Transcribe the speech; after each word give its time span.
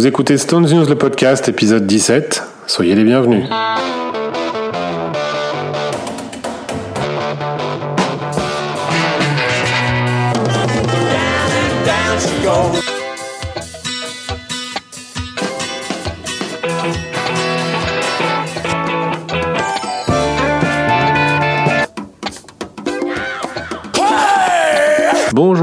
Vous 0.00 0.06
écoutez 0.06 0.38
Stones 0.38 0.64
News 0.64 0.86
le 0.88 0.94
podcast, 0.94 1.46
épisode 1.50 1.86
17. 1.86 2.42
Soyez 2.66 2.94
les 2.94 3.04
bienvenus. 3.04 3.44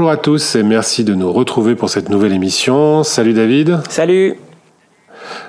Bonjour 0.08 0.20
à 0.20 0.22
tous 0.22 0.56
et 0.56 0.62
merci 0.62 1.04
de 1.04 1.14
nous 1.14 1.30
retrouver 1.30 1.74
pour 1.74 1.90
cette 1.90 2.08
nouvelle 2.08 2.32
émission. 2.32 3.04
Salut 3.04 3.34
David. 3.34 3.80
Salut. 3.90 4.36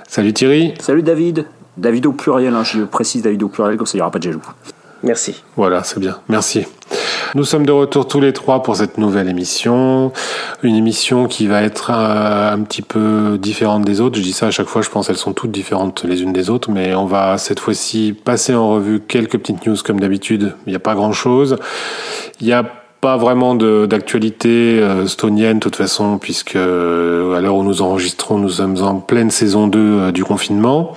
Salut 0.05 0.33
Thierry. 0.33 0.73
Salut 0.81 1.01
David. 1.01 1.45
David 1.77 2.05
au 2.07 2.11
pluriel, 2.11 2.53
hein, 2.53 2.65
je 2.65 2.81
précise 2.81 3.21
David 3.21 3.41
au 3.41 3.47
pluriel, 3.47 3.77
comme 3.77 3.87
ça 3.87 3.93
il 3.93 3.99
n'y 3.99 4.01
aura 4.01 4.11
pas 4.11 4.19
de 4.19 4.23
jaloux. 4.25 4.41
Merci. 5.01 5.41
Voilà, 5.55 5.85
c'est 5.85 6.01
bien. 6.01 6.17
Merci. 6.27 6.65
Nous 7.35 7.45
sommes 7.45 7.65
de 7.65 7.71
retour 7.71 8.05
tous 8.05 8.19
les 8.19 8.33
trois 8.33 8.61
pour 8.61 8.75
cette 8.75 8.97
nouvelle 8.97 9.29
émission. 9.29 10.11
Une 10.61 10.75
émission 10.75 11.27
qui 11.27 11.47
va 11.47 11.63
être 11.63 11.91
euh, 11.93 12.51
un 12.51 12.59
petit 12.63 12.81
peu 12.81 13.37
différente 13.41 13.85
des 13.85 14.01
autres. 14.01 14.17
Je 14.17 14.23
dis 14.23 14.33
ça 14.33 14.47
à 14.47 14.51
chaque 14.51 14.67
fois, 14.67 14.81
je 14.81 14.89
pense 14.89 15.07
qu'elles 15.07 15.15
sont 15.15 15.31
toutes 15.31 15.51
différentes 15.51 16.03
les 16.03 16.21
unes 16.21 16.33
des 16.33 16.49
autres, 16.49 16.69
mais 16.69 16.95
on 16.95 17.05
va 17.05 17.37
cette 17.37 17.61
fois-ci 17.61 18.13
passer 18.25 18.53
en 18.53 18.71
revue 18.71 18.99
quelques 18.99 19.37
petites 19.37 19.65
news 19.65 19.77
comme 19.85 20.01
d'habitude. 20.01 20.53
Il 20.67 20.71
n'y 20.71 20.75
a 20.75 20.79
pas 20.79 20.95
grand-chose. 20.95 21.55
Il 22.41 22.47
y 22.47 22.51
a 22.51 22.78
pas 23.01 23.15
vraiment 23.15 23.55
d'actualité 23.55 24.79
euh, 24.81 25.07
stonienne 25.07 25.55
de 25.55 25.59
toute 25.59 25.77
façon, 25.77 26.17
puisque 26.17 26.55
euh, 26.55 27.33
à 27.37 27.41
l'heure 27.41 27.55
où 27.55 27.63
nous 27.63 27.81
enregistrons, 27.81 28.37
nous 28.37 28.49
sommes 28.49 28.81
en 28.81 28.95
pleine 28.95 29.31
saison 29.31 29.67
2 29.67 29.79
euh, 29.79 30.11
du 30.11 30.25
confinement. 30.25 30.93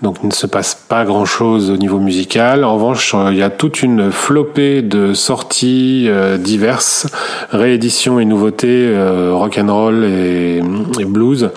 Donc 0.00 0.18
il 0.22 0.28
ne 0.28 0.32
se 0.32 0.46
passe 0.46 0.76
pas 0.76 1.04
grand-chose 1.04 1.70
au 1.70 1.76
niveau 1.76 1.98
musical. 1.98 2.62
En 2.62 2.74
revanche, 2.74 3.16
il 3.30 3.36
y 3.36 3.42
a 3.42 3.50
toute 3.50 3.82
une 3.82 4.12
flopée 4.12 4.80
de 4.80 5.12
sorties 5.12 6.08
diverses, 6.38 7.08
rééditions 7.50 8.20
et 8.20 8.24
nouveautés 8.24 8.94
rock 9.32 9.58
and 9.58 9.74
roll 9.74 10.04
et 10.04 10.62
blues 11.04 11.50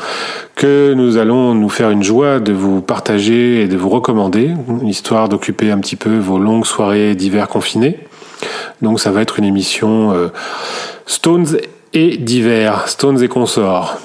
que 0.55 0.95
nous 0.95 1.17
allons 1.17 1.53
nous 1.53 1.69
faire 1.69 1.91
une 1.91 2.01
joie 2.01 2.39
de 2.39 2.51
vous 2.51 2.81
partager 2.81 3.61
et 3.61 3.67
de 3.67 3.77
vous 3.77 3.89
recommander, 3.89 4.55
histoire 4.85 5.29
d'occuper 5.29 5.69
un 5.69 5.77
petit 5.77 5.95
peu 5.95 6.17
vos 6.17 6.39
longues 6.39 6.65
soirées 6.65 7.13
d'hiver 7.13 7.47
confinées. 7.47 7.99
Donc 8.81 8.99
ça 8.99 9.11
va 9.11 9.21
être 9.21 9.39
une 9.39 9.45
émission 9.45 10.13
euh, 10.13 10.29
Stones 11.05 11.57
et 11.93 12.17
divers, 12.17 12.87
Stones 12.87 13.21
et 13.21 13.27
consorts. 13.27 13.97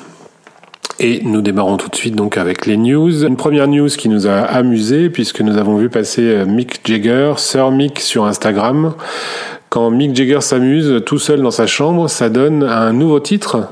Et 0.99 1.21
nous 1.25 1.43
démarrons 1.43 1.77
tout 1.77 1.91
de 1.91 1.97
suite 1.97 2.15
donc 2.15 2.39
avec 2.39 2.65
les 2.65 2.77
news. 2.77 3.25
Une 3.25 3.37
première 3.37 3.69
news 3.69 3.89
qui 3.89 4.09
nous 4.09 4.27
a 4.27 4.41
amusé 4.41 5.11
puisque 5.11 5.43
nous 5.43 5.59
avons 5.59 5.77
vu 5.77 5.91
passer 5.91 6.23
euh, 6.23 6.47
Mick 6.47 6.81
Jagger, 6.87 7.35
Sir 7.37 7.71
Mick 7.71 8.01
sur 8.01 8.25
Instagram. 8.25 8.95
Quand 9.69 9.91
Mick 9.91 10.17
Jagger 10.17 10.41
s'amuse 10.41 11.03
tout 11.05 11.19
seul 11.19 11.43
dans 11.43 11.51
sa 11.51 11.67
chambre, 11.67 12.09
ça 12.09 12.31
donne 12.31 12.63
un 12.63 12.93
nouveau 12.93 13.21
titre 13.21 13.69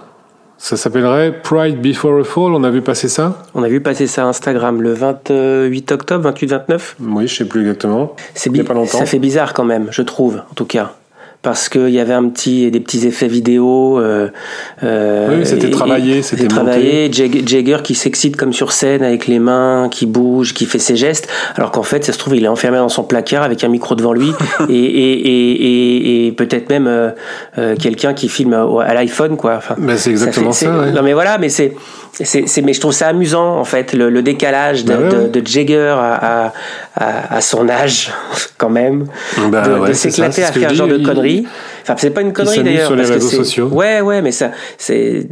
ça 0.59 0.77
s'appellerait 0.77 1.41
Pride 1.43 1.81
Before 1.81 2.21
a 2.21 2.25
Fall, 2.25 2.55
on 2.55 2.65
a 2.65 2.71
vu 2.71 2.81
passer 2.81 3.09
ça? 3.09 3.43
On 3.55 3.63
a 3.63 3.69
vu 3.69 3.81
passer 3.81 4.07
ça 4.07 4.25
à 4.25 4.27
Instagram 4.27 4.81
le 4.81 4.93
28 4.93 5.93
octobre, 5.93 6.31
28-29 6.31 6.81
Oui, 7.01 7.29
je 7.29 7.35
sais 7.35 7.45
plus 7.45 7.61
exactement. 7.63 8.15
C'est 8.35 8.51
pas 8.51 8.75
longtemps. 8.75 8.99
Ça 8.99 9.07
fait 9.07 9.19
bizarre 9.19 9.53
quand 9.53 9.65
même, 9.65 9.89
je 9.91 10.03
trouve, 10.03 10.43
en 10.51 10.55
tout 10.55 10.65
cas 10.65 10.93
parce 11.45 11.69
qu'il 11.69 11.91
y 11.91 12.01
avait 12.01 12.15
un 12.15 12.29
petit 12.31 12.71
des 12.71 12.81
petits 12.81 13.07
effets 13.07 13.29
vidéo. 13.29 14.01
Euh, 14.01 14.31
euh, 14.83 15.39
oui, 15.39 15.47
c'était 15.47 15.71
travaillé, 15.71 16.23
c'était 16.23 16.49
travaillé. 16.49 17.13
Jagger 17.13 17.77
qui 17.85 17.95
s'excite 17.95 18.37
comme 18.37 18.53
sur 18.53 18.73
scène 18.73 19.03
avec 19.05 19.27
les 19.27 19.39
mains, 19.39 19.89
qui 19.91 20.07
bouge, 20.07 20.55
qui 20.55 20.65
fait 20.65 20.79
ses 20.79 20.97
gestes, 20.97 21.29
alors 21.55 21.71
qu'en 21.71 21.83
fait, 21.83 22.03
ça 22.03 22.15
se 22.15 22.19
trouve, 22.19 22.35
il 22.35 22.45
est 22.45 22.49
enfermé 22.49 22.79
dans 22.79 22.89
son 22.89 23.05
placard 23.05 23.43
avec 23.43 23.63
un 23.63 23.69
micro 23.69 23.95
devant 23.95 24.15
lui 24.15 24.33
et, 24.71 24.75
et, 24.75 25.21
et, 25.21 26.27
et 26.27 26.33
peut-être 26.33 26.71
même 26.71 26.87
euh, 26.87 27.11
euh, 27.59 27.77
quelqu'un 27.77 28.15
qui 28.15 28.31
filme 28.31 28.55
à 28.55 28.95
l'iPhone, 28.95 29.37
quoi. 29.37 29.57
Enfin, 29.59 29.77
c'est 29.97 30.11
exactement 30.11 30.53
ça. 30.53 30.67
ça 30.67 30.91
Non, 30.93 31.03
mais 31.03 31.13
voilà, 31.13 31.37
mais 31.37 31.51
c'est 31.51 31.75
c'est, 32.23 32.63
mais 32.63 32.73
je 32.73 32.81
trouve 32.81 32.93
ça 32.93 33.09
amusant 33.09 33.59
en 33.59 33.65
fait 33.65 33.93
le, 33.93 34.23
décalage 34.23 34.85
de, 34.85 34.95
bah 34.95 35.25
de, 35.29 35.47
Jagger 35.47 35.95
à, 35.99 36.53
à, 36.95 37.37
à, 37.37 37.41
son 37.41 37.69
âge 37.69 38.13
quand 38.59 38.71
même 38.71 39.07
bah 39.49 39.89
de, 39.89 39.93
s'éclater 39.93 40.45
à 40.45 40.53
faire 40.53 40.71
ce 40.71 40.75
genre 40.75 40.89
de 40.89 40.99
conneries 40.99 41.47
enfin 41.83 41.95
c'est 41.99 42.11
pas 42.11 42.21
une 42.21 42.33
connerie 42.33 42.63
d'ailleurs 42.63 42.87
sur 42.87 42.97
les 42.97 43.05
réseaux 43.05 43.29
sociaux. 43.29 43.69
Ouais 43.69 44.01
ouais 44.01 44.23
mais 44.23 44.33
ça 44.33 44.53
c'est 44.79 45.27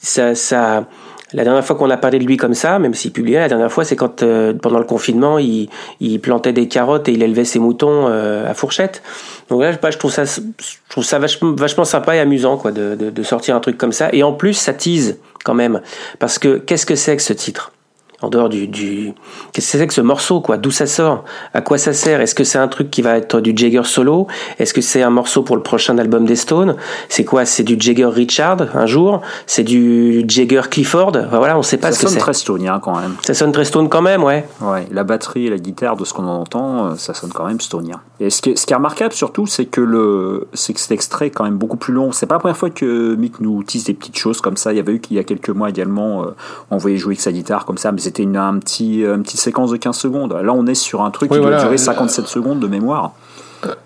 ça 0.00 0.34
ça 0.34 0.84
la 1.32 1.44
dernière 1.44 1.64
fois 1.64 1.76
qu'on 1.76 1.90
a 1.90 1.96
parlé 1.96 2.18
de 2.18 2.24
lui 2.24 2.36
comme 2.36 2.54
ça, 2.54 2.78
même 2.78 2.94
s'il 2.94 3.12
publiait, 3.12 3.40
la 3.40 3.48
dernière 3.48 3.70
fois, 3.70 3.84
c'est 3.84 3.96
quand 3.96 4.22
euh, 4.22 4.54
pendant 4.54 4.78
le 4.78 4.84
confinement, 4.84 5.38
il, 5.38 5.68
il, 6.00 6.20
plantait 6.20 6.52
des 6.52 6.68
carottes 6.68 7.08
et 7.08 7.12
il 7.12 7.22
élevait 7.22 7.44
ses 7.44 7.58
moutons 7.58 8.08
euh, 8.08 8.50
à 8.50 8.54
fourchette. 8.54 9.02
Donc 9.50 9.60
là, 9.60 9.72
je 9.72 9.98
trouve 9.98 10.10
ça, 10.10 10.24
je 10.24 10.40
trouve 10.88 11.04
ça 11.04 11.18
vachement, 11.18 11.52
vachement 11.52 11.84
sympa 11.84 12.16
et 12.16 12.20
amusant, 12.20 12.56
quoi, 12.56 12.72
de, 12.72 12.94
de, 12.94 13.10
de 13.10 13.22
sortir 13.22 13.56
un 13.56 13.60
truc 13.60 13.76
comme 13.76 13.92
ça. 13.92 14.08
Et 14.12 14.22
en 14.22 14.32
plus, 14.32 14.54
ça 14.54 14.72
tease 14.72 15.18
quand 15.44 15.54
même, 15.54 15.80
parce 16.18 16.38
que 16.38 16.58
qu'est-ce 16.58 16.86
que 16.86 16.94
c'est 16.94 17.16
que 17.16 17.22
ce 17.22 17.32
titre? 17.32 17.72
En 18.20 18.30
dehors 18.30 18.48
du, 18.48 18.66
du... 18.66 19.12
qu'est-ce 19.52 19.72
que 19.72 19.78
c'est 19.78 19.86
que 19.86 19.94
ce 19.94 20.00
morceau 20.00 20.40
quoi? 20.40 20.56
D'où 20.56 20.70
ça 20.70 20.86
sort? 20.86 21.24
À 21.54 21.60
quoi 21.60 21.78
ça 21.78 21.92
sert? 21.92 22.20
Est-ce 22.20 22.34
que 22.34 22.44
c'est 22.44 22.58
un 22.58 22.66
truc 22.68 22.90
qui 22.90 23.00
va 23.00 23.16
être 23.16 23.40
du 23.40 23.52
Jagger 23.56 23.84
solo? 23.84 24.26
Est-ce 24.58 24.74
que 24.74 24.80
c'est 24.80 25.02
un 25.02 25.10
morceau 25.10 25.42
pour 25.42 25.56
le 25.56 25.62
prochain 25.62 25.96
album 25.98 26.24
des 26.24 26.36
Stones? 26.36 26.76
C'est 27.08 27.24
quoi? 27.24 27.44
C'est 27.44 27.62
du 27.62 27.76
Jagger 27.78 28.06
Richard 28.06 28.74
un 28.74 28.86
jour? 28.86 29.20
C'est 29.46 29.62
du 29.62 30.24
Jagger 30.26 30.62
Clifford? 30.70 31.12
Voilà 31.30 31.56
on 31.56 31.62
sait 31.62 31.76
pas 31.76 31.92
ce 31.92 32.00
que 32.00 32.00
c'est. 32.00 32.06
ça 32.06 32.12
sonne 32.14 32.20
très 32.20 32.34
stonien 32.34 32.80
quand 32.80 32.98
même. 32.98 33.14
Ça 33.22 33.34
sonne 33.34 33.52
très 33.52 33.64
stone 33.64 33.88
quand 33.88 34.02
même 34.02 34.24
ouais. 34.24 34.48
Ouais 34.60 34.86
la 34.90 35.04
batterie 35.04 35.46
et 35.46 35.50
la 35.50 35.58
guitare 35.58 35.96
de 35.96 36.04
ce 36.04 36.12
qu'on 36.12 36.26
entend 36.26 36.86
euh, 36.86 36.94
ça 36.96 37.14
sonne 37.14 37.30
quand 37.32 37.46
même 37.46 37.60
stonien 37.60 38.00
et 38.20 38.30
ce 38.30 38.42
qui 38.42 38.50
est, 38.50 38.56
ce 38.56 38.66
qui 38.66 38.72
est 38.72 38.76
remarquable 38.76 39.12
surtout 39.12 39.46
c'est 39.46 39.66
que 39.66 39.80
le 39.80 40.48
c'est 40.54 40.72
que 40.72 40.80
cet 40.80 40.90
extrait 40.90 41.28
est 41.28 41.30
quand 41.30 41.44
même 41.44 41.56
beaucoup 41.56 41.76
plus 41.76 41.92
long. 41.92 42.10
C'est 42.10 42.26
pas 42.26 42.34
la 42.34 42.40
première 42.40 42.56
fois 42.56 42.70
que 42.70 43.14
Mick 43.14 43.40
nous 43.40 43.62
tease 43.62 43.84
des 43.84 43.94
petites 43.94 44.18
choses 44.18 44.40
comme 44.40 44.56
ça. 44.56 44.72
Il 44.72 44.76
y 44.76 44.80
avait 44.80 44.92
eu 44.92 45.00
qu'il 45.00 45.16
y 45.16 45.20
a 45.20 45.24
quelques 45.24 45.50
mois 45.50 45.68
également 45.68 46.24
euh, 46.24 46.34
on 46.70 46.78
voyait 46.78 46.96
jouer 46.96 47.12
avec 47.12 47.20
sa 47.20 47.30
guitare 47.32 47.64
comme 47.64 47.78
ça 47.78 47.92
mais 47.92 48.00
c'était 48.08 48.22
une, 48.22 48.36
un 48.36 48.58
petit, 48.58 49.02
une 49.02 49.22
petite 49.22 49.40
séquence 49.40 49.70
de 49.70 49.76
15 49.76 49.96
secondes. 49.96 50.32
Là, 50.32 50.52
on 50.52 50.66
est 50.66 50.74
sur 50.74 51.02
un 51.02 51.10
truc 51.10 51.30
qui 51.30 51.38
doit 51.38 51.60
durer 51.60 51.78
57 51.78 52.26
secondes 52.26 52.60
de 52.60 52.66
mémoire. 52.66 53.12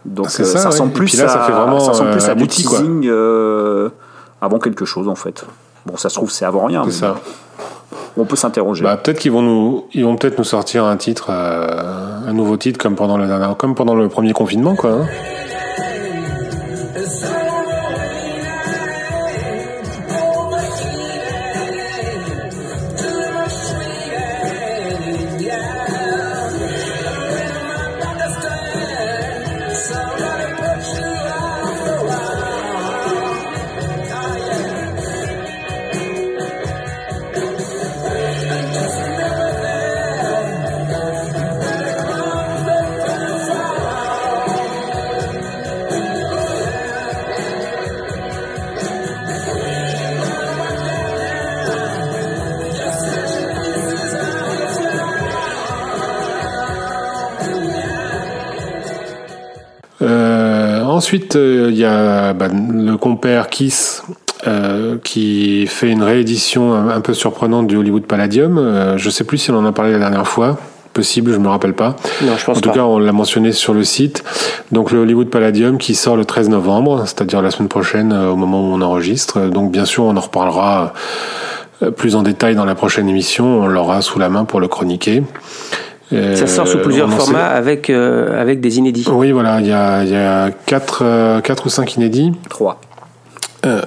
Donc 0.05 0.27
euh, 0.27 0.45
ça, 0.45 0.71
ça, 0.71 0.85
plus 0.87 1.17
là, 1.19 1.29
ça, 1.29 1.41
fait 1.41 1.53
vraiment, 1.53 1.81
ça 1.81 1.95
semble 1.95 2.11
plus 2.11 2.29
à 2.29 2.35
du 2.35 2.47
teasing 2.47 3.07
euh, 3.07 3.89
avant 4.41 4.59
quelque 4.59 4.85
chose 4.85 5.09
en 5.09 5.15
fait. 5.15 5.47
Bon, 5.87 5.97
ça 5.97 6.09
se 6.09 6.15
trouve 6.15 6.31
c'est 6.31 6.45
avant 6.45 6.67
rien. 6.67 6.83
Mais 6.85 6.93
ça. 6.93 7.17
On 8.17 8.27
peut 8.27 8.37
s'interroger. 8.37 8.85
Bah, 8.85 8.99
peut-être 8.99 9.19
qu'ils 9.19 9.33
vont 9.33 9.41
nous, 9.41 9.87
ils 9.95 10.05
vont 10.05 10.17
peut-être 10.17 10.37
nous 10.37 10.45
sortir 10.45 10.85
un 10.85 10.99
titre, 10.99 11.29
euh, 11.31 12.29
un 12.29 12.33
nouveau 12.35 12.59
titre 12.59 12.79
comme 12.79 12.95
pendant 12.95 13.17
le 13.17 13.55
comme 13.55 13.75
pendant 13.75 13.95
le 13.95 14.09
premier 14.09 14.35
confinement, 14.35 14.75
quoi. 14.77 14.91
Hein. 14.91 15.07
Ensuite, 61.33 61.37
euh, 61.37 61.71
il 61.71 61.79
y 61.79 61.85
a 61.87 62.35
bah, 62.35 62.49
le 62.49 62.97
compère 62.97 63.49
Kiss 63.49 64.03
euh, 64.47 64.99
qui 65.03 65.67
fait 65.67 65.89
une 65.89 66.03
réédition 66.03 66.75
un, 66.75 67.01
peu 67.01 67.15
surprenante 67.15 67.67
du 67.67 67.77
Hollywood 67.77 68.05
Palladium. 68.05 68.59
Euh, 68.59 68.99
je 68.99 69.07
ne 69.07 69.11
sais 69.11 69.25
plus 69.25 69.39
si 69.39 69.51
on 69.51 69.57
en 69.57 69.65
a 69.65 69.73
parlé 69.73 69.93
la 69.93 69.99
dernière 69.99 70.29
fois. 70.29 70.59
Possible, 70.93 71.33
je 71.33 71.39
me 71.39 71.49
rappelle 71.49 71.73
pas. 71.73 71.97
Non, 72.23 72.37
je 72.37 72.45
pense 72.45 72.59
en 72.59 72.61
tout 72.61 72.71
cas, 72.71 72.83
on 72.83 72.99
l'a 72.99 73.13
mentionné 73.13 73.53
sur 73.53 73.73
le 73.73 73.83
site. 73.83 74.25
Donc 74.73 74.91
le 74.91 74.99
Hollywood 74.99 75.31
Palladium 75.31 75.79
qui 75.79 75.95
sort 75.95 76.17
le 76.17 76.27
13 76.27 76.51
novembre, 76.51 77.05
c'est-à-dire 77.07 77.41
la 77.41 77.51
semaine 77.51 77.69
prochaine 77.69 78.13
au 78.13 78.37
moment 78.37 78.61
où 78.61 78.75
on 78.75 78.83
enregistre. 78.83 79.49
Donc 79.49 79.73
bien 79.73 79.87
sûr, 79.87 80.05
on 80.05 80.15
en 80.15 80.21
reparlera 80.21 80.93
plus 81.97 82.15
en 82.15 82.23
détail 82.23 82.57
dans 82.57 82.67
la 82.67 82.75
prochaine 82.75 83.09
émission. 83.09 83.63
On 83.63 83.67
l'aura 83.69 84.03
sous 84.03 84.19
la 84.19 84.29
main 84.29 84.45
pour 84.45 84.61
le 84.61 84.69
chroniquer. 84.69 85.23
Ça 86.37 86.47
sort 86.47 86.69
sous 86.69 86.79
plusieurs 86.79 87.11
formats 87.13 87.47
avec, 87.47 87.89
euh, 87.91 88.41
avec 88.41 88.61
des 88.61 88.79
inédits. 88.79 89.07
Oui, 89.11 89.33
voilà, 89.33 89.61
il 89.61 89.67
y 89.67 89.73
a, 89.73 90.05
y 90.05 90.15
a 90.15 90.51
4, 90.51 91.41
4 91.43 91.63
euh, 91.63 91.67
ou 91.67 91.69
5 91.69 91.97
inédits. 91.97 92.33
3. 92.51 92.81
Euh, 93.67 93.81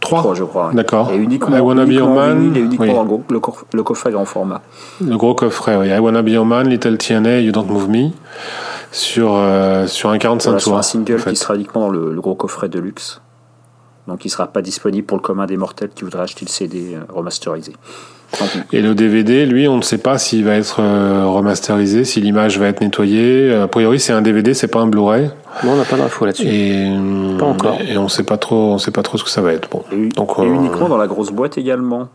Trois, 0.00 0.32
je 0.34 0.44
crois. 0.44 0.70
D'accord. 0.74 1.10
Et 1.12 1.16
uniquement, 1.16 1.56
I 1.56 1.60
Wanna 1.60 1.84
Be 1.84 1.90
Your 1.90 2.06
uniquement 2.08 2.22
en 2.22 2.26
Man, 2.28 2.38
vinyle 2.38 2.56
et 2.56 2.60
uniquement 2.60 2.84
oui. 2.86 2.92
le, 3.00 3.04
gros- 3.04 3.24
le 3.30 3.40
coff- 3.40 3.64
le 3.72 3.82
coffret 3.82 4.12
grand 4.12 4.24
format. 4.24 4.62
Le 5.04 5.16
gros 5.16 5.34
coffret, 5.34 5.76
oui. 5.76 5.88
I 5.88 5.98
Wanna 5.98 6.22
Be 6.22 6.28
Your 6.28 6.46
Man, 6.46 6.68
Little 6.68 6.96
TNA, 6.98 7.40
You 7.40 7.50
Don't 7.50 7.66
Move 7.66 7.88
Me, 7.90 8.10
sur, 8.92 9.34
euh, 9.34 9.86
sur 9.88 10.10
un 10.10 10.18
45 10.18 10.50
Voilà, 10.50 10.60
sur 10.60 10.70
tours. 10.70 10.78
un 10.78 10.82
single 10.82 11.16
en 11.16 11.18
fait. 11.18 11.30
qui 11.30 11.36
sera 11.36 11.56
uniquement 11.56 11.80
dans 11.82 11.90
le, 11.90 12.12
le 12.14 12.20
gros 12.20 12.36
coffret 12.36 12.68
de 12.68 12.78
luxe. 12.78 13.20
Donc 14.06 14.24
il 14.24 14.30
sera 14.30 14.46
pas 14.46 14.62
disponible 14.62 15.04
pour 15.06 15.16
le 15.18 15.22
commun 15.22 15.46
des 15.46 15.56
mortels 15.56 15.90
qui 15.94 16.04
voudra 16.04 16.22
acheter 16.22 16.44
le 16.46 16.50
CD 16.50 16.94
euh, 16.94 17.00
remasterisé. 17.12 17.72
Et 18.72 18.82
le 18.82 18.94
DVD, 18.94 19.46
lui, 19.46 19.68
on 19.68 19.76
ne 19.78 19.82
sait 19.82 19.98
pas 19.98 20.18
s'il 20.18 20.44
va 20.44 20.54
être 20.54 20.80
euh, 20.80 21.24
remasterisé, 21.26 22.04
si 22.04 22.20
l'image 22.20 22.58
va 22.58 22.66
être 22.68 22.80
nettoyée. 22.80 23.52
A 23.54 23.68
priori, 23.68 23.98
c'est 23.98 24.12
un 24.12 24.22
DVD, 24.22 24.54
c'est 24.54 24.68
pas 24.68 24.80
un 24.80 24.86
Blu-ray. 24.86 25.30
Bon, 25.62 25.72
on 25.72 25.76
n'a 25.76 25.84
pas 25.84 25.96
d'infos 25.96 26.26
là-dessus. 26.26 26.46
Et, 26.46 26.94
Pas 27.38 27.46
encore. 27.46 27.78
Et 27.80 27.96
on 27.96 28.08
sait 28.08 28.24
pas 28.24 28.36
trop, 28.36 28.72
on 28.72 28.78
sait 28.78 28.90
pas 28.90 29.02
trop 29.02 29.18
ce 29.18 29.24
que 29.24 29.30
ça 29.30 29.40
va 29.40 29.52
être. 29.52 29.68
Bon. 29.70 29.82
Et, 29.92 30.08
Donc, 30.08 30.32
et 30.38 30.42
euh, 30.42 30.54
uniquement 30.54 30.88
dans 30.88 30.98
la 30.98 31.06
grosse 31.06 31.30
boîte 31.30 31.58
également. 31.58 32.08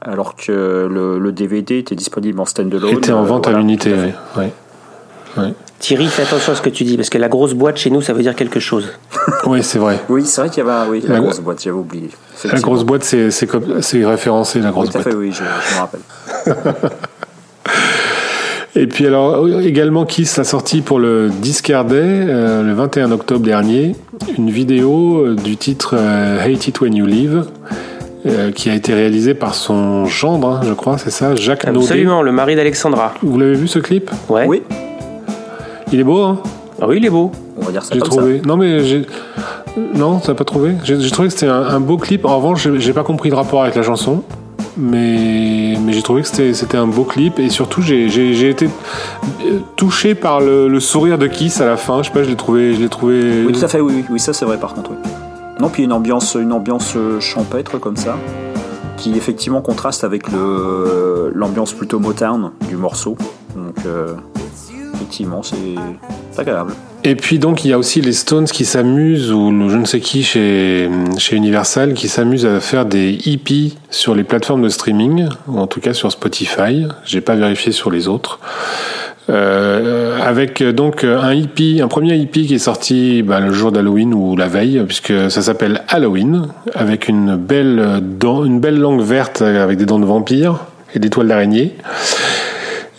Alors 0.00 0.36
que 0.36 0.86
le, 0.88 1.18
le 1.18 1.32
DVD 1.32 1.78
était 1.78 1.96
disponible 1.96 2.38
en 2.40 2.44
standalone. 2.44 2.90
était 2.90 3.12
en 3.12 3.24
euh, 3.24 3.26
vente 3.26 3.46
à 3.46 3.50
voilà, 3.50 3.64
l'unité, 3.64 3.92
à 3.92 3.96
oui. 4.36 4.44
Ouais. 5.36 5.54
Thierry, 5.80 6.06
fais 6.08 6.22
attention 6.22 6.52
à 6.52 6.56
ce 6.56 6.62
que 6.62 6.70
tu 6.70 6.82
dis, 6.84 6.96
parce 6.96 7.08
que 7.08 7.18
la 7.18 7.28
grosse 7.28 7.54
boîte 7.54 7.76
chez 7.76 7.90
nous, 7.90 8.02
ça 8.02 8.12
veut 8.12 8.22
dire 8.22 8.34
quelque 8.34 8.60
chose. 8.60 8.88
Oui, 9.46 9.62
c'est 9.62 9.78
vrai. 9.78 9.98
Oui, 10.08 10.24
c'est 10.26 10.40
vrai 10.40 10.50
qu'il 10.50 10.64
y 10.64 10.68
avait 10.68 10.88
oui, 10.90 11.02
la, 11.06 11.14
La- 11.14 11.20
grosse 11.20 11.40
boîte, 11.40 11.62
j'avais 11.62 11.76
oublié. 11.76 12.10
La 12.44 12.58
grosse 12.60 12.82
boîte, 12.84 13.04
c'est 13.04 13.30
c'est 13.30 13.46
comme- 13.46 13.80
c'est 13.82 14.04
référencé, 14.04 14.58
la 14.58 14.66
Oui, 14.66 14.72
grosse 14.72 14.90
tout 14.90 14.98
à 14.98 15.02
boîte. 15.02 15.12
fait, 15.14 15.18
oui, 15.18 15.32
je, 15.32 15.38
je 15.38 15.74
me 15.74 15.80
rappelle. 15.80 16.90
Et 18.76 18.86
puis 18.86 19.06
alors 19.06 19.48
également 19.60 20.04
Kiss 20.04 20.38
a 20.38 20.44
sorti 20.44 20.82
pour 20.82 20.98
le 21.00 21.30
Discard 21.30 21.86
Day 21.86 21.96
euh, 22.00 22.62
le 22.62 22.72
21 22.74 23.10
octobre 23.10 23.44
dernier 23.44 23.96
une 24.36 24.50
vidéo 24.50 25.24
euh, 25.26 25.34
du 25.34 25.56
titre 25.56 25.94
euh, 25.98 26.38
Hate 26.44 26.68
It 26.68 26.80
When 26.80 26.94
You 26.94 27.06
Leave 27.06 27.46
euh, 28.26 28.52
qui 28.52 28.68
a 28.70 28.74
été 28.74 28.92
réalisée 28.94 29.34
par 29.34 29.54
son 29.54 30.04
gendre, 30.06 30.48
hein, 30.48 30.60
je 30.64 30.72
crois, 30.74 30.98
c'est 30.98 31.10
ça, 31.10 31.34
Jacques 31.34 31.66
Naudet. 31.66 31.78
Absolument, 31.78 32.22
le 32.22 32.30
mari 32.32 32.56
d'Alexandra. 32.56 33.14
Vous 33.22 33.38
l'avez 33.38 33.54
vu 33.54 33.68
ce 33.68 33.78
clip? 33.78 34.10
Ouais. 34.28 34.44
Oui, 34.46 34.62
Il 35.92 36.00
est 36.00 36.04
beau, 36.04 36.22
hein 36.22 36.38
Ah 36.80 36.86
oui, 36.88 36.96
il 36.98 37.04
est 37.06 37.10
beau. 37.10 37.30
on 37.60 37.64
va 37.64 37.72
dire 37.72 37.82
ça 37.82 37.94
J'ai 37.94 38.00
comme 38.00 38.10
trouvé. 38.10 38.42
Non 38.44 38.56
mais 38.56 38.84
j'ai 38.84 39.06
non, 39.94 40.18
t'as 40.18 40.34
pas 40.34 40.44
trouvé. 40.44 40.74
J'ai 40.84 41.00
j'ai 41.00 41.10
trouvé 41.10 41.28
que 41.28 41.34
c'était 41.34 41.46
un, 41.50 41.62
un 41.62 41.80
beau 41.80 41.96
clip. 41.98 42.24
En 42.24 42.36
revanche, 42.36 42.62
j'ai- 42.64 42.80
j'ai 42.80 42.92
pas 42.92 43.04
compris 43.04 43.30
le 43.30 43.36
rapport 43.36 43.62
avec 43.62 43.74
la 43.76 43.82
chanson. 43.82 44.22
Mais, 44.76 45.76
mais 45.84 45.92
j'ai 45.92 46.02
trouvé 46.02 46.22
que 46.22 46.28
c'était 46.28 46.52
c'était 46.54 46.76
un 46.76 46.86
beau 46.86 47.02
clip 47.04 47.38
et 47.40 47.48
surtout 47.48 47.82
j'ai 47.82 48.08
j'ai- 48.08 48.32
j'ai 48.34 48.48
été 48.50 48.66
euh, 48.66 49.58
touché 49.76 50.14
par 50.14 50.40
le, 50.40 50.68
le 50.68 50.80
sourire 50.80 51.18
de 51.18 51.26
Kiss 51.26 51.60
à 51.60 51.66
la 51.66 51.76
fin. 51.76 52.02
Je 52.02 52.08
sais 52.08 52.14
pas, 52.14 52.22
je 52.22 52.28
l'ai 52.30 52.36
trouvé, 52.36 52.74
je 52.74 52.80
l'ai 52.80 52.88
trouvé. 52.88 53.44
Oui, 53.46 53.52
tout 53.52 53.64
à 53.64 53.68
fait, 53.68 53.80
oui, 53.80 53.92
oui, 53.96 54.04
oui, 54.10 54.20
ça 54.20 54.32
c'est 54.32 54.44
vrai 54.44 54.56
par 54.58 54.74
contre, 54.74 54.90
oui. 54.92 54.96
Non, 55.60 55.68
puis 55.68 55.82
une 55.82 55.92
ambiance, 55.92 56.36
une 56.40 56.52
ambiance 56.52 56.94
euh, 56.96 57.18
champêtre 57.18 57.78
comme 57.78 57.96
ça, 57.96 58.16
qui 58.96 59.10
effectivement 59.16 59.60
contraste 59.60 60.04
avec 60.04 60.30
le 60.30 61.32
l'ambiance 61.34 61.72
plutôt 61.72 61.98
Motown 61.98 62.52
du 62.68 62.76
morceau. 62.76 63.16
Donc, 63.56 63.84
euh, 63.86 64.14
effectivement, 65.08 65.42
c'est 65.42 66.40
agréable. 66.40 66.72
Et 67.04 67.14
puis 67.14 67.38
donc 67.38 67.64
il 67.64 67.70
y 67.70 67.72
a 67.72 67.78
aussi 67.78 68.00
les 68.02 68.12
Stones 68.12 68.44
qui 68.44 68.64
s'amusent 68.64 69.32
ou 69.32 69.50
je 69.70 69.76
ne 69.76 69.86
sais 69.86 70.00
qui 70.00 70.22
chez 70.22 70.90
chez 71.16 71.36
Universal 71.36 71.94
qui 71.94 72.08
s'amusent 72.08 72.44
à 72.44 72.60
faire 72.60 72.84
des 72.84 73.18
EP 73.26 73.72
sur 73.88 74.14
les 74.14 74.24
plateformes 74.24 74.62
de 74.62 74.68
streaming 74.68 75.28
ou 75.46 75.58
en 75.58 75.66
tout 75.66 75.80
cas 75.80 75.94
sur 75.94 76.12
Spotify. 76.12 76.86
J'ai 77.04 77.22
pas 77.22 77.36
vérifié 77.36 77.72
sur 77.72 77.90
les 77.90 78.08
autres. 78.08 78.38
Euh, 79.30 80.18
avec 80.22 80.62
euh, 80.62 80.72
donc 80.72 81.04
un 81.04 81.32
EP, 81.32 81.82
un 81.82 81.88
premier 81.88 82.18
EP 82.18 82.46
qui 82.46 82.54
est 82.54 82.58
sorti 82.58 83.22
bah, 83.22 83.40
le 83.40 83.52
jour 83.52 83.72
d'Halloween 83.72 84.14
ou 84.14 84.36
la 84.36 84.48
veille, 84.48 84.82
puisque 84.86 85.12
ça 85.30 85.42
s'appelle 85.42 85.82
Halloween, 85.88 86.48
avec 86.74 87.08
une 87.08 87.36
belle 87.36 87.78
euh, 87.78 88.44
une 88.46 88.58
belle 88.58 88.78
langue 88.78 89.02
verte 89.02 89.42
avec 89.42 89.76
des 89.76 89.84
dents 89.84 89.98
de 89.98 90.06
vampire 90.06 90.64
et 90.94 90.98
des 90.98 91.10
toiles 91.10 91.28
d'araignée. 91.28 91.76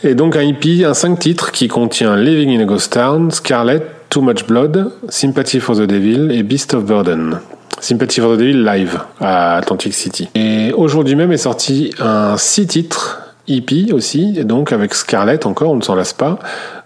Et 0.04 0.16
donc 0.16 0.36
un 0.36 0.48
EP, 0.48 0.86
un 0.86 0.94
5 0.94 1.20
titres 1.20 1.52
qui 1.52 1.68
contient 1.68 2.16
Living 2.16 2.58
in 2.58 2.62
a 2.62 2.66
Ghost 2.66 2.94
Town, 2.94 3.30
Scarlet, 3.32 3.82
Too 4.10 4.22
Much 4.22 4.46
Blood, 4.48 4.92
Sympathy 5.10 5.60
for 5.60 5.76
the 5.76 5.82
Devil 5.82 6.32
et 6.32 6.44
Beast 6.44 6.74
of 6.74 6.86
Burden. 6.86 7.40
Sympathy 7.82 8.22
for 8.22 8.36
the 8.36 8.40
Devil 8.40 8.64
live 8.64 9.00
à 9.20 9.58
Atlantic 9.58 9.94
City. 9.94 10.30
Et 10.36 10.72
aujourd'hui 10.74 11.16
même 11.16 11.32
est 11.32 11.38
sorti 11.38 11.92
un 12.00 12.38
6 12.38 12.68
titres 12.68 13.22
EP 13.50 13.92
aussi, 13.94 14.36
et 14.38 14.44
donc 14.44 14.72
avec 14.72 14.94
Scarlet 14.94 15.46
encore, 15.48 15.72
on 15.72 15.76
ne 15.78 15.82
s'en 15.82 15.96
lasse 15.96 16.14
pas. 16.14 16.38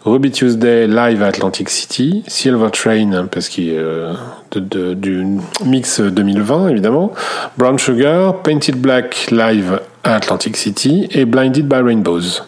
Ruby 0.06 0.31
Tuesday 0.31 0.88
live 0.88 1.21
à 1.21 1.27
Atlantic 1.27 1.69
City, 1.69 2.24
Silver 2.27 2.69
Train 2.71 3.27
parce 3.30 3.50
qu'il 3.50 3.69
est 3.69 3.77
euh, 3.77 4.13
de- 4.56 4.94
du 4.94 5.25
mix 5.65 6.00
2020 6.00 6.69
évidemment, 6.69 7.12
Brown 7.57 7.77
Sugar, 7.77 8.42
Painted 8.44 8.77
Black 8.77 9.27
live 9.30 9.81
à 10.04 10.15
Atlantic 10.15 10.56
City 10.57 11.07
et 11.12 11.25
Blinded 11.25 11.68
by 11.68 11.81
Rainbows. 11.83 12.42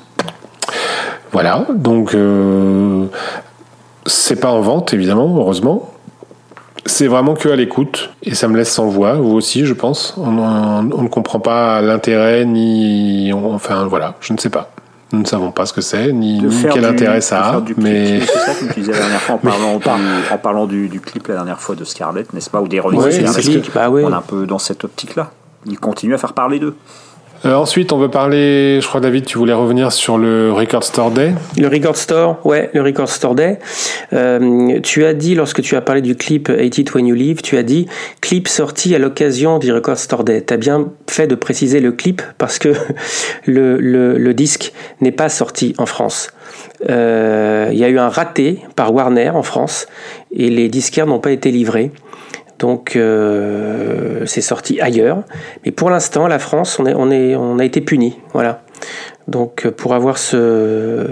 Voilà, 1.36 1.66
donc 1.76 2.16
euh, 2.16 3.06
c'est 4.06 4.40
pas 4.40 4.52
en 4.52 4.62
vente 4.62 4.94
évidemment, 4.94 5.36
heureusement. 5.38 5.92
C'est 6.86 7.08
vraiment 7.08 7.34
que 7.34 7.50
à 7.50 7.56
l'écoute 7.58 8.12
et 8.24 8.36
ça 8.36 8.48
me 8.48 8.56
laisse 8.56 8.72
sans 8.72 8.86
voix, 8.88 9.16
vous 9.16 9.34
aussi 9.34 9.66
je 9.66 9.74
pense. 9.74 10.14
On, 10.18 10.38
on- 10.38 10.92
on 10.94 11.02
ne 11.02 11.08
comprend 11.10 11.40
pas 11.42 11.82
l'intérêt 11.82 12.46
ni, 12.46 13.32
on- 13.34 13.54
enfin 13.54 13.86
voilà, 13.86 14.14
je 14.22 14.32
ne 14.34 14.38
sais 14.38 14.50
pas. 14.50 14.72
Nous 15.12 15.20
ne 15.20 15.26
savons 15.26 15.52
pas 15.52 15.66
ce 15.66 15.74
que 15.74 15.82
c'est 15.82 16.14
ni, 16.14 16.42
quel 16.72 16.82
du- 16.82 16.86
intérêt 16.88 17.20
ça 17.22 17.42
a, 17.48 17.62
mais 17.78 18.22
c'est 18.22 18.38
ça 18.40 18.54
que 18.54 18.74
tu 18.74 18.80
disais 18.80 18.92
la 18.94 19.00
dernière 19.00 19.22
fois 19.22 19.36
en 19.36 19.40
parlant, 19.40 19.78
du, 19.78 19.84
en 20.32 20.38
parlant 20.38 20.66
du, 20.68 20.88
du 20.88 21.00
clip 21.02 21.28
la 21.28 21.36
dernière 21.36 21.60
fois 21.60 21.76
de 21.76 21.84
Scarlett, 21.84 22.32
n'est-ce 22.34 22.50
pas 22.50 22.62
Ou 22.62 22.68
des 22.70 22.80
remixes 22.80 23.04
Ouais, 23.04 23.12
bah 23.76 23.90
oui. 23.90 24.04
On 24.06 24.10
est 24.12 24.14
un 24.14 24.22
peu 24.22 24.46
dans 24.46 24.60
cette 24.60 24.84
optique-là. 24.86 25.32
Ils 25.66 25.80
continuent 25.80 26.14
à 26.14 26.18
faire 26.18 26.34
parler 26.34 26.60
d'eux. 26.60 26.76
Euh, 27.45 27.53
ensuite 27.53 27.94
on 27.94 27.97
veut 27.97 28.09
parler. 28.09 28.80
Je 28.81 28.88
crois 28.88 29.01
David, 29.01 29.25
tu 29.25 29.38
voulais 29.38 29.53
revenir 29.53 29.92
sur 29.92 30.18
le 30.18 30.51
Record 30.51 30.83
Store 30.83 31.12
Day. 31.12 31.33
Le 31.57 31.68
Record 31.68 31.95
Store, 31.95 32.44
ouais, 32.44 32.69
le 32.74 32.81
Record 32.81 33.09
Store 33.09 33.36
Day. 33.36 33.59
Euh, 34.13 34.80
tu 34.81 35.06
as 35.06 35.13
dit, 35.13 35.36
lorsque 35.36 35.62
tu 35.62 35.75
as 35.75 35.81
parlé 35.81 36.01
du 36.01 36.15
clip 36.15 36.50
Hate 36.50 36.77
It 36.77 36.94
When 36.95 37.06
You 37.06 37.15
Leave, 37.15 37.42
tu 37.42 37.57
as 37.57 37.63
dit 37.63 37.88
clip 38.21 38.47
sorti 38.47 38.95
à 38.95 39.00
l'occasion 39.00 39.59
du 39.59 39.71
Record 39.71 39.97
Store 39.97 40.24
Day. 40.24 40.44
Tu 40.44 40.53
as 40.53 40.57
bien 40.57 40.88
fait 41.07 41.27
de 41.27 41.36
préciser 41.36 41.80
le 41.80 41.92
clip 41.92 42.21
parce 42.38 42.57
que 42.57 42.74
le, 43.45 43.77
le, 43.77 44.18
le 44.18 44.33
disque 44.33 44.74
n'est 45.01 45.12
pas 45.12 45.30
sorti 45.30 45.75
en 45.77 45.86
France. 45.86 46.31
Euh, 46.89 47.69
Il 47.71 47.77
y 47.77 47.83
a 47.83 47.89
eu 47.89 48.00
un 48.00 48.09
raté 48.09 48.59
par 48.75 48.94
Warner 48.94 49.30
en 49.30 49.44
France 49.44 49.88
et 50.31 50.50
les 50.50 50.68
disquaires 50.68 51.06
n'ont 51.06 51.19
pas 51.19 51.31
été 51.31 51.51
livrés. 51.51 51.91
Donc 52.60 52.96
euh, 52.96 54.25
c'est 54.25 54.42
sorti 54.42 54.80
ailleurs. 54.80 55.24
Mais 55.66 55.72
pour 55.72 55.90
l'instant, 55.90 56.28
la 56.28 56.40
France, 56.40 56.80
on, 56.80 56.86
est, 56.86 56.94
on, 56.96 57.12
est, 57.12 57.36
on 57.36 57.60
a 57.60 57.66
été 57.66 57.81
puni. 57.81 58.18
Voilà. 58.34 58.62
Donc 59.28 59.66
euh, 59.66 59.72
pour 59.72 59.94
avoir 59.94 60.18
ce, 60.18 61.06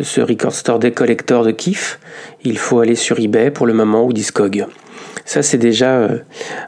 ce 0.00 0.20
Record 0.20 0.52
Store 0.52 0.78
Day 0.78 0.92
Collector 0.92 1.44
de 1.44 1.50
kiff, 1.50 1.98
il 2.44 2.58
faut 2.58 2.80
aller 2.80 2.94
sur 2.94 3.18
eBay 3.18 3.50
pour 3.50 3.66
le 3.66 3.72
moment 3.72 4.04
ou 4.04 4.12
Discog. 4.12 4.66
Ça, 5.26 5.42
c'est 5.42 5.58
déjà 5.58 5.90
euh, 5.92 6.18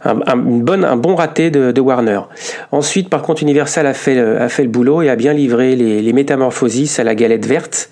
un, 0.04 0.20
un- 0.26 0.38
une 0.46 0.84
un 0.84 0.96
bon 0.96 1.14
raté 1.16 1.50
de, 1.50 1.72
de 1.72 1.80
Warner. 1.80 2.20
Ensuite, 2.70 3.08
par 3.08 3.22
contre, 3.22 3.42
Universal 3.42 3.86
a 3.86 3.94
fait, 3.94 4.18
a 4.18 4.48
fait 4.48 4.62
le 4.62 4.68
boulot 4.68 5.02
et 5.02 5.08
a 5.10 5.16
bien 5.16 5.32
livré 5.32 5.74
les, 5.74 6.00
les 6.00 6.12
Métamorphosis 6.12 6.98
à 7.00 7.04
la 7.04 7.14
galette 7.14 7.44
verte. 7.46 7.90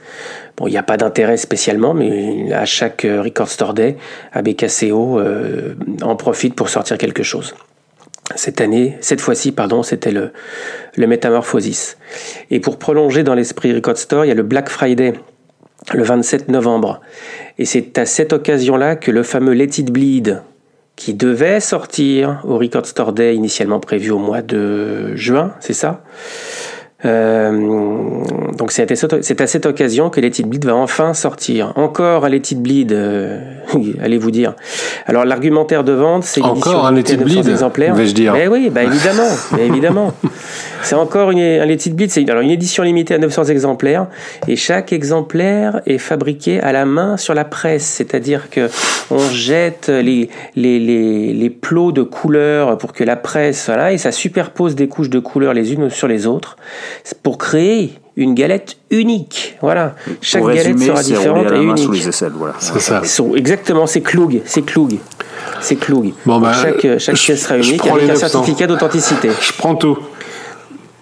Bon, 0.60 0.66
il 0.66 0.72
n'y 0.72 0.76
a 0.76 0.82
pas 0.82 0.98
d'intérêt 0.98 1.38
spécialement, 1.38 1.94
mais 1.94 2.52
à 2.52 2.66
chaque 2.66 3.06
euh, 3.06 3.22
Record 3.22 3.48
Store 3.48 3.72
Day, 3.72 3.96
ABKCO 4.34 5.18
euh, 5.18 5.74
en 6.02 6.16
profite 6.16 6.54
pour 6.54 6.68
sortir 6.68 6.98
quelque 6.98 7.22
chose. 7.22 7.54
Cette 8.36 8.60
année, 8.60 8.98
cette 9.00 9.22
fois-ci, 9.22 9.52
pardon, 9.52 9.82
c'était 9.82 10.10
le, 10.10 10.32
le 10.96 11.06
Métamorphosis. 11.06 11.96
Et 12.50 12.60
pour 12.60 12.78
prolonger 12.78 13.22
dans 13.22 13.34
l'esprit 13.34 13.72
Record 13.72 13.96
Store, 13.96 14.26
il 14.26 14.28
y 14.28 14.30
a 14.32 14.34
le 14.34 14.42
Black 14.42 14.68
Friday, 14.68 15.14
le 15.94 16.02
27 16.02 16.50
novembre. 16.50 17.00
Et 17.58 17.64
c'est 17.64 17.96
à 17.96 18.04
cette 18.04 18.34
occasion-là 18.34 18.96
que 18.96 19.10
le 19.10 19.22
fameux 19.22 19.54
Let 19.54 19.78
It 19.78 19.90
Bleed, 19.90 20.42
qui 20.94 21.14
devait 21.14 21.60
sortir 21.60 22.42
au 22.44 22.58
Record 22.58 22.84
Store 22.84 23.14
Day 23.14 23.34
initialement 23.34 23.80
prévu 23.80 24.10
au 24.10 24.18
mois 24.18 24.42
de 24.42 25.16
juin, 25.16 25.54
c'est 25.60 25.72
ça 25.72 26.02
Euh, 27.04 28.22
donc 28.56 28.72
c'est 28.72 28.90
à, 28.90 28.96
cette- 28.96 29.22
c'est 29.24 29.40
à 29.40 29.46
cette 29.46 29.66
occasion 29.66 30.10
que 30.10 30.20
Let 30.20 30.28
It 30.28 30.46
Bleed 30.46 30.64
va 30.64 30.74
enfin 30.76 31.14
sortir. 31.14 31.72
Encore 31.76 32.24
un 32.24 32.28
Let 32.28 32.36
It 32.50 32.60
Bleed, 32.62 32.92
euh, 32.92 33.38
allez 34.02 34.18
vous 34.18 34.30
dire. 34.30 34.54
Alors 35.06 35.24
l'argumentaire 35.24 35.84
de 35.84 35.92
vente, 35.92 36.24
c'est 36.24 36.42
Encore 36.42 36.86
un 36.86 36.92
Let 36.92 37.00
It 37.00 37.20
900 37.20 37.24
Bleed, 37.24 37.48
exemplaires. 37.48 37.94
vais-je 37.94 38.14
dire. 38.14 38.34
Eh 38.36 38.48
oui, 38.48 38.70
bah 38.70 38.82
évidemment, 38.82 39.28
mais 39.56 39.66
évidemment. 39.66 40.12
C'est 40.82 40.94
encore 40.94 41.30
une, 41.30 41.38
un 41.40 41.66
Let 41.66 41.74
It 41.86 41.94
Bleed, 41.94 42.10
c'est 42.10 42.22
une, 42.22 42.30
alors 42.30 42.42
une 42.42 42.50
édition 42.50 42.82
limitée 42.82 43.14
à 43.14 43.18
900 43.18 43.44
exemplaires, 43.44 44.06
et 44.48 44.56
chaque 44.56 44.92
exemplaire 44.92 45.80
est 45.86 45.98
fabriqué 45.98 46.60
à 46.60 46.72
la 46.72 46.86
main 46.86 47.16
sur 47.16 47.34
la 47.34 47.44
presse, 47.44 47.84
c'est-à-dire 47.84 48.48
que 48.50 48.68
on 49.10 49.18
jette 49.18 49.88
les, 49.88 50.30
les, 50.56 50.78
les, 50.78 51.32
les 51.34 51.50
plots 51.50 51.92
de 51.92 52.02
couleurs 52.02 52.78
pour 52.78 52.92
que 52.92 53.04
la 53.04 53.16
presse, 53.16 53.66
voilà, 53.66 53.92
et 53.92 53.98
ça 53.98 54.12
superpose 54.12 54.74
des 54.74 54.88
couches 54.88 55.10
de 55.10 55.18
couleurs 55.18 55.52
les 55.54 55.72
unes 55.74 55.90
sur 55.90 56.08
les 56.08 56.26
autres, 56.26 56.56
pour 57.22 57.36
créer 57.38 57.92
une 58.20 58.34
galette 58.34 58.76
unique. 58.90 59.56
Voilà, 59.60 59.94
chaque 60.20 60.42
Pour 60.42 60.50
galette 60.50 60.66
résumer, 60.66 60.86
sera 60.86 61.02
c'est 61.02 61.14
différente 61.14 61.46
à 61.46 61.50
la 61.50 61.56
et 61.58 61.62
main 61.64 61.76
sous 61.76 61.88
unique. 61.88 62.02
les 62.02 62.08
aisselles. 62.08 62.32
Voilà. 62.36 62.54
C'est 62.60 62.78
ça. 62.80 63.00
Ils 63.02 63.08
sont- 63.08 63.34
exactement, 63.34 63.86
c'est 63.86 64.00
Klug, 64.02 64.42
c'est 64.44 64.62
Klug. 64.62 64.98
C'est 65.60 65.76
Klug. 65.76 66.12
Bon, 66.26 66.38
bah, 66.38 66.52
chaque 66.52 66.98
chaque 66.98 67.16
je- 67.16 67.22
pièce 67.24 67.42
sera 67.42 67.56
unique 67.58 67.84
avec 67.86 68.04
un 68.04 68.06
900. 68.08 68.28
certificat 68.28 68.66
d'authenticité. 68.66 69.30
Je 69.40 69.52
prends 69.58 69.74
tout. 69.74 69.98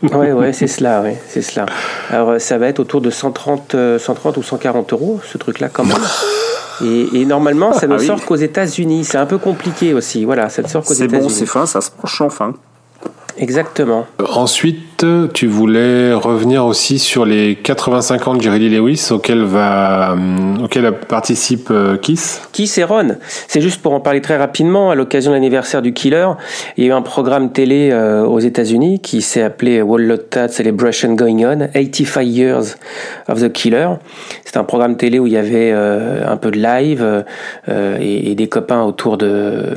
Ouais, 0.03 0.31
ouais, 0.33 0.53
c'est 0.53 0.69
cela, 0.69 1.03
ouais, 1.03 1.21
c'est 1.29 1.43
cela. 1.43 1.67
Alors, 2.11 2.31
euh, 2.31 2.39
ça 2.39 2.57
va 2.57 2.69
être 2.69 2.79
autour 2.79 3.01
de 3.01 3.11
130, 3.11 3.75
euh, 3.75 3.99
130 3.99 4.37
ou 4.37 4.43
140 4.45 4.93
euros, 4.93 5.21
ce 5.31 5.39
truc-là, 5.39 5.69
quand 5.73 5.85
même. 5.85 5.97
Et, 6.85 7.23
et 7.23 7.25
normalement, 7.25 7.73
ça 7.73 7.89
ne 7.89 7.95
Ah 7.95 7.99
oui. 7.99 8.07
sort 8.07 8.25
qu'aux 8.25 8.37
États-Unis. 8.37 9.05
C'est 9.05 9.19
un 9.19 9.27
peu 9.27 9.39
compliqué 9.39 9.95
aussi. 9.95 10.25
Voilà, 10.25 10.49
ça 10.49 10.63
ne 10.63 10.69
sort 10.69 10.85
qu'aux 10.85 10.95
C'est 10.95 11.07
États-Unis. 11.07 11.27
bon, 11.27 11.29
c'est 11.29 11.45
fin, 11.47 11.67
ça 11.67 11.81
se 11.81 11.91
penche 11.91 12.21
enfin. 12.21 12.55
Exactement. 13.37 14.07
Euh, 14.21 14.27
Ensuite, 14.33 14.79
tu 15.33 15.47
voulais 15.47 16.13
revenir 16.13 16.65
aussi 16.67 16.99
sur 16.99 17.25
les 17.25 17.55
85 17.57 18.29
ans 18.29 18.35
de 18.35 18.41
Jerry 18.43 18.59
Lee 18.59 18.77
Lewis 18.77 19.09
auxquels, 19.11 19.43
va, 19.43 20.13
euh, 20.13 20.65
auxquels 20.65 20.93
participe 20.93 21.69
euh, 21.71 21.97
Kiss. 21.97 22.43
Qui 22.53 22.67
c'est 22.67 22.83
Ron 22.83 23.17
C'est 23.47 23.61
juste 23.61 23.81
pour 23.81 23.93
en 23.95 24.01
parler 24.01 24.21
très 24.21 24.37
rapidement. 24.37 24.91
À 24.91 24.95
l'occasion 24.95 25.31
de 25.31 25.37
l'anniversaire 25.37 25.83
du 25.83 25.93
Killer, 25.93 26.29
il 26.77 26.85
y 26.85 26.87
a 26.87 26.91
eu 26.91 26.93
un 26.93 27.03
programme 27.03 27.53
télé 27.53 27.91
euh, 27.93 28.25
aux 28.25 28.41
États-Unis 28.41 29.01
qui 29.01 29.23
s'est 29.23 29.43
appelé 29.43 29.83
Wall 29.83 30.03
Lotta 30.03 30.49
Celebration 30.49 31.15
Going 31.15 31.45
On 31.45 31.59
85 31.73 32.23
Years 32.23 32.65
of 33.29 33.41
the 33.41 33.53
Killer. 33.53 33.89
C'est 34.45 34.57
un 34.57 34.65
programme 34.65 34.97
télé 34.97 35.19
où 35.19 35.27
il 35.27 35.33
y 35.33 35.37
avait 35.37 35.71
un 35.73 36.37
peu 36.37 36.51
de 36.51 36.59
live 36.59 37.25
et, 37.69 38.31
et 38.31 38.35
des 38.35 38.49
copains 38.49 38.83
autour 38.83 39.19
de, 39.19 39.77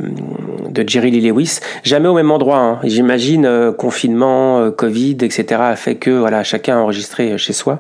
de 0.70 0.84
Jerry 0.88 1.12
Lee 1.12 1.22
Lewis. 1.30 1.60
Jamais 1.84 2.08
au 2.08 2.14
même 2.14 2.32
endroit. 2.32 2.58
hein. 2.58 2.80
J'imagine 2.84 3.74
confinement, 3.78 4.62
euh, 4.62 4.72
Covid, 5.12 5.26
etc. 5.26 5.62
a 5.62 5.76
fait 5.76 5.96
que 5.96 6.12
voilà 6.12 6.44
chacun 6.44 6.78
a 6.78 6.80
enregistré 6.80 7.38
chez 7.38 7.54
soi. 7.54 7.80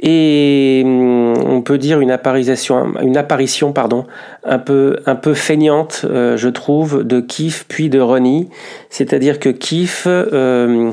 Et 0.00 0.82
hum, 0.84 1.34
on 1.46 1.62
peut 1.62 1.78
dire 1.78 2.00
une 2.00 2.10
apparition, 2.10 2.94
une 3.02 3.16
apparition 3.16 3.72
pardon, 3.72 4.06
un 4.44 4.58
peu, 4.58 4.98
un 5.06 5.14
peu 5.14 5.34
feignante, 5.34 6.04
euh, 6.04 6.36
je 6.36 6.48
trouve, 6.48 7.04
de 7.04 7.20
Keith 7.20 7.64
puis 7.68 7.88
de 7.88 8.00
Ronnie. 8.00 8.48
C'est-à-dire 8.90 9.38
que 9.38 9.48
Keith 9.48 10.04
euh, 10.06 10.90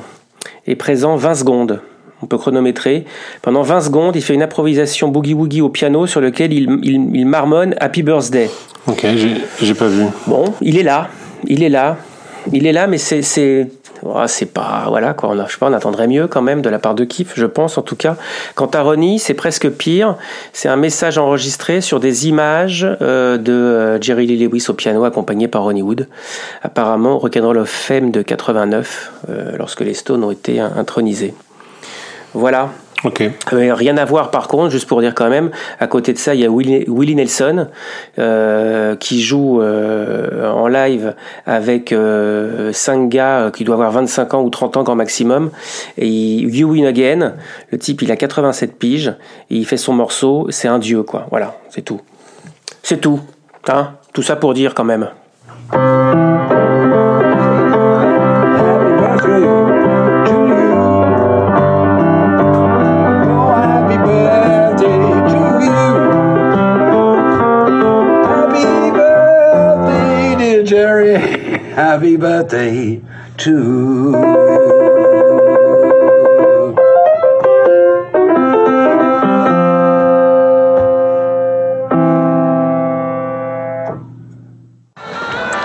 est 0.67 0.75
présent 0.75 1.15
20 1.15 1.35
secondes. 1.35 1.81
On 2.21 2.25
peut 2.25 2.37
chronométrer. 2.37 3.03
Pendant 3.41 3.63
20 3.63 3.81
secondes, 3.81 4.15
il 4.15 4.21
fait 4.21 4.33
une 4.33 4.43
improvisation 4.43 5.09
boogie-woogie 5.09 5.61
au 5.61 5.67
piano 5.67 6.07
sur 6.07 6.21
lequel 6.21 6.53
il, 6.53 6.69
il, 6.81 7.09
il 7.13 7.25
marmonne 7.25 7.75
Happy 7.81 8.01
Birthday. 8.01 8.49
Ok, 8.87 9.05
j'ai 9.61 9.73
pas 9.73 9.87
vu. 9.87 10.05
Bon, 10.27 10.45
il 10.61 10.77
est 10.77 10.83
là, 10.83 11.09
il 11.45 11.63
est 11.63 11.69
là, 11.69 11.97
il 12.51 12.65
est 12.65 12.71
là, 12.71 12.87
mais 12.87 12.97
c'est 12.97 13.67
oh, 14.05 14.23
c'est 14.27 14.53
pas 14.53 14.85
voilà 14.87 15.13
quoi. 15.13 15.29
On 15.29 15.45
je 15.45 15.51
sais 15.51 15.57
pas, 15.57 15.69
on 15.69 15.73
attendrait 15.73 16.07
mieux 16.07 16.27
quand 16.27 16.41
même 16.41 16.61
de 16.61 16.69
la 16.69 16.79
part 16.79 16.95
de 16.95 17.03
Kif, 17.03 17.33
je 17.35 17.45
pense 17.45 17.77
en 17.77 17.81
tout 17.81 17.95
cas. 17.95 18.15
Quant 18.55 18.67
à 18.67 18.81
Ronnie, 18.81 19.19
c'est 19.19 19.33
presque 19.33 19.69
pire. 19.69 20.15
C'est 20.51 20.69
un 20.69 20.75
message 20.75 21.17
enregistré 21.17 21.81
sur 21.81 21.99
des 21.99 22.27
images 22.27 22.87
euh, 23.01 23.37
de 23.37 23.53
euh, 23.53 24.01
Jerry 24.01 24.27
Lee 24.27 24.37
Lewis 24.37 24.65
au 24.69 24.73
piano 24.73 25.03
accompagné 25.03 25.47
par 25.47 25.63
Ronnie 25.63 25.81
Wood. 25.81 26.07
Apparemment, 26.61 27.17
Rock'n'Roll 27.17 27.57
of 27.57 27.69
Fame 27.69 28.11
de 28.11 28.21
89, 28.21 29.11
euh, 29.29 29.57
lorsque 29.57 29.81
les 29.81 29.93
Stones 29.93 30.23
ont 30.23 30.31
été 30.31 30.59
intronisés. 30.59 31.33
Voilà. 32.33 32.69
Ok. 33.03 33.21
Euh, 33.21 33.73
rien 33.73 33.97
à 33.97 34.05
voir 34.05 34.31
par 34.31 34.47
contre, 34.47 34.69
juste 34.69 34.87
pour 34.87 35.01
dire 35.01 35.13
quand 35.13 35.29
même, 35.29 35.51
à 35.79 35.87
côté 35.87 36.13
de 36.13 36.17
ça, 36.17 36.35
il 36.35 36.41
y 36.41 36.45
a 36.45 36.49
Willie, 36.49 37.15
Nelson 37.15 37.67
euh, 38.17 38.95
qui 38.95 39.21
joue 39.21 39.61
euh, 39.61 40.49
en 40.49 40.67
live 40.67 41.15
avec 41.45 41.93
cinq 42.71 43.09
gars 43.09 43.51
qui 43.53 43.63
doivent 43.63 43.81
avoir 43.81 43.91
25 43.91 44.33
ans 44.33 44.43
ou 44.43 44.49
30 44.49 44.77
ans 44.77 44.83
grand 44.83 44.95
maximum. 44.95 45.51
Et 45.97 46.07
il, 46.07 46.55
You 46.55 46.71
Win 46.71 46.85
Again, 46.85 47.33
le 47.71 47.77
type 47.77 48.01
il 48.01 48.11
a 48.11 48.15
87 48.15 48.77
piges 48.77 49.13
il 49.49 49.65
fait 49.65 49.77
son 49.77 49.93
morceau, 49.93 50.47
c'est 50.49 50.67
un 50.67 50.79
dieu 50.79 51.03
quoi. 51.03 51.27
Voilà, 51.29 51.57
c'est 51.69 51.81
tout. 51.81 52.01
C'est 52.81 52.99
tout. 52.99 53.19
Hein? 53.67 53.93
Tout 54.13 54.23
ça 54.23 54.35
pour 54.35 54.53
dire 54.53 54.73
quand 54.73 54.83
même. 54.83 55.09
Happy 71.73 72.17
birthday 72.17 73.01
to 73.37 73.51
you. 73.51 74.13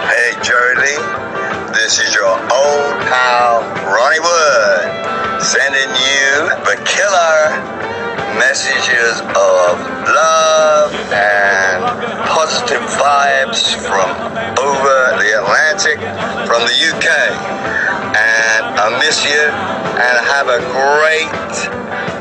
Hey, 0.08 0.32
this 1.74 2.00
is 2.00 2.14
your 2.14 2.24
old 2.24 2.96
pal 3.04 3.60
Ronnie 3.84 4.20
Wood 4.20 5.42
sending 5.42 5.90
you 5.90 6.48
the 6.64 6.80
killer 6.86 7.50
messages 8.38 9.20
of 9.20 9.78
love 10.08 10.94
and 11.12 11.84
positive 12.24 12.80
vibes 12.96 13.74
from 13.76 14.27
the 15.78 15.92
Atlantic, 15.92 16.47
from 16.47 16.62
the 16.66 16.76
UK. 16.90 17.08
And 18.16 18.80
I 18.80 18.99
miss 18.99 19.25
you 19.25 19.44
and 19.99 20.16
have 20.26 20.49
a 20.49 20.61
great 20.73 21.30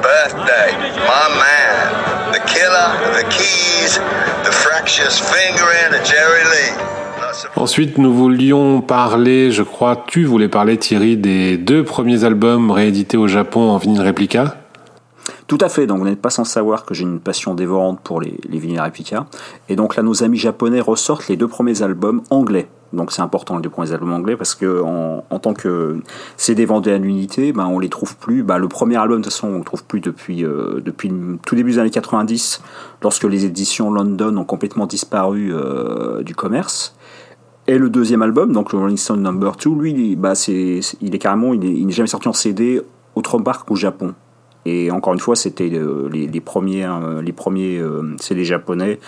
birthday, 0.01 0.69
my 1.05 1.27
man. 1.41 2.31
The 2.33 2.39
killer, 2.45 2.89
the 3.13 3.27
keys, 3.29 3.97
the 4.43 4.51
fractious 4.51 5.19
fingering 5.19 5.99
of 5.99 6.05
Jerry 6.05 6.43
Lee. 6.43 6.77
Not 7.19 7.35
surprised. 7.35 7.57
Ensuite, 7.57 7.97
nous 7.97 8.13
voulions 8.13 8.81
parler, 8.81 9.51
je 9.51 9.63
crois, 9.63 10.03
tu 10.07 10.25
voulais 10.25 10.49
parler, 10.49 10.77
Thierry, 10.77 11.17
des 11.17 11.57
deux 11.57 11.83
premiers 11.83 12.23
albums 12.25 12.69
réédités 12.69 13.17
au 13.17 13.27
Japon 13.27 13.71
en 13.71 13.77
vinyle 13.77 14.01
réplica. 14.01 14.57
Tout 15.47 15.57
à 15.61 15.69
fait, 15.69 15.87
donc 15.87 15.99
vous 15.99 16.05
n'êtes 16.05 16.21
pas 16.21 16.29
sans 16.29 16.43
savoir 16.43 16.85
que 16.85 16.93
j'ai 16.93 17.03
une 17.03 17.21
passion 17.21 17.55
dévorante 17.55 18.01
pour 18.01 18.19
les, 18.19 18.37
les 18.49 18.59
vinyles 18.59 18.81
réplica. 18.81 19.27
Et 19.69 19.77
donc 19.77 19.95
là, 19.95 20.03
nos 20.03 20.21
amis 20.23 20.37
japonais 20.37 20.81
ressortent 20.81 21.29
les 21.29 21.37
deux 21.37 21.47
premiers 21.47 21.81
albums 21.81 22.21
anglais. 22.29 22.67
Donc 22.93 23.11
c'est 23.11 23.21
important 23.21 23.55
les 23.57 23.61
deux 23.61 23.69
premiers 23.69 23.91
albums 23.91 24.13
anglais 24.13 24.37
parce 24.37 24.55
que 24.55 24.81
en, 24.81 25.23
en 25.29 25.39
tant 25.39 25.53
que 25.53 25.97
CD 26.37 26.65
vendé 26.65 26.91
à 26.91 26.97
l'unité, 26.97 27.51
ben 27.51 27.65
on 27.67 27.79
les 27.79 27.89
trouve 27.89 28.15
plus. 28.17 28.43
Ben, 28.43 28.57
le 28.57 28.67
premier 28.67 28.95
album 28.95 29.19
de 29.19 29.23
toute 29.23 29.33
façon 29.33 29.49
on 29.49 29.57
le 29.59 29.63
trouve 29.65 29.83
plus 29.83 29.99
depuis 29.99 30.45
euh, 30.45 30.79
depuis 30.83 31.11
tout 31.45 31.55
début 31.55 31.71
des 31.71 31.79
années 31.79 31.89
90, 31.89 32.61
lorsque 33.03 33.25
les 33.25 33.45
éditions 33.45 33.91
London 33.91 34.37
ont 34.37 34.45
complètement 34.45 34.85
disparu 34.87 35.51
euh, 35.53 36.23
du 36.23 36.33
commerce. 36.35 36.95
Et 37.69 37.77
le 37.77 37.89
deuxième 37.89 38.21
album, 38.21 38.53
donc 38.53 38.71
le 38.71 38.79
Rolling 38.79 38.95
Stone 38.95 39.21
Number 39.21 39.51
2, 39.61 39.69
lui, 39.71 40.15
bah, 40.15 40.35
c'est, 40.35 40.79
il 41.01 41.13
est 41.13 41.19
carrément, 41.19 41.53
il 41.53 41.65
est- 41.65 41.73
il 41.73 41.85
n'est 41.85 41.91
jamais 41.91 42.07
sorti 42.07 42.29
en 42.29 42.33
CD 42.33 42.81
autre 43.15 43.37
part 43.39 43.65
qu'au 43.65 43.75
Japon. 43.75 44.13
Et 44.65 44.89
encore 44.91 45.13
une 45.13 45.19
fois, 45.19 45.35
c'était 45.35 45.69
euh, 45.73 46.07
les, 46.09 46.27
les 46.27 46.39
premiers, 46.41 46.85
euh, 46.85 47.21
les 47.21 47.33
premiers 47.33 47.77
euh, 47.77 48.15
CD 48.21 48.45
japonais, 48.45 48.99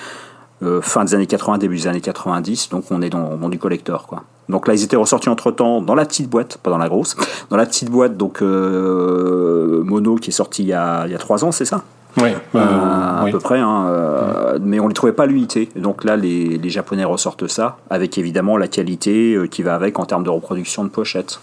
euh, 0.63 0.81
fin 0.81 1.05
des 1.05 1.15
années 1.15 1.27
80, 1.27 1.57
début 1.57 1.77
des 1.77 1.87
années 1.87 2.01
90, 2.01 2.69
donc 2.69 2.85
on 2.91 3.01
est 3.01 3.09
dans, 3.09 3.35
dans 3.35 3.49
du 3.49 3.59
collector. 3.59 4.07
Quoi. 4.07 4.23
Donc 4.49 4.67
là, 4.67 4.73
ils 4.73 4.83
étaient 4.83 4.95
ressortis 4.95 5.29
entre-temps 5.29 5.81
dans 5.81 5.95
la 5.95 6.05
petite 6.05 6.29
boîte, 6.29 6.57
pas 6.57 6.71
dans 6.71 6.77
la 6.77 6.89
grosse, 6.89 7.15
dans 7.49 7.57
la 7.57 7.65
petite 7.65 7.89
boîte, 7.89 8.17
donc 8.17 8.41
euh, 8.41 9.83
Mono 9.83 10.15
qui 10.15 10.29
est 10.29 10.33
sorti 10.33 10.63
il 10.63 10.69
y 10.69 10.73
a, 10.73 11.05
il 11.05 11.11
y 11.11 11.15
a 11.15 11.19
trois 11.19 11.45
ans, 11.45 11.51
c'est 11.51 11.65
ça? 11.65 11.83
Oui, 12.17 12.29
euh, 12.55 12.59
à 12.59 13.23
oui. 13.23 13.31
peu 13.31 13.39
près, 13.39 13.59
hein, 13.59 13.85
euh, 13.87 14.59
mais 14.61 14.79
on 14.79 14.85
ne 14.85 14.89
les 14.89 14.93
trouvait 14.93 15.13
pas 15.13 15.23
à 15.23 15.25
l'unité. 15.27 15.69
Donc 15.75 16.03
là, 16.03 16.15
les, 16.15 16.57
les 16.57 16.69
Japonais 16.69 17.05
ressortent 17.05 17.47
ça, 17.47 17.77
avec 17.89 18.17
évidemment 18.17 18.57
la 18.57 18.67
qualité 18.67 19.35
euh, 19.35 19.47
qui 19.47 19.61
va 19.61 19.75
avec 19.75 19.99
en 19.99 20.05
termes 20.05 20.23
de 20.23 20.29
reproduction 20.29 20.83
de 20.83 20.89
pochette. 20.89 21.39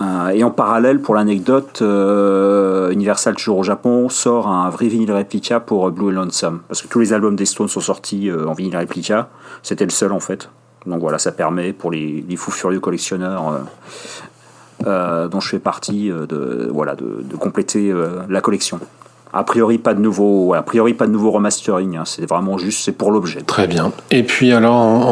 Euh, 0.00 0.28
et 0.28 0.42
en 0.42 0.50
parallèle, 0.50 1.00
pour 1.00 1.14
l'anecdote, 1.14 1.80
euh, 1.82 2.90
Universal, 2.90 3.34
toujours 3.36 3.58
au 3.58 3.62
Japon, 3.62 4.08
sort 4.08 4.48
un 4.48 4.68
vrai 4.70 4.88
vinyle 4.88 5.12
réplica 5.12 5.60
pour 5.60 5.86
euh, 5.86 5.90
Blue 5.90 6.08
and 6.08 6.12
Lonesome. 6.12 6.60
Parce 6.68 6.82
que 6.82 6.88
tous 6.88 7.00
les 7.00 7.12
albums 7.12 7.36
des 7.36 7.46
Stones 7.46 7.68
sont 7.68 7.80
sortis 7.80 8.30
en 8.32 8.52
vinyle 8.52 8.76
réplica. 8.76 9.28
C'était 9.62 9.84
le 9.84 9.90
seul 9.90 10.12
en 10.12 10.20
fait. 10.20 10.50
Donc 10.86 11.00
voilà, 11.00 11.18
ça 11.18 11.32
permet 11.32 11.72
pour 11.72 11.90
les, 11.90 12.24
fous 12.36 12.50
furieux 12.50 12.80
collectionneurs 12.80 13.60
dont 14.84 15.40
je 15.40 15.48
fais 15.48 15.58
partie 15.58 16.08
de, 16.10 16.68
voilà, 16.70 16.94
de, 16.94 17.36
compléter 17.36 17.94
la 18.28 18.40
collection. 18.42 18.80
A 19.36 19.42
priori, 19.44 19.78
pas 19.78 19.94
de 19.94 20.00
nouveau, 20.00 20.54
a 20.54 20.62
priori, 20.62 20.94
pas 20.94 21.06
de 21.06 21.10
nouveau 21.12 21.30
remastering. 21.32 21.96
hein. 21.96 22.02
c'est 22.06 22.24
vraiment 22.28 22.56
juste, 22.56 22.84
c'est 22.84 22.92
pour 22.92 23.10
l'objet. 23.10 23.40
Très 23.42 23.66
bien. 23.66 23.90
Et 24.10 24.22
puis 24.22 24.52
alors, 24.52 24.76
en- 24.76 25.02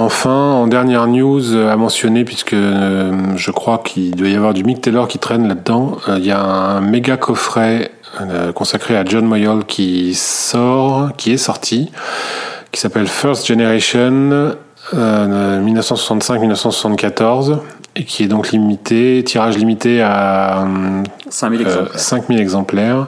en- 0.00 0.04
enfin, 0.04 0.30
en 0.52 0.66
dernière 0.68 1.06
news 1.08 1.54
euh, 1.54 1.72
à 1.72 1.76
mentionner, 1.76 2.24
puisque 2.24 2.52
euh, 2.54 3.12
je 3.36 3.50
crois 3.50 3.78
qu'il 3.84 4.14
doit 4.14 4.28
y 4.28 4.36
avoir 4.36 4.54
du 4.54 4.62
Mick 4.64 4.80
Taylor 4.80 5.08
qui 5.08 5.18
traîne 5.18 5.48
là-dedans, 5.48 5.98
euh, 6.08 6.16
il 6.18 6.24
y 6.26 6.30
a 6.30 6.40
un 6.40 6.80
méga 6.80 7.16
coffret 7.16 7.90
consacré 8.54 8.96
à 8.96 9.04
John 9.04 9.24
Moyall 9.26 9.64
qui 9.64 10.14
sort, 10.14 11.10
qui 11.16 11.32
est 11.32 11.36
sorti, 11.36 11.90
qui 12.70 12.80
s'appelle 12.80 13.08
First 13.08 13.44
Generation 13.44 14.52
euh, 14.94 15.60
1965-1974 15.64 17.58
et 17.96 18.04
qui 18.04 18.24
est 18.24 18.28
donc 18.28 18.50
limité, 18.50 19.22
tirage 19.24 19.56
limité 19.56 20.02
à 20.02 20.62
euh, 20.62 21.02
5000 21.28 21.60
euh, 21.60 21.64
exemplaires. 21.64 22.00
5000 22.00 22.40
exemplaires. 22.40 23.06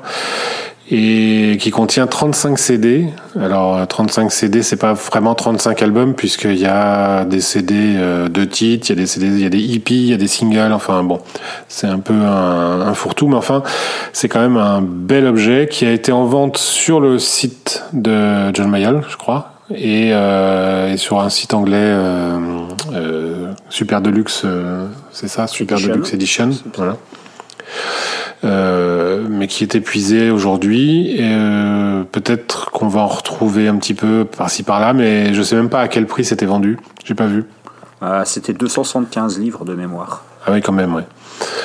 et 0.89 1.57
qui 1.59 1.73
contient 1.73 2.07
35 2.07 2.59
CD. 2.59 3.07
Alors 3.41 3.77
euh, 3.77 3.87
35 3.87 4.31
CD, 4.31 4.63
c'est 4.63 4.77
pas 4.77 4.93
vraiment 4.93 5.35
35 5.35 5.83
albums 5.83 6.15
puisqu'il 6.15 6.59
y 6.59 6.67
a 6.67 7.25
des 7.25 7.41
CD 7.41 7.75
euh, 7.75 8.29
de 8.29 8.45
titres, 8.45 8.91
il 8.91 8.91
y 8.91 8.93
a 8.93 9.03
des 9.03 9.07
CD, 9.07 9.27
il 9.27 9.41
y 9.41 9.47
a 9.47 9.49
des 9.49 9.75
EP, 9.75 9.95
il 9.95 10.07
y 10.07 10.15
a 10.15 10.17
des 10.17 10.29
singles. 10.29 10.73
Enfin 10.73 11.03
bon, 11.03 11.21
c'est 11.69 11.89
un 11.89 11.99
peu 11.99 12.15
un, 12.15 12.83
un 12.83 12.95
fourre-tout, 12.95 13.27
mais 13.27 13.37
enfin 13.37 13.65
c'est 14.13 14.29
quand 14.29 14.41
même 14.41 14.57
un 14.57 14.81
bel 14.81 15.27
objet 15.27 15.69
qui 15.69 15.85
a 15.85 15.91
été 15.93 16.13
en 16.13 16.25
vente 16.25 16.57
sur 16.57 17.01
le 17.01 17.19
site 17.19 17.83
de 17.93 18.55
John 18.55 18.71
Mayall, 18.71 19.03
je 19.09 19.17
crois. 19.17 19.56
Et, 19.75 20.11
euh, 20.13 20.93
et 20.93 20.97
sur 20.97 21.21
un 21.21 21.29
site 21.29 21.53
anglais 21.55 21.77
euh, 21.77 22.39
euh, 22.93 23.53
Super 23.69 24.01
Deluxe, 24.01 24.43
euh, 24.45 24.87
c'est 25.11 25.29
ça, 25.29 25.47
Super 25.47 25.77
Edition. 25.77 25.93
Deluxe 25.93 26.15
Edition, 26.15 26.51
voilà. 26.77 26.97
Mais 29.29 29.49
qui 29.49 29.65
est 29.65 29.75
épuisé 29.75 30.31
aujourd'hui. 30.31 31.17
Peut-être 32.13 32.71
qu'on 32.71 32.89
va 32.89 33.01
en 33.01 33.09
retrouver 33.09 33.67
un 33.69 33.77
petit 33.77 33.95
peu 33.95 34.25
par-ci 34.25 34.63
par-là, 34.63 34.93
mais 34.93 35.35
je 35.35 35.43
sais 35.43 35.57
même 35.57 35.69
pas 35.69 35.81
à 35.81 35.89
quel 35.89 36.07
prix 36.07 36.25
c'était 36.25 36.47
vendu. 36.47 36.79
J'ai 37.05 37.15
pas 37.15 37.27
vu. 37.27 37.45
Euh, 38.03 38.23
C'était 38.25 38.53
275 38.53 39.39
livres 39.39 39.65
de 39.65 39.75
mémoire. 39.75 40.23
Ah 40.47 40.53
oui, 40.53 40.61
quand 40.61 40.73
même, 40.73 40.95
ouais. 40.95 41.05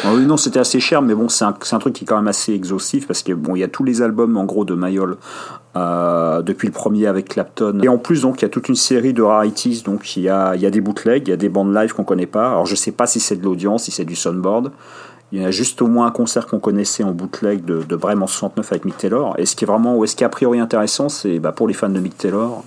Ah 0.03 0.09
oui, 0.13 0.25
non, 0.25 0.37
c'était 0.37 0.59
assez 0.59 0.79
cher, 0.79 1.01
mais 1.01 1.13
bon, 1.13 1.29
c'est 1.29 1.45
un, 1.45 1.53
un 1.71 1.79
truc 1.79 1.93
qui 1.93 2.03
est 2.03 2.07
quand 2.07 2.15
même 2.15 2.27
assez 2.27 2.53
exhaustif 2.53 3.05
parce 3.05 3.21
que 3.21 3.33
bon, 3.33 3.55
il 3.55 3.59
y 3.59 3.63
a 3.63 3.67
tous 3.67 3.83
les 3.83 4.01
albums 4.01 4.35
en 4.37 4.45
gros 4.45 4.65
de 4.65 4.73
Mayol 4.73 5.17
euh, 5.75 6.41
depuis 6.41 6.67
le 6.67 6.73
premier 6.73 7.07
avec 7.07 7.29
Clapton. 7.29 7.79
Et 7.81 7.87
en 7.87 7.97
plus, 7.97 8.21
donc, 8.21 8.41
il 8.41 8.43
y 8.43 8.45
a 8.45 8.49
toute 8.49 8.67
une 8.67 8.75
série 8.75 9.13
de 9.13 9.21
rarities. 9.21 9.83
Donc, 9.85 10.17
il 10.17 10.23
y 10.23 10.29
a, 10.29 10.55
y 10.55 10.65
a 10.65 10.69
des 10.69 10.81
bootlegs, 10.81 11.27
il 11.27 11.29
y 11.31 11.33
a 11.33 11.37
des 11.37 11.49
bandes 11.49 11.73
live 11.73 11.93
qu'on 11.93 12.03
connaît 12.03 12.25
pas. 12.25 12.49
Alors, 12.49 12.65
je 12.65 12.75
sais 12.75 12.91
pas 12.91 13.07
si 13.07 13.19
c'est 13.19 13.37
de 13.37 13.43
l'audience, 13.43 13.83
si 13.83 13.91
c'est 13.91 14.05
du 14.05 14.15
soundboard. 14.15 14.71
Il 15.31 15.41
y 15.41 15.45
a 15.45 15.51
juste 15.51 15.81
au 15.81 15.87
moins 15.87 16.07
un 16.07 16.11
concert 16.11 16.45
qu'on 16.47 16.59
connaissait 16.59 17.03
en 17.03 17.11
bootleg 17.11 17.63
de, 17.63 17.83
de 17.83 17.95
Brême 17.95 18.21
en 18.21 18.27
69 18.27 18.71
avec 18.71 18.85
Mick 18.85 18.97
Taylor. 18.97 19.35
Et 19.37 19.45
ce 19.45 19.55
qui 19.55 19.63
est 19.63 19.67
vraiment, 19.67 19.95
ou 19.95 20.03
est-ce 20.03 20.15
qui 20.15 20.23
est 20.23 20.25
a 20.25 20.29
priori 20.29 20.59
intéressant, 20.59 21.07
c'est 21.09 21.39
bah, 21.39 21.53
pour 21.53 21.67
les 21.67 21.73
fans 21.73 21.89
de 21.89 21.99
Mick 21.99 22.17
Taylor, 22.17 22.63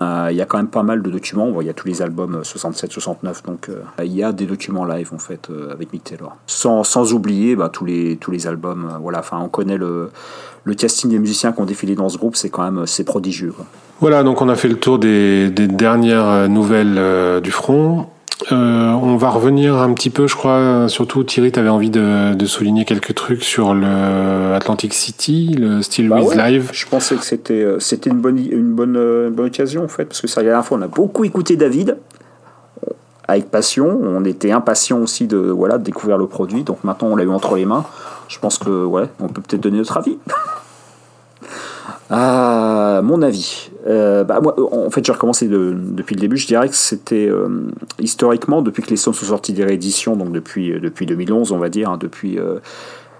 euh, 0.00 0.28
il 0.30 0.36
y 0.36 0.40
a 0.40 0.46
quand 0.46 0.58
même 0.58 0.68
pas 0.68 0.84
mal 0.84 1.02
de 1.02 1.10
documents. 1.10 1.60
Il 1.60 1.66
y 1.66 1.70
a 1.70 1.74
tous 1.74 1.88
les 1.88 2.02
albums 2.02 2.42
67-69, 2.42 3.44
donc 3.44 3.68
euh, 3.68 3.82
il 4.04 4.14
y 4.14 4.22
a 4.22 4.32
des 4.32 4.46
documents 4.46 4.84
live 4.84 5.10
en 5.12 5.18
fait 5.18 5.50
euh, 5.50 5.72
avec 5.72 5.92
Mick 5.92 6.04
Taylor. 6.04 6.36
Sans, 6.46 6.84
sans 6.84 7.12
oublier 7.12 7.56
bah, 7.56 7.68
tous 7.68 7.84
les 7.84 8.16
tous 8.16 8.30
les 8.30 8.46
albums. 8.46 8.88
euh, 8.92 8.98
voilà, 8.98 9.18
enfin 9.18 9.40
on 9.42 9.48
connaît 9.48 9.78
le 9.78 10.10
le 10.64 10.74
casting 10.74 11.10
des 11.10 11.18
musiciens 11.18 11.52
qui 11.52 11.60
ont 11.60 11.64
défilé 11.64 11.94
dans 11.94 12.08
ce 12.08 12.18
groupe, 12.18 12.36
c'est 12.36 12.50
quand 12.50 12.62
même 12.62 12.86
c'est 12.86 13.04
prodigieux. 13.04 13.52
Voilà, 14.02 14.24
donc 14.24 14.42
on 14.42 14.48
a 14.48 14.56
fait 14.56 14.66
le 14.66 14.74
tour 14.74 14.98
des, 14.98 15.48
dernières 15.50 16.26
euh, 16.26 16.48
nouvelles 16.48 16.96
euh, 16.98 17.40
du 17.40 17.52
front. 17.52 18.08
Euh, 18.50 18.92
on 18.92 19.16
va 19.16 19.30
revenir 19.30 19.76
un 19.76 19.92
petit 19.92 20.10
peu, 20.10 20.26
je 20.26 20.34
crois, 20.34 20.88
surtout 20.88 21.22
Thierry, 21.22 21.52
tu 21.52 21.60
avais 21.60 21.68
envie 21.68 21.90
de, 21.90 22.34
de 22.34 22.46
souligner 22.46 22.84
quelques 22.84 23.14
trucs 23.14 23.44
sur 23.44 23.74
le 23.74 24.54
Atlantic 24.54 24.94
City, 24.94 25.54
le 25.58 25.82
Still 25.82 26.08
Bah 26.08 26.16
With 26.16 26.30
ouais, 26.30 26.50
Live. 26.50 26.70
Je 26.72 26.86
pensais 26.86 27.14
que 27.16 27.24
c'était 27.24 27.62
euh, 27.62 27.78
c'était 27.78 28.10
une 28.10 28.20
bonne 28.20 28.38
une 28.38 28.72
bonne 28.72 28.96
euh, 28.96 29.28
une 29.28 29.34
bonne 29.34 29.46
occasion 29.46 29.84
en 29.84 29.88
fait 29.88 30.06
parce 30.06 30.20
que 30.20 30.26
ça 30.26 30.40
la 30.40 30.48
dernière 30.48 30.66
fois 30.66 30.78
on 30.78 30.82
a 30.82 30.88
beaucoup 30.88 31.24
écouté 31.24 31.56
David 31.56 31.98
avec 33.28 33.50
passion, 33.50 34.00
on 34.02 34.24
était 34.24 34.50
impatient 34.50 34.98
aussi 34.98 35.26
de 35.26 35.38
voilà 35.38 35.78
de 35.78 35.84
découvrir 35.84 36.18
le 36.18 36.26
produit 36.26 36.64
donc 36.64 36.82
maintenant 36.82 37.08
on 37.08 37.16
l'a 37.16 37.24
eu 37.24 37.30
entre 37.30 37.54
les 37.54 37.64
mains. 37.64 37.84
Je 38.28 38.38
pense 38.38 38.58
que 38.58 38.84
ouais, 38.84 39.04
on 39.20 39.28
peut 39.28 39.42
peut-être 39.42 39.62
donner 39.62 39.78
notre 39.78 39.96
avis. 39.96 40.18
Ah, 42.14 43.00
mon 43.02 43.22
avis. 43.22 43.70
Euh, 43.86 44.22
bah, 44.22 44.40
moi, 44.42 44.54
en 44.70 44.90
fait, 44.90 45.02
j'ai 45.04 45.12
recommencé 45.12 45.48
de- 45.48 45.74
depuis 45.74 46.14
le 46.14 46.20
début. 46.20 46.36
Je 46.36 46.46
dirais 46.46 46.68
que 46.68 46.74
c'était 46.74 47.26
euh, 47.26 47.48
historiquement, 47.98 48.60
depuis 48.60 48.82
que 48.82 48.90
les 48.90 48.96
Stones 48.96 49.14
sont 49.14 49.24
sortis 49.24 49.54
des 49.54 49.64
rééditions, 49.64 50.14
donc 50.14 50.30
depuis, 50.30 50.78
depuis 50.78 51.06
2011, 51.06 51.52
on 51.52 51.58
va 51.58 51.70
dire, 51.70 51.88
hein, 51.88 51.96
depuis 51.98 52.38
euh, 52.38 52.58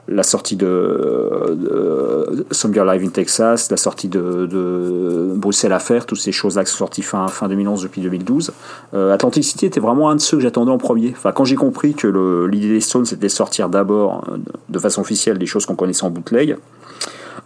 la 0.09 0.23
sortie 0.23 0.57
de, 0.57 1.57
de 1.59 2.45
Some 2.51 2.75
Live 2.75 3.03
in 3.03 3.09
Texas, 3.09 3.71
la 3.71 3.79
sortie 3.79 4.09
de, 4.09 4.45
de 4.45 5.33
Bruxelles 5.37 5.73
Affair, 5.73 6.05
toutes 6.05 6.21
ces 6.21 6.33
choses-là 6.33 6.65
qui 6.65 6.71
sont 6.73 6.79
sorties 6.79 7.01
fin, 7.03 7.27
fin 7.29 7.49
2011 7.49 7.83
depuis 7.85 8.03
2012. 8.03 8.53
Euh, 8.93 9.15
Atlantic 9.15 9.43
City 9.43 9.65
était 9.65 9.81
vraiment 9.81 10.11
un 10.11 10.17
de 10.17 10.21
ceux 10.21 10.37
que 10.37 10.43
j'attendais 10.43 10.71
en 10.71 10.77
premier. 10.77 11.15
Enfin, 11.17 11.33
quand 11.33 11.45
j'ai 11.47 11.57
compris 11.57 11.95
que 11.95 12.09
l'idée 12.47 12.69
des 12.69 12.81
Stones 12.81 13.07
c'était 13.07 13.27
de 13.29 13.33
sortir 13.33 13.71
d'abord 13.71 14.25
euh, 14.29 14.37
de 14.69 14.79
façon 14.79 15.01
officielle 15.01 15.39
des 15.39 15.47
choses 15.47 15.65
qu'on 15.65 15.77
connaissait 15.77 16.05
en 16.05 16.11
bootleg, 16.11 16.57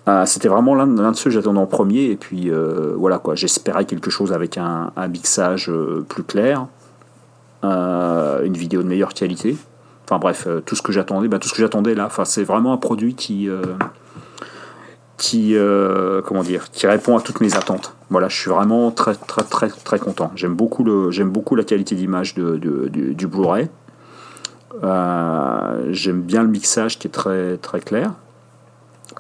euh, 0.09 0.25
c'était 0.25 0.49
vraiment 0.49 0.77
l'un 0.77 0.87
de 0.87 1.17
ceux 1.17 1.25
que 1.25 1.31
j'attendais 1.31 1.59
en 1.59 1.67
premier. 1.67 2.05
Et 2.05 2.17
puis 2.17 2.51
euh, 2.51 2.95
voilà 2.97 3.19
quoi, 3.19 3.35
j'espérais 3.35 3.85
quelque 3.85 4.11
chose 4.11 4.33
avec 4.33 4.57
un, 4.59 4.93
mixage 5.09 5.69
euh, 5.69 6.05
plus 6.09 6.23
clair, 6.23 6.67
une 7.63 8.57
vidéo 8.57 8.83
de 8.83 8.89
meilleure 8.89 9.15
qualité. 9.15 9.57
Enfin 10.05 10.19
bref, 10.19 10.47
tout 10.65 10.77
ce 10.77 10.83
que 10.83 10.93
j'attendais, 10.93 11.27
bah, 11.27 11.41
tout 11.41 11.49
ce 11.49 11.55
que 11.55 11.63
j'attendais 11.63 11.97
là. 11.97 12.07
Enfin, 12.07 12.25
c'est 12.25 12.45
vraiment 12.45 12.73
un 12.73 12.77
produit 12.77 13.17
qui, 13.17 13.49
comment 16.25 16.43
dire, 16.45 16.71
qui 16.71 16.87
répond 16.87 17.17
à 17.17 17.21
toutes 17.21 17.41
mes 17.41 17.57
attentes. 17.57 17.95
Voilà, 18.09 18.29
je 18.29 18.37
suis 18.37 18.51
vraiment 18.51 18.93
très 18.93 19.17
très 19.17 19.43
très 19.43 19.69
très 19.69 19.99
content. 19.99 20.31
J'aime 20.37 20.55
beaucoup 20.55 20.85
la 20.85 21.65
qualité 21.65 21.97
d'image 21.97 22.35
du, 22.35 23.15
du 23.15 23.27
Blu-ray. 23.27 23.69
J'aime 25.91 26.23
bien 26.23 26.45
le 26.45 26.49
mixage 26.49 27.01
qui 27.01 27.09
est 27.09 27.11
très 27.11 27.57
très 27.57 27.81
clair. 27.81 28.13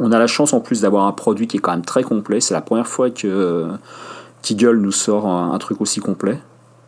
On 0.01 0.12
a 0.12 0.18
la 0.18 0.27
chance 0.27 0.53
en 0.53 0.61
plus 0.61 0.83
d'avoir 0.83 1.07
un 1.07 1.12
produit 1.12 1.46
qui 1.46 1.57
est 1.57 1.61
quand 1.61 1.72
même 1.72 1.85
très 1.85 2.03
complet. 2.03 2.40
C'est 2.40 2.55
la 2.55 2.61
première 2.61 2.87
fois 2.87 3.11
que 3.11 3.27
euh, 3.27 3.68
Tiggle 4.42 4.79
nous 4.79 4.92
sort 4.92 5.27
un, 5.27 5.53
un 5.53 5.59
truc 5.59 5.81
aussi 5.81 6.01
complet. 6.01 6.38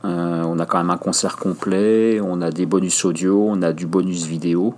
Euh, 0.05 0.43
on 0.45 0.59
a 0.59 0.67
quand 0.67 0.79
même 0.79 0.91
un 0.91 0.97
concert 0.97 1.37
complet, 1.37 2.21
on 2.23 2.41
a 2.41 2.51
des 2.51 2.67
bonus 2.67 3.05
audio, 3.05 3.47
on 3.49 3.63
a 3.63 3.73
du 3.73 3.87
bonus 3.87 4.27
vidéo. 4.27 4.75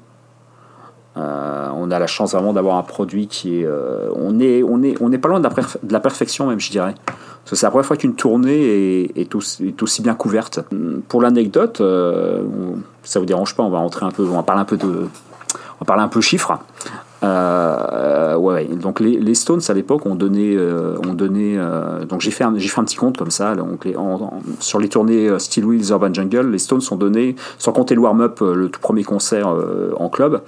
Euh, 1.16 1.68
on 1.74 1.90
a 1.90 1.98
la 1.98 2.06
chance 2.06 2.32
vraiment 2.32 2.52
d'avoir 2.52 2.76
un 2.76 2.82
produit 2.82 3.26
qui 3.26 3.60
est. 3.60 3.68
on 4.14 4.38
est, 4.40 5.18
pas 5.18 5.28
loin 5.28 5.40
de 5.40 5.48
la, 5.90 6.00
perfection 6.00 6.46
même, 6.46 6.60
je 6.60 6.70
dirais. 6.70 6.94
C'est 7.44 7.62
la 7.62 7.70
première 7.70 7.86
fois 7.86 7.96
qu'une 7.96 8.14
tournée 8.14 9.10
est, 9.16 9.34
aussi, 9.34 10.02
bien 10.02 10.14
couverte. 10.14 10.60
Pour 11.08 11.20
l'anecdote, 11.20 11.82
ça 13.02 13.18
vous 13.18 13.26
dérange 13.26 13.56
pas, 13.56 13.64
on 13.64 13.70
va 13.70 13.78
rentrer 13.78 14.06
un 14.06 14.10
peu, 14.10 14.22
on 14.22 14.36
va 14.36 14.42
parler 14.42 14.62
un 14.62 14.64
peu 14.66 14.76
de, 16.16 16.20
chiffres. 16.20 16.58
Euh, 17.22 18.34
ouais, 18.36 18.64
donc 18.64 19.00
les, 19.00 19.34
Stones 19.34 19.60
à 19.68 19.74
l'époque 19.74 20.06
ont 20.06 20.14
donné, 20.14 20.54
euh, 20.56 20.96
ont 21.06 21.12
donné 21.12 21.56
euh, 21.58 22.04
donc 22.06 22.22
j'ai 22.22 22.30
fait, 22.30 22.44
un, 22.44 22.52
petit 22.52 22.96
compte 22.96 23.16
comme 23.16 23.30
ça. 23.30 23.54
Donc 23.54 23.86
sur 24.60 24.78
les 24.78 24.88
tournées 24.88 25.38
Steel 25.38 25.64
Wheels 25.64 25.90
Urban 25.90 26.12
Jungle, 26.12 26.50
les 26.50 26.58
Stones 26.58 26.80
ont 26.90 26.96
donné, 26.96 27.36
sans 27.58 27.72
compter 27.72 27.94
le 27.94 28.00
warm-up, 28.00 28.40
le 28.40 28.68
tout 28.68 28.80
premier 28.80 29.04
concert 29.04 29.54
en 29.96 30.08
club, 30.08 30.42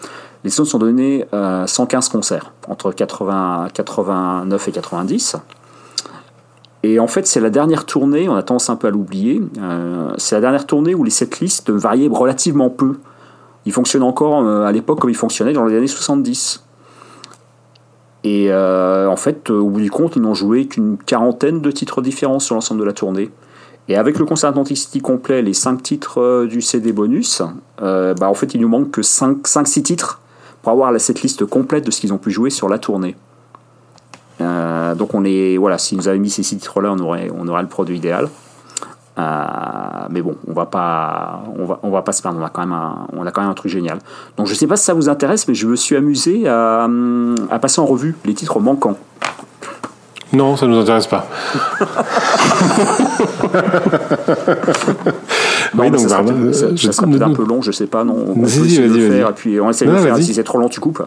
les 0.44 0.50
Stones 0.50 0.66
ont 0.74 0.78
donné 0.78 1.26
euh, 1.34 1.66
115 1.66 2.08
concerts 2.08 2.52
entre 2.68 2.92
80, 2.92 3.68
89 3.74 4.68
et 4.68 4.72
90. 4.72 5.36
Et 6.84 6.98
en 6.98 7.06
fait, 7.06 7.28
c'est 7.28 7.40
la 7.40 7.50
dernière 7.50 7.86
tournée, 7.86 8.28
on 8.28 8.34
a 8.34 8.42
tendance 8.42 8.68
un 8.68 8.74
peu 8.74 8.88
à 8.88 8.90
l'oublier, 8.90 9.40
c'est 10.16 10.34
la 10.34 10.40
dernière 10.40 10.66
tournée 10.66 10.96
où 10.96 11.04
les 11.04 11.12
setlists 11.12 11.70
variaient 11.70 12.08
relativement 12.10 12.70
peu. 12.70 12.96
Ils 13.66 13.72
fonctionnent 13.72 14.02
encore 14.02 14.42
euh, 14.42 14.64
à 14.64 14.72
l'époque 14.72 15.00
comme 15.00 15.10
ils 15.10 15.16
fonctionnaient 15.16 15.52
dans 15.52 15.64
les 15.64 15.76
années 15.76 15.86
70. 15.86 16.64
Et 18.24 18.46
euh, 18.50 19.08
en 19.08 19.16
fait, 19.16 19.50
euh, 19.50 19.58
au 19.58 19.68
bout 19.68 19.80
du 19.80 19.90
compte, 19.90 20.16
ils 20.16 20.22
n'ont 20.22 20.34
joué 20.34 20.66
qu'une 20.66 20.96
quarantaine 20.96 21.60
de 21.60 21.70
titres 21.70 22.02
différents 22.02 22.38
sur 22.38 22.54
l'ensemble 22.54 22.80
de 22.80 22.86
la 22.86 22.92
tournée. 22.92 23.30
Et 23.88 23.96
avec 23.96 24.18
le 24.18 24.24
concert 24.24 24.50
Atlantic 24.50 25.02
complet, 25.02 25.42
les 25.42 25.54
5 25.54 25.82
titres 25.82 26.46
du 26.46 26.62
CD 26.62 26.92
bonus, 26.92 27.42
bah, 27.80 28.14
en 28.22 28.34
fait, 28.34 28.54
il 28.54 28.60
nous 28.60 28.68
manque 28.68 28.92
que 28.92 29.00
5-6 29.00 29.82
titres 29.82 30.20
pour 30.62 30.70
avoir 30.70 30.92
la 30.92 31.00
setlist 31.00 31.44
complète 31.44 31.84
de 31.84 31.90
ce 31.90 32.00
qu'ils 32.00 32.12
ont 32.12 32.18
pu 32.18 32.30
jouer 32.30 32.50
sur 32.50 32.68
la 32.68 32.78
tournée. 32.78 33.16
Donc 34.38 35.14
on 35.14 35.24
est 35.24 35.56
voilà, 35.56 35.78
s'ils 35.78 35.98
nous 35.98 36.06
avaient 36.06 36.20
mis 36.20 36.30
ces 36.30 36.44
six 36.44 36.58
titres-là, 36.58 36.94
on 36.94 37.48
aurait 37.48 37.62
le 37.62 37.68
produit 37.68 37.96
idéal. 37.96 38.28
Euh, 39.18 39.44
mais 40.10 40.22
bon, 40.22 40.36
on 40.48 40.52
va 40.54 40.64
pas, 40.66 41.42
on 41.58 41.64
va, 41.66 41.78
on 41.82 41.90
va 41.90 42.00
pas 42.02 42.12
se 42.12 42.22
perdre. 42.22 42.38
On 42.40 42.44
a 42.44 42.48
quand 42.48 42.62
même 42.62 42.72
un, 42.72 43.06
on 43.12 43.26
a 43.26 43.30
quand 43.30 43.42
même 43.42 43.50
un 43.50 43.54
truc 43.54 43.70
génial. 43.70 43.98
Donc 44.38 44.46
je 44.46 44.54
sais 44.54 44.66
pas 44.66 44.76
si 44.76 44.84
ça 44.84 44.94
vous 44.94 45.08
intéresse, 45.10 45.46
mais 45.48 45.54
je 45.54 45.66
me 45.66 45.76
suis 45.76 45.96
amusé 45.96 46.48
à, 46.48 46.88
à 47.50 47.58
passer 47.58 47.80
en 47.80 47.86
revue 47.86 48.16
les 48.24 48.32
titres 48.34 48.58
manquants. 48.60 48.96
Non, 50.32 50.56
ça 50.56 50.66
nous 50.66 50.78
intéresse 50.78 51.06
pas. 51.06 51.26
Non, 55.74 55.84
Oui, 55.84 55.90
donc, 55.90 56.00
ça 56.00 56.08
sera 56.08 56.22
bah, 56.22 56.32
peut-être- 56.32 56.54
ça- 56.54 56.64
euh, 56.66 56.68
ça 56.70 56.74
je- 56.76 56.90
sera 56.92 57.06
peut-être 57.06 57.22
un 57.22 57.32
peu 57.34 57.44
long, 57.44 57.62
je 57.62 57.70
sais 57.72 57.86
pas. 57.86 58.04
Non, 58.04 58.16
on 58.28 58.34
peut 58.34 58.46
essayer 58.46 58.78
de 58.82 58.88
vas-y, 58.88 58.98
le 58.98 59.08
vas-y. 59.08 59.18
faire 59.18 59.28
et 59.30 59.32
puis 59.32 59.60
on 59.60 59.70
essaie 59.70 59.86
de 59.86 59.90
le 59.90 59.98
faire. 59.98 60.16
Si 60.18 60.34
c'est 60.34 60.44
trop 60.44 60.58
long, 60.58 60.68
tu 60.68 60.80
coupes. 60.80 61.02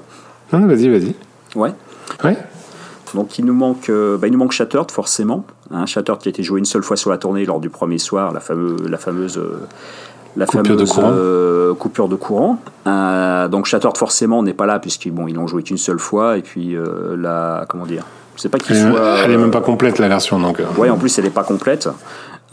Non, 0.52 0.60
non, 0.60 0.68
vas-y, 0.68 0.90
vas-y. 0.90 1.14
Ouais. 1.56 1.72
Ouais. 2.24 2.38
Donc 3.16 3.40
il 3.40 3.46
nous 3.46 3.54
manque, 3.54 3.90
euh, 3.90 4.18
bah, 4.18 4.28
il 4.28 4.34
nous 4.34 4.38
manque 4.40 4.52
Shattered 4.52 4.92
forcément. 4.92 5.46
Hein, 5.72 5.86
Shattered 5.88 6.20
qui 6.20 6.28
a 6.28 6.32
été 6.32 6.44
joué 6.44 6.60
une 6.60 6.66
seule 6.66 6.84
fois 6.84 6.98
sur 6.98 7.10
la 7.10 7.18
tournée 7.18 7.46
lors 7.46 7.60
du 7.60 7.70
premier 7.70 7.98
soir, 7.98 8.32
la 8.32 8.40
fameuse, 8.40 8.88
la 8.88 8.98
fameuse, 8.98 9.38
euh, 9.38 9.62
la 10.36 10.46
Coupure 10.46 10.76
de 10.78 10.86
courant. 10.86 11.12
euh, 11.12 11.74
coupure 11.74 12.08
de 12.10 12.16
courant. 12.16 12.60
Euh, 12.88 13.48
donc 13.48 13.66
Shattered 13.66 13.98
forcément 13.98 14.44
n'est 14.44 14.54
pas 14.54 14.66
là 14.66 14.80
puisqu'ils 14.80 15.12
bon, 15.12 15.28
ils 15.28 15.36
l'ont 15.36 15.48
joué 15.48 15.64
qu'une 15.64 15.78
seule 15.78 16.00
fois 16.00 16.38
et 16.38 16.42
puis 16.42 16.76
euh, 16.76 17.16
la, 17.18 17.66
comment 17.70 17.86
dire, 17.86 18.04
pas 18.52 18.58
qu'il 18.58 18.76
Elle, 18.76 18.92
soit. 18.92 19.18
elle 19.24 19.32
est 19.32 19.38
même 19.38 19.52
pas 19.52 19.62
complète 19.62 19.98
la 19.98 20.10
version 20.10 20.40
donc. 20.40 20.62
Ouais, 20.78 20.90
en 20.90 20.98
plus 20.98 21.18
elle 21.18 21.24
n'est 21.24 21.30
pas 21.32 21.44
complète. 21.44 21.88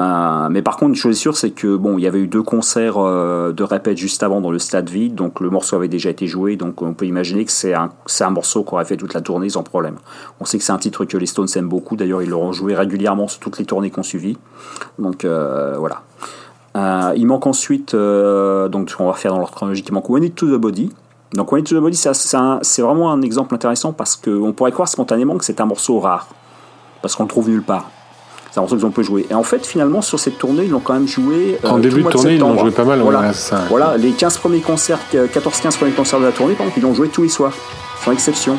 Euh, 0.01 0.49
mais 0.51 0.63
par 0.63 0.77
contre, 0.77 0.91
une 0.91 0.97
chose 0.97 1.17
est 1.17 1.21
sûre, 1.21 1.37
c'est 1.37 1.51
que 1.51 1.77
bon, 1.77 1.99
il 1.99 2.03
y 2.03 2.07
avait 2.07 2.21
eu 2.21 2.27
deux 2.27 2.43
concerts 2.43 2.97
euh, 2.97 3.53
de 3.53 3.63
répète 3.63 3.99
juste 3.99 4.23
avant 4.23 4.41
dans 4.41 4.51
le 4.51 4.59
stade 4.59 4.89
vide, 4.89 5.15
donc 5.15 5.41
le 5.41 5.51
morceau 5.51 5.77
avait 5.77 5.89
déjà 5.89 6.11
été 6.11 6.27
joué, 6.27 6.57
donc 6.57 6.81
on 6.83 6.95
peut 6.95 7.05
imaginer 7.05 7.45
que 7.45 7.53
c'est 7.53 7.75
un, 7.75 7.91
un 8.21 8.31
morceau 8.31 8.65
qui 8.65 8.75
aurait 8.75 8.85
fait 8.85 8.97
toute 8.97 9.15
la 9.15 9.21
tournée 9.21 9.51
sans 9.51 9.63
problème. 9.63 9.97
On 10.41 10.45
sait 10.45 10.59
que 10.59 10.65
c'est 10.65 10.73
un 10.73 10.79
titre 10.79 11.05
que 11.05 11.17
les 11.17 11.27
Stones 11.27 11.49
aiment 11.57 11.69
beaucoup, 11.69 11.97
d'ailleurs 11.97 12.23
ils 12.23 12.31
l'auront 12.31 12.53
joué 12.53 12.75
régulièrement 12.75 13.29
sur 13.29 13.41
toutes 13.41 13.59
les 13.59 13.65
tournées 13.65 13.91
qu'on 13.91 14.03
suivi. 14.03 14.39
Donc 14.99 15.25
euh, 15.25 15.77
voilà. 15.79 16.03
Il 17.15 17.27
manque 17.27 17.47
ensuite, 17.47 17.95
donc 17.95 18.95
on 18.99 19.07
va 19.07 19.13
faire 19.13 19.33
dans 19.33 19.39
l'ordre 19.39 19.55
chronologique, 19.55 19.87
il 19.89 19.93
manque 19.93 20.09
When 20.09 20.25
It 20.25 20.35
to 20.35 20.47
the 20.47 20.59
Body. 20.59 20.91
Donc 21.35 21.53
When 21.53 21.61
It 21.61 21.69
to 21.69 21.77
the 21.77 21.83
Body, 21.83 21.97
c'est 21.97 22.83
vraiment 22.83 23.13
un 23.13 23.21
exemple 23.21 23.55
intéressant 23.55 23.93
parce 23.93 24.17
qu'on 24.17 24.55
pourrait 24.55 24.73
croire 24.73 24.89
spontanément 24.89 25.37
que 25.37 25.45
c'est 25.45 25.61
un 25.61 25.67
morceau 25.67 26.01
rare, 26.01 26.29
parce 27.03 27.15
qu'on 27.15 27.25
le 27.25 27.29
trouve 27.29 27.51
nulle 27.51 27.63
part. 27.63 27.91
C'est 28.53 28.59
un 28.59 28.63
morceau 28.63 28.77
qu'ils 28.77 28.85
ont 28.85 28.91
peu 28.91 29.03
joué. 29.03 29.27
Et 29.31 29.35
en 29.35 29.43
fait, 29.43 29.67
finalement, 29.67 30.03
sur 30.03 30.21
cette 30.21 30.37
tournée, 30.39 30.65
ils 30.65 30.71
l'ont 30.71 30.81
quand 30.81 30.93
même 30.93 31.09
joué. 31.09 31.59
euh, 31.65 31.69
En 31.71 31.79
début 31.79 32.03
de 32.03 32.09
tournée, 32.11 32.35
ils 32.35 32.39
l'ont 32.41 32.59
joué 32.59 32.71
pas 32.71 32.85
mal. 32.85 33.01
Voilà. 33.01 33.21
ouais, 33.21 33.27
c'est 33.33 33.51
ça. 33.51 33.63
Voilà, 33.71 33.97
les 33.97 34.11
15 34.11 34.37
premiers 34.39 34.61
concerts, 34.61 34.99
14-15 35.15 35.79
premiers 35.79 35.93
concerts 35.93 36.21
de 36.21 36.27
la 36.27 36.33
tournée, 36.33 36.53
par 36.55 36.67
exemple, 36.67 36.79
ils 36.79 36.83
l'ont 36.83 36.95
joué 36.95 37.09
tous 37.09 37.23
les 37.23 37.31
soirs, 37.31 37.55
sans 38.05 38.13
exception. 38.13 38.59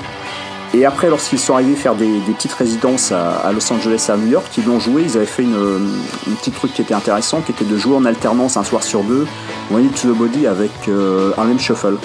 Et 0.75 0.85
après, 0.87 1.07
lorsqu'ils 1.11 1.37
sont 1.37 1.53
arrivés 1.53 1.75
faire 1.75 1.93
des, 1.93 2.07
des 2.21 2.31
petites 2.33 2.53
résidences 2.53 3.11
à, 3.11 3.33
à 3.47 3.51
Los 3.51 3.71
Angeles, 3.71 4.07
à 4.11 4.17
New 4.17 4.25
York, 4.31 4.47
ils 4.57 4.65
l'ont 4.65 4.79
joué, 4.79 5.03
ils 5.03 5.15
avaient 5.15 5.27
fait 5.27 5.43
une, 5.43 5.55
une 6.25 6.33
petite 6.37 6.55
truc 6.55 6.73
qui 6.73 6.81
était 6.81 6.95
intéressant, 6.95 7.41
qui 7.41 7.51
était 7.51 7.63
de 7.65 7.77
jouer 7.77 7.95
en 7.95 8.05
alternance 8.05 8.57
un 8.57 8.63
soir 8.63 8.81
sur 8.81 9.03
deux, 9.03 9.27
One 9.71 9.87
to 9.89 10.11
the 10.11 10.17
Body 10.17 10.47
avec 10.47 10.71
euh, 10.89 11.29
Harlem 11.37 11.59
Shuffle. 11.59 11.97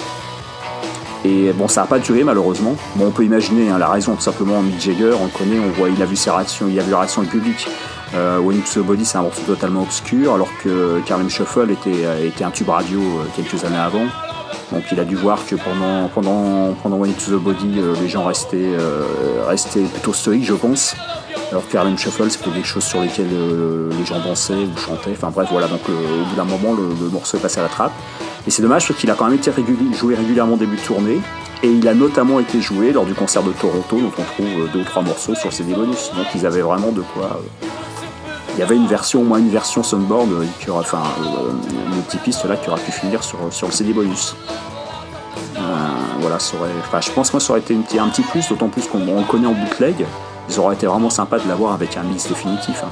Et 1.24 1.52
bon, 1.52 1.66
ça 1.66 1.82
n'a 1.82 1.86
pas 1.86 1.98
duré 1.98 2.22
malheureusement. 2.22 2.76
Bon, 2.96 3.06
on 3.06 3.10
peut 3.10 3.24
imaginer 3.24 3.70
hein, 3.70 3.78
la 3.78 3.88
raison, 3.88 4.14
tout 4.14 4.22
simplement. 4.22 4.62
Mick 4.62 4.80
Jagger, 4.80 5.12
on 5.20 5.24
le 5.24 5.30
connaît, 5.30 5.58
on 5.58 5.70
voit, 5.70 5.88
il 5.88 6.00
a 6.00 6.06
vu 6.06 6.16
ses 6.16 6.30
réactions, 6.30 6.66
il 6.70 6.78
a 6.78 6.82
vu 6.82 6.90
la 6.92 6.98
réaction 6.98 7.22
du 7.22 7.28
public. 7.28 7.66
Euh, 8.14 8.38
When 8.38 8.58
It's 8.58 8.74
the 8.74 8.78
Body, 8.78 9.04
c'est 9.04 9.18
un 9.18 9.22
morceau 9.22 9.42
totalement 9.42 9.82
obscur, 9.82 10.32
alors 10.32 10.48
que 10.62 11.00
Harlem 11.10 11.28
Shuffle 11.28 11.70
était, 11.70 12.04
euh, 12.04 12.26
était 12.26 12.44
un 12.44 12.50
tube 12.50 12.68
radio 12.68 13.00
euh, 13.00 13.24
quelques 13.36 13.64
années 13.64 13.76
avant. 13.76 14.06
Donc 14.72 14.84
il 14.92 15.00
a 15.00 15.04
dû 15.04 15.16
voir 15.16 15.38
que 15.46 15.56
pendant, 15.56 16.08
pendant, 16.08 16.74
pendant 16.82 16.96
When 16.96 17.10
It's 17.10 17.26
the 17.26 17.32
Body, 17.32 17.80
les 18.00 18.08
gens 18.08 18.24
restaient, 18.24 18.56
euh, 18.78 19.04
restaient 19.46 19.82
plutôt 19.82 20.12
stoïques, 20.12 20.44
je 20.44 20.54
pense. 20.54 20.94
Alors 21.50 21.66
que 21.68 21.76
Harlem 21.76 21.98
Shuffle, 21.98 22.30
c'était 22.30 22.50
des 22.50 22.64
choses 22.64 22.84
sur 22.84 23.00
lesquelles 23.00 23.28
les 23.98 24.04
gens 24.04 24.20
dansaient 24.20 24.54
ou 24.54 24.78
chantaient. 24.78 25.12
Enfin 25.12 25.30
bref, 25.34 25.48
voilà. 25.50 25.66
Donc 25.66 25.80
au 25.88 26.24
bout 26.28 26.36
d'un 26.36 26.44
moment, 26.44 26.74
le, 26.74 26.88
le 27.02 27.10
morceau 27.10 27.38
est 27.38 27.40
passé 27.40 27.60
à 27.60 27.62
la 27.62 27.68
trappe. 27.70 27.92
Et 28.48 28.50
c'est 28.50 28.62
dommage 28.62 28.88
parce 28.88 28.98
qu'il 28.98 29.10
a 29.10 29.14
quand 29.14 29.26
même 29.26 29.34
été 29.34 29.52
joué 29.92 30.14
régulièrement 30.14 30.56
début 30.56 30.76
de 30.76 30.80
tournée. 30.80 31.20
Et 31.62 31.68
il 31.70 31.86
a 31.86 31.92
notamment 31.92 32.40
été 32.40 32.62
joué 32.62 32.92
lors 32.92 33.04
du 33.04 33.12
concert 33.12 33.42
de 33.42 33.52
Toronto, 33.52 34.00
dont 34.00 34.10
on 34.18 34.22
trouve 34.22 34.46
euh, 34.62 34.68
deux 34.72 34.80
ou 34.80 34.84
trois 34.84 35.02
morceaux 35.02 35.34
sur 35.34 35.52
CD 35.52 35.74
bonus. 35.74 36.12
Donc 36.16 36.24
ils 36.34 36.46
avaient 36.46 36.62
vraiment 36.62 36.90
de 36.90 37.02
quoi. 37.02 37.24
euh, 37.42 37.66
il 38.54 38.60
y 38.60 38.62
avait 38.62 38.76
une 38.76 38.86
version, 38.86 39.20
au 39.20 39.24
moins 39.24 39.36
une 39.38 39.50
version 39.50 39.82
Sunboard, 39.82 40.32
euh, 40.32 40.46
qui 40.60 40.70
aurait, 40.70 40.80
enfin, 40.80 41.02
une 41.94 42.00
petite 42.04 42.22
piste 42.22 42.42
là 42.46 42.56
qui 42.56 42.70
aurait 42.70 42.80
pu 42.80 42.90
finir 42.90 43.22
sur, 43.22 43.36
le 43.66 43.70
CD 43.70 43.92
bonus. 43.92 44.34
Voilà, 46.20 46.38
ça 46.38 46.56
aurait, 46.56 46.70
enfin, 46.80 47.02
je 47.02 47.10
pense 47.10 47.28
que 47.28 47.36
moi 47.36 47.40
ça 47.40 47.50
aurait 47.52 47.60
été 47.60 47.74
petit- 47.74 47.98
un 47.98 48.08
petit 48.08 48.22
plus, 48.22 48.48
d'autant 48.48 48.68
plus 48.68 48.86
qu'on 48.86 49.06
on 49.06 49.20
le 49.20 49.26
connaît 49.26 49.46
en 49.46 49.52
bootleg. 49.52 50.06
Ils 50.48 50.58
auraient 50.58 50.74
été 50.74 50.86
vraiment 50.86 51.10
sympa 51.10 51.38
de 51.38 51.46
l'avoir 51.46 51.74
avec 51.74 51.98
un 51.98 52.02
mix 52.02 52.26
définitif. 52.26 52.82
hein. 52.82 52.88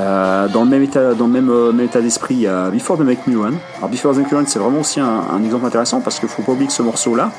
Euh, 0.00 0.48
dans 0.48 0.64
le 0.64 0.86
euh, 0.96 1.72
même 1.72 1.80
état 1.80 2.00
d'esprit, 2.00 2.34
il 2.34 2.40
y 2.40 2.46
a 2.46 2.70
Before 2.70 2.96
the 2.96 3.02
Make 3.02 3.26
Me 3.26 3.38
Run. 3.38 3.52
Alors 3.78 3.90
Before 3.90 4.14
the 4.14 4.18
Make 4.18 4.32
Me 4.32 4.38
Run, 4.38 4.44
c'est 4.46 4.58
vraiment 4.58 4.80
aussi 4.80 4.98
un, 4.98 5.44
exemple 5.44 5.66
intéressant 5.66 6.00
parce 6.00 6.18
qu'il 6.18 6.28
faut 6.28 6.42
pas 6.42 6.52
oublier 6.52 6.68
que 6.68 6.72
ce 6.72 6.82
morceau-là, 6.82 7.30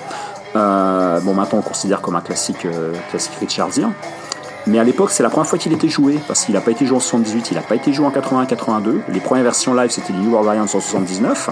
euh, 0.56 1.20
bon 1.22 1.34
maintenant 1.34 1.60
on 1.60 1.64
considère 1.64 2.02
comme 2.02 2.16
un 2.16 2.22
classique, 2.22 2.68
classique 3.10 3.34
richardien, 3.40 3.94
mais 4.68 4.78
à 4.80 4.84
l'époque 4.84 5.10
c'est 5.10 5.24
la 5.24 5.30
première 5.30 5.48
fois 5.48 5.58
qu'il 5.58 5.74
était 5.74 5.90
joué 5.90 6.20
parce 6.28 6.46
qu'il 6.46 6.54
n'a 6.54 6.62
pas 6.62 6.72
été 6.72 6.86
joué 6.86 6.98
en 6.98 7.00
78, 7.00 7.52
il 7.52 7.56
n'a 7.56 7.62
pas 7.62 7.76
été 7.76 7.94
joué 7.94 8.06
en 8.06 8.12
81-82. 8.12 9.02
Les 9.10 9.20
premières 9.22 9.44
versions 9.44 9.74
live 9.74 9.90
c'était 9.90 10.14
les 10.14 10.20
New 10.20 10.32
World 10.32 10.62
en 10.62 10.68
79, 10.68 11.50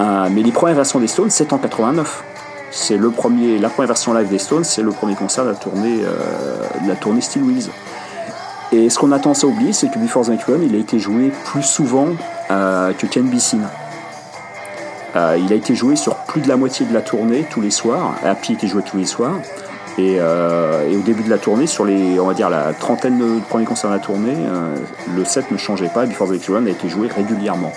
Euh, 0.00 0.28
mais 0.30 0.42
les 0.42 0.52
premières 0.52 0.76
versions 0.76 1.00
des 1.00 1.08
Stones 1.08 1.30
c'est 1.30 1.52
en 1.52 1.58
89. 1.58 2.24
C'est 2.70 2.98
le 2.98 3.10
premier, 3.10 3.58
la 3.58 3.70
première 3.70 3.88
version 3.88 4.12
live 4.12 4.28
des 4.28 4.38
Stones, 4.38 4.64
c'est 4.64 4.82
le 4.82 4.90
premier 4.90 5.14
concert 5.14 5.44
de 5.44 5.50
la 5.50 5.56
tournée, 5.56 6.00
de 6.84 6.88
la 6.88 6.96
tournée 6.96 7.22
Steel 7.22 7.42
Wheels. 7.42 7.70
Et 8.70 8.90
ce 8.90 8.98
qu'on 8.98 9.12
a 9.12 9.18
tendance 9.18 9.44
à 9.44 9.46
oublier, 9.46 9.72
c'est 9.72 9.90
que 9.90 9.98
Before 9.98 10.26
the 10.26 10.42
Run, 10.46 10.60
il 10.62 10.74
a 10.74 10.78
été 10.78 10.98
joué 10.98 11.32
plus 11.46 11.62
souvent 11.62 12.08
euh, 12.50 12.92
que 12.92 13.06
Can 13.06 13.24
Be 13.24 13.38
Seen. 13.38 13.66
Il 15.14 15.52
a 15.52 15.56
été 15.56 15.74
joué 15.74 15.96
sur 15.96 16.14
plus 16.14 16.40
de 16.40 16.48
la 16.48 16.56
moitié 16.56 16.86
de 16.86 16.94
la 16.94 17.00
tournée 17.00 17.44
tous 17.50 17.60
les 17.60 17.72
soirs. 17.72 18.14
Happy 18.24 18.52
était 18.52 18.68
joué 18.68 18.82
tous 18.82 18.98
les 18.98 19.06
soirs. 19.06 19.34
Et, 19.96 20.18
euh, 20.20 20.96
au 20.96 21.00
début 21.00 21.24
de 21.24 21.30
la 21.30 21.38
tournée, 21.38 21.66
sur 21.66 21.84
les, 21.84 22.20
on 22.20 22.26
va 22.26 22.34
dire 22.34 22.48
la 22.48 22.72
trentaine 22.72 23.18
de 23.18 23.40
premiers 23.48 23.64
concerts 23.64 23.90
de 23.90 23.96
la 23.96 24.00
tournée, 24.00 24.36
euh, 24.36 24.76
le 25.16 25.24
set 25.24 25.50
ne 25.50 25.56
changeait 25.56 25.88
pas. 25.88 26.06
Before 26.06 26.28
the 26.28 26.46
Run 26.48 26.66
a 26.66 26.70
été 26.70 26.88
joué 26.88 27.08
régulièrement. 27.08 27.72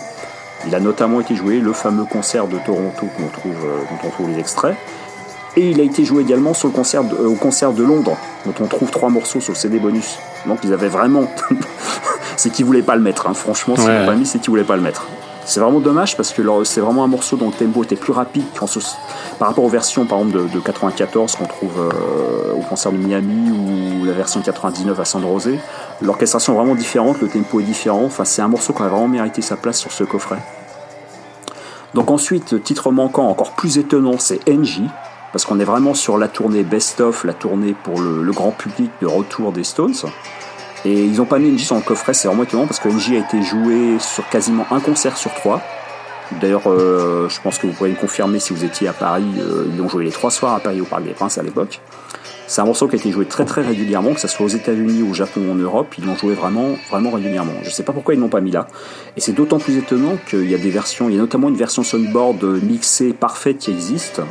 Il 0.67 0.75
a 0.75 0.79
notamment 0.79 1.19
été 1.19 1.35
joué 1.35 1.59
le 1.59 1.73
fameux 1.73 2.05
concert 2.05 2.45
de 2.45 2.59
Toronto 2.59 3.07
qu'on 3.17 3.27
trouve, 3.29 3.55
dont 3.55 4.07
on 4.07 4.09
trouve 4.09 4.29
les 4.29 4.37
extraits. 4.37 4.75
Et 5.57 5.71
il 5.71 5.79
a 5.79 5.83
été 5.83 6.05
joué 6.05 6.21
également 6.21 6.53
sur 6.53 6.67
le 6.67 6.73
concert 6.75 7.01
au 7.25 7.33
concert 7.33 7.71
de 7.71 7.83
Londres, 7.83 8.17
dont 8.45 8.53
on 8.61 8.67
trouve 8.67 8.91
trois 8.91 9.09
morceaux 9.09 9.41
sur 9.41 9.53
le 9.53 9.57
CD 9.57 9.79
bonus. 9.79 10.19
Donc 10.47 10.59
ils 10.63 10.73
avaient 10.73 10.87
vraiment. 10.89 11.23
c'est 12.37 12.49
qu'ils 12.49 12.65
voulaient 12.65 12.81
pas 12.81 12.95
le 12.95 13.01
mettre, 13.01 13.27
hein. 13.27 13.33
franchement, 13.33 13.75
c'est 13.77 13.85
Ouais. 13.85 14.05
pas 14.05 14.15
mis, 14.15 14.25
c'est 14.25 14.39
qu'ils 14.39 14.49
voulaient 14.49 14.63
pas 14.63 14.75
le 14.75 14.81
mettre. 14.81 15.05
C'est 15.43 15.59
vraiment 15.59 15.79
dommage 15.79 16.15
parce 16.15 16.31
que 16.33 16.43
c'est 16.65 16.81
vraiment 16.81 17.03
un 17.03 17.07
morceau 17.07 17.35
dont 17.35 17.47
le 17.47 17.53
tempo 17.53 17.83
était 17.83 17.95
plus 17.95 18.13
rapide 18.13 18.45
qu'en 18.57 18.67
ce- 18.67 18.79
par 19.39 19.47
rapport 19.49 19.63
aux 19.63 19.69
versions 19.69 20.05
par 20.05 20.19
exemple 20.19 20.37
de, 20.37 20.47
de 20.53 20.59
94 20.59 21.35
qu'on 21.35 21.45
trouve 21.45 21.71
euh, 21.79 22.53
au 22.55 22.61
concert 22.61 22.91
de 22.91 22.97
Miami 22.97 23.51
ou 23.51 24.05
la 24.05 24.13
version 24.13 24.39
99 24.41 24.99
à 24.99 25.03
San 25.05 25.21
José. 25.23 25.59
L'orchestration 26.01 26.53
est 26.53 26.57
vraiment 26.57 26.75
différente, 26.75 27.19
le 27.21 27.27
tempo 27.27 27.59
est 27.59 27.63
différent. 27.63 28.03
Enfin, 28.05 28.23
c'est 28.23 28.41
un 28.43 28.47
morceau 28.47 28.71
qui 28.73 28.83
a 28.83 28.87
vraiment 28.87 29.07
mérité 29.07 29.41
sa 29.41 29.55
place 29.57 29.77
sur 29.79 29.91
ce 29.91 30.03
coffret. 30.03 30.37
Donc 31.95 32.09
ensuite, 32.11 32.63
titre 32.63 32.91
manquant 32.91 33.27
encore 33.27 33.51
plus 33.51 33.77
étonnant, 33.77 34.15
c'est 34.19 34.47
NJ, 34.47 34.81
parce 35.31 35.45
qu'on 35.45 35.59
est 35.59 35.65
vraiment 35.65 35.93
sur 35.93 36.17
la 36.17 36.27
tournée 36.27 36.63
best-of, 36.63 37.23
la 37.23 37.33
tournée 37.33 37.75
pour 37.83 37.99
le, 37.99 38.23
le 38.23 38.31
grand 38.31 38.51
public 38.51 38.91
de 39.01 39.07
retour 39.07 39.51
des 39.51 39.63
Stones. 39.63 39.95
Et 40.83 41.03
ils 41.05 41.17
n'ont 41.17 41.25
pas 41.25 41.37
mis 41.37 41.51
NJ 41.51 41.65
sur 41.65 41.75
le 41.75 41.81
coffret, 41.81 42.13
c'est 42.13 42.27
vraiment 42.27 42.43
étonnant, 42.43 42.65
parce 42.65 42.79
que 42.79 42.89
NJ 42.89 43.11
a 43.11 43.17
été 43.19 43.41
joué 43.43 43.99
sur 43.99 44.27
quasiment 44.29 44.65
un 44.71 44.79
concert 44.79 45.17
sur 45.17 45.33
trois. 45.33 45.61
D'ailleurs, 46.39 46.63
euh, 46.67 47.27
je 47.29 47.41
pense 47.41 47.57
que 47.57 47.67
vous 47.67 47.73
pourrez 47.73 47.89
me 47.89 47.95
confirmer 47.95 48.39
si 48.39 48.53
vous 48.53 48.63
étiez 48.63 48.87
à 48.87 48.93
Paris, 48.93 49.25
euh, 49.37 49.65
ils 49.67 49.77
l'ont 49.77 49.89
joué 49.89 50.05
les 50.05 50.11
trois 50.11 50.31
soirs 50.31 50.53
à 50.53 50.59
Paris 50.59 50.81
au 50.81 50.85
Parc 50.85 51.03
des 51.03 51.11
Princes 51.11 51.37
à 51.37 51.43
l'époque. 51.43 51.81
C'est 52.47 52.61
un 52.61 52.65
morceau 52.65 52.87
qui 52.87 52.95
a 52.95 52.99
été 52.99 53.11
joué 53.11 53.25
très 53.25 53.45
très 53.45 53.61
régulièrement, 53.61 54.13
que 54.13 54.19
ce 54.19 54.27
soit 54.27 54.45
aux 54.45 54.49
États-Unis, 54.49 55.03
au 55.09 55.13
Japon 55.13 55.41
ou 55.47 55.51
en 55.51 55.55
Europe, 55.55 55.93
ils 55.97 56.05
l'ont 56.05 56.15
joué 56.15 56.33
vraiment 56.33 56.75
vraiment 56.89 57.11
régulièrement. 57.11 57.53
Je 57.63 57.69
sais 57.69 57.83
pas 57.83 57.93
pourquoi 57.93 58.13
ils 58.13 58.19
l'ont 58.19 58.29
pas 58.29 58.41
mis 58.41 58.51
là. 58.51 58.67
Et 59.15 59.21
c'est 59.21 59.31
d'autant 59.31 59.57
plus 59.57 59.77
étonnant 59.77 60.17
qu'il 60.29 60.49
y 60.49 60.55
a 60.55 60.57
des 60.57 60.69
versions, 60.69 61.07
il 61.07 61.15
y 61.15 61.17
a 61.17 61.21
notamment 61.21 61.47
une 61.47 61.55
version 61.55 61.83
soundboard 61.83 62.43
mixée 62.61 63.13
parfaite 63.13 63.59
qui 63.59 63.71
existe. 63.71 64.21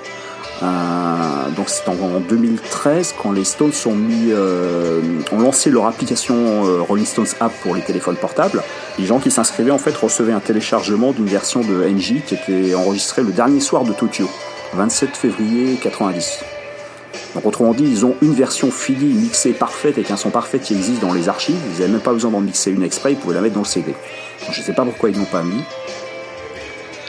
Euh, 0.63 1.51
donc 1.57 1.69
c'est 1.69 1.89
en, 1.89 1.93
en 1.93 2.21
2013 2.21 3.15
quand 3.21 3.33
les 3.33 3.45
Stones 3.45 3.73
ont 3.87 3.97
euh, 4.31 5.01
lancé 5.33 5.71
leur 5.71 5.87
application 5.87 6.35
euh, 6.37 6.83
Rolling 6.83 7.07
Stones 7.07 7.27
App 7.41 7.53
pour 7.63 7.75
les 7.75 7.83
téléphones 7.83 8.17
portables. 8.17 8.63
Les 8.99 9.07
gens 9.07 9.21
qui 9.21 9.31
s'inscrivaient 9.31 9.71
en 9.71 9.79
fait 9.79 9.97
recevaient 9.97 10.33
un 10.33 10.41
téléchargement 10.41 11.13
d'une 11.13 11.27
version 11.27 11.61
de 11.61 11.85
NJ 11.85 12.23
qui 12.27 12.35
était 12.35 12.75
enregistrée 12.75 13.23
le 13.23 13.33
dernier 13.33 13.61
soir 13.61 13.85
de 13.85 13.93
Tokyo, 13.93 14.29
27 14.75 15.17
février 15.17 15.77
90. 15.77 16.41
Donc 17.35 17.47
autrement 17.47 17.73
dit, 17.73 17.85
ils 17.85 18.05
ont 18.05 18.15
une 18.23 18.35
version 18.35 18.71
finie, 18.71 19.15
mixée, 19.15 19.53
parfaite, 19.53 19.97
avec 19.97 20.11
un 20.11 20.17
son 20.17 20.31
parfait 20.31 20.59
qui 20.59 20.75
existe 20.75 21.01
dans 21.01 21.13
les 21.13 21.29
archives. 21.29 21.61
Ils 21.75 21.81
n'avaient 21.81 21.93
même 21.93 22.01
pas 22.01 22.13
besoin 22.13 22.31
d'en 22.31 22.41
mixer 22.41 22.71
une 22.71 22.83
exprès, 22.83 23.13
ils 23.13 23.19
pouvaient 23.19 23.35
la 23.35 23.41
mettre 23.41 23.55
dans 23.55 23.61
le 23.61 23.67
CD. 23.67 23.95
Je 24.51 24.61
ne 24.61 24.65
sais 24.65 24.73
pas 24.73 24.85
pourquoi 24.85 25.11
ils 25.11 25.15
ne 25.15 25.21
l'ont 25.21 25.27
pas 25.27 25.43
mis. 25.43 25.63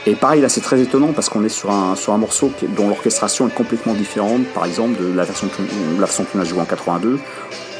Et 0.06 0.14
pareil, 0.16 0.40
là 0.40 0.48
c'est 0.48 0.60
très 0.60 0.80
étonnant 0.80 1.12
parce 1.12 1.28
qu'on 1.28 1.44
est 1.44 1.48
sur 1.48 1.70
un, 1.70 1.94
sur 1.94 2.12
un 2.12 2.18
morceau 2.18 2.50
dont 2.76 2.88
l'orchestration 2.88 3.46
est 3.48 3.54
complètement 3.54 3.94
différente, 3.94 4.44
par 4.52 4.64
exemple 4.66 5.00
de 5.00 5.12
la 5.14 5.24
version 5.24 5.46
que- 5.48 5.94
de 5.96 6.00
la 6.00 6.06
façon 6.08 6.24
qu'on 6.24 6.40
a 6.40 6.44
joué 6.44 6.60
en 6.60 6.64
82 6.64 7.20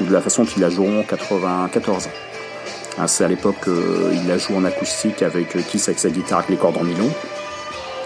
ou 0.01 0.05
de 0.05 0.13
la 0.13 0.21
façon 0.21 0.45
qu'ils 0.45 0.63
la 0.63 0.71
joueront 0.71 1.01
en 1.01 1.03
94. 1.03 2.09
Hein, 2.99 3.07
c'est 3.09 3.25
à 3.25 3.29
l'époque, 3.29 3.67
euh, 3.67 4.13
il 4.13 4.29
la 4.29 4.39
joue 4.39 4.55
en 4.57 4.65
acoustique 4.65 5.23
avec 5.23 5.57
euh, 5.57 5.61
Kiss 5.67 5.89
avec 5.89 5.99
sa 5.99 6.11
guitare 6.11 6.39
avec 6.39 6.51
les 6.51 6.57
cordes 6.57 6.77
en 6.77 6.85
nylon. 6.85 7.11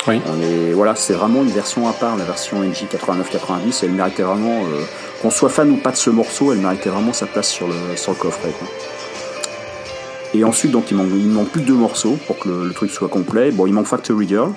Oui. 0.09 0.21
On 0.33 0.41
est, 0.41 0.73
voilà, 0.73 0.95
c'est 0.95 1.15
vraiment 1.15 1.43
une 1.43 1.51
version 1.51 1.89
à 1.89 1.93
part, 1.93 2.17
la 2.17 2.25
version 2.25 2.63
NJ 2.63 2.85
89-90. 2.91 3.81
Elle 3.83 3.91
méritait 3.91 4.23
vraiment, 4.23 4.61
euh, 4.65 4.83
qu'on 5.21 5.31
soit 5.31 5.49
fan 5.51 5.69
ou 5.73 5.77
pas 5.77 5.91
de 5.91 5.97
ce 5.97 6.09
morceau, 6.11 6.53
elle 6.53 6.59
méritait 6.61 6.89
vraiment 6.91 7.13
sa 7.13 7.27
place 7.27 7.49
sur 7.49 7.67
le, 7.67 7.75
sur 7.97 8.13
le 8.13 8.17
coffret. 8.19 8.51
quoi. 8.59 8.69
Et 10.37 10.45
ensuite, 10.45 10.71
donc, 10.71 10.91
il 10.91 10.99
manque, 10.99 11.09
manque 11.09 11.49
plus 11.49 11.63
que 11.63 11.67
deux 11.67 11.75
morceaux 11.75 12.19
pour 12.27 12.39
que 12.39 12.49
le, 12.49 12.73
truc 12.75 12.91
soit 12.91 13.09
complet. 13.09 13.51
Bon, 13.53 13.67
il 13.67 13.73
manque 13.73 13.87
Factory 13.87 14.29
Girl. 14.29 14.53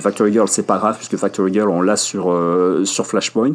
Factory 0.00 0.32
Girl, 0.32 0.48
c'est 0.48 0.62
pas 0.62 0.78
grave, 0.78 0.96
puisque 0.96 1.18
Factory 1.18 1.52
Girl, 1.52 1.68
on 1.68 1.82
l'a 1.82 1.96
sur, 1.96 2.32
euh, 2.32 2.86
sur 2.86 3.06
Flashpoint. 3.06 3.54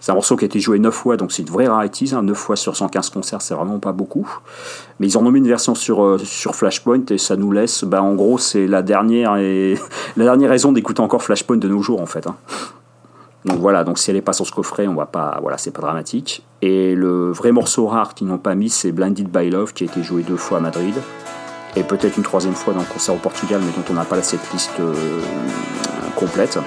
C'est 0.00 0.10
un 0.10 0.14
morceau 0.14 0.34
qui 0.34 0.44
a 0.44 0.46
été 0.46 0.60
joué 0.60 0.78
9 0.78 0.94
fois, 0.94 1.18
donc 1.18 1.30
c'est 1.30 1.42
une 1.42 1.50
vraie 1.50 1.68
rarity. 1.68 2.10
Hein, 2.14 2.22
9 2.22 2.34
fois 2.34 2.56
sur 2.56 2.74
115 2.74 3.10
concerts, 3.10 3.42
c'est 3.42 3.52
vraiment 3.52 3.78
pas 3.80 3.92
beaucoup. 3.92 4.26
Mais 4.98 5.08
ils 5.08 5.18
en 5.18 5.26
ont 5.26 5.30
mis 5.30 5.40
une 5.40 5.46
version 5.46 5.74
sur, 5.74 6.02
euh, 6.02 6.18
sur 6.18 6.56
Flashpoint 6.56 7.04
et 7.10 7.18
ça 7.18 7.36
nous 7.36 7.52
laisse, 7.52 7.84
bah, 7.84 8.02
en 8.02 8.14
gros, 8.14 8.38
c'est 8.38 8.66
la 8.66 8.80
dernière, 8.80 9.36
et... 9.36 9.78
la 10.16 10.24
dernière 10.24 10.48
raison 10.48 10.72
d'écouter 10.72 11.02
encore 11.02 11.22
Flashpoint 11.22 11.58
de 11.58 11.68
nos 11.68 11.82
jours, 11.82 12.00
en 12.00 12.06
fait. 12.06 12.26
hein. 12.26 12.36
Donc 13.44 13.58
voilà, 13.58 13.82
donc 13.82 13.98
si 13.98 14.10
elle 14.10 14.16
est 14.16 14.22
pas 14.22 14.32
sur 14.32 14.46
ce 14.46 14.52
coffret, 14.52 14.86
on 14.86 14.94
va 14.94 15.06
pas, 15.06 15.38
voilà, 15.42 15.58
c'est 15.58 15.72
pas 15.72 15.82
dramatique. 15.82 16.44
Et 16.60 16.94
le 16.94 17.32
vrai 17.32 17.50
morceau 17.50 17.86
rare 17.86 18.14
qu'ils 18.14 18.28
n'ont 18.28 18.38
pas 18.38 18.54
mis, 18.54 18.70
c'est 18.70 18.92
Blinded 18.92 19.28
by 19.28 19.50
Love, 19.50 19.72
qui 19.72 19.82
a 19.84 19.86
été 19.86 20.02
joué 20.02 20.22
deux 20.22 20.36
fois 20.36 20.58
à 20.58 20.60
Madrid, 20.60 20.94
et 21.74 21.82
peut-être 21.82 22.16
une 22.16 22.22
troisième 22.22 22.54
fois 22.54 22.72
dans 22.72 22.80
le 22.80 22.86
concert 22.86 23.14
au 23.14 23.18
Portugal, 23.18 23.60
mais 23.64 23.72
dont 23.72 23.84
on 23.90 23.94
n'a 23.94 24.04
pas 24.04 24.16
la 24.16 24.22
setlist 24.22 24.70
euh, 24.78 24.94
complète. 26.14 26.58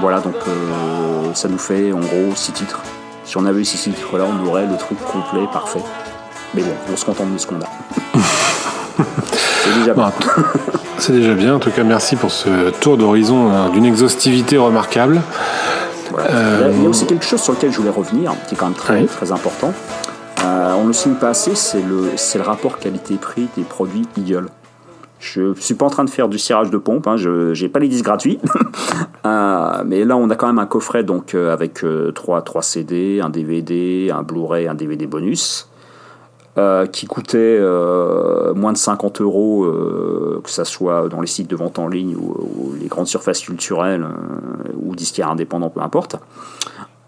Voilà, 0.00 0.20
donc 0.20 0.34
euh, 0.48 1.34
ça 1.34 1.48
nous 1.48 1.58
fait 1.58 1.92
en 1.92 2.00
gros 2.00 2.34
six 2.34 2.52
titres. 2.52 2.82
Si 3.24 3.36
on 3.36 3.46
avait 3.46 3.60
eu 3.60 3.64
six 3.64 3.78
titres-là, 3.78 4.24
on 4.24 4.46
aurait 4.48 4.66
le 4.66 4.76
truc 4.76 4.98
complet, 5.04 5.46
parfait. 5.52 5.82
Mais 6.54 6.62
bon, 6.62 6.74
on 6.92 6.96
se 6.96 7.04
contente 7.04 7.32
de 7.32 7.38
ce 7.38 7.46
qu'on 7.46 7.60
a. 7.60 7.68
c'est 9.32 9.78
déjà 9.78 9.94
Bon, 9.94 10.04
C'est 10.98 11.12
déjà 11.12 11.34
bien. 11.34 11.54
En 11.54 11.58
tout 11.58 11.70
cas, 11.70 11.82
merci 11.84 12.16
pour 12.16 12.30
ce 12.30 12.70
tour 12.80 12.96
d'horizon 12.98 13.50
hein, 13.50 13.70
d'une 13.70 13.86
exhaustivité 13.86 14.58
remarquable. 14.58 15.20
Voilà. 16.10 16.28
Euh, 16.30 16.70
Il 16.74 16.80
y 16.80 16.84
a- 16.84 16.86
a 16.86 16.90
aussi 16.90 17.06
quelque 17.06 17.24
chose 17.24 17.40
sur 17.40 17.52
lequel 17.54 17.72
je 17.72 17.78
voulais 17.78 17.90
revenir, 17.90 18.32
qui 18.48 18.54
est 18.54 18.58
quand 18.58 18.66
même 18.66 18.74
très, 18.74 19.00
Oui. 19.00 19.06
très 19.06 19.32
important. 19.32 19.72
Euh, 20.44 20.74
on 20.76 20.82
ne 20.82 20.88
le 20.88 20.92
signe 20.92 21.14
pas 21.14 21.28
assez, 21.30 21.54
c'est 21.54 21.82
le, 21.82 22.10
c'est 22.16 22.38
le 22.38 22.44
rapport 22.44 22.78
qualité-prix 22.78 23.48
des 23.56 23.62
produits 23.62 24.02
Eagle. 24.18 24.46
Je 25.18 25.52
suis 25.58 25.74
pas 25.74 25.84
en 25.84 25.90
train 25.90 26.04
de 26.04 26.10
faire 26.10 26.28
du 26.28 26.38
cirage 26.38 26.70
de 26.70 26.78
pompe, 26.78 27.06
hein, 27.06 27.16
je 27.18 27.52
n'ai 27.62 27.68
pas 27.68 27.78
les 27.78 27.88
disques 27.88 28.04
gratuits. 28.04 28.38
Euh, 29.26 29.82
mais 29.84 30.04
là, 30.06 30.16
on 30.16 30.30
a 30.30 30.34
quand 30.34 30.46
même 30.46 30.58
un 30.58 30.64
coffret 30.66 31.04
donc, 31.04 31.34
euh, 31.34 31.52
avec 31.52 31.84
3, 32.14 32.40
3 32.40 32.62
CD, 32.62 33.20
un 33.22 33.28
DVD, 33.28 34.10
un 34.10 34.22
Blu-ray, 34.22 34.66
un 34.66 34.74
DVD 34.74 35.06
bonus. 35.06 35.68
Euh, 36.58 36.86
qui 36.86 37.06
coûtait 37.06 37.58
euh, 37.60 38.52
moins 38.54 38.72
de 38.72 38.76
50 38.76 39.20
euros, 39.20 39.62
euh, 39.62 40.40
que 40.42 40.50
ça 40.50 40.64
soit 40.64 41.08
dans 41.08 41.20
les 41.20 41.28
sites 41.28 41.48
de 41.48 41.54
vente 41.54 41.78
en 41.78 41.86
ligne 41.86 42.16
ou, 42.16 42.74
les 42.80 42.88
grandes 42.88 43.06
surfaces 43.06 43.40
culturelles 43.42 44.04
ou 44.74 44.96
disquaires 44.96 45.30
indépendants, 45.30 45.70
peu 45.70 45.80
importe. 45.80 46.16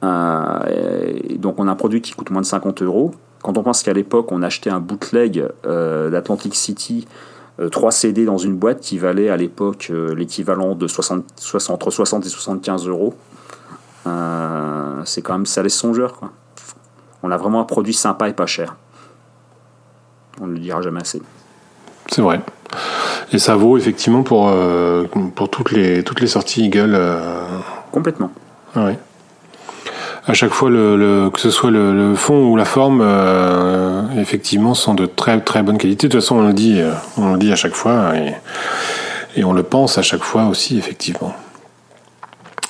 Donc 0.00 1.58
on 1.58 1.66
a 1.66 1.72
un 1.72 1.74
produit 1.74 2.00
qui 2.00 2.12
coûte 2.12 2.30
moins 2.30 2.40
de 2.40 2.46
50 2.46 2.82
euros. 2.82 3.10
Quand 3.42 3.58
on 3.58 3.64
pense 3.64 3.82
qu'à 3.82 3.92
l'époque 3.92 4.30
on 4.30 4.42
achetait 4.42 4.70
un 4.70 4.78
bootleg 4.78 5.48
d'Atlantic 5.64 6.54
City, 6.54 7.08
euh, 7.58 7.68
3 7.68 7.90
CD 7.90 8.24
dans 8.24 8.38
une 8.38 8.56
boîte 8.56 8.78
qui 8.78 8.96
valait 8.96 9.28
à 9.28 9.36
l'époque 9.36 9.90
l'équivalent 10.14 10.76
de 10.76 10.86
60, 10.86 11.24
60 11.36 11.74
entre 11.74 11.90
60 11.90 12.26
et 12.26 12.28
75 12.28 12.86
euros, 12.86 13.14
c'est 15.04 15.22
quand 15.22 15.32
même 15.32 15.46
laisse 15.64 15.74
songeur. 15.74 16.12
Quoi. 16.12 16.30
On 17.24 17.30
a 17.32 17.36
vraiment 17.36 17.60
un 17.60 17.64
produit 17.64 17.94
sympa 17.94 18.28
et 18.28 18.34
pas 18.34 18.46
cher. 18.46 18.76
On 20.40 20.46
ne 20.46 20.52
le 20.54 20.58
dira 20.58 20.80
jamais 20.82 21.00
assez. 21.00 21.20
C'est 22.10 22.22
vrai. 22.22 22.40
Et 23.32 23.38
ça 23.38 23.54
vaut 23.56 23.76
effectivement 23.78 24.22
pour, 24.22 24.48
euh, 24.50 25.04
pour 25.34 25.48
toutes, 25.50 25.72
les, 25.72 26.02
toutes 26.02 26.20
les 26.20 26.26
sorties 26.26 26.64
Eagle. 26.66 26.94
euh, 26.94 27.44
Complètement. 27.92 28.30
ouais. 28.76 28.98
À 30.26 30.34
chaque 30.34 30.52
fois, 30.52 30.70
le, 30.70 30.96
le- 30.96 31.30
que 31.30 31.40
ce 31.40 31.50
soit 31.50 31.70
le, 31.72 31.92
le 31.92 32.14
fond 32.14 32.46
ou 32.46 32.56
la 32.56 32.64
forme, 32.64 33.00
euh, 33.02 34.02
effectivement, 34.18 34.72
sont 34.74 34.94
de 34.94 35.04
très 35.06 35.40
très 35.40 35.62
bonne 35.64 35.78
qualité. 35.78 36.06
De 36.06 36.12
toute 36.12 36.20
façon, 36.20 36.36
on 36.36 36.46
le 36.46 36.52
dit, 36.52 36.80
on 37.16 37.32
le 37.32 37.38
dit 37.38 37.52
à 37.52 37.56
chaque 37.56 37.74
fois 37.74 38.12
et, 38.16 38.34
et 39.36 39.44
on 39.44 39.52
le 39.52 39.64
pense 39.64 39.98
à 39.98 40.02
chaque 40.02 40.22
fois 40.22 40.44
aussi, 40.44 40.78
effectivement. 40.78 41.34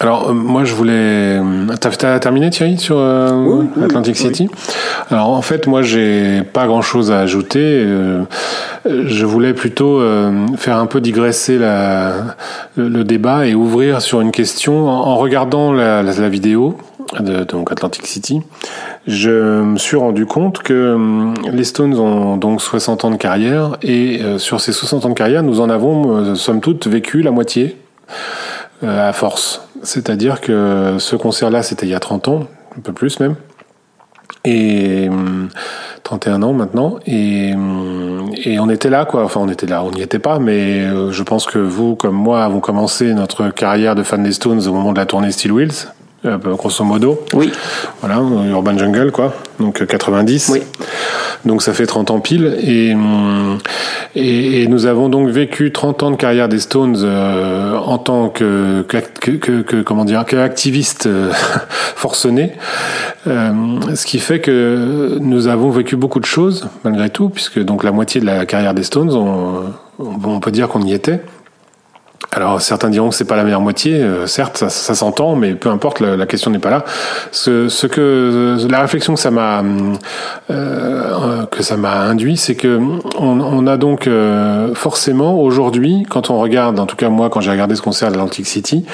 Alors, 0.03 0.29
euh, 0.29 0.33
moi, 0.33 0.65
je 0.65 0.75
voulais. 0.75 1.41
T'as 1.81 1.91
t'as 1.91 2.19
terminé, 2.19 2.51
Thierry, 2.51 2.77
sur 2.79 2.97
euh, 2.99 3.31
Oui, 3.33 3.67
oui, 3.77 3.85
Atlantic 3.85 4.17
oui. 4.17 4.21
City? 4.21 4.49
Alors, 5.11 5.31
en 5.31 5.43
fait, 5.43 5.67
moi, 5.67 5.83
j'ai 5.83 6.43
pas 6.43 6.67
grand-chose 6.67 7.11
à 7.12 7.21
ajouter. 7.21 7.61
Euh, 7.62 8.25
je 8.85 9.25
voulais 9.25 9.55
plutôt 9.55 10.01
euh, 10.01 10.47
faire 10.57 10.77
un 10.77 10.87
peu 10.87 11.01
digresser 11.01 11.57
la, 11.57 12.37
le, 12.77 12.88
le 12.88 13.05
débat 13.05 13.47
et 13.47 13.55
ouvrir 13.55 14.03
sur 14.03 14.21
une 14.21 14.33
question 14.33 14.88
en, 14.88 15.07
en 15.07 15.17
regardant 15.17 15.73
la, 15.73 16.03
la, 16.03 16.12
la 16.12 16.29
vidéo 16.29 16.77
de 17.21 17.45
donc 17.45 17.71
Atlantic 17.71 18.07
City. 18.07 18.43
Je 19.07 19.62
me 19.62 19.79
suis 19.79 19.97
rendu 19.97 20.27
compte 20.27 20.61
que 20.61 21.33
les 21.53 21.65
Stones 21.65 21.99
ont 21.99 22.37
donc 22.37 22.61
60 22.62 23.05
ans 23.05 23.11
de 23.11 23.17
carrière 23.17 23.77
et 23.83 24.21
euh, 24.23 24.38
sur 24.38 24.61
ces 24.61 24.73
60 24.73 25.05
ans 25.07 25.09
de 25.11 25.15
carrière, 25.15 25.43
nous 25.43 25.61
en 25.61 25.71
avons, 25.71 26.17
euh, 26.17 26.35
somme 26.35 26.61
toute, 26.61 26.87
vécu 26.87 27.23
la 27.23 27.31
moitié 27.31 27.77
euh, 28.85 29.09
à 29.09 29.12
force. 29.12 29.62
C'est-à-dire 29.83 30.40
que 30.40 30.97
ce 30.99 31.16
concert-là, 31.16 31.62
c'était 31.62 31.87
il 31.87 31.90
y 31.90 31.95
a 31.95 32.01
30 32.01 32.29
ans, 32.29 32.47
un 32.77 32.81
peu 32.81 32.92
plus 32.92 33.21
même. 33.21 33.37
Et 34.45 35.09
hum, 35.09 35.49
31 36.03 36.42
ans 36.42 36.53
maintenant. 36.53 36.99
Et, 37.07 37.53
hum, 37.55 38.31
et 38.45 38.59
on 38.59 38.68
était 38.68 38.90
là, 38.90 39.05
quoi. 39.05 39.25
Enfin, 39.25 39.40
on 39.40 39.49
était 39.49 39.66
là, 39.66 39.83
on 39.85 39.90
n'y 39.90 40.03
était 40.03 40.18
pas, 40.18 40.38
mais 40.38 40.83
euh, 40.83 41.11
je 41.11 41.23
pense 41.23 41.47
que 41.47 41.59
vous, 41.59 41.97
comme 41.97 42.14
moi, 42.14 42.45
avons 42.45 42.61
commencé 42.61 43.12
notre 43.14 43.51
carrière 43.51 43.95
de 43.95 44.03
fan 44.03 44.23
des 44.23 44.33
Stones 44.33 44.66
au 44.66 44.73
moment 44.73 44.92
de 44.92 44.99
la 44.99 45.07
tournée 45.07 45.31
Steel 45.31 45.53
Wheels, 45.53 45.88
grosso 46.25 46.85
modo. 46.85 47.25
Oui, 47.35 47.51
Voilà, 48.01 48.21
Urban 48.51 48.79
Jungle, 48.79 49.11
quoi. 49.11 49.35
Donc 49.59 49.83
euh, 49.83 49.87
90. 49.87 50.51
Oui. 50.53 50.63
Donc 51.45 51.63
ça 51.63 51.73
fait 51.73 51.87
30 51.87 52.11
ans 52.13 52.21
pile. 52.21 52.57
Et, 52.63 52.95
et, 54.15 54.63
et 54.63 54.67
nous 54.69 54.87
avons 54.87 55.09
donc 55.09 55.29
vécu 55.29 55.73
30 55.73 56.03
ans 56.05 56.11
de 56.13 56.17
carrière 56.17 56.49
des 56.49 56.61
Stones 56.61 56.97
euh, 57.03 57.77
en 57.77 57.99
tant 57.99 58.29
que, 58.29 58.83
que, 58.89 58.99
que, 59.33 59.63
que- 59.63 59.83
comment 59.83 60.05
dire, 60.05 60.25
qu'activiste 60.25 61.07
euh, 61.07 61.33
forcené. 61.97 62.53
Euh, 63.27 63.51
ce 63.95 64.07
qui 64.07 64.19
fait 64.21 64.41
que 64.41 65.19
nous 65.21 65.49
avons 65.49 65.71
vécu 65.71 65.97
beaucoup 65.97 66.21
de 66.21 66.25
choses, 66.27 66.69
malgré 66.85 67.11
tout, 67.11 67.29
puisque 67.29 67.59
donc 67.59 67.83
la 67.85 67.93
moitié 67.93 68.21
de 68.21 68.27
la 68.27 68.47
carrière 68.47 68.75
des 68.75 68.83
Stones, 68.85 69.11
on, 69.13 69.65
on- 69.99 70.19
on 70.25 70.41
peut 70.41 70.51
dire 70.53 70.69
qu'on 70.69 70.83
y 70.83 70.93
était. 70.93 71.21
Alors 72.35 72.61
certains 72.62 72.88
diront 72.88 73.11
que 73.11 73.14
c'est 73.14 73.27
pas 73.27 73.37
la 73.37 73.45
meilleure 73.45 73.61
moitié, 73.61 74.01
euh, 74.01 74.27
certes 74.27 74.57
ça, 74.57 74.71
ça 74.71 74.95
s'entend, 74.95 75.37
mais 75.37 75.55
peu 75.55 75.68
importe, 75.68 76.01
la, 76.01 76.16
la 76.16 76.27
question 76.27 76.51
n'est 76.51 76.59
pas 76.59 76.71
là. 76.71 76.85
Ce, 77.31 77.68
ce 77.68 77.87
que 77.87 78.57
la 78.71 78.81
réflexion 78.81 79.14
que 79.14 79.21
ça 79.21 79.31
m'a 79.31 79.62
euh, 80.51 81.45
que 81.51 81.62
ça 81.62 81.77
m'a 81.77 82.01
induit, 82.01 82.38
c'est 82.38 82.55
que 82.55 82.81
on, 83.18 83.40
on 83.40 83.66
a 83.66 83.77
donc 83.77 84.07
euh, 84.07 84.75
forcément 84.75 85.40
aujourd'hui, 85.40 86.07
quand 86.09 86.31
on 86.31 86.38
regarde, 86.38 86.81
en 86.81 86.87
tout 86.87 86.97
cas 86.97 87.11
moi 87.11 87.29
quand 87.29 87.40
j'ai 87.40 87.51
regardé 87.51 87.75
ce 87.75 87.83
concert 87.83 88.09
de 88.09 88.14
l'Atlantic 88.14 88.47
City, 88.47 88.87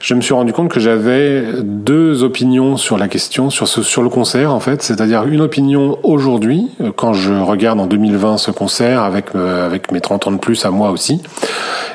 je 0.00 0.14
me 0.14 0.20
suis 0.20 0.34
rendu 0.34 0.52
compte 0.52 0.70
que 0.70 0.78
j'avais 0.80 1.42
deux 1.62 2.22
opinions 2.22 2.76
sur 2.76 2.96
la 2.96 3.08
question, 3.08 3.50
sur 3.50 3.66
ce 3.66 3.82
sur 3.82 4.02
le 4.02 4.08
concert 4.08 4.54
en 4.54 4.60
fait, 4.60 4.82
c'est-à-dire 4.82 5.24
une 5.24 5.40
opinion 5.40 5.98
aujourd'hui 6.04 6.68
euh, 6.80 6.92
quand 6.94 7.12
je 7.12 7.32
regarde 7.34 7.80
en 7.80 7.86
2020 7.86 8.38
ce 8.38 8.50
concert 8.52 9.02
avec 9.02 9.34
euh, 9.34 9.66
avec 9.66 9.90
mes 9.90 10.00
30 10.00 10.28
ans 10.28 10.32
de 10.32 10.38
plus 10.38 10.64
à 10.64 10.70
moi 10.70 10.90
aussi. 10.90 11.20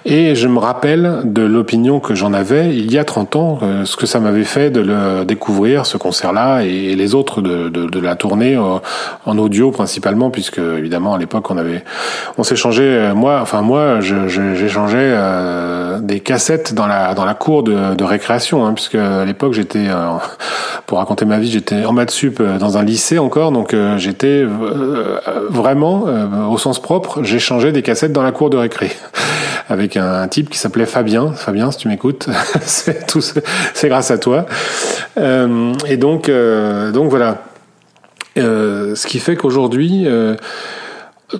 Et 0.05 0.35
je 0.35 0.47
me 0.47 0.59
rappelle 0.59 0.88
de 0.97 1.41
l'opinion 1.41 1.99
que 1.99 2.15
j'en 2.15 2.33
avais 2.33 2.75
il 2.75 2.91
y 2.91 2.97
a 2.97 3.03
30 3.03 3.35
ans, 3.35 3.59
euh, 3.61 3.85
ce 3.85 3.95
que 3.95 4.05
ça 4.05 4.19
m'avait 4.19 4.43
fait 4.43 4.69
de 4.69 4.81
le 4.81 5.25
découvrir, 5.25 5.85
ce 5.85 5.97
concert-là, 5.97 6.61
et, 6.61 6.95
les 6.95 7.15
autres 7.15 7.41
de, 7.41 7.69
de, 7.69 7.99
la 7.99 8.15
tournée, 8.15 8.55
euh, 8.55 8.79
en 9.25 9.37
audio 9.37 9.71
principalement, 9.71 10.29
puisque 10.29 10.59
évidemment 10.59 11.13
à 11.13 11.17
l'époque 11.17 11.49
on 11.51 11.57
avait, 11.57 11.83
on 12.37 12.43
s'échangeait, 12.43 12.83
euh, 12.83 13.15
moi, 13.15 13.39
enfin 13.41 13.61
moi, 13.61 13.99
j'échangeais 13.99 15.15
des 16.01 16.19
cassettes 16.19 16.73
dans 16.73 16.87
la 16.87 17.13
dans 17.13 17.25
la 17.25 17.33
cour 17.33 17.63
de, 17.63 18.03
récréation, 18.03 18.65
hein, 18.65 18.73
puisque 18.73 18.95
à 18.95 19.25
l'époque 19.25 19.53
j'étais, 19.53 19.87
pour 20.85 20.97
raconter 20.97 21.25
ma 21.25 21.37
vie, 21.37 21.51
j'étais 21.51 21.85
en 21.85 21.93
maths 21.93 22.11
sup 22.11 22.41
dans 22.41 22.77
un 22.77 22.83
lycée 22.83 23.19
encore, 23.19 23.51
donc 23.51 23.75
j'étais 23.97 24.45
vraiment, 25.49 26.05
au 26.49 26.57
sens 26.57 26.81
propre, 26.81 27.23
j'échangeais 27.23 27.71
des 27.71 27.81
cassettes 27.81 28.13
dans 28.13 28.23
la 28.23 28.31
cour 28.31 28.49
de 28.49 28.57
récré 28.57 28.91
avec 29.69 29.97
un, 29.97 30.21
un 30.21 30.27
type 30.27 30.49
qui 30.49 30.57
s'appelait 30.57 30.78
Fabien. 30.85 31.33
Fabien, 31.33 31.71
si 31.71 31.77
tu 31.79 31.87
m'écoutes, 31.87 32.29
c'est 32.61 33.07
tout, 33.07 33.21
c'est 33.21 33.89
grâce 33.89 34.11
à 34.11 34.17
toi. 34.17 34.45
Euh, 35.17 35.73
et 35.87 35.97
donc, 35.97 36.29
euh, 36.29 36.91
donc 36.91 37.09
voilà. 37.09 37.43
Euh, 38.37 38.95
ce 38.95 39.07
qui 39.07 39.19
fait 39.19 39.35
qu'aujourd'hui, 39.35 40.07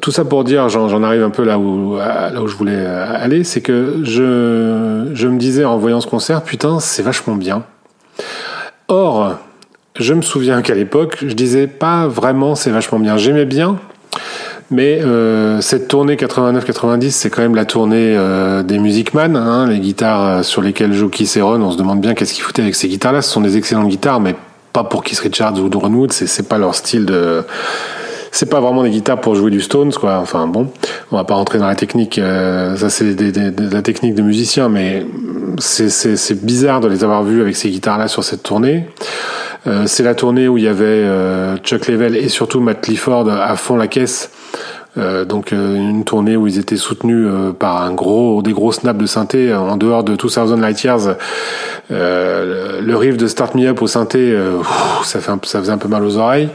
tout 0.02 0.12
ça 0.12 0.26
pour 0.26 0.44
dire, 0.44 0.70
j'en 0.70 1.04
arrive 1.04 1.24
un 1.24 1.30
peu 1.30 1.44
là 1.44 1.58
où, 1.58 1.98
je 1.98 2.56
voulais 2.56 2.86
aller, 2.86 3.44
c'est 3.44 3.62
que 3.62 4.00
je, 4.04 5.10
je 5.14 5.28
me 5.28 5.38
disais 5.38 5.66
en 5.66 5.78
voyant 5.78 6.02
ce 6.02 6.08
concert, 6.08 6.44
putain, 6.44 6.80
c'est 6.80 7.04
vachement 7.04 7.36
bien. 7.36 7.64
Or, 8.88 9.38
je 10.00 10.14
me 10.14 10.22
souviens 10.22 10.62
qu'à 10.62 10.76
l'époque, 10.76 11.18
je 11.22 11.34
disais 11.34 11.68
pas 11.68 12.08
vraiment 12.08 12.56
c'est 12.56 12.72
vachement 12.72 13.00
bien. 13.00 13.18
J'aimais 13.18 13.46
bien, 13.46 13.78
mais 14.72 15.00
euh, 15.02 15.62
cette 15.62 15.88
tournée 15.88 16.16
89-90, 16.16 17.10
c'est 17.12 17.30
quand 17.30 17.42
même 17.42 17.56
la 17.56 17.66
tournée 17.66 18.16
euh, 18.18 18.62
des 18.64 18.78
Music 18.80 19.14
Man, 19.14 19.36
hein, 19.36 19.68
les 19.68 19.80
guitares 19.80 20.26
euh, 20.28 20.44
sur 20.44 20.62
lesquelles 20.62 20.94
joue 20.94 21.10
Keith 21.10 21.36
et 21.38 21.42
Ron. 21.42 21.62
On 21.62 21.72
se 21.72 21.78
demande 21.78 22.02
bien 22.02 22.14
qu'est-ce 22.14 22.34
qu'ils 22.34 22.44
foutaient 22.44 22.62
avec 22.62 22.76
ces 22.76 22.88
guitares-là. 22.88 23.22
Ce 23.22 23.32
sont 23.32 23.42
des 23.42 23.58
excellentes 23.58 23.88
guitares, 23.90 24.20
mais 24.20 24.36
pas 24.74 24.84
pour 24.84 25.04
Keith 25.04 25.20
Richards 25.20 25.58
ou 25.60 25.70
Ron 25.80 25.94
Wood. 25.94 26.12
C'est 26.12 26.48
pas 26.48 26.58
leur 26.58 26.76
style 26.76 27.06
de. 27.06 27.44
C'est 28.32 28.48
pas 28.48 28.60
vraiment 28.60 28.84
des 28.84 28.92
guitares 28.92 29.20
pour 29.20 29.34
jouer 29.34 29.50
du 29.50 29.60
Stones, 29.60 29.92
quoi. 29.92 30.20
Enfin 30.20 30.46
bon, 30.46 30.70
on 31.12 31.18
va 31.18 31.24
pas 31.24 31.34
rentrer 31.34 31.58
dans 31.58 31.66
la 31.66 31.74
technique. 31.74 32.20
euh, 32.20 32.76
ça, 32.76 32.92
c'est 32.92 33.16
de 33.16 33.74
la 33.74 33.82
technique 33.82 34.14
de 34.14 34.22
musicien, 34.22 34.70
mais 34.70 35.04
c'est- 35.58 36.44
bizarre 36.46 36.80
de 36.80 36.88
les 36.88 37.04
avoir 37.04 37.24
vus 37.24 37.42
avec 37.42 37.56
ces 37.56 37.72
guitares-là 37.72 38.08
sur 38.08 38.24
cette 38.24 38.44
tournée. 38.44 38.88
Euh, 39.66 39.86
c'est 39.88 40.04
la 40.04 40.14
tournée 40.14 40.48
où 40.48 40.60
il 40.60 40.64
y 40.64 40.68
avait 40.68 40.86
euh, 40.86 41.58
Chuck 41.58 41.88
Level 41.88 42.16
et 42.16 42.30
surtout 42.30 42.60
Matt 42.62 42.82
Clifford 42.82 43.28
à 43.30 43.56
fond 43.56 43.76
la 43.76 43.88
caisse 43.88 44.30
Euh, 44.98 45.24
donc 45.24 45.54
euh, 45.54 45.76
une 45.76 46.04
tournée 46.04 46.36
où 46.36 46.48
ils 46.48 46.58
étaient 46.58 46.76
soutenus 46.76 47.28
euh, 47.30 47.52
par 47.52 47.84
un 47.84 47.94
gros, 47.94 48.42
des 48.42 48.54
gros 48.54 48.72
snaps 48.72 49.00
de 49.00 49.06
synthé 49.06 49.54
en 49.54 49.78
dehors 49.78 50.04
de 50.04 50.16
2000 50.16 50.60
Light 50.60 50.84
Years. 50.84 51.16
Euh, 51.92 52.82
le, 52.82 52.96
riff 52.96 53.18
de 53.18 53.28
Start 53.28 53.56
Me 53.56 53.68
Up 53.68 53.82
au 53.82 53.88
synthé, 53.88 54.32
euh, 54.32 54.58
ça, 55.04 55.20
fait 55.20 55.32
un, 55.32 55.40
ça 55.44 55.60
faisait 55.60 55.72
un 55.72 55.78
peu 55.78 55.88
mal 55.88 56.04
aux 56.04 56.18
oreilles. 56.18 56.50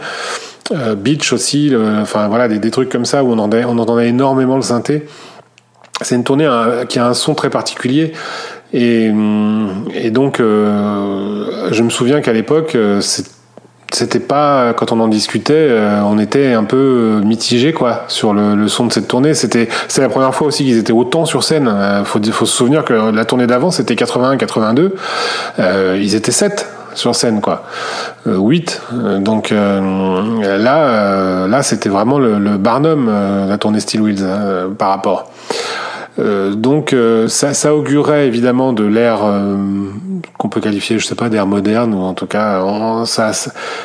Euh, 0.72 0.94
Beach 0.94 1.32
aussi, 1.32 1.72
enfin 2.00 2.28
voilà 2.28 2.48
des, 2.48 2.58
des 2.58 2.70
trucs 2.70 2.88
comme 2.88 3.04
ça 3.04 3.22
où 3.22 3.28
on 3.28 3.38
entendait, 3.38 3.64
on 3.64 3.78
entendait 3.78 4.08
énormément 4.08 4.56
le 4.56 4.62
synthé. 4.62 5.06
C'est 6.00 6.16
une 6.16 6.24
tournée 6.24 6.46
euh, 6.46 6.84
qui 6.84 6.98
a 6.98 7.06
un 7.06 7.14
son 7.14 7.34
très 7.34 7.50
particulier. 7.50 8.12
Et, 8.72 9.10
hum, 9.10 9.84
et 9.94 10.10
donc, 10.10 10.40
euh, 10.40 11.68
je 11.70 11.82
me 11.82 11.90
souviens 11.90 12.20
qu'à 12.20 12.32
l'époque, 12.32 12.74
euh, 12.74 13.00
c'était 13.94 14.20
pas 14.20 14.72
quand 14.74 14.92
on 14.92 15.00
en 15.00 15.08
discutait, 15.08 15.52
euh, 15.54 16.00
on 16.02 16.18
était 16.18 16.52
un 16.52 16.64
peu 16.64 17.20
mitigé 17.24 17.72
quoi 17.72 18.04
sur 18.08 18.34
le, 18.34 18.54
le 18.54 18.68
son 18.68 18.86
de 18.86 18.92
cette 18.92 19.08
tournée. 19.08 19.34
C'était 19.34 19.68
c'est 19.88 20.00
la 20.02 20.08
première 20.08 20.34
fois 20.34 20.46
aussi 20.46 20.64
qu'ils 20.64 20.78
étaient 20.78 20.92
autant 20.92 21.24
sur 21.24 21.44
scène. 21.44 21.68
Euh, 21.68 22.04
faut 22.04 22.20
faut 22.32 22.46
se 22.46 22.56
souvenir 22.56 22.84
que 22.84 22.92
la 22.92 23.24
tournée 23.24 23.46
d'avant 23.46 23.70
c'était 23.70 23.94
81-82, 23.94 24.92
euh, 25.58 25.98
ils 26.00 26.14
étaient 26.14 26.32
7 26.32 26.68
sur 26.94 27.14
scène 27.14 27.40
quoi, 27.40 27.64
euh, 28.26 28.36
8. 28.38 28.82
Euh, 28.92 29.18
donc 29.18 29.52
euh, 29.52 30.58
là 30.58 30.84
euh, 30.84 31.48
là 31.48 31.62
c'était 31.62 31.88
vraiment 31.88 32.18
le, 32.18 32.38
le 32.38 32.56
Barnum 32.56 33.08
euh, 33.08 33.46
la 33.46 33.58
tournée 33.58 33.80
Steel 33.80 34.00
Wheels 34.00 34.24
hein, 34.24 34.70
par 34.78 34.88
rapport. 34.90 35.30
Euh, 36.20 36.54
donc 36.54 36.92
euh, 36.92 37.26
ça, 37.26 37.54
ça 37.54 37.74
augurait 37.74 38.26
évidemment 38.28 38.72
de 38.72 38.84
l'ère 38.84 39.24
euh, 39.24 39.56
qu'on 40.38 40.48
peut 40.48 40.60
qualifier, 40.60 40.98
je 40.98 41.04
sais 41.06 41.16
pas, 41.16 41.28
d'ère 41.28 41.46
moderne 41.46 41.92
ou 41.92 42.02
en 42.02 42.14
tout 42.14 42.26
cas 42.26 42.62
ça, 43.04 43.32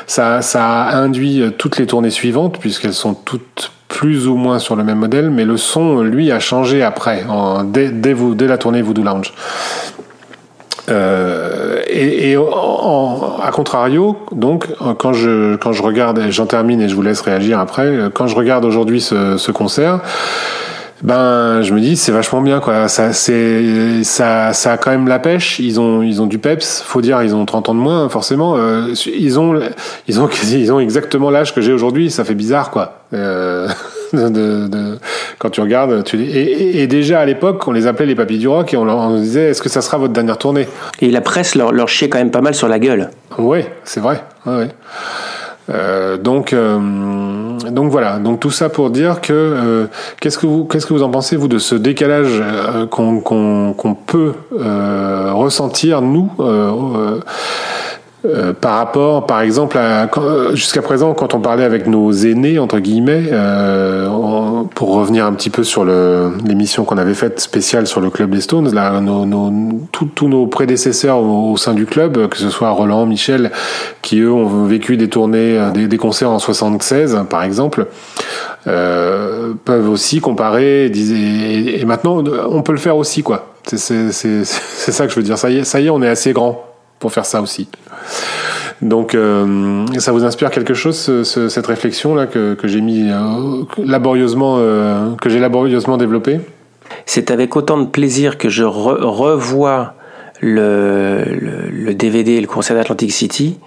ça, 0.05 0.41
ça 0.43 0.65
a 0.83 0.95
induit 0.97 1.41
euh, 1.41 1.49
toutes 1.49 1.77
les 1.79 1.87
tournées 1.87 2.11
suivantes 2.11 2.59
puisqu'elles 2.59 2.93
sont 2.93 3.15
toutes 3.15 3.71
plus 3.87 4.27
ou 4.27 4.35
moins 4.35 4.59
sur 4.59 4.75
le 4.75 4.83
même 4.83 4.99
modèle, 4.99 5.31
mais 5.31 5.43
le 5.43 5.57
son 5.57 6.01
lui 6.03 6.31
a 6.31 6.39
changé 6.39 6.83
après, 6.83 7.25
dès, 7.65 7.89
dès, 7.89 8.13
vous, 8.13 8.35
dès 8.35 8.45
la 8.45 8.59
tournée 8.59 8.83
Voodoo 8.83 9.01
Lounge. 9.03 9.33
Euh, 10.89 11.81
et, 11.87 12.31
et 12.31 12.37
en- 12.37 12.43
en- 12.43 13.39
à 13.43 13.51
contrario, 13.51 14.17
donc 14.31 14.67
quand 14.99 15.13
je 15.13 15.55
quand 15.55 15.71
je 15.71 15.81
regarde, 15.83 16.19
j'en 16.29 16.45
termine 16.45 16.81
et 16.81 16.89
je 16.89 16.95
vous 16.95 17.01
laisse 17.01 17.21
réagir 17.21 17.59
après. 17.59 17.91
Quand 18.13 18.27
je 18.27 18.35
regarde 18.35 18.65
aujourd'hui 18.65 19.01
ce, 19.01 19.37
ce 19.37 19.51
concert, 19.51 19.99
ben 21.01 21.61
je 21.61 21.73
me 21.73 21.79
dis 21.79 21.95
c'est 21.95 22.11
vachement 22.11 22.41
bien 22.41 22.59
quoi. 22.59 22.87
Ça 22.87 23.13
c'est 23.13 24.03
ça 24.03 24.51
ça 24.53 24.73
a 24.73 24.77
quand 24.77 24.91
même 24.91 25.07
la 25.07 25.19
pêche. 25.19 25.59
Ils 25.59 25.79
ont 25.79 26.01
ils 26.01 26.21
ont 26.21 26.25
du 26.25 26.39
peps. 26.39 26.83
Faut 26.85 27.01
dire 27.01 27.21
ils 27.23 27.33
ont 27.35 27.45
30 27.45 27.69
ans 27.69 27.73
de 27.75 27.79
moins 27.79 28.09
forcément. 28.09 28.55
Euh, 28.57 28.93
ils 29.05 29.39
ont 29.39 29.59
ils 30.07 30.19
ont 30.21 30.29
ils 30.51 30.71
ont 30.73 30.79
exactement 30.79 31.29
l'âge 31.29 31.53
que 31.53 31.61
j'ai 31.61 31.71
aujourd'hui. 31.73 32.11
Ça 32.11 32.23
fait 32.25 32.35
bizarre 32.35 32.69
quoi. 32.71 32.99
Euh, 33.13 33.67
de, 34.13 34.27
de- 34.29 34.67
de- 34.67 34.97
quand 35.37 35.49
tu 35.51 35.61
regardes, 35.61 36.03
tu, 36.03 36.19
et, 36.21 36.25
et- 36.41 36.81
et 36.83 36.87
déjà 36.87 37.19
à 37.21 37.25
l'époque, 37.25 37.65
on 37.67 37.71
les 37.71 37.87
appelait 37.87 38.05
les 38.05 38.15
papis 38.15 38.37
du 38.37 38.47
rock 38.47 38.73
et 38.73 38.77
on 38.77 38.83
leur 38.85 38.97
on 38.97 39.15
disait 39.19 39.49
est-ce 39.51 39.61
que 39.61 39.69
ça 39.69 39.81
sera 39.81 39.97
votre 39.97 40.13
dernière 40.13 40.37
tournée? 40.37 40.67
Et 41.01 41.09
la 41.11 41.21
presse 41.21 41.55
leur, 41.55 41.71
leur 41.71 41.87
chiait 41.87 42.09
quand 42.09 42.17
même 42.19 42.31
pas 42.31 42.41
mal 42.41 42.55
sur 42.55 42.67
la 42.67 42.77
gueule. 42.79 43.09
Oui, 43.37 43.59
c'est 43.85 43.99
vrai. 44.01 44.21
Ouais, 44.45 44.55
ouais. 44.57 44.69
Euh, 45.71 46.17
donc, 46.17 46.51
donc 47.71 47.91
voilà. 47.91 48.19
Donc 48.19 48.39
tout 48.39 48.51
ça 48.51 48.69
pour 48.69 48.89
dire 48.89 49.21
que 49.21 49.33
euh, 49.33 49.87
qu'est-ce 50.19 50.37
que 50.37 50.45
vous 50.47 50.65
qu'est-ce 50.65 50.85
que 50.85 50.93
vous 50.93 51.03
en 51.03 51.09
pensez 51.09 51.35
vous 51.35 51.47
de 51.47 51.57
ce 51.57 51.75
décalage 51.75 52.41
euh, 52.41 52.85
qu'on 52.87 53.97
peut 54.05 54.33
euh, 54.59 55.31
ressentir 55.33 56.01
nous 56.01 56.29
euh, 58.25 58.51
par 58.53 58.75
rapport, 58.77 59.25
par 59.25 59.39
exemple, 59.41 59.77
euh, 59.79 60.53
jusqu'à 60.55 60.81
présent, 60.81 61.13
quand 61.13 61.33
on 61.33 61.39
parlait 61.39 61.63
avec 61.63 61.87
nos 61.87 62.11
aînés 62.11 62.59
entre 62.59 62.79
guillemets, 62.79 63.23
euh, 63.31 64.07
pour 64.75 64.93
revenir 64.93 65.25
un 65.25 65.31
petit 65.33 65.49
peu 65.49 65.63
sur 65.63 65.85
l'émission 65.85 66.83
qu'on 66.83 66.97
avait 66.97 67.13
faite 67.13 67.39
spéciale 67.39 67.87
sur 67.87 68.01
le 68.01 68.09
club 68.09 68.31
des 68.31 68.41
Stones, 68.41 68.73
là, 68.73 68.99
nos, 68.99 69.25
nos- 69.25 69.79
tous- 69.91 70.27
nos 70.27 70.47
prédécesseurs 70.47 71.17
au, 71.19 71.51
au 71.53 71.57
sein 71.57 71.73
du 71.73 71.85
club, 71.85 72.27
que 72.27 72.37
ce 72.37 72.49
soit 72.49 72.69
Roland, 72.71 73.05
Michel, 73.05 73.51
qui 74.01 74.19
eux 74.19 74.31
ont 74.31 74.65
vécu 74.65 74.97
des 74.97 75.07
tournées, 75.07 75.57
euh, 75.57 75.71
des, 75.71 75.87
des 75.87 75.97
concerts 75.97 76.29
en 76.31 76.39
76, 76.39 77.19
par 77.29 77.43
exemple, 77.43 77.87
euh, 78.67 79.53
peuvent 79.65 79.89
aussi 79.89 80.19
comparer. 80.19 80.87
et 80.87 81.79
Et, 81.81 81.85
maintenant, 81.85 82.23
on 82.49 82.61
peut 82.63 82.73
le 82.73 82.77
faire 82.79 82.97
aussi, 82.97 83.23
quoi. 83.23 83.53
C'est- 83.65 84.11
c'est 84.11 84.43
ça 84.91 85.05
que 85.05 85.11
je 85.11 85.15
veux 85.15 85.23
dire. 85.23 85.37
Ça 85.37 85.49
y 85.49 85.59
est, 85.59 85.63
ça 85.63 85.79
y 85.79 85.87
est, 85.87 85.89
on 85.89 86.01
est 86.01 86.07
assez 86.09 86.33
grand 86.33 86.63
pour 86.99 87.11
faire 87.11 87.25
ça 87.25 87.41
aussi. 87.41 87.67
Donc, 88.81 89.13
euh, 89.15 89.85
ça 89.97 90.11
vous 90.11 90.23
inspire 90.23 90.51
quelque 90.51 90.73
chose, 90.73 90.97
ce- 90.97 91.23
ce- 91.23 91.49
cette 91.49 91.67
réflexion 91.67 92.15
là 92.15 92.27
que, 92.27 92.55
j'ai 92.63 92.81
mis 92.81 93.09
euh, 93.11 93.63
laborieusement, 93.83 94.57
euh, 94.59 95.15
que 95.21 95.29
j'ai 95.29 95.39
laborieusement 95.39 95.97
développée? 95.97 96.39
C'est 97.05 97.31
avec 97.31 97.55
autant 97.55 97.77
de 97.77 97.85
plaisir 97.87 98.37
que 98.37 98.49
je 98.49 98.63
re- 98.63 99.01
revois 99.03 99.93
le, 100.41 101.93
DVD, 101.93 102.39
le 102.39 102.47
concert 102.47 102.75
d'Atlantic 102.75 103.11
City. 103.11 103.57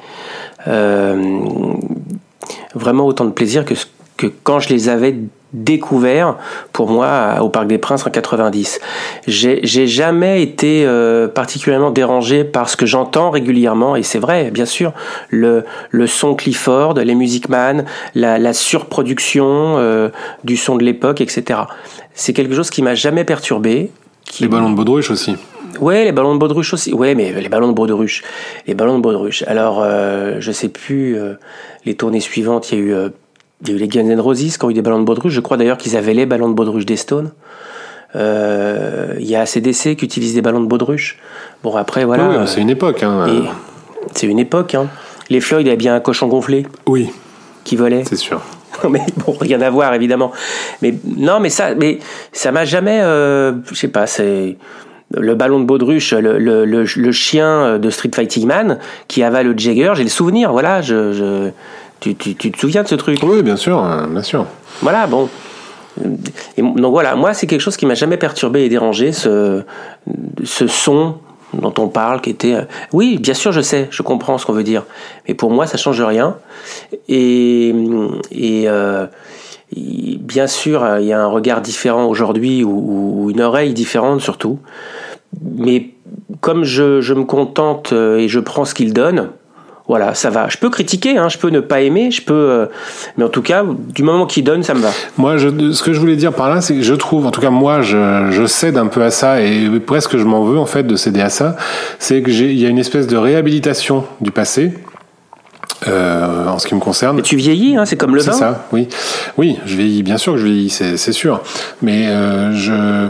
Vraiment 2.74 3.06
autant 3.06 3.24
de 3.26 3.30
plaisir 3.30 3.64
que, 3.64 3.74
que 4.16 4.26
quand 4.42 4.58
je 4.60 4.70
les 4.70 4.88
avais 4.88 5.14
découverts 5.52 6.36
pour 6.72 6.90
moi 6.90 7.36
au 7.40 7.48
Parc 7.48 7.66
des 7.66 7.78
Princes 7.78 8.06
en 8.06 8.10
90. 8.10 8.80
J'ai 9.26 9.86
jamais 9.86 10.42
été 10.42 10.84
euh, 10.86 11.28
particulièrement 11.28 11.90
dérangé 11.90 12.44
par 12.44 12.68
ce 12.68 12.76
que 12.76 12.86
j'entends 12.86 13.30
régulièrement 13.30 13.96
et 13.96 14.02
c'est 14.02 14.18
vrai 14.18 14.50
bien 14.50 14.66
sûr 14.66 14.92
le 15.30 15.64
le 15.90 16.06
son 16.06 16.34
Clifford, 16.34 16.94
les 16.94 17.14
Music 17.14 17.48
Man, 17.48 17.84
la, 18.14 18.38
la 18.38 18.52
surproduction 18.52 19.76
euh, 19.78 20.08
du 20.44 20.56
son 20.56 20.76
de 20.76 20.84
l'époque, 20.84 21.20
etc. 21.20 21.60
C'est 22.14 22.32
quelque 22.32 22.54
chose 22.54 22.70
qui 22.70 22.82
m'a 22.82 22.94
jamais 22.94 23.24
perturbé. 23.24 23.90
Qui... 24.24 24.44
Les 24.44 24.48
ballons 24.48 24.70
de 24.70 24.76
baudruche 24.76 25.10
aussi. 25.10 25.36
Ouais, 25.80 26.04
les 26.04 26.12
ballons 26.12 26.34
de 26.34 26.38
baudruche 26.38 26.74
aussi. 26.74 26.92
Ouais, 26.92 27.14
mais 27.14 27.32
les 27.32 27.48
ballons 27.48 27.68
de 27.68 27.74
baudruche. 27.74 28.22
Les 28.66 28.74
ballons 28.74 28.98
de 28.98 29.02
baudruche. 29.02 29.42
Alors, 29.46 29.80
euh, 29.82 30.36
je 30.38 30.52
sais 30.52 30.68
plus, 30.68 31.16
euh, 31.16 31.34
les 31.84 31.94
tournées 31.94 32.20
suivantes, 32.20 32.70
il 32.72 32.78
y 32.78 32.80
a 32.80 32.84
eu, 32.84 32.94
il 33.62 33.68
y 33.68 33.72
a 33.72 33.74
eu 33.74 33.78
les 33.78 33.88
Guns 33.88 34.08
N' 34.10 34.20
Roses 34.20 34.56
qui 34.58 34.64
ont 34.64 34.70
eu 34.70 34.74
des 34.74 34.82
ballons 34.82 34.98
de 35.00 35.04
baudruche. 35.04 35.32
Je 35.32 35.40
crois 35.40 35.56
d'ailleurs 35.56 35.78
qu'ils 35.78 35.96
avaient 35.96 36.14
les 36.14 36.26
ballons 36.26 36.48
de 36.48 36.54
baudruche 36.54 36.84
des 36.86 36.96
Stones. 36.96 37.30
Euh, 38.14 39.14
il 39.18 39.26
y 39.26 39.36
a 39.36 39.40
ACDC 39.42 39.96
qui 39.96 40.04
utilise 40.04 40.34
des 40.34 40.42
ballons 40.42 40.60
de 40.60 40.66
baudruche. 40.66 41.18
Bon, 41.62 41.74
après, 41.76 42.04
voilà. 42.04 42.46
C'est 42.46 42.60
une 42.60 42.70
époque. 42.70 43.02
Hein. 43.02 43.26
c'est 44.14 44.26
une 44.26 44.38
époque, 44.38 44.74
hein. 44.74 44.88
Les 45.30 45.40
Floyd 45.40 45.66
avaient 45.66 45.76
bien 45.76 45.94
un 45.94 46.00
cochon 46.00 46.26
gonflé 46.26 46.66
Oui, 46.86 47.08
qui 47.64 47.76
volait. 47.76 48.04
c'est 48.06 48.16
sûr. 48.16 48.42
Non, 48.84 48.90
mais 48.90 49.00
bon, 49.24 49.34
rien 49.40 49.60
à 49.62 49.70
voir 49.70 49.94
évidemment. 49.94 50.32
Mais 50.82 50.94
non, 51.16 51.40
mais 51.40 51.48
ça, 51.48 51.74
mais 51.74 52.00
ça 52.32 52.52
m'a 52.52 52.64
jamais, 52.64 53.00
euh, 53.00 53.52
je 53.70 53.74
sais 53.76 53.88
pas, 53.88 54.06
c'est 54.06 54.56
le 55.14 55.34
ballon 55.34 55.60
de 55.60 55.64
baudruche, 55.64 56.12
le, 56.12 56.38
le, 56.38 56.64
le, 56.64 56.84
le 56.96 57.12
chien 57.12 57.78
de 57.78 57.90
Street 57.90 58.10
Fighting 58.14 58.46
Man 58.46 58.78
qui 59.08 59.22
avale 59.22 59.46
le 59.46 59.54
Jagger. 59.56 59.92
J'ai 59.94 60.04
le 60.04 60.08
souvenir, 60.10 60.52
voilà. 60.52 60.82
Je, 60.82 61.12
je, 61.12 61.50
tu, 62.02 62.14
tu, 62.16 62.34
tu 62.34 62.50
te 62.50 62.58
souviens 62.58 62.82
de 62.82 62.88
ce 62.88 62.96
truc 62.96 63.18
Oui, 63.22 63.42
bien 63.42 63.56
sûr, 63.56 63.78
hein, 63.78 64.08
bien 64.10 64.22
sûr. 64.22 64.44
Voilà, 64.82 65.06
bon. 65.06 65.28
Et 66.56 66.62
donc 66.62 66.90
voilà, 66.90 67.14
moi 67.14 67.32
c'est 67.34 67.46
quelque 67.46 67.60
chose 67.60 67.76
qui 67.76 67.86
m'a 67.86 67.94
jamais 67.94 68.16
perturbé 68.16 68.62
et 68.64 68.68
dérangé, 68.68 69.12
ce, 69.12 69.62
ce 70.42 70.66
son 70.66 71.16
dont 71.54 71.74
on 71.78 71.88
parle, 71.88 72.22
qui 72.22 72.30
était... 72.30 72.54
euh, 72.54 72.62
Oui, 72.94 73.18
bien 73.18 73.34
sûr, 73.34 73.52
je 73.52 73.60
sais, 73.60 73.86
je 73.90 74.02
comprends 74.02 74.38
ce 74.38 74.46
qu'on 74.46 74.54
veut 74.54 74.64
dire, 74.64 74.84
mais 75.28 75.34
pour 75.34 75.50
moi 75.50 75.66
ça 75.66 75.76
change 75.76 76.00
rien. 76.00 76.36
Et, 77.08 77.74
et 78.30 78.64
euh, 78.68 79.06
bien 79.76 80.46
sûr, 80.46 80.82
il 80.98 81.06
y 81.06 81.12
a 81.12 81.20
un 81.20 81.26
regard 81.26 81.60
différent 81.60 82.06
aujourd'hui, 82.06 82.64
ou, 82.64 83.24
ou 83.24 83.30
une 83.30 83.42
oreille 83.42 83.74
différente 83.74 84.22
surtout. 84.22 84.58
Mais 85.54 85.90
comme 86.40 86.64
je, 86.64 87.02
je 87.02 87.12
me 87.14 87.24
contente 87.24 87.92
euh, 87.92 88.16
et 88.16 88.28
je 88.28 88.40
prends 88.40 88.64
ce 88.64 88.74
qu'il 88.74 88.94
donne, 88.94 89.28
voilà, 89.88 90.14
ça 90.14 90.30
va. 90.30 90.48
Je 90.48 90.58
peux 90.58 90.70
critiquer, 90.70 91.18
hein, 91.18 91.28
je 91.28 91.38
peux 91.38 91.50
ne 91.50 91.60
pas 91.60 91.80
aimer, 91.80 92.10
je 92.10 92.22
peux, 92.22 92.32
euh, 92.34 92.66
mais 93.16 93.24
en 93.24 93.28
tout 93.28 93.42
cas, 93.42 93.64
du 93.66 94.02
moment 94.02 94.26
qu'il 94.26 94.44
donne, 94.44 94.62
ça 94.62 94.74
me 94.74 94.80
va. 94.80 94.90
Moi, 95.18 95.36
je, 95.38 95.72
ce 95.72 95.82
que 95.82 95.92
je 95.92 95.98
voulais 96.00 96.16
dire 96.16 96.32
par 96.32 96.48
là, 96.48 96.60
c'est 96.60 96.74
que 96.74 96.82
je 96.82 96.94
trouve, 96.94 97.26
en 97.26 97.30
tout 97.30 97.40
cas 97.40 97.50
moi, 97.50 97.82
je, 97.82 98.28
je 98.30 98.46
cède 98.46 98.78
un 98.78 98.86
peu 98.86 99.02
à 99.02 99.10
ça 99.10 99.40
et 99.42 99.68
presque 99.84 100.16
je 100.16 100.24
m'en 100.24 100.44
veux 100.44 100.58
en 100.58 100.66
fait 100.66 100.84
de 100.84 100.96
céder 100.96 101.20
à 101.20 101.30
ça. 101.30 101.56
C'est 101.98 102.22
que 102.22 102.30
j'ai, 102.30 102.52
il 102.52 102.58
y 102.58 102.66
a 102.66 102.68
une 102.68 102.78
espèce 102.78 103.06
de 103.06 103.16
réhabilitation 103.16 104.04
du 104.20 104.30
passé 104.30 104.72
euh, 105.88 106.46
en 106.46 106.58
ce 106.60 106.66
qui 106.68 106.74
me 106.76 106.80
concerne. 106.80 107.16
Mais 107.16 107.22
tu 107.22 107.36
vieillis, 107.36 107.76
hein, 107.76 107.84
c'est 107.84 107.96
comme 107.96 108.14
le 108.14 108.20
C'est 108.20 108.30
vin. 108.30 108.36
ça, 108.36 108.68
oui. 108.72 108.88
Oui, 109.36 109.58
je 109.66 109.76
vieillis, 109.76 110.04
bien 110.04 110.16
sûr 110.16 110.34
que 110.34 110.38
je 110.38 110.46
vieillis, 110.46 110.70
c'est, 110.70 110.96
c'est 110.96 111.12
sûr. 111.12 111.42
Mais 111.82 112.06
euh, 112.06 112.52
je. 112.52 113.08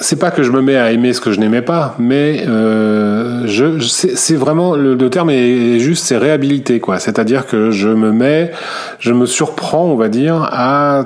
C'est 0.00 0.18
pas 0.18 0.30
que 0.30 0.42
je 0.42 0.50
me 0.50 0.60
mets 0.62 0.76
à 0.76 0.90
aimer 0.92 1.12
ce 1.12 1.20
que 1.20 1.30
je 1.32 1.38
n'aimais 1.40 1.62
pas, 1.62 1.94
mais 1.98 2.44
euh, 2.48 3.42
je, 3.46 3.78
je- 3.78 3.86
c'est, 3.88 4.16
c'est 4.16 4.34
vraiment 4.36 4.74
le, 4.74 4.94
le 4.94 5.10
terme 5.10 5.30
est 5.30 5.78
juste, 5.78 6.04
c'est 6.06 6.16
réhabilité 6.16 6.80
quoi. 6.80 6.98
C'est-à-dire 6.98 7.46
que 7.46 7.70
je 7.70 7.88
me 7.88 8.10
mets, 8.12 8.50
je 8.98 9.12
me 9.12 9.26
surprends, 9.26 9.84
on 9.84 9.96
va 9.96 10.08
dire, 10.08 10.48
à 10.52 11.04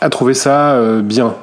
à 0.00 0.08
trouver 0.08 0.34
ça 0.34 0.72
euh, 0.72 1.00
bien. 1.02 1.34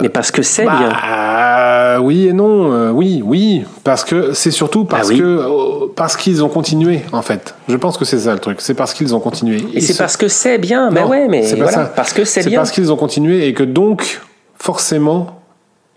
Mais 0.00 0.08
parce 0.08 0.32
que 0.32 0.42
c'est 0.42 0.64
Bah, 0.64 0.76
bien. 0.78 0.88
Bah 0.90 2.00
oui 2.00 2.26
et 2.28 2.32
non, 2.32 2.72
euh, 2.72 2.90
oui, 2.90 3.22
oui, 3.24 3.64
parce 3.84 4.02
que 4.04 4.32
c'est 4.32 4.50
surtout 4.50 4.84
parce 4.84 5.08
Ah 5.08 5.12
oui. 5.12 5.18
que 5.20 5.24
euh, 5.24 5.86
parce 5.94 6.16
qu'ils 6.16 6.42
ont 6.42 6.48
continué 6.48 7.02
en 7.12 7.22
fait. 7.22 7.54
Je 7.68 7.76
pense 7.76 7.96
que 7.96 8.04
c'est 8.04 8.18
ça 8.18 8.32
le 8.32 8.40
truc. 8.40 8.60
C'est 8.60 8.74
parce 8.74 8.92
qu'ils 8.92 9.14
ont 9.14 9.20
continué. 9.20 9.64
Et 9.74 9.80
c'est 9.80 9.92
se- 9.92 9.98
parce 9.98 10.16
que 10.16 10.26
c'est 10.26 10.58
bien. 10.58 10.90
Ben 10.90 11.02
Non, 11.02 11.08
ouais, 11.10 11.28
mais 11.28 11.44
c'est 11.44 11.56
voilà, 11.56 11.84
parce 11.84 12.12
que 12.12 12.24
c'est 12.24 12.42
C'est 12.42 12.48
bien. 12.50 12.58
parce 12.58 12.72
qu'ils 12.72 12.90
ont 12.92 12.96
continué 12.96 13.46
et 13.46 13.54
que 13.54 13.62
donc 13.62 14.20
forcément 14.62 15.42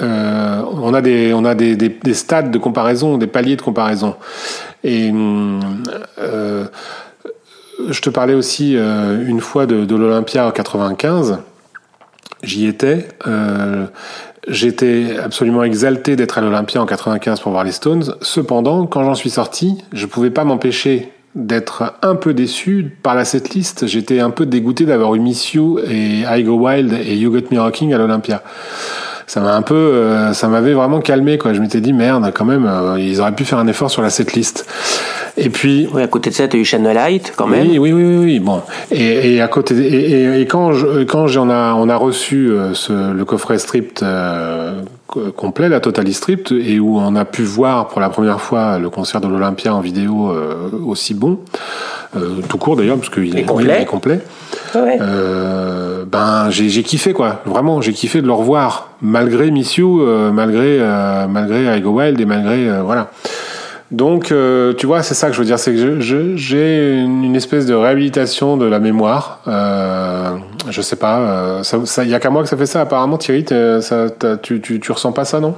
euh, 0.01 0.63
on 0.74 0.93
a 0.95 1.01
des 1.01 2.13
stades 2.13 2.49
de 2.49 2.57
comparaison, 2.57 3.20
des 3.20 3.28
paliers 3.28 3.55
de 3.55 3.61
comparaison. 3.61 4.16
Et 4.84 5.11
euh, 5.13 6.66
je 7.88 8.01
te 8.01 8.09
parlais 8.09 8.34
aussi 8.34 8.76
euh, 8.76 9.24
une 9.26 9.39
fois 9.39 9.68
de, 9.68 9.86
de 9.86 9.95
l'Olympia 9.95 10.47
en 10.47 10.51
95. 10.51 11.38
J'y 12.41 12.66
étais. 12.66 13.07
J'étais 14.47 15.18
absolument 15.24 15.63
exalté 15.63 16.16
d'être 16.16 16.38
à 16.38 16.41
l'Olympia 16.41 16.82
en 16.82 16.86
95 16.86 17.39
pour 17.39 17.51
voir 17.51 17.63
les 17.63 17.72
Stones. 17.72 18.16
Cependant, 18.22 18.86
quand 18.88 19.03
j'en 19.03 19.16
suis 19.16 19.32
sorti, 19.32 19.84
je 19.93 20.05
pouvais 20.07 20.30
pas 20.30 20.43
m'empêcher 20.43 21.11
d'être 21.36 21.94
un 22.02 22.16
peu 22.16 22.34
déçu 22.34 22.94
par 23.04 23.14
la 23.16 23.26
setlist. 23.26 23.88
J'étais 23.88 24.20
un 24.20 24.30
peu 24.30 24.46
dégoûté 24.46 24.86
d'avoir 24.86 25.16
eu 25.16 25.20
Miss 25.20 25.54
You 25.54 25.80
et 25.80 26.22
I 26.28 26.44
Go 26.44 26.54
Wild 26.54 26.94
et 26.94 27.16
You 27.16 27.30
Got 27.32 27.48
Me 27.54 27.60
Rocking 27.60 27.94
à 27.94 27.98
l'Olympia. 27.98 28.42
Ça 29.28 29.42
m'a 29.42 29.56
un 29.56 29.64
peu, 29.64 29.74
euh, 29.76 30.34
ça 30.34 30.48
m'avait 30.48 30.74
vraiment 30.74 31.00
calmé 31.02 31.38
quoi. 31.40 31.54
Je 31.54 31.60
m'étais 31.60 31.82
dit 31.82 31.94
merde, 31.94 32.32
quand 32.34 32.46
même, 32.46 32.66
euh, 32.68 33.00
ils 33.00 33.20
auraient 33.22 33.32
pu 33.34 33.44
faire 33.44 33.58
un 33.58 33.68
effort 33.68 33.90
sur 33.90 34.02
la 34.04 34.12
setlist. 34.12 34.66
Et 35.36 35.50
puis 35.50 35.90
Oui, 35.92 36.04
à 36.04 36.08
côté 36.08 36.30
de 36.30 36.36
ça, 36.36 36.48
t'as 36.48 36.58
eu 36.60 36.66
Light 36.94 37.34
quand 37.36 37.48
même. 37.48 37.68
oui, 37.68 37.80
oui, 37.80 37.92
oui, 37.92 38.04
oui, 38.04 38.18
oui, 38.24 38.40
Bon, 38.40 38.62
et, 38.92 39.34
et 39.36 39.42
à 39.42 39.48
côté, 39.48 39.76
et, 39.76 40.12
et- 40.22 40.42
et 40.42 40.46
quand 40.46 40.74
je, 40.74 41.04
quand 41.04 41.28
j'en 41.28 41.50
a, 41.50 41.74
on 41.74 41.90
a 41.90 41.96
reçu 41.98 42.50
euh, 42.52 42.74
ce, 42.76 43.12
le 43.12 43.26
coffret 43.26 43.58
stripped 43.58 44.04
euh, 44.04 44.82
complet, 45.36 45.70
la 45.70 45.80
Totally 45.80 46.13
stripped, 46.13 46.51
et 46.51 46.80
où 46.80 46.97
on 46.97 47.16
a 47.16 47.26
pu 47.26 47.43
voir 47.43 47.88
pour 47.88 48.01
la 48.01 48.09
première 48.09 48.41
fois 48.41 48.80
le 48.80 48.89
concert 48.89 49.22
de 49.22 49.28
l'Olympia 49.28 49.74
en 49.74 49.82
vidéo 49.82 50.32
euh, 50.32 50.70
aussi 50.86 51.13
bon, 51.13 51.39
euh, 52.16 52.41
tout 52.47 52.57
court 52.57 52.76
d'ailleurs, 52.76 52.97
parce 52.97 53.09
qu'il 53.09 53.38
est, 53.38 53.43
complet. 53.43 53.76
il 53.78 53.82
est 53.82 53.86
complet. 53.86 54.20
Ouais. 54.74 54.97
Euh, 55.01 56.05
ben 56.05 56.49
j'ai 56.49 56.84
kiffé 56.84 57.13
quoi, 57.13 57.41
vraiment 57.45 57.82
j'ai 57.82 57.93
kiffé 57.93 58.22
de 58.22 58.28
le 58.28 58.34
revoir 58.34 58.89
malgré 59.01 59.51
Miss 59.51 59.78
You, 59.78 60.01
malgré 60.32 60.80
malgré 61.30 61.78
I 61.78 61.82
Go 61.82 61.91
Wild 61.91 62.20
et 62.20 62.26
malgré 62.26 62.82
voilà. 62.82 63.09
Donc 63.91 64.32
euh, 64.32 64.74
tu 64.74 64.88
vois 64.88 65.03
c'est 65.03 65.13
ça 65.13 65.28
que 65.28 65.34
je 65.34 65.39
veux 65.39 65.45
dire, 65.45 65.59
c'est 65.59 65.72
que 65.72 65.99
j'ai 66.01 66.99
une, 66.99 67.24
une 67.24 67.36
espèce 67.36 67.66
de 67.66 67.74
réhabilitation 67.74 68.57
de 68.57 68.66
la 68.66 68.80
mémoire. 68.80 69.41
Euh, 69.47 70.36
je 70.70 70.82
sais 70.82 70.95
pas, 70.95 71.20
euh, 71.20 71.63
ça 71.63 71.86
ça- 71.86 72.03
y 72.03 72.13
a 72.13 72.20
qu'à 72.20 72.30
moi 72.30 72.43
que 72.43 72.49
ça 72.49 72.57
fait 72.57 72.66
ça 72.66 72.82
apparemment 72.82 73.18
Thierry, 73.18 73.45
tu, 74.61 74.80
tu 74.80 74.91
ressens 74.91 75.11
pas 75.11 75.26
ça 75.26 75.39
non? 75.39 75.55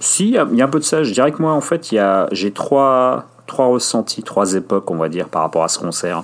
Si, 0.00 0.24
il 0.28 0.34
y, 0.34 0.38
a- 0.38 0.46
il 0.52 0.60
un 0.62 0.68
peu 0.68 0.78
de 0.78 0.84
ça. 0.84 1.02
Je 1.02 1.12
dirais 1.12 1.32
que 1.32 1.40
moi, 1.40 1.52
en 1.52 1.60
fait, 1.62 1.90
il 1.90 1.94
j'ai 2.32 2.50
trois, 2.50 3.24
trois 3.46 3.66
ressentis, 3.66 4.22
trois 4.22 4.54
époques, 4.54 4.90
on 4.90 4.96
va 4.96 5.08
dire, 5.08 5.28
par 5.28 5.42
rapport 5.42 5.64
à 5.64 5.68
ce 5.68 5.78
concert. 5.78 6.22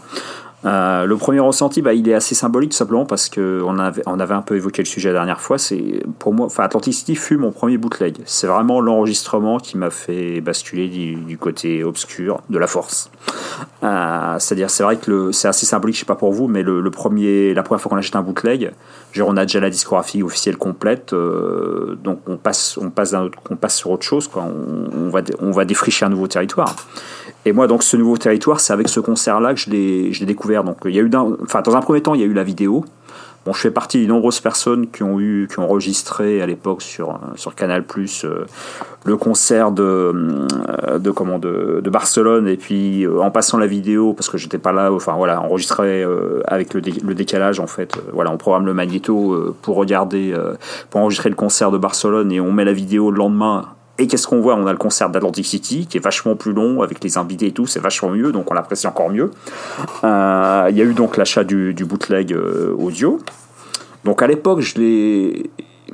Euh, 0.64 1.06
le 1.06 1.16
premier 1.16 1.40
ressenti, 1.40 1.82
bah, 1.82 1.92
il 1.92 2.08
est 2.08 2.14
assez 2.14 2.34
symbolique 2.34 2.70
tout 2.70 2.76
simplement 2.76 3.04
parce 3.04 3.28
que 3.28 3.62
on 3.64 3.78
avait, 3.78 4.02
on 4.06 4.20
avait 4.20 4.34
un 4.34 4.42
peu 4.42 4.56
évoqué 4.56 4.82
le 4.82 4.86
sujet 4.86 5.08
la 5.08 5.14
dernière 5.14 5.40
fois. 5.40 5.58
C'est 5.58 6.02
pour 6.18 6.32
moi, 6.32 6.46
enfin, 6.46 6.64
Atlantic 6.64 6.94
City 6.94 7.16
fut 7.16 7.36
mon 7.36 7.50
premier 7.50 7.78
bootleg. 7.78 8.18
C'est 8.24 8.46
vraiment 8.46 8.80
l'enregistrement 8.80 9.58
qui 9.58 9.76
m'a 9.76 9.90
fait 9.90 10.40
basculer 10.40 10.88
du, 10.88 11.38
côté 11.38 11.82
obscur 11.82 12.40
de 12.50 12.58
la 12.58 12.66
force. 12.66 13.10
Euh, 13.82 14.36
C'est-à-dire, 14.38 14.70
c'est 14.70 14.84
vrai 14.84 14.96
que 14.96 15.32
c'est 15.32 15.48
assez 15.48 15.66
symbolique, 15.66 15.96
je 15.96 16.00
sais 16.00 16.06
pas 16.06 16.14
pour 16.14 16.32
vous, 16.32 16.46
mais 16.46 16.62
le, 16.62 16.90
premier, 16.90 17.54
la 17.54 17.62
première 17.62 17.80
fois 17.80 17.90
qu'on 17.90 17.96
achète 17.96 18.14
un 18.14 18.22
bootleg, 18.22 18.72
genre 19.12 19.28
on 19.28 19.36
a 19.36 19.44
déjà 19.44 19.58
la 19.60 19.70
discographie 19.70 20.22
officielle 20.22 20.56
complète, 20.56 21.12
euh, 21.12 21.96
donc 22.02 22.20
on 22.28 22.36
passe, 22.36 22.78
on 22.78 22.90
passe 22.90 23.14
sur 23.76 23.90
autre 23.90 24.04
chose, 24.04 24.28
quoi. 24.28 24.44
On, 24.44 25.08
va, 25.08 25.22
on 25.40 25.50
va 25.50 25.64
défricher 25.64 26.04
un 26.04 26.10
nouveau 26.10 26.28
territoire. 26.28 26.76
Et 27.44 27.52
moi, 27.52 27.66
donc, 27.66 27.82
ce 27.82 27.96
nouveau 27.96 28.16
territoire, 28.16 28.60
c'est 28.60 28.72
avec 28.72 28.88
ce 28.88 29.00
concert-là 29.00 29.54
que 29.54 29.60
je 29.60 29.70
l'ai, 29.70 30.26
découvert. 30.26 30.64
Donc, 30.64 30.78
il 30.84 30.94
y 30.94 30.98
a 30.98 31.02
eu, 31.02 31.10
enfin, 31.42 31.60
dans 31.62 31.74
un 31.74 31.80
premier 31.80 32.00
temps, 32.00 32.14
il 32.14 32.20
y 32.20 32.24
a 32.24 32.26
eu 32.26 32.32
la 32.32 32.44
vidéo. 32.44 32.84
Bon, 33.44 33.52
je 33.52 33.58
fais 33.58 33.72
partie 33.72 33.98
des 33.98 34.06
nombreuses 34.06 34.38
personnes 34.38 34.88
qui 34.88 35.02
ont 35.02 35.18
eu, 35.18 35.48
qui 35.50 35.58
ont 35.58 35.64
enregistré 35.64 36.40
à 36.40 36.46
l'époque 36.46 36.80
sur 36.80 37.18
sur 37.34 37.56
Canal 37.56 37.84
euh, 37.96 38.44
le 39.04 39.16
concert 39.16 39.72
de 39.72 39.82
euh, 39.82 40.98
de 41.00 41.10
comment 41.10 41.40
de, 41.40 41.80
de 41.82 41.90
Barcelone 41.90 42.46
et 42.46 42.56
puis 42.56 43.04
euh, 43.04 43.20
en 43.20 43.32
passant 43.32 43.58
la 43.58 43.66
vidéo 43.66 44.12
parce 44.12 44.30
que 44.30 44.38
j'étais 44.38 44.58
pas 44.58 44.70
là, 44.70 44.92
enfin 44.92 45.14
voilà, 45.14 45.40
enregistré 45.42 46.06
avec 46.46 46.72
le, 46.72 46.80
le 46.80 47.14
décalage 47.14 47.58
en 47.58 47.66
fait. 47.66 47.98
Voilà, 48.12 48.30
on 48.30 48.36
programme 48.36 48.64
le 48.64 48.74
magnéto 48.74 49.52
pour 49.62 49.74
regarder, 49.74 50.32
pour 50.90 51.00
enregistrer 51.00 51.28
le 51.28 51.34
concert 51.34 51.72
de 51.72 51.78
Barcelone 51.78 52.30
et 52.30 52.40
on 52.40 52.52
met 52.52 52.64
la 52.64 52.72
vidéo 52.72 53.10
le 53.10 53.18
lendemain. 53.18 53.66
Et 53.98 54.06
qu'est-ce 54.06 54.26
qu'on 54.26 54.40
voit? 54.40 54.54
On 54.54 54.66
a 54.66 54.72
le 54.72 54.78
concert 54.78 55.10
d'Atlantic 55.10 55.44
City 55.44 55.86
qui 55.86 55.98
est 55.98 56.00
vachement 56.00 56.34
plus 56.34 56.52
long 56.52 56.82
avec 56.82 57.04
les 57.04 57.18
invités 57.18 57.48
et 57.48 57.52
tout, 57.52 57.66
c'est 57.66 57.80
vachement 57.80 58.10
mieux, 58.10 58.32
donc 58.32 58.50
on 58.50 58.54
l'apprécie 58.54 58.86
encore 58.86 59.10
mieux. 59.10 59.30
Euh, 60.04 60.66
Il 60.70 60.76
y 60.76 60.80
a 60.80 60.84
eu 60.84 60.94
donc 60.94 61.16
l'achat 61.16 61.44
du, 61.44 61.74
bootleg 61.84 62.32
euh, 62.32 62.74
audio. 62.78 63.18
Donc 64.04 64.22
à 64.22 64.26
l'époque, 64.26 64.60
je 64.60 64.78
l'ai, 64.78 65.50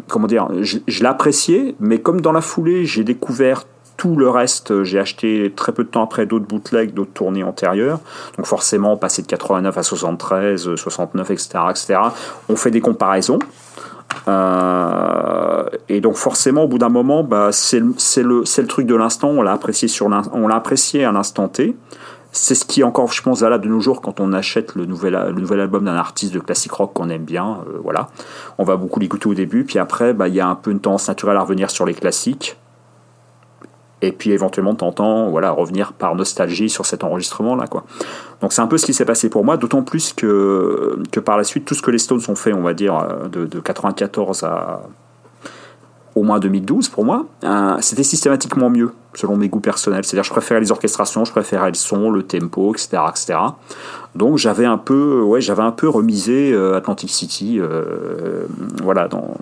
comment 0.07 0.27
dire, 0.27 0.49
je, 0.61 1.03
l'appréciais, 1.03 1.75
mais 1.81 1.99
comme 1.99 2.21
dans 2.21 2.33
la 2.33 2.41
foulée, 2.41 2.87
j'ai 2.87 3.05
découvert 3.05 3.65
tout 3.97 4.15
le 4.15 4.31
reste, 4.31 4.85
j'ai 4.85 5.01
acheté 5.01 5.53
très 5.57 5.73
peu 5.73 5.83
de 5.83 5.89
temps 5.89 6.05
après 6.05 6.25
d'autres 6.25 6.47
bootlegs, 6.47 6.95
d'autres 6.95 7.13
tournées 7.13 7.43
antérieures. 7.43 7.99
Donc 8.37 8.47
forcément, 8.47 8.97
passer 8.97 9.23
de 9.23 9.27
89 9.27 9.77
à 9.77 9.83
73, 9.83 10.77
69, 10.77 11.31
etc., 11.33 11.49
etc. 11.71 12.01
On 12.49 12.55
fait 12.55 12.71
des 12.71 12.81
comparaisons. 12.81 13.41
Euh, 14.27 15.65
et 15.89 16.01
donc 16.01 16.17
forcément, 16.17 16.65
au 16.65 16.69
bout 16.69 16.79
d'un 16.79 16.89
moment, 16.89 17.23
bah, 17.23 17.51
c'est 17.53 17.81
le, 17.81 18.67
truc 18.67 18.87
de 18.87 18.95
l'instant. 18.95 19.29
On 19.29 19.43
l'a 19.43 19.53
apprécié 19.53 21.05
à 21.05 21.13
l'instant 21.13 21.49
T. 21.49 21.77
C'est 22.31 22.55
ce 22.55 22.65
qui 22.65 22.81
est 22.81 22.85
encore, 22.85 23.11
je 23.11 23.23
pense, 23.23 23.41
valable 23.41 23.65
de 23.65 23.71
nos 23.71 23.81
jours 23.81 24.03
quand 24.03 24.21
on 24.21 24.33
achète 24.33 24.75
le 24.75 24.85
nouvel, 24.85 25.15
album 25.15 25.85
d'un 25.85 25.95
artiste 25.95 26.35
de 26.35 26.41
classique 26.41 26.73
rock 26.73 26.93
qu'on 26.93 27.09
aime 27.09 27.25
bien. 27.25 27.61
euh, 27.67 27.79
voilà, 27.83 28.11
on 28.59 28.65
va 28.65 28.77
beaucoup 28.77 29.01
l'écouter 29.01 29.29
au 29.29 29.35
début, 29.35 29.65
puis 29.65 29.79
après, 29.79 30.13
bah, 30.13 30.29
il 30.29 30.35
y 30.35 30.41
a 30.41 30.47
un 30.47 30.55
peu 30.55 30.71
une 30.71 30.81
tendance 30.81 31.09
naturelle 31.09 31.37
à 31.39 31.41
revenir 31.41 31.71
sur 31.71 31.87
les 31.87 31.95
classiques. 31.95 32.57
Et 34.01 34.13
puis 34.13 34.31
éventuellement, 34.31 34.75
t'entends, 34.75 35.29
voilà, 35.31 35.51
revenir 35.51 35.93
par 35.93 36.15
nostalgie 36.15 36.69
sur 36.69 36.87
cet 36.87 37.03
enregistrement-là, 37.03 37.67
quoi. 37.67 37.85
Donc 38.41 38.53
c'est 38.53 38.63
un 38.63 38.69
peu 38.69 38.79
ce 38.79 38.87
qui 38.87 38.95
s'est 38.95 39.05
passé 39.05 39.29
pour 39.29 39.45
moi, 39.45 39.57
d'autant 39.57 39.83
plus 39.83 40.13
que, 40.13 40.99
que 41.11 41.21
par 41.21 41.37
la 41.37 41.45
suite, 41.45 41.65
tout 41.65 41.75
ce 41.75 41.83
que 41.83 41.91
les 41.91 41.99
Stones 41.99 42.21
ont 42.29 42.37
fait, 42.37 42.53
on 42.53 42.63
va 42.63 42.75
dire, 42.75 42.97
euh, 42.97 43.29
de, 43.29 43.45
de 43.47 43.61
94 43.61 44.45
à 44.45 44.83
au 46.15 46.25
moins 46.25 46.41
2012 46.41 46.89
pour 46.89 47.05
moi, 47.05 47.27
euh, 47.45 47.77
c'était 47.81 48.03
systématiquement 48.03 48.71
mieux, 48.71 48.93
selon 49.15 49.37
mes 49.37 49.49
goûts 49.49 49.61
personnels. 49.61 50.05
C'est-à-dire 50.05 50.25
je 50.25 50.31
préférais 50.31 50.59
les 50.59 50.73
orchestrations, 50.73 51.25
je 51.25 51.31
préférais 51.31 51.69
le 51.69 51.75
son, 51.75 52.11
le 52.11 52.25
tempo, 52.25 52.73
etc. 52.73 52.99
etc. 53.09 53.39
Donc 54.17 54.37
j'avais 54.37 54.65
un 54.65 54.79
peu, 54.79 55.21
ouais, 55.21 55.41
j'avais 55.41 55.63
un 55.63 55.71
peu 55.71 55.89
remisé 55.89 56.53
euh, 56.53 56.77
Atlantic 56.77 57.11
City, 57.11 57.61
voilà, 58.83 59.07
dans, 59.07 59.37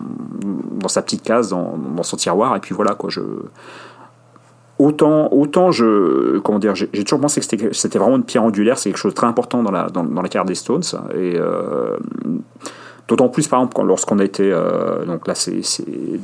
dans 0.72 0.88
sa 0.88 1.00
petite 1.00 1.22
case, 1.22 1.48
dans, 1.48 1.78
dans 1.78 2.02
son 2.02 2.16
tiroir, 2.16 2.54
et 2.56 2.60
puis 2.60 2.74
voilà, 2.74 2.94
quoi, 2.94 3.08
je 3.08 3.22
autant, 4.78 5.32
autant 5.32 5.70
je, 5.72 6.38
comment 6.38 6.58
dire, 6.58 6.74
j'ai 6.74 7.04
toujours 7.04 7.20
pensé 7.20 7.40
que 7.40 7.72
c'était- 7.72 7.98
vraiment 7.98 8.16
une 8.16 8.24
pierre 8.24 8.42
angulaire, 8.44 8.78
c'est 8.78 8.90
quelque 8.90 8.98
chose 8.98 9.12
de 9.12 9.16
très 9.16 9.26
important 9.26 9.62
dans 9.62 9.70
la, 9.70 9.88
dans, 9.88 10.04
dans 10.04 10.22
la 10.22 10.28
carrière 10.28 10.46
des 10.46 10.54
Stones. 10.54 10.82
Et 11.14 11.34
euh, 11.36 11.96
d'autant 13.08 13.28
plus, 13.28 13.48
par 13.48 13.60
exemple, 13.60 13.82
lorsqu'on 13.86 14.18
a 14.18 14.24
été, 14.24 14.50
euh, 14.52 15.04
donc 15.04 15.26
là, 15.26 15.34
c'est 15.34 15.60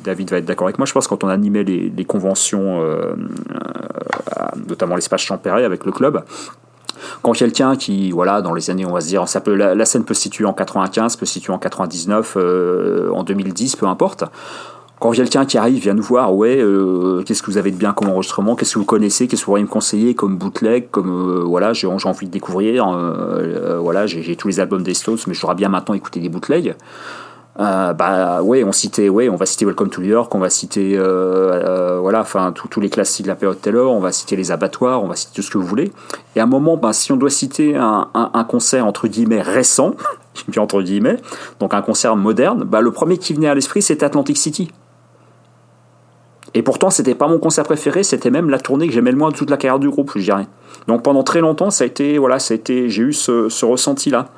David 0.05 0.31
va 0.31 0.39
être 0.39 0.45
d'accord 0.45 0.67
avec 0.67 0.79
moi, 0.79 0.87
je 0.87 0.93
pense 0.93 1.07
quand 1.07 1.25
on 1.25 1.29
animait 1.29 1.65
les, 1.65 1.93
les 1.97 2.05
conventions, 2.05 2.81
euh, 2.83 3.15
euh, 3.15 4.45
notamment 4.69 4.97
l'espace 4.97 5.23
Champéret 5.23 5.65
avec 5.65 5.85
le 5.85 5.93
club. 5.93 6.23
Quand 7.23 7.33
quelqu'un 7.33 7.75
qui, 7.77 8.11
voilà, 8.13 8.43
dans 8.43 8.55
les 8.55 8.71
années, 8.71 8.87
on 8.87 8.93
va 8.93 9.01
se 9.01 9.09
dire, 9.09 9.27
ça 9.29 9.41
peut, 9.41 9.55
la, 9.55 9.75
la 9.75 9.85
scène 9.85 10.05
peut 10.05 10.15
se 10.15 10.23
situer 10.23 10.45
en 10.45 10.53
95, 10.53 11.17
peut 11.17 11.27
se 11.27 11.33
situer 11.33 11.53
en 11.53 11.59
99, 11.59 12.35
euh, 12.37 13.11
en 13.11 13.25
2010, 13.25 13.77
peu 13.77 13.87
importe 13.87 14.25
quand 15.03 15.11
quelqu'un 15.11 15.45
qui 15.45 15.59
arrive 15.59 15.83
vient 15.83 15.95
nous 15.95 16.03
voir, 16.03 16.33
ouais, 16.33 16.59
euh, 16.61 17.25
qu'est-ce 17.25 17.43
que 17.43 17.51
vous 17.51 17.59
avez 17.59 17.73
de 17.73 17.77
bien 17.77 17.93
comme 17.93 18.09
enregistrement, 18.09 18.55
qu'est-ce 18.55 18.75
que 18.75 18.79
vous 18.79 18.85
connaissez, 18.85 19.27
qu'est-ce 19.27 19.43
que 19.43 19.47
vous 19.47 19.51
pourriez 19.51 19.65
me 19.65 19.69
conseiller 19.69 20.15
comme 20.15 20.37
bootleg, 20.37 20.91
comme 20.93 21.11
euh, 21.11 21.43
voilà, 21.43 21.73
j'ai 21.73 21.89
envie 21.89 22.27
de 22.27 22.31
découvrir, 22.31 22.89
euh, 22.89 23.17
euh, 23.41 23.79
voilà, 23.81 24.07
j'ai 24.07 24.37
tous 24.37 24.47
les 24.47 24.61
albums 24.61 24.85
des 24.85 24.95
Stones, 24.95 25.19
mais 25.27 25.35
j'aurais 25.35 25.57
bien 25.57 25.69
maintenant 25.69 25.97
écouté 25.97 26.21
des 26.21 26.29
bootlegs. 26.29 26.77
Euh, 27.59 27.93
bah 27.95 28.43
ouais, 28.43 28.63
on 28.63 28.71
citait, 28.71 29.09
ouais, 29.09 29.29
on 29.29 29.35
va 29.35 29.45
citer 29.45 29.65
Welcome 29.65 29.91
to 29.91 30.01
New 30.03 30.07
York, 30.07 30.33
on 30.37 30.39
va 30.39 30.51
citer, 30.51 30.97
voilà, 30.97 32.21
enfin 32.21 32.53
tous 32.53 32.79
les 32.79 32.89
classiques 32.89 33.27
de 33.27 33.31
la 33.31 33.35
période 33.35 33.61
Taylor, 33.61 33.93
on 33.93 33.99
va 33.99 34.13
citer 34.13 34.37
les 34.37 34.53
abattoirs, 34.53 35.03
on 35.03 35.09
va 35.09 35.17
citer 35.17 35.33
tout 35.35 35.43
ce 35.43 35.51
que 35.51 35.59
vous 35.59 35.67
voulez. 35.67 35.91
Et 36.37 36.41
à 36.41 36.45
un 36.45 36.47
moment, 36.47 36.77
bah, 36.77 36.93
si 36.93 37.11
on 37.11 37.17
doit 37.17 37.29
citer 37.29 37.75
un, 37.75 38.47
concert 38.49 38.87
entre 38.87 39.09
guillemets 39.09 39.43
récent, 39.43 39.97
entre 40.57 40.81
guillemets, 40.81 41.17
donc 41.59 41.75
un 41.75 41.83
concert 41.83 42.15
moderne, 42.15 42.63
bah 42.63 42.81
le 42.81 42.93
premier 42.93 43.19
qui 43.19 43.35
venait 43.35 43.49
à 43.49 43.57
l'esprit 43.57 43.83
c'était 43.83 44.05
Atlantic 44.05 44.37
City. 44.37 44.71
Et 46.55 46.63
pourtant, 46.63 46.91
c'était 46.91 47.15
pas 47.15 47.29
mon 47.29 47.39
concert 47.39 47.65
préféré, 47.65 48.03
c'était 48.03 48.31
même 48.31 48.51
la 48.51 48.59
tournée 48.59 48.87
que 48.87 48.93
j'aimais 48.93 49.13
le 49.13 49.17
moins 49.17 49.31
de 49.31 49.37
toute 49.37 49.51
la 49.51 49.57
carrière 49.57 49.79
du 49.79 49.89
groupe, 49.89 50.13
je 50.17 50.23
dirais. 50.23 50.47
Donc 50.87 51.03
pendant 51.03 51.23
très 51.23 51.41
longtemps, 51.41 51.71
ça 51.71 51.85
a 51.85 51.87
été, 51.87 52.19
voilà, 52.19 52.39
ça 52.39 52.53
a 52.53 52.57
été, 52.57 52.89
j'ai 52.91 53.03
eu 53.03 53.13
ce, 53.13 53.65
ressenti-là. 53.65 54.29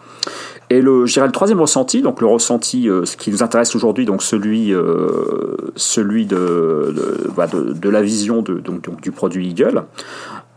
Et 0.71 0.81
le, 0.81 1.05
je 1.07 1.21
le 1.21 1.33
troisième 1.33 1.61
ressenti, 1.61 2.01
donc 2.01 2.21
le 2.21 2.27
ressenti, 2.27 2.89
euh, 2.89 3.05
ce 3.05 3.17
qui 3.17 3.31
nous 3.31 3.43
intéresse 3.43 3.75
aujourd'hui, 3.77 4.07
donc 4.07 4.23
celui, 4.23 4.73
euh, 4.73 5.57
celui 5.77 6.25
de, 6.25 6.95
bah, 7.37 7.47
de, 7.47 7.75
de 7.75 7.89
la 7.91 8.01
vision 8.01 8.41
de, 8.41 8.55
donc, 8.55 9.01
du 9.03 9.13
produit 9.13 9.49
Eagle, 9.51 9.85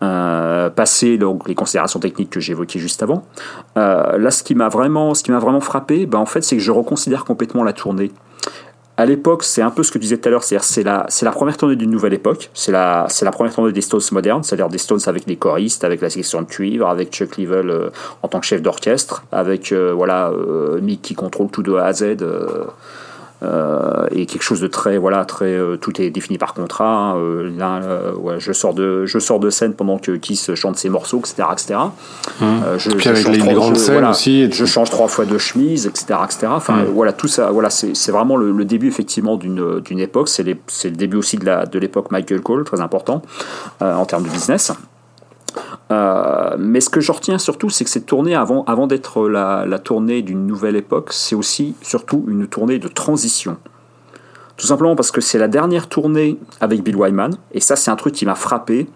euh, 0.03 0.69
passer 0.69 1.17
donc, 1.17 1.49
les 1.49 1.55
considérations 1.55 1.99
techniques 1.99 2.29
que 2.29 2.39
j'évoquais 2.39 2.79
juste 2.79 3.03
avant. 3.03 3.25
Là, 3.75 4.31
ce 4.31 4.43
qui 4.43 4.55
m'a 4.55 4.69
vraiment, 4.69 5.11
vraiment 5.11 5.59
frappé, 5.59 6.05
bah, 6.05 6.19
en 6.19 6.25
fait, 6.25 6.41
c'est 6.41 6.55
que 6.55 6.63
je 6.63 6.71
reconsidère 6.71 7.25
complètement 7.25 7.63
la 7.63 7.73
tournée. 7.73 8.11
À 8.99 9.05
l'époque, 9.05 9.43
c'est 9.43 9.61
un 9.61 9.69
peu 9.69 9.83
ce 9.83 9.91
que 9.91 9.99
tu 9.99 10.05
disais 10.05 10.17
tout 10.17 10.27
à 10.27 10.31
l'heure, 10.31 10.43
c'est-à-dire 10.43 10.63
c'est 10.65 10.83
la, 10.83 11.05
la 11.21 11.31
première 11.31 11.55
tournée 11.55 11.75
d'une 11.75 11.91
nouvelle 11.91 12.15
époque, 12.15 12.49
c'est 12.55 12.71
la, 12.71 13.05
la 13.21 13.31
première 13.31 13.53
tournée 13.53 13.71
des 13.71 13.81
Stones 13.81 14.01
modernes, 14.11 14.41
c'est-à-dire 14.41 14.69
des 14.69 14.79
Stones 14.79 15.01
avec 15.05 15.27
des 15.27 15.35
choristes, 15.35 15.83
avec 15.83 16.01
la 16.01 16.09
section 16.09 16.41
de 16.41 16.47
cuivre, 16.47 16.87
avec 16.87 17.11
Chuck 17.11 17.37
Leavell 17.37 17.69
euh, 17.69 17.89
en 18.23 18.27
tant 18.27 18.39
que 18.39 18.47
chef 18.47 18.63
d'orchestre, 18.63 19.23
avec 19.31 19.71
euh, 19.71 19.93
voilà 19.93 20.29
euh, 20.29 20.81
Mick 20.81 21.03
qui 21.03 21.13
contrôle 21.13 21.49
tout 21.49 21.61
de 21.61 21.75
A 21.75 21.85
à 21.85 21.93
Z. 21.93 22.17
euh, 23.43 24.07
et 24.11 24.25
quelque 24.25 24.41
chose 24.41 24.61
de 24.61 24.67
très 24.67 24.97
voilà 24.97 25.23
très 25.25 25.45
euh, 25.53 25.77
tout 25.77 26.01
est 26.01 26.09
défini 26.09 26.37
par 26.39 26.53
contrat 26.55 27.11
hein, 27.11 27.17
euh, 27.17 27.51
là 27.55 27.81
ouais, 28.17 28.39
je 28.39 28.51
sors 28.51 28.73
de 28.73 29.05
je 29.05 29.19
sors 29.19 29.39
de 29.39 29.51
scène 29.51 29.73
pendant 29.73 29.99
que 29.99 30.13
Kiss 30.13 30.55
chante 30.55 30.77
ses 30.77 30.89
morceaux 30.89 31.19
etc 31.19 31.43
etc 31.51 31.75
Euh, 32.41 32.77
je, 32.79 32.89
Puis 32.91 33.01
je 33.03 33.09
avec 33.09 33.23
change 33.23 33.33
les- 33.33 33.39
trois- 33.39 33.53
grandes 33.53 33.75
je- 33.75 33.79
scènes 33.79 33.93
voilà, 33.95 34.09
aussi, 34.09 34.41
et- 34.41 34.51
je 34.51 34.65
change 34.65 34.89
trois 34.89 35.07
fois 35.07 35.25
de 35.25 35.37
chemise 35.37 35.85
etc 35.85 36.19
etc 36.25 36.47
enfin 36.49 36.83
voilà 36.93 37.13
tout 37.13 37.27
ça 37.27 37.51
voilà 37.51 37.69
c'est 37.69 38.11
vraiment 38.11 38.37
le, 38.37 38.51
le 38.51 38.65
début 38.65 38.87
effectivement 38.87 39.35
d'une 39.37 39.81
d'une 39.81 39.99
époque. 39.99 40.29
C'est 40.29 40.43
le 40.43 40.95
début 40.95 41.17
aussi 41.17 41.37
de 41.37 41.45
la 41.45 41.65
de 41.67 41.77
l'époque 41.77 42.09
Michael 42.11 42.41
Cole 42.41 42.63
très 42.63 42.81
important 42.81 43.21
en 43.81 44.05
termes 44.05 44.23
de 44.23 44.29
business 44.29 44.71
euh, 45.91 46.55
mais 46.59 46.81
ce 46.81 46.89
que 46.89 46.99
je 46.99 47.11
retiens 47.11 47.37
surtout, 47.37 47.69
c'est 47.69 47.83
que 47.83 47.89
cette 47.89 48.05
tournée, 48.05 48.35
avant, 48.35 48.87
d'être 48.87 49.27
la, 49.27 49.65
la 49.65 49.79
tournée 49.79 50.21
d'une 50.21 50.45
nouvelle 50.45 50.75
époque, 50.75 51.13
c'est 51.13 51.35
aussi 51.35 51.75
surtout 51.81 52.25
une 52.27 52.47
tournée 52.47 52.79
de 52.79 52.87
transition. 52.87 53.57
Tout 54.57 54.65
simplement 54.65 54.95
parce 54.95 55.11
que 55.11 55.21
c'est 55.21 55.37
la 55.37 55.47
dernière 55.47 55.87
tournée 55.87 56.39
avec 56.59 56.81
Bill 56.81 56.95
Wyman, 56.95 57.37
et 57.51 57.59
ça 57.59 57.75
c'est 57.75 57.91
un 57.91 57.95
truc 57.95 58.15
qui 58.15 58.25
m'a 58.25 58.33
frappé. 58.33 58.87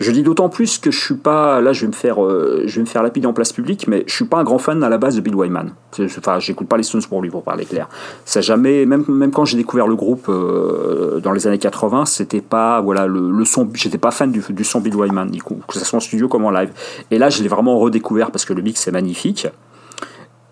Je 0.00 0.10
dis 0.10 0.24
d'autant 0.24 0.48
plus 0.48 0.78
que 0.78 0.90
je 0.90 1.00
suis 1.00 1.14
pas, 1.14 1.60
là 1.60 1.72
je 1.72 1.82
vais 1.82 1.86
me 1.86 1.92
faire, 1.92 2.24
euh, 2.24 2.64
je 2.66 2.74
vais 2.74 2.80
me 2.80 2.86
faire 2.86 3.04
lapider 3.04 3.28
en 3.28 3.32
place 3.32 3.52
publique, 3.52 3.86
mais 3.86 4.02
je 4.08 4.14
suis 4.14 4.24
pas 4.24 4.38
un 4.38 4.44
grand 4.44 4.58
fan 4.58 4.82
à 4.82 4.88
la 4.88 4.98
base 4.98 5.14
de 5.14 5.20
Bill 5.20 5.36
Wyman. 5.36 5.70
Enfin, 6.00 6.40
j'écoute 6.40 6.66
pas 6.66 6.76
les 6.76 6.82
Stones 6.82 7.04
pour 7.08 7.22
lui, 7.22 7.30
pour 7.30 7.44
parler 7.44 7.64
clair. 7.64 7.88
Ça 8.24 8.40
jamais, 8.40 8.86
même 8.86 9.04
même 9.06 9.30
quand 9.30 9.44
j'ai 9.44 9.56
découvert 9.56 9.86
le 9.86 9.94
groupe 9.94 10.26
euh, 10.28 11.20
dans 11.20 11.30
les 11.30 11.46
années 11.46 11.58
80, 11.58 12.06
c'était 12.06 12.40
pas, 12.40 12.80
voilà, 12.80 13.06
le, 13.06 13.44
son, 13.44 13.68
j'étais 13.72 13.98
pas 13.98 14.10
fan 14.10 14.32
du, 14.32 14.42
du 14.50 14.64
son 14.64 14.80
Bill 14.80 14.96
Wyman, 14.96 15.30
que 15.30 15.74
ce 15.78 15.84
soit 15.84 15.98
en 15.98 16.00
studio 16.00 16.26
comme 16.26 16.44
en 16.44 16.50
live. 16.50 16.72
Et 17.12 17.18
là, 17.18 17.30
je 17.30 17.40
l'ai 17.40 17.48
vraiment 17.48 17.78
redécouvert 17.78 18.32
parce 18.32 18.44
que 18.44 18.52
le 18.52 18.62
mix 18.62 18.88
est 18.88 18.92
magnifique. 18.92 19.46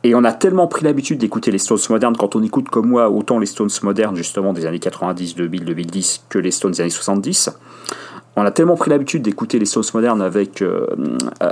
Et 0.05 0.15
on 0.15 0.25
a 0.25 0.33
tellement 0.33 0.67
pris 0.67 0.85
l'habitude 0.85 1.19
d'écouter 1.19 1.51
les 1.53 1.59
Stones 1.59 1.79
modernes 1.91 2.17
quand 2.17 2.35
on 2.35 2.43
écoute 2.43 2.69
comme 2.69 2.89
moi 2.89 3.09
autant 3.09 3.39
les 3.39 3.47
Stones 3.47 3.71
modernes 3.83 4.17
justement 4.17 4.53
des 4.53 4.67
années 4.67 4.81
90, 4.81 5.37
2000, 5.37 5.65
2010 5.65 6.25
que 6.29 6.39
les 6.39 6.51
Stones 6.51 6.73
des 6.73 6.81
années 6.81 6.91
70. 6.91 7.51
On 8.35 8.43
a 8.45 8.51
tellement 8.51 8.77
pris 8.77 8.91
l'habitude 8.91 9.23
d'écouter 9.23 9.59
les 9.59 9.67
Stones 9.67 9.85
modernes 9.95 10.23
avec, 10.23 10.63
euh, 10.63 10.87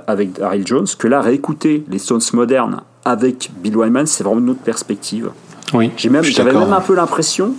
avec 0.07 0.33
Daryl 0.33 0.67
Jones 0.67 0.87
que 0.99 1.07
là, 1.09 1.21
réécouter 1.21 1.85
les 1.89 1.99
Stones 1.99 2.23
modernes 2.33 2.81
avec 3.05 3.51
Bill 3.59 3.77
Wyman, 3.77 4.07
c'est 4.07 4.25
vraiment 4.25 4.41
une 4.41 4.51
autre 4.51 4.63
perspective. 4.63 5.31
Oui. 5.75 5.91
J'ai 5.97 6.09
même, 6.09 6.25
j'avais 6.25 6.53
même 6.53 6.73
un 6.73 6.81
peu 6.81 6.95
l'impression 6.95 7.53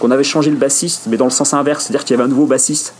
qu'on 0.00 0.10
avait 0.10 0.24
changé 0.24 0.50
le 0.50 0.56
bassiste, 0.56 1.06
mais 1.08 1.16
dans 1.16 1.26
le 1.26 1.30
sens 1.30 1.54
inverse, 1.54 1.84
c'est-à-dire 1.84 2.04
qu'il 2.04 2.16
y 2.16 2.20
avait 2.20 2.24
un 2.24 2.30
nouveau 2.30 2.46
bassiste. 2.46 2.94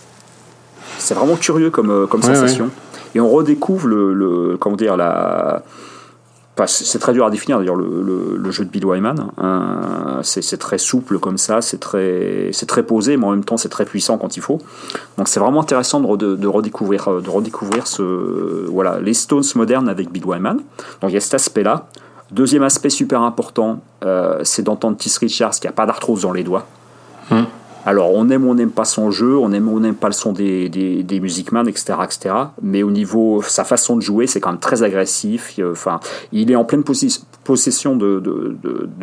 C'est 0.99 1.14
vraiment 1.14 1.37
curieux 1.37 1.70
comme, 1.70 1.91
euh, 1.91 2.07
comme 2.07 2.20
Ouais, 2.20 2.35
sensation. 2.35 2.70
Et 3.14 3.20
on 3.20 3.29
redécouvre 3.31 3.89
le, 3.89 4.12
le- 4.14 4.57
comment 4.59 4.77
dire, 4.77 4.97
la. 4.97 5.62
C'est 6.67 6.99
très 6.99 7.13
dur 7.13 7.27
à 7.27 7.31
définir 7.31 7.59
d'ailleurs 7.59 7.77
le, 7.77 7.85
le- 8.03 8.37
le 8.39 8.51
jeu 8.51 8.65
de 8.65 8.71
Bill 8.71 8.87
Wyman. 8.87 9.29
hein. 9.37 10.21
c'est 10.23 10.57
très 10.57 10.79
souple 10.79 11.19
comme 11.19 11.37
ça, 11.37 11.61
c'est 11.61 11.79
très, 11.79 12.51
très 12.67 12.83
posé, 12.83 13.19
mais 13.19 13.27
en 13.27 13.31
même 13.33 13.45
temps 13.45 13.59
c'est 13.59 13.69
très 13.69 13.85
puissant 13.85 14.17
quand 14.17 14.39
il 14.39 14.43
faut. 14.43 14.59
Donc 15.19 15.29
c'est 15.29 15.39
vraiment 15.39 15.61
intéressant 15.61 16.01
de, 16.01 16.07
re- 16.07 16.37
de 16.39 16.47
redécouvrir, 16.49 17.09
euh, 17.09 17.21
de 17.21 17.29
redécouvrir 17.29 17.87
ce, 17.87 18.03
voilà, 18.71 19.01
les 19.01 19.13
Stones 19.13 19.45
modernes 19.55 19.89
avec 19.91 20.11
Bill 20.11 20.25
Wyman. 20.25 20.57
Donc 21.03 21.11
il 21.11 21.15
y 21.15 21.19
a 21.19 21.21
cet 21.21 21.35
aspect-là. 21.35 21.89
Deuxième 22.31 22.63
aspect 22.63 22.91
super 22.91 23.21
important, 23.23 23.81
euh, 24.05 24.41
c'est 24.43 24.63
d'entendre 24.63 24.97
Keith 24.97 25.17
Richards 25.19 25.53
qui 25.61 25.69
a 25.69 25.73
pas 25.73 25.85
d'arthrose 25.87 26.23
dans 26.23 26.33
les 26.33 26.43
doigts. 26.43 26.67
Alors, 27.87 28.11
on 28.12 28.28
aime 28.30 28.45
ou 28.45 28.51
on 28.51 28.55
n'aime 28.55 28.72
pas 28.72 28.84
son 28.84 29.12
jeu, 29.12 29.37
on 29.39 29.53
aime 29.53 29.68
ou 29.68 29.76
on 29.76 29.80
n'aime 29.80 29.95
pas 29.95 30.09
le 30.09 30.12
son 30.12 30.32
des, 30.32 30.68
des, 30.68 31.20
Music 31.20 31.53
Man, 31.53 31.68
etc., 31.68 31.95
etc. 32.05 32.34
Mais 32.61 32.82
au 32.82 32.91
niveau, 32.91 33.43
sa 33.43 33.62
façon 33.62 33.97
de 33.97 34.03
jouer, 34.03 34.26
c'est 34.26 34.41
quand 34.41 34.51
même 34.51 34.59
très 34.61 34.82
agressif. 34.82 35.55
Il- 35.57 35.64
Enfin, 35.66 36.01
il 36.32 36.51
est 36.51 36.57
en 36.57 36.64
pleine 36.64 36.82
possession 36.82 37.95
de, 37.97 38.18
de, 38.18 38.57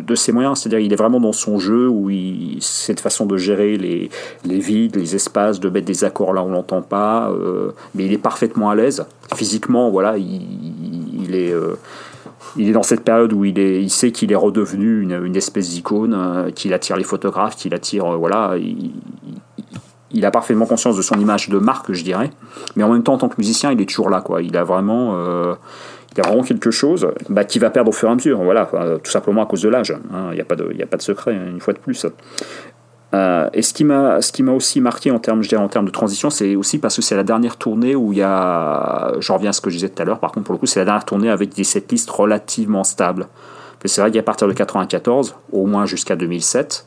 de, 0.06 0.14
ses 0.14 0.32
moyens. 0.32 0.58
C'est-à-dire, 0.60 0.80
il 0.80 0.92
est 0.92 0.96
vraiment 0.96 1.18
dans 1.18 1.32
son 1.32 1.58
jeu 1.58 1.88
où 1.88 2.10
cette 2.60 3.00
façon 3.00 3.24
de 3.24 3.36
gérer 3.38 3.76
les, 3.78 4.10
les 4.44 4.58
vides, 4.58 4.96
les 4.96 5.14
espaces, 5.14 5.60
de 5.60 5.70
mettre 5.70 5.86
des 5.86 6.04
accords 6.04 6.34
là 6.34 6.42
où 6.42 6.46
on 6.46 6.50
l'entend 6.52 6.82
pas. 6.82 7.30
euh, 7.30 7.70
mais 7.94 8.04
il 8.04 8.12
est 8.12 8.18
parfaitement 8.18 8.68
à 8.68 8.74
l'aise. 8.74 9.04
Physiquement, 9.34 9.90
voilà, 9.90 10.18
il, 10.18 10.42
il 11.24 11.34
est. 11.34 11.52
euh, 11.52 11.74
il 12.56 12.68
est 12.68 12.72
dans 12.72 12.82
cette 12.82 13.02
période 13.02 13.32
où 13.32 13.44
il, 13.44 13.58
est, 13.58 13.82
il 13.82 13.90
sait 13.90 14.12
qu'il 14.12 14.32
est 14.32 14.36
redevenu 14.36 15.00
une, 15.02 15.20
une 15.24 15.36
espèce 15.36 15.70
d'icône, 15.70 16.14
euh, 16.14 16.50
qu'il 16.50 16.72
attire 16.72 16.96
les 16.96 17.04
photographes, 17.04 17.56
qu'il 17.56 17.74
attire. 17.74 18.04
euh, 18.12 18.16
voilà, 18.16 18.56
il, 20.10 20.24
a 20.24 20.30
parfaitement 20.30 20.66
conscience 20.66 20.96
de 20.96 21.02
son 21.02 21.18
image 21.18 21.48
de 21.48 21.58
marque, 21.58 21.92
je 21.92 22.04
dirais. 22.04 22.30
Mais 22.76 22.84
en 22.84 22.92
même 22.92 23.02
temps, 23.02 23.14
en 23.14 23.18
tant 23.18 23.28
que 23.28 23.34
musicien, 23.38 23.72
il 23.72 23.80
est 23.80 23.88
toujours 23.88 24.10
là. 24.10 24.20
Quoi. 24.20 24.42
Il, 24.42 24.56
a 24.56 24.62
vraiment, 24.64 25.16
euh, 25.16 25.54
il 26.14 26.20
a 26.20 26.28
vraiment 26.28 26.42
quelque 26.44 26.70
chose 26.70 27.08
bah, 27.28 27.44
qui 27.44 27.58
va 27.58 27.70
perdre 27.70 27.88
au 27.90 27.92
fur 27.92 28.08
et 28.08 28.12
à 28.12 28.14
mesure. 28.14 28.42
Voilà, 28.42 28.70
tout 29.02 29.10
simplement 29.10 29.42
à 29.42 29.46
cause 29.46 29.62
de 29.62 29.68
l'âge. 29.68 29.90
hein. 29.90 30.28
Il 30.30 30.34
n'y 30.34 30.40
a, 30.40 30.44
a 30.44 30.86
pas 30.86 30.96
de 30.96 31.02
secret, 31.02 31.34
hein, 31.34 31.50
une 31.50 31.60
fois 31.60 31.74
de 31.74 31.80
plus. 31.80 32.06
Euh, 33.14 33.48
et 33.52 33.62
ce 33.62 33.72
qui 33.72 33.84
m'a 33.84 34.20
ce 34.20 34.32
qui 34.32 34.42
m'a 34.42 34.52
aussi 34.52 34.80
marqué 34.80 35.10
en 35.10 35.18
termes 35.20 35.42
je 35.42 35.48
dirais, 35.48 35.62
en 35.62 35.68
termes 35.68 35.86
de 35.86 35.90
transition 35.90 36.30
c'est 36.30 36.56
aussi 36.56 36.78
parce 36.78 36.96
que 36.96 37.02
c'est 37.02 37.14
la 37.16 37.22
dernière 37.22 37.56
tournée 37.56 37.94
où 37.94 38.12
il 38.12 38.18
y 38.18 38.22
a 38.22 39.12
je 39.20 39.32
reviens 39.32 39.50
à 39.50 39.52
ce 39.52 39.60
que 39.60 39.70
je 39.70 39.76
disais 39.76 39.88
tout 39.88 40.02
à 40.02 40.04
l'heure 40.04 40.18
par 40.18 40.32
contre 40.32 40.46
pour 40.46 40.54
le 40.54 40.58
coup 40.58 40.66
c'est 40.66 40.80
la 40.80 40.84
dernière 40.86 41.04
tournée 41.04 41.30
avec 41.30 41.54
des 41.54 41.64
setlists 41.64 42.10
relativement 42.10 42.82
stables 42.82 43.28
c'est 43.84 44.00
vrai 44.00 44.10
qu'à 44.10 44.22
partir 44.22 44.48
de 44.48 44.52
94 44.54 45.36
au 45.52 45.66
moins 45.66 45.84
jusqu'à 45.86 46.16
2007 46.16 46.86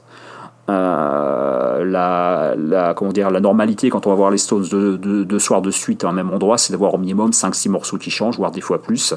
euh, 0.69 1.86
la, 1.86 2.93
comment 2.95 3.11
dire, 3.11 3.30
la 3.32 3.39
normalité 3.39 3.89
quand 3.89 4.05
on 4.07 4.09
va 4.09 4.15
voir 4.15 4.32
les 4.32 4.38
Stones 4.38 4.65
deux, 4.69 4.97
deux, 4.97 5.23
deux 5.23 5.39
soirs 5.39 5.61
de 5.61 5.71
suite 5.71 6.03
à 6.03 6.09
un 6.09 6.11
même 6.11 6.30
endroit, 6.34 6.57
c'est 6.57 6.73
d'avoir 6.73 6.93
au 6.93 6.97
minimum 6.97 7.32
5-6 7.32 7.69
morceaux 7.69 7.97
qui 7.97 8.09
changent, 8.11 8.38
voire 8.38 8.51
des 8.51 8.59
fois 8.61 8.82
plus, 8.82 9.13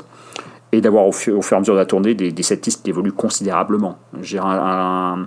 et 0.72 0.80
d'avoir 0.80 1.06
au, 1.06 1.12
fu- 1.12 1.32
au 1.32 1.42
fur 1.42 1.56
et 1.56 1.58
à 1.58 1.61
mesure 1.61 1.74
de 1.74 1.80
la 1.80 1.86
tournée 1.86 2.14
des, 2.14 2.30
des 2.30 2.42
setlists 2.44 2.84
qui 2.84 2.90
évoluent 2.90 3.12
considérablement. 3.12 3.98
Un, 4.14 4.38
un, 4.44 5.26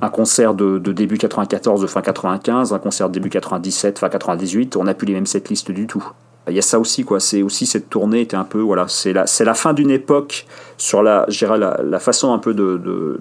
un 0.00 0.10
concert 0.10 0.54
de, 0.54 0.78
début 0.78 1.18
94, 1.18 1.80
de 1.82 1.86
fin 1.86 2.02
95, 2.02 2.72
un 2.72 2.78
concert 2.78 3.08
de 3.08 3.14
début 3.14 3.30
97, 3.30 3.98
fin 3.98 4.08
98, 4.08 4.76
on 4.76 4.84
n'a 4.84 4.94
plus 4.94 5.06
les 5.06 5.14
mêmes 5.14 5.26
setlists 5.26 5.70
du 5.70 5.86
tout. 5.86 6.04
Il 6.48 6.54
y 6.54 6.58
a 6.58 6.62
ça 6.62 6.78
aussi, 6.78 7.04
quoi. 7.04 7.20
C'est 7.20 7.42
aussi 7.42 7.66
cette 7.66 7.90
tournée 7.90 8.22
était 8.22 8.36
un 8.36 8.44
peu, 8.44 8.60
voilà, 8.60 8.86
c'est 8.88 9.12
la, 9.12 9.26
c'est 9.26 9.44
la 9.44 9.54
fin 9.54 9.74
d'une 9.74 9.90
époque 9.90 10.46
sur 10.78 11.02
la, 11.02 11.26
la, 11.42 11.80
la 11.82 11.98
façon 11.98 12.32
un 12.32 12.38
peu 12.38 12.54
de, 12.54 12.78
de 12.78 13.20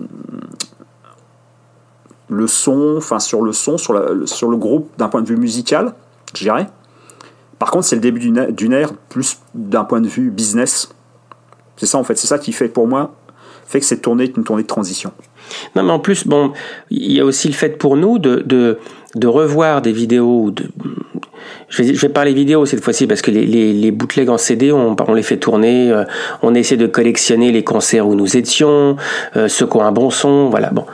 le 2.30 2.48
son, 2.48 2.96
enfin 2.98 3.20
sur 3.20 3.42
le 3.42 3.52
son, 3.54 3.78
sur, 3.78 3.94
la- 3.94 4.26
sur 4.26 4.50
le 4.50 4.58
groupe 4.58 4.90
d'un 4.98 5.10
point 5.10 5.22
de 5.22 5.28
vue 5.28 5.38
musical, 5.38 5.94
je 6.36 6.44
dirais. 6.44 6.68
Par 7.60 7.72
contre, 7.72 7.86
c'est 7.86 7.96
le 7.96 8.02
début 8.02 8.20
d'une 8.20 8.52
d'une 8.52 8.74
ère 8.74 8.94
plus 8.94 9.40
d'un 9.56 9.84
point 9.84 10.00
de 10.00 10.08
vue 10.08 10.30
business. 10.30 10.90
C'est 11.76 11.86
ça 11.86 11.98
en 11.98 12.04
fait, 12.04 12.16
c'est 12.18 12.28
ça 12.28 12.38
qui 12.38 12.52
fait 12.54 12.70
pour 12.70 12.88
moi 12.88 13.14
fait 13.66 13.80
que 13.82 13.86
cette 13.86 14.02
tournée 14.02 14.24
est 14.26 14.38
une 14.38 14.44
tournée 14.46 14.64
de 14.64 14.68
transition. 14.68 15.12
Non, 15.76 15.84
mais 15.84 15.92
en 15.92 16.00
plus, 16.00 16.28
bon, 16.28 16.52
il 16.90 17.12
y 17.12 17.20
a 17.20 17.26
aussi 17.26 17.48
le 17.48 17.54
fait 17.54 17.78
pour 17.78 17.98
nous 17.98 18.20
de, 18.20 18.44
de, 18.46 19.28
revoir 19.28 19.82
des 19.82 19.92
vidéos. 19.92 20.54
je, 21.70 21.84
vais, 21.84 22.10
parler 22.10 22.34
vidéo 22.34 22.66
cette 22.66 22.84
fois-ci 22.84 23.08
parce 23.08 23.22
que 23.22 23.32
les, 23.32 23.46
les, 23.74 23.92
bootlegs 23.92 24.30
en 24.30 24.38
CD, 24.38 24.72
on, 24.72 24.96
on 25.08 25.14
les 25.14 25.24
fait 25.24 25.38
tourner. 25.38 25.92
euh, 25.92 26.04
on 26.42 26.54
essaie 26.56 26.78
de 26.78 26.88
collectionner 26.88 27.52
les 27.52 27.64
concerts 27.64 28.08
où 28.08 28.16
nous 28.16 28.38
étions, 28.38 28.96
euh, 29.36 29.48
ceux 29.48 29.68
qui 29.68 29.78
un 29.80 29.92
bon 29.92 30.10
son, 30.10 30.50
voilà. 30.50 30.70
Bon, 30.72 30.86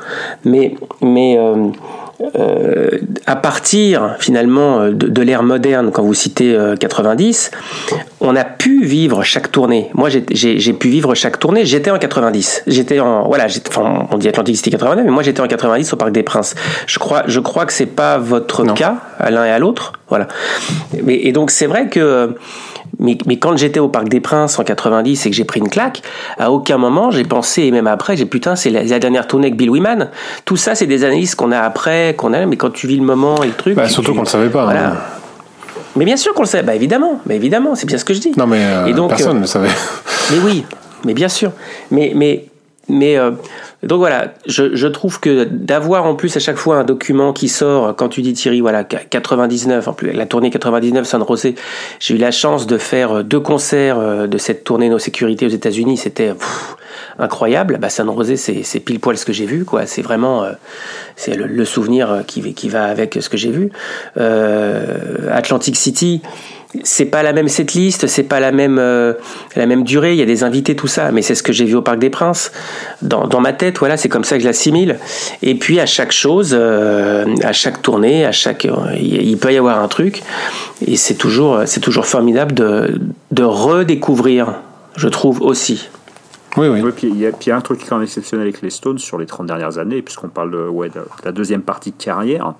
mais 0.45 0.76
mais 1.01 1.38
euh, 2.40 2.90
à 3.26 3.36
partir 3.36 4.16
finalement 4.20 4.80
euh, 4.82 4.92
de, 4.92 5.08
de 5.08 5.22
l'ère 5.22 5.44
moderne, 5.44 5.92
quand 5.92 6.04
vous 6.04 6.14
citez 6.14 6.54
euh, 6.56 6.76
90, 6.76 7.52
on 8.22 8.36
a 8.36 8.44
pu 8.44 8.84
vivre 8.86 9.24
chaque 9.24 9.52
tournée. 9.52 9.90
Moi, 9.94 10.10
j'ai- 10.10 10.74
pu 10.74 10.88
vivre 10.90 11.14
chaque 11.16 11.40
tournée. 11.40 11.66
J'étais 11.66 11.92
en 11.92 12.00
90. 12.00 12.64
J'étais 12.68 13.00
en 13.00 13.28
voilà. 13.28 13.48
Enfin, 13.68 14.08
on 14.12 14.18
dit 14.18 14.28
Atlantic 14.28 14.56
City 14.56 14.70
89, 14.72 15.06
mais 15.06 15.12
moi 15.12 15.24
j'étais 15.24 15.42
en 15.42 15.48
90 15.48 15.94
au 15.94 15.98
Parc 15.98 16.12
des 16.12 16.24
Princes. 16.24 16.56
Je 16.88 17.00
crois, 17.00 17.24
je 17.28 17.40
crois 17.40 17.66
que 17.66 17.74
c'est 17.74 17.86
pas 17.86 18.18
votre 18.18 18.64
Non. 18.64 18.74
cas 18.74 18.96
à 19.20 19.30
l'un 19.32 19.46
et 19.46 19.52
à 19.52 19.60
l'autre. 19.60 19.94
Voilà. 20.10 20.28
Mais, 21.04 21.16
et 21.24 21.32
donc 21.32 21.52
c'est 21.52 21.68
vrai 21.68 21.88
que. 21.90 22.36
Mais, 23.00 23.18
mais 23.26 23.38
quand 23.38 23.58
j'étais 23.58 23.80
au 23.80 23.88
Parc 23.88 24.08
des 24.10 24.20
Princes 24.20 24.60
en 24.60 24.64
90 24.64 25.26
et 25.26 25.30
que 25.30 25.36
j'ai 25.36 25.44
pris 25.46 25.60
une 25.60 25.70
claque, 25.70 26.02
à 26.38 26.52
aucun 26.52 26.78
moment 26.78 27.12
j'ai 27.12 27.24
pensé, 27.24 27.64
et 27.64 27.72
même 27.72 27.88
après, 27.88 28.16
j'ai 28.16 28.26
putain, 28.26 28.56
c'est 28.56 28.70
la, 28.70 28.84
la 28.84 29.00
dernière 29.00 29.28
tournée 29.28 29.48
avec 29.48 29.58
Bill 29.58 29.70
Wyman. 29.72 30.10
Tout 30.46 30.58
ça, 30.58 30.76
c'est 30.76 30.86
des 30.86 31.04
analyses 31.04 31.36
qu'on 31.36 31.52
a 31.52 31.60
après, 31.60 32.14
qu'on 32.18 32.34
a, 32.34 32.46
mais 32.46 32.56
quand 32.56 32.72
tu 32.72 32.88
vis 32.88 32.98
le 32.98 33.04
moment 33.04 33.41
et 33.44 33.48
le 33.48 33.54
truc. 33.54 33.76
Bah, 33.76 33.89
surtout 33.89 34.14
qu'on 34.14 34.22
le 34.22 34.26
savait 34.28 34.50
pas. 34.50 34.66
Voilà. 34.66 34.89
hein. 34.89 34.98
Mais 35.96 36.06
bien 36.06 36.18
sûr 36.18 36.34
qu'on 36.34 36.41
le 36.41 36.48
sait, 36.48 36.64
bah 36.64 36.74
évidemment, 36.74 37.20
mais 37.28 37.36
évidemment, 37.36 37.76
c'est 37.76 37.86
bien 37.86 37.98
ce 38.00 38.06
que 38.06 38.14
je 38.16 38.20
dis. 38.20 38.32
Non, 38.38 38.48
mais 38.48 38.64
euh, 38.64 38.88
Et 38.88 38.94
donc, 38.94 39.10
personne 39.10 39.32
euh, 39.32 39.36
ne 39.36 39.39
le 39.41 39.46
savait. 39.48 39.70
Mais 40.32 40.38
oui, 40.44 40.66
Mais 41.06 41.14
bien 41.14 41.30
sûr. 41.30 41.52
Mais, 41.91 42.14
mais, 42.16 42.46
mais 42.90 43.18
euh, 43.18 43.32
donc 43.82 44.00
voilà, 44.00 44.34
je, 44.46 44.76
je 44.76 44.88
trouve 44.88 45.22
que 45.22 45.46
d'avoir 45.46 46.06
en 46.06 46.16
plus 46.16 46.36
à 46.36 46.40
chaque 46.40 46.58
fois 46.58 46.78
un 46.78 46.84
document 46.84 47.32
qui 47.32 47.48
sort, 47.48 47.96
quand 47.96 48.10
tu 48.10 48.22
dis 48.22 48.34
Thierry, 48.34 48.60
voilà, 48.60 48.84
99, 48.84 49.88
en 49.88 49.94
plus 49.94 50.12
la 50.12 50.26
tournée 50.26 50.50
99 50.50 51.08
San 51.08 51.26
José, 51.26 51.56
j'ai 52.00 52.16
eu 52.16 52.18
la 52.18 52.32
chance 52.32 52.68
de 52.68 52.78
faire 52.78 53.24
deux 53.24 53.40
concerts 53.40 54.00
euh, 54.00 54.28
de 54.28 54.38
cette 54.38 54.66
tournée 54.66 54.90
No 54.90 55.00
Sécurité 55.00 55.46
aux 55.46 55.50
États-Unis, 55.50 55.96
c'était 55.96 56.34
incroyable. 57.20 57.78
Bah, 57.80 57.90
San 57.90 58.08
José, 58.14 58.36
c'est 58.36 58.64
c'est 58.64 58.82
pile 58.82 59.00
poil 59.00 59.18
ce 59.18 59.26
que 59.26 59.34
j'ai 59.34 59.46
vu, 59.46 59.64
quoi. 59.64 59.86
C'est 59.86 60.02
vraiment, 60.02 60.44
euh, 60.44 60.52
c'est 61.16 61.36
le, 61.36 61.48
le 61.48 61.66
souvenir 61.66 62.24
qui, 62.28 62.54
qui 62.54 62.68
va 62.68 62.86
avec 62.86 63.18
ce 63.22 63.30
que 63.30 63.38
j'ai 63.38 63.52
vu. 63.52 63.72
Euh, 64.18 65.30
Atlantic 65.32 65.78
City, 65.78 66.22
c'est 66.84 67.06
pas 67.06 67.22
la 67.22 67.34
même 67.34 67.48
setlist, 67.48 68.08
c'est 68.08 68.24
pas 68.24 68.40
la 68.40 68.52
même 68.52 68.78
euh, 68.80 69.14
la 69.56 69.66
même 69.68 69.84
durée. 69.84 70.14
Il 70.14 70.20
y 70.20 70.22
a 70.24 70.26
des 70.26 70.44
invités, 70.44 70.76
tout 70.76 70.88
ça, 70.88 71.12
mais 71.12 71.22
c'est 71.22 71.36
ce 71.36 71.44
que 71.44 71.54
j'ai 71.54 71.66
vu 71.66 71.76
au 71.76 71.82
Parc 71.82 72.00
des 72.00 72.10
Princes 72.10 72.52
dans, 73.02 73.28
dans 73.28 73.42
ma 73.42 73.54
tête. 73.54 73.78
Voilà, 73.78 73.96
c'est 73.98 74.10
comme 74.10 74.24
ça 74.24 74.36
que 74.38 74.42
je 74.42 74.48
l'assimile. 74.48 74.98
Et 75.42 75.56
puis 75.56 75.80
à 75.80 75.86
chaque 75.86 76.12
chose, 76.12 76.56
euh, 76.58 77.26
à 77.44 77.54
chaque 77.54 77.82
tournée, 77.82 78.26
à 78.26 78.32
chaque, 78.32 78.66
il 78.98 79.22
il 79.22 79.38
peut 79.38 79.54
y 79.54 79.58
avoir 79.58 79.80
un 79.84 79.88
truc, 79.88 80.24
et 80.86 80.96
c'est 80.96 81.16
toujours 81.16 81.62
c'est 81.66 81.80
toujours 81.82 82.06
formidable 82.08 82.54
de 82.54 83.00
de 83.32 83.44
redécouvrir, 83.44 84.56
je 84.96 85.08
trouve 85.08 85.42
aussi. 85.42 85.90
Oui, 86.56 86.68
oui. 86.68 86.82
Puis 86.96 87.08
il 87.08 87.18
y, 87.20 87.26
a- 87.26 87.32
y 87.48 87.52
un 87.52 87.62
truc 87.62 87.80
qui 87.80 87.86
est 87.86 87.90
quand 87.90 87.96
même 87.96 88.04
exceptionnel 88.04 88.46
avec 88.48 88.62
les 88.62 88.70
Stones 88.70 89.00
sur 89.00 89.18
les 89.18 89.26
30 89.26 89.48
dernières 89.48 89.80
années, 89.80 90.04
puisqu'on 90.04 90.28
parle 90.28 90.52
de, 90.52 90.68
ouais, 90.68 90.90
de 90.90 91.02
la 91.26 91.32
deuxième 91.32 91.64
partie 91.64 91.90
de 91.90 92.04
carrière. 92.04 92.54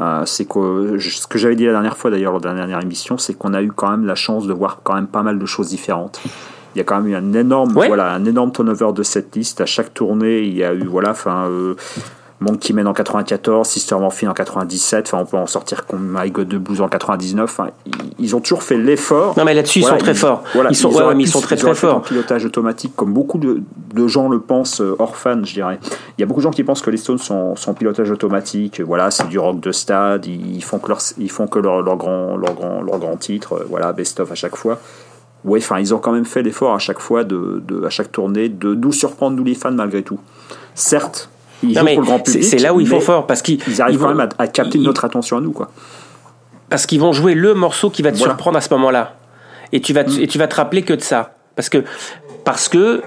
Euh, 0.00 0.22
c'est 0.26 0.44
que 0.44 0.96
ce 0.98 1.26
que 1.26 1.38
j'avais 1.38 1.56
dit 1.56 1.66
la 1.66 1.72
dernière 1.72 1.96
fois 1.96 2.10
d'ailleurs 2.10 2.32
lors 2.32 2.40
de 2.40 2.48
la 2.48 2.54
dernière 2.54 2.80
émission, 2.80 3.18
c'est 3.18 3.34
qu'on 3.34 3.54
a 3.54 3.62
eu 3.62 3.72
quand 3.72 3.90
même 3.90 4.06
la 4.06 4.14
chance 4.14 4.46
de 4.46 4.52
voir 4.52 4.80
quand 4.84 4.94
même 4.94 5.06
pas 5.08 5.22
mal 5.22 5.38
de 5.38 5.46
choses 5.46 5.68
différentes. 5.68 6.20
Il 6.74 6.78
y 6.78 6.80
a 6.80 6.84
quand 6.84 7.00
même 7.00 7.08
eu 7.08 7.16
un 7.16 7.32
énorme, 7.32 7.76
Ouais. 7.76 7.88
voilà, 7.88 8.12
un 8.12 8.24
énorme 8.24 8.52
turnover 8.52 8.92
de 8.92 9.02
cette 9.02 9.34
liste. 9.34 9.60
À 9.60 9.66
chaque 9.66 9.92
tournée, 9.94 10.40
il 10.42 10.54
y 10.54 10.62
a 10.62 10.72
eu, 10.74 10.84
voilà, 10.84 11.10
enfin, 11.10 11.46
euh, 11.48 11.74
Monkey 12.40 12.72
Man 12.72 12.86
en 12.86 12.92
94, 12.92 13.66
Sister 13.66 13.96
Morphine 13.96 14.28
en 14.28 14.32
97. 14.32 15.06
Enfin, 15.08 15.18
on 15.22 15.26
peut 15.26 15.36
en 15.36 15.48
sortir 15.48 15.86
comme 15.86 16.16
My 16.16 16.30
God 16.30 16.46
de 16.46 16.56
Blues 16.58 16.80
en 16.80 16.88
99. 16.88 17.50
Enfin, 17.50 17.70
ils- 17.84 17.92
ils 18.20 18.36
ont 18.36 18.40
toujours 18.40 18.62
fait 18.62 18.76
l'effort. 18.76 19.34
Non 19.36 19.44
mais 19.44 19.54
là-dessus 19.54 19.80
ils 19.80 19.84
sont 19.84 19.96
très 19.96 20.14
forts. 20.14 20.44
voilà, 20.54 20.70
ils 20.70 20.76
sont, 20.76 20.88
ouais, 20.90 20.94
auraient 20.94 21.04
ouais, 21.06 21.14
mais 21.16 21.24
ils 21.24 21.26
pu- 21.26 21.32
sont 21.32 21.40
très 21.40 21.56
très 21.56 21.66
pu 21.66 21.72
être 21.72 21.84
en 21.84 21.88
forts. 21.94 22.02
pilotage 22.02 22.44
automatique, 22.44 22.92
comme 22.94 23.12
beaucoup 23.12 23.38
de, 23.38 23.60
de 23.92 24.06
gens 24.06 24.28
le 24.28 24.38
pensent, 24.40 24.80
euh, 24.80 24.94
hors 25.00 25.16
fan, 25.16 25.44
je 25.44 25.52
dirais. 25.54 25.80
Il 26.16 26.20
y 26.20 26.22
a 26.22 26.26
beaucoup 26.26 26.38
de 26.40 26.44
gens 26.44 26.50
qui 26.52 26.62
pensent 26.62 26.80
que 26.82 26.90
les 26.90 26.96
Stones 26.96 27.18
sont, 27.18 27.56
sont 27.56 27.72
en 27.72 27.74
pilotage 27.74 28.10
automatique. 28.10 28.80
Voilà, 28.80 29.10
c'est 29.10 29.26
du 29.28 29.38
rock 29.40 29.58
de 29.58 29.72
stade. 29.72 30.26
Ils 30.26 30.62
font 30.62 30.78
que 30.78 30.88
leur, 30.88 30.98
ils 31.18 31.30
font 31.30 31.48
que 31.48 31.58
leur, 31.58 31.82
leur 31.82 31.96
grand, 31.96 32.36
leur 32.36 32.54
grand, 32.54 32.82
leur 32.82 32.98
grand 33.00 33.16
titre. 33.16 33.54
euh, 33.54 33.66
Voilà, 33.68 33.92
best 33.92 34.20
of 34.20 34.30
à 34.30 34.36
chaque 34.36 34.54
fois. 34.56 34.78
Ouais, 35.44 35.58
enfin, 35.60 35.78
ils 35.80 35.92
ont 35.94 35.98
quand 35.98 36.12
même 36.12 36.24
fait 36.24 36.42
l'effort 36.42 36.74
à 36.74 36.78
chaque 36.78 36.98
fois 37.00 37.24
de, 37.24 37.62
de- 37.66 37.84
à 37.84 37.90
chaque 37.90 38.12
tournée, 38.12 38.48
de 38.48 38.74
nous 38.74 38.92
surprendre 38.92 39.36
nous 39.36 39.44
les 39.44 39.54
fans 39.54 39.70
malgré 39.72 40.02
tout. 40.02 40.18
Certes, 40.74 41.30
ils 41.62 41.74
Non, 41.74 41.82
mais 41.82 41.94
pour 41.94 42.02
le 42.02 42.06
grand 42.06 42.18
c'est 42.24 42.32
public. 42.32 42.48
c'est 42.48 42.58
là 42.58 42.72
où 42.74 42.80
ils 42.80 42.86
font 42.86 43.00
fort 43.00 43.26
parce 43.26 43.42
qu'ils 43.42 43.58
Ils 43.66 43.82
arrivent 43.82 43.96
ils 43.96 44.00
quand 44.02 44.14
même 44.14 44.28
à, 44.38 44.42
à 44.42 44.46
capter 44.46 44.78
ils- 44.78 44.84
notre 44.84 45.04
attention 45.04 45.36
à 45.38 45.40
nous, 45.40 45.52
quoi. 45.52 45.70
parce 46.70 46.86
qu'ils 46.86 47.00
vont 47.00 47.12
jouer 47.12 47.34
le 47.34 47.54
morceau 47.54 47.90
qui 47.90 48.02
va 48.02 48.12
te 48.12 48.16
Voilà. 48.18 48.34
surprendre 48.34 48.58
à 48.58 48.60
ce 48.60 48.72
moment-là. 48.74 49.16
Et 49.72 49.80
tu 49.80 49.92
vas 49.92 50.04
te, 50.04 50.18
et 50.20 50.26
tu 50.26 50.38
vas 50.38 50.46
te 50.48 50.54
rappeler 50.56 50.82
que 50.82 50.94
de 50.94 51.00
ça. 51.02 51.34
Parce 51.56 51.68
que, 51.68 51.84
parce 52.44 52.68
que, 52.68 53.02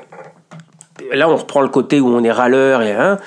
là, 1.12 1.28
on 1.30 1.36
reprend 1.36 1.62
le 1.62 1.70
côté 1.70 2.00
où 2.00 2.08
on 2.10 2.24
est 2.24 2.32
râleur 2.32 2.82
et, 2.84 2.92
hein, 2.94 3.18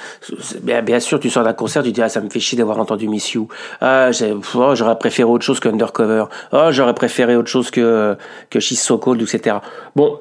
bien, 0.63 1.01
sûr, 1.01 1.19
tu 1.19 1.31
sors 1.31 1.43
d'un 1.43 1.53
concert, 1.53 1.83
tu 1.83 1.91
te 1.91 1.95
dis, 1.95 2.03
ah, 2.03 2.09
ça 2.09 2.21
me 2.21 2.29
fait 2.31 2.39
chier 2.41 2.57
d'avoir 2.59 2.79
entendu 2.79 3.09
Miss 3.09 3.33
You. 3.33 3.49
Ah, 3.81 4.11
oh, 4.55 4.75
j'aurais 4.75 4.99
préféré 4.99 5.29
autre 5.29 5.45
chose 5.45 5.59
que 5.61 5.69
Undercover. 5.69 6.27
Oh, 6.53 6.69
j'aurais 6.71 6.95
préféré 6.95 7.37
autre 7.37 7.49
chose 7.49 7.71
que, 7.71 8.17
que 8.51 8.61
She's 8.61 8.81
So 8.83 8.99
Cold, 8.99 9.21
etc. 9.23 9.57
Bon, 9.97 10.19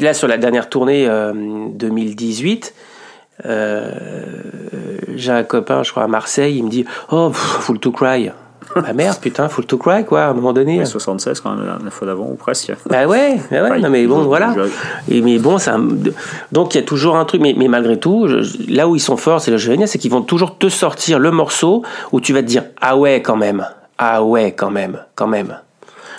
là, 0.00 0.14
sur 0.14 0.28
la 0.28 0.38
dernière 0.38 0.68
tournée, 0.70 1.06
euh, 1.08 1.32
2018, 1.74 2.72
euh, 3.46 3.92
j'ai 5.16 5.32
un 5.32 5.42
copain, 5.44 5.82
je 5.82 5.90
crois, 5.90 6.04
à 6.04 6.08
Marseille, 6.08 6.56
il 6.58 6.64
me 6.64 6.70
dit, 6.70 6.84
oh, 7.10 7.28
pff, 7.30 7.38
Full 7.38 7.78
to 7.78 7.90
Cry. 7.92 8.30
Bah 8.76 8.92
merde, 8.92 9.18
putain, 9.20 9.48
Full 9.48 9.66
to 9.66 9.76
Cry, 9.76 10.04
quoi, 10.04 10.24
à 10.24 10.28
un 10.30 10.32
moment 10.32 10.52
donné. 10.52 10.78
Ouais, 10.78 10.84
76 10.86 11.38
quand 11.40 11.54
même, 11.54 11.78
la, 11.84 11.90
fois 11.90 12.08
d'avant, 12.08 12.28
ou 12.30 12.34
presque. 12.34 12.72
Bah 12.90 13.06
ouais, 13.06 13.38
bah 13.50 13.62
ouais, 13.62 13.78
non 13.78 13.88
mais 13.90 14.04
bon, 14.06 14.22
voilà. 14.22 14.52
Et 15.08 15.20
mais 15.20 15.38
bon, 15.38 15.58
ça, 15.58 15.76
donc 16.50 16.74
il 16.74 16.78
y 16.78 16.80
a 16.80 16.84
toujours 16.84 17.16
un 17.16 17.24
truc, 17.24 17.40
mais, 17.40 17.54
mais 17.56 17.68
malgré 17.68 18.00
tout, 18.00 18.26
je- 18.26 18.74
là 18.74 18.88
où 18.88 18.96
ils 18.96 19.00
sont 19.00 19.16
forts, 19.16 19.40
c'est 19.40 19.52
le 19.52 19.58
génial, 19.58 19.86
c'est 19.86 19.98
qu'ils 19.98 20.10
vont 20.10 20.22
toujours 20.22 20.58
te 20.58 20.68
sortir 20.68 21.20
le 21.20 21.30
morceau 21.30 21.82
où 22.10 22.20
tu 22.20 22.32
vas 22.32 22.40
te 22.40 22.46
dire 22.46 22.64
ah 22.80 22.96
ouais 22.96 23.22
quand 23.22 23.36
même, 23.36 23.64
ah 23.98 24.24
ouais 24.24 24.50
quand 24.52 24.70
même, 24.70 24.98
quand 25.14 25.28
même. 25.28 25.56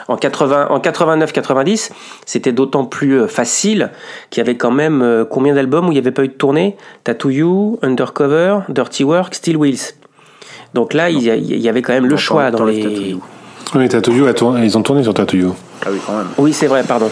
En 0.08 0.18
80, 0.18 0.68
en 0.70 0.80
89-90, 0.80 1.90
c'était 2.28 2.52
d'autant 2.52 2.86
plus 2.86 3.22
euh, 3.22 3.28
facile 3.28 3.90
qu'il 4.30 4.40
y 4.42 4.46
avait 4.46 4.56
quand 4.56 4.70
même 4.72 5.02
euh, 5.02 5.26
combien 5.26 5.56
d'albums 5.56 5.88
où 5.88 5.92
il 5.92 5.96
n'y 5.96 6.00
avait 6.00 6.12
pas 6.12 6.24
eu 6.24 6.28
de 6.28 6.34
tournée? 6.34 6.78
Tattoo 7.04 7.30
You, 7.32 7.80
Undercover, 7.82 8.60
Dirty 8.70 9.04
Work, 9.04 9.34
Steel 9.34 9.58
Wheels. 9.58 9.96
Donc 10.76 10.94
là, 10.94 11.10
il 11.10 11.24
y, 11.24 11.32
a- 11.32 11.36
il 11.36 11.58
y 11.60 11.70
avait 11.70 11.82
quand 11.82 11.94
même 11.94 12.06
le 12.06 12.18
choix 12.18 12.52
dans 12.52 12.66
les. 12.66 12.82
Tattoo 12.84 13.02
You. 13.02 13.22
Oui, 13.74 13.90
Tattoo 13.90 14.12
You 14.12 14.28
a 14.28 14.34
tourné- 14.34 14.64
ils 14.64 14.78
ont 14.78 14.84
tourné 14.84 15.02
sur 15.02 15.14
Tattoo 15.16 15.38
You. 15.38 15.56
Ah 15.84 15.90
oui, 15.92 15.98
quand 16.06 16.18
même. 16.18 16.28
Oui, 16.38 16.54
c'est 16.54 16.68
vrai, 16.68 16.84
pardon. 16.84 17.10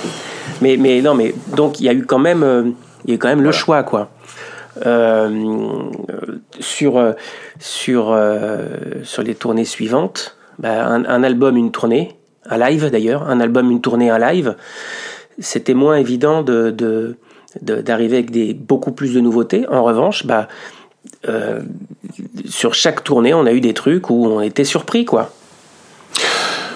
Mais, 0.61 0.77
mais 0.77 1.01
non, 1.01 1.15
mais 1.15 1.33
donc 1.55 1.79
il 1.79 1.85
y 1.85 1.89
a 1.89 1.93
eu 1.93 2.05
quand 2.05 2.19
même, 2.19 2.43
euh, 2.43 2.63
il 3.05 3.09
y 3.09 3.13
a 3.13 3.15
eu 3.15 3.17
quand 3.17 3.27
même 3.29 3.41
le 3.41 3.51
choix, 3.51 3.81
quoi. 3.83 4.09
Euh, 4.85 5.29
sur 6.59 6.97
euh, 6.97 7.13
sur 7.59 8.11
euh, 8.11 8.59
sur 9.03 9.23
les 9.23 9.35
tournées 9.35 9.65
suivantes, 9.65 10.35
bah, 10.59 10.85
un, 10.85 11.05
un 11.05 11.23
album, 11.23 11.57
une 11.57 11.71
tournée, 11.71 12.15
un 12.49 12.57
live 12.57 12.89
d'ailleurs, 12.91 13.29
un 13.29 13.39
album, 13.39 13.71
une 13.71 13.81
tournée, 13.81 14.09
un 14.09 14.19
live. 14.19 14.55
C'était 15.39 15.73
moins 15.73 15.95
évident 15.95 16.41
de 16.43 16.71
de- 16.71 17.15
de- 17.61 17.81
d'arriver 17.81 18.17
avec 18.17 18.31
des 18.31 18.53
beaucoup 18.53 18.91
plus 18.91 19.13
de 19.13 19.19
nouveautés. 19.19 19.65
En 19.69 19.83
revanche, 19.83 20.25
bah 20.25 20.47
euh, 21.27 21.59
sur 22.45 22.73
chaque 22.73 23.03
tournée, 23.03 23.33
on 23.33 23.45
a 23.45 23.51
eu 23.51 23.61
des 23.61 23.73
trucs 23.73 24.09
où 24.09 24.25
on 24.27 24.41
était 24.41 24.63
surpris, 24.63 25.05
quoi. 25.05 25.31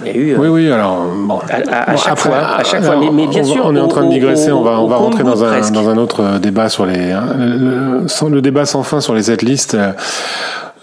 Il 0.05 0.07
y 0.07 0.09
a 0.11 0.15
eu. 0.15 0.33
euh, 0.33 0.37
Oui, 0.39 0.47
oui, 0.47 0.71
alors 0.71 1.05
bon. 1.15 1.39
à, 1.49 1.55
à- 1.55 1.89
à 1.89 1.91
Bon, 1.91 1.97
chaque 1.97 2.11
après, 2.13 2.29
fois, 2.29 2.37
à 2.37 2.63
chaque 2.63 2.83
alors, 2.83 2.93
fois. 2.93 3.01
Mais, 3.03 3.11
mais 3.11 3.27
bien 3.27 3.41
on 3.41 3.45
sûr, 3.45 3.65
on 3.65 3.75
est 3.75 3.79
en 3.79 3.87
train 3.87 4.05
de 4.05 4.09
digresser. 4.11 4.51
on 4.51 4.61
va, 4.61 4.79
on 4.79 4.87
va 4.87 4.97
rentrer 4.97 5.23
dans 5.23 5.43
un, 5.43 5.71
dans 5.71 5.89
un 5.89 5.97
autre 5.97 6.37
débat 6.39 6.69
sur 6.69 6.85
les 6.85 7.11
hein, 7.11 7.35
le, 7.37 8.01
le- 8.01 8.07
sans- 8.07 8.29
le 8.29 8.41
débat 8.41 8.65
sans 8.65 8.83
fin 8.83 9.01
sur 9.01 9.15
les 9.15 9.23
setlists. 9.23 9.73
euh, 9.75 9.91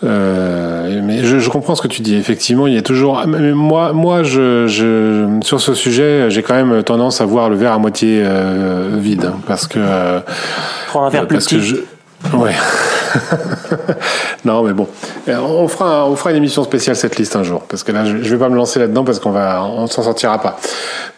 euh, 0.03 1.01
mais 1.03 1.23
je, 1.25 1.39
je 1.39 1.51
comprends 1.51 1.75
ce 1.75 1.83
que 1.83 1.89
tu 1.89 2.03
dis. 2.03 2.17
Effectivement, 2.17 2.67
il 2.67 2.75
y 2.75 2.79
a 2.79 2.83
toujours. 2.83 3.23
mais 3.27 3.53
Moi, 3.53 3.93
moi, 3.93 4.23
je, 4.23 4.67
je 4.67 5.39
sur 5.43 5.61
ce 5.61 5.75
sujet, 5.75 6.31
j'ai 6.31 6.43
quand 6.43 6.55
même 6.55 6.83
tendance 6.83 7.21
à 7.21 7.25
voir 7.27 7.49
le 7.51 7.57
verre 7.57 7.73
à 7.73 7.79
moitié 7.79 8.23
euh, 8.25 8.97
vide, 8.99 9.27
hein, 9.27 9.39
parce 9.47 9.67
que 9.67 9.79
euh, 9.79 10.21
Prends 10.89 11.07
un 11.07 11.11
verre 11.11 11.27
plus 11.27 11.37
parce 11.37 11.47
que 11.47 11.57
petit. 11.57 11.65
je. 11.67 11.77
Ouais. 12.37 12.55
non, 14.45 14.63
mais 14.63 14.73
bon, 14.73 14.89
Euh, 15.29 15.39
on 15.39 15.69
fera, 15.69 16.07
on 16.07 16.17
fera 16.17 16.31
une 16.31 16.37
émission 16.39 16.65
spéciale 16.65 16.97
cette 16.97 17.17
liste 17.19 17.37
un 17.37 17.43
jour, 17.43 17.61
parce 17.69 17.83
que 17.85 17.93
là, 17.93 18.05
je, 18.05 18.23
je 18.23 18.31
vais 18.35 18.39
pas 18.39 18.49
me 18.49 18.57
lancer 18.57 18.79
là-dedans 18.79 19.05
parce 19.05 19.19
qu'on 19.21 19.31
va, 19.31 19.63
on 19.65 19.87
s'en 19.87 20.03
sortira 20.03 20.39
pas. 20.41 20.59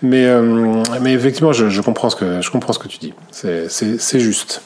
Mais, 0.03 0.27
euh, 0.27 0.83
mais 1.01 1.13
effectivement, 1.13 1.53
je, 1.53 1.69
je 1.69 1.81
comprends 1.81 2.11
ce 2.11 2.17
que, 2.17 2.41
je 2.41 2.51
comprends 2.51 2.73
ce 2.73 2.79
que 2.81 2.89
tu 2.89 2.99
dis. 2.99 3.15
C'est, 3.31 3.71
c'est, 3.71 4.01
c'est 4.01 4.21
juste. 4.21 4.63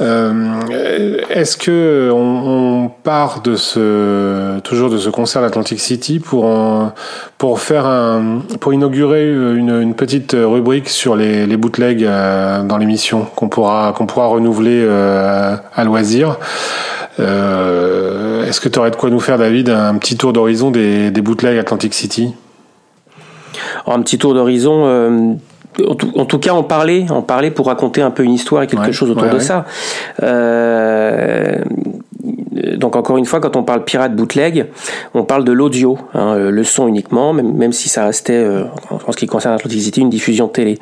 Euh, 0.00 1.18
est-ce 1.28 1.56
que 1.56 2.10
on, 2.14 2.88
part 3.02 3.40
de 3.42 3.56
ce 3.56 4.60
toujours 4.60 4.90
de 4.90 4.98
ce 4.98 5.08
concert 5.08 5.42
d'Atlantic 5.42 5.80
City 5.80 6.20
pour 6.20 6.44
en- 6.44 6.92
pour 7.36 7.58
faire 7.60 7.84
un 7.86 8.42
pour 8.60 8.72
inaugurer 8.72 9.28
une, 9.28 9.94
petite 9.94 10.36
rubrique 10.38 10.88
sur 10.88 11.16
les, 11.16 11.46
les 11.46 11.56
bootlegs 11.56 12.04
euh, 12.04 12.62
dans 12.62 12.76
l'émission 12.76 13.26
qu'on 13.34 13.48
pourra 13.48 13.92
qu'on 13.96 14.06
pourra 14.06 14.26
renouveler 14.26 14.84
euh, 14.84 15.56
à 15.74 15.84
loisir? 15.84 16.38
Euh, 17.18 18.44
est-ce 18.46 18.60
que 18.60 18.68
tu 18.68 18.78
aurais 18.78 18.92
de 18.92 18.96
quoi 18.96 19.10
nous 19.10 19.20
faire 19.20 19.38
David 19.38 19.68
un 19.70 19.96
petit 19.96 20.16
tour 20.16 20.32
d'horizon 20.32 20.70
des, 20.70 21.10
des 21.10 21.20
bootlegs 21.22 21.58
Atlantic 21.58 21.92
City? 21.92 22.34
Un 23.86 24.00
petit 24.02 24.18
tour 24.18 24.34
d'horizon. 24.34 25.38
En, 25.86 25.94
tout, 25.94 26.10
en 26.16 26.24
tout 26.24 26.38
cas, 26.38 26.52
en 26.52 26.62
parler, 26.62 27.06
en 27.10 27.22
parler 27.22 27.50
pour 27.50 27.66
raconter 27.66 28.02
un 28.02 28.10
peu 28.10 28.24
une 28.24 28.32
histoire 28.32 28.62
et 28.62 28.66
quelque 28.66 28.86
Ouais, 28.86 28.92
chose 28.92 29.10
autour 29.10 29.24
ouais, 29.24 29.30
de 29.30 29.34
ouais. 29.34 29.40
ça. 29.40 29.64
Euh, 30.22 31.58
donc 32.76 32.96
encore 32.96 33.16
une 33.18 33.24
fois, 33.26 33.40
quand 33.40 33.56
on 33.56 33.62
parle 33.62 33.84
pirate 33.84 34.14
bootleg, 34.14 34.66
on 35.14 35.24
parle 35.24 35.44
de 35.44 35.52
l'audio, 35.52 35.98
hein, 36.14 36.34
euh, 36.34 36.50
le 36.50 36.64
son 36.64 36.88
uniquement, 36.88 37.32
même, 37.32 37.54
même 37.54 37.72
si 37.72 37.88
ça 37.88 38.04
restait, 38.04 38.32
euh, 38.34 38.64
en 38.90 38.98
en 39.06 39.12
ce 39.12 39.16
qui 39.16 39.26
concerne 39.26 39.54
Atlantic 39.54 39.80
City, 39.80 40.00
une 40.00 40.10
diffusion 40.10 40.48
télé. 40.48 40.78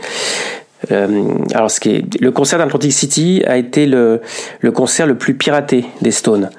Euh, 0.92 1.24
alors, 1.55 1.70
ce 1.70 1.80
qui 1.80 1.90
est, 1.90 2.20
le 2.20 2.30
concert 2.30 2.59
d'Atlantic 2.59 2.92
City 2.92 3.42
a 3.47 3.57
été 3.57 3.86
le, 3.86 4.20
le 4.61 4.72
concert 4.72 5.07
le 5.07 5.16
plus 5.16 5.34
piraté 5.34 5.86
des 6.03 6.11
Stones. 6.11 6.51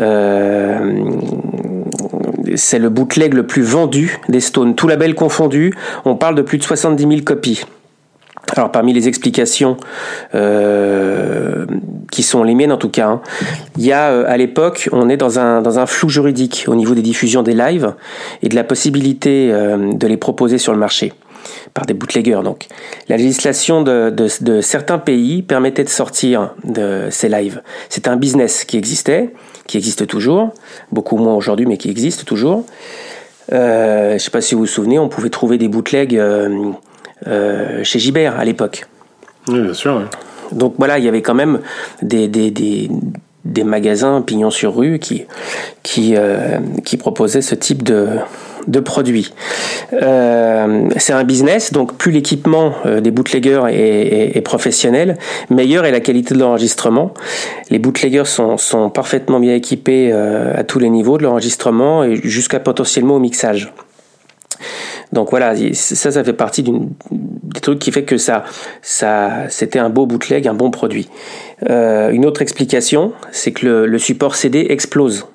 Euh, 0.00 1.00
c'est 2.56 2.78
le 2.78 2.88
bootleg 2.88 3.34
le 3.34 3.46
plus 3.46 3.62
vendu 3.62 4.18
des 4.28 4.40
Stones, 4.40 4.74
tout 4.74 4.88
label 4.88 5.14
confondu. 5.14 5.74
On 6.04 6.16
parle 6.16 6.34
de 6.34 6.42
plus 6.42 6.58
de 6.58 6.64
70 6.64 7.02
000 7.02 7.20
copies. 7.22 7.64
Alors 8.56 8.70
parmi 8.70 8.92
les 8.92 9.08
explications 9.08 9.76
euh, 10.34 11.64
qui 12.10 12.22
sont 12.22 12.42
les 12.42 12.54
miennes 12.54 12.72
en 12.72 12.76
tout 12.76 12.90
cas, 12.90 13.06
hein, 13.06 13.22
il 13.78 13.84
y 13.84 13.92
a 13.92 14.10
euh, 14.10 14.24
à 14.26 14.36
l'époque, 14.36 14.88
on 14.92 15.08
est 15.08 15.16
dans 15.16 15.38
un, 15.38 15.86
flou 15.86 16.08
juridique 16.08 16.64
au 16.66 16.74
niveau 16.74 16.94
des 16.94 17.02
diffusions 17.02 17.42
des 17.42 17.54
lives 17.54 17.94
et 18.42 18.48
de 18.48 18.54
la 18.54 18.64
possibilité 18.64 19.50
euh, 19.52 19.92
de 19.94 20.06
les 20.06 20.16
proposer 20.16 20.58
sur 20.58 20.72
le 20.72 20.78
marché. 20.78 21.12
par 21.74 21.86
des 21.86 21.94
bootleggers. 21.94 22.40
Donc, 22.44 22.66
la 23.08 23.16
législation 23.16 23.82
de, 23.82 24.60
certains 24.60 24.98
pays 24.98 25.42
permettait 25.42 25.84
de 25.84 25.88
sortir 25.88 26.54
de 26.64 27.08
ces 27.10 27.28
lives. 27.28 27.62
C'est 27.88 28.06
un 28.06 28.16
business 28.16 28.64
qui 28.64 28.76
existait, 28.76 29.32
qui 29.66 29.76
existe 29.76 30.06
toujours, 30.06 30.52
beaucoup 30.90 31.16
moins 31.16 31.34
aujourd'hui, 31.34 31.66
mais 31.66 31.76
qui 31.76 31.90
existe 31.90 32.24
toujours. 32.24 32.64
Euh, 33.52 34.10
je 34.10 34.14
ne 34.14 34.18
sais 34.18 34.30
pas 34.30 34.40
si 34.40 34.54
vous 34.54 34.62
vous 34.62 34.66
souvenez, 34.66 34.98
on 34.98 35.08
pouvait 35.08 35.30
trouver 35.30 35.58
des 35.58 35.68
bootlegs 35.68 36.16
euh, 36.16 36.70
euh, 37.26 37.84
chez 37.84 37.98
Gibert 37.98 38.38
à 38.38 38.44
l'époque. 38.44 38.86
Oui, 39.48 39.60
bien 39.60 39.74
sûr. 39.74 39.96
oui. 39.96 40.04
Donc 40.52 40.74
voilà, 40.78 40.98
il 40.98 41.04
y 41.04 41.08
avait 41.08 41.22
quand 41.22 41.34
même 41.34 41.60
des, 42.02 42.28
des, 42.28 42.50
des, 42.50 42.90
des 43.44 43.64
magasins 43.64 44.22
pignon 44.22 44.50
sur 44.50 44.76
rue 44.76 44.98
qui, 44.98 45.24
qui, 45.82 46.14
euh, 46.16 46.58
proposaient 46.96 47.42
ce 47.42 47.54
type 47.54 47.82
de, 47.82 48.08
de 48.68 48.80
produits. 48.80 49.32
Euh, 49.94 50.88
c'est 50.96 51.12
un 51.12 51.24
business, 51.24 51.72
donc 51.72 51.96
plus 51.96 52.12
l'équipement 52.12 52.72
euh, 52.86 53.00
des 53.00 53.10
bootleggers 53.10 53.62
est, 53.70 53.74
est- 53.76 54.36
est 54.36 54.40
professionnel, 54.42 55.18
meilleure 55.50 55.84
est 55.84 55.90
la 55.90 56.00
qualité 56.00 56.34
de 56.34 56.40
l'enregistrement. 56.40 57.12
Les 57.70 57.78
bootleggers 57.78 58.26
sont, 58.26 58.56
sont 58.58 58.90
parfaitement 58.90 59.40
bien 59.40 59.54
équipés 59.54 60.10
euh, 60.12 60.52
à 60.56 60.64
tous 60.64 60.78
les 60.78 60.90
niveaux 60.90 61.18
de 61.18 61.24
l'enregistrement 61.24 62.04
et 62.04 62.16
jusqu'à 62.16 62.60
potentiellement 62.60 63.16
au 63.16 63.20
mixage. 63.20 63.72
Donc 65.12 65.30
voilà, 65.30 65.54
ça, 65.74 66.10
ça 66.10 66.24
fait 66.24 66.32
partie 66.32 66.62
d'une- 66.62 66.90
des 67.10 67.60
trucs 67.60 67.78
qui 67.78 67.92
fait 67.92 68.04
que 68.04 68.16
ça, 68.16 68.44
ça, 68.80 69.48
c'était 69.48 69.78
un 69.78 69.90
beau 69.90 70.06
bootleg, 70.06 70.46
un 70.48 70.54
bon 70.54 70.70
produit. 70.70 71.08
Euh, 71.68 72.10
une 72.10 72.26
autre 72.26 72.42
explication, 72.42 73.12
c'est 73.30 73.52
que 73.52 73.66
le, 73.84 73.98
support 73.98 74.34
CD 74.34 74.66
explose. 74.70 75.26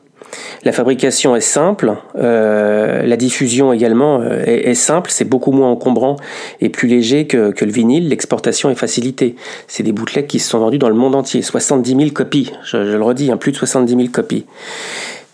La 0.63 0.71
fabrication 0.71 1.35
est 1.35 1.41
simple, 1.41 1.95
euh, 2.17 3.03
la 3.03 3.15
diffusion 3.15 3.71
également 3.71 4.19
euh, 4.21 4.43
est, 4.45 4.73
simple, 4.73 5.09
c'est 5.09 5.23
beaucoup 5.23 5.51
moins 5.51 5.69
encombrant 5.69 6.17
et 6.59 6.69
plus 6.69 6.87
léger 6.87 7.27
que, 7.27 7.53
le 7.59 7.71
vinyle. 7.71 8.09
L'exportation 8.09 8.69
est 8.69 8.75
facilitée. 8.75 9.35
C'est 9.67 9.83
des 9.83 9.93
bootlegs 9.93 10.27
qui 10.27 10.39
se 10.39 10.49
sont 10.49 10.59
vendus 10.59 10.79
dans 10.79 10.89
le 10.89 10.95
monde 10.95 11.15
entier, 11.15 11.41
70 11.41 11.95
000 11.95 12.09
copies. 12.11 12.51
Je, 12.65 12.77
le 12.77 13.01
redis, 13.01 13.31
hein, 13.31 13.37
plus 13.37 13.51
de 13.51 13.57
70 13.57 13.95
000 13.95 14.07
copies. 14.11 14.45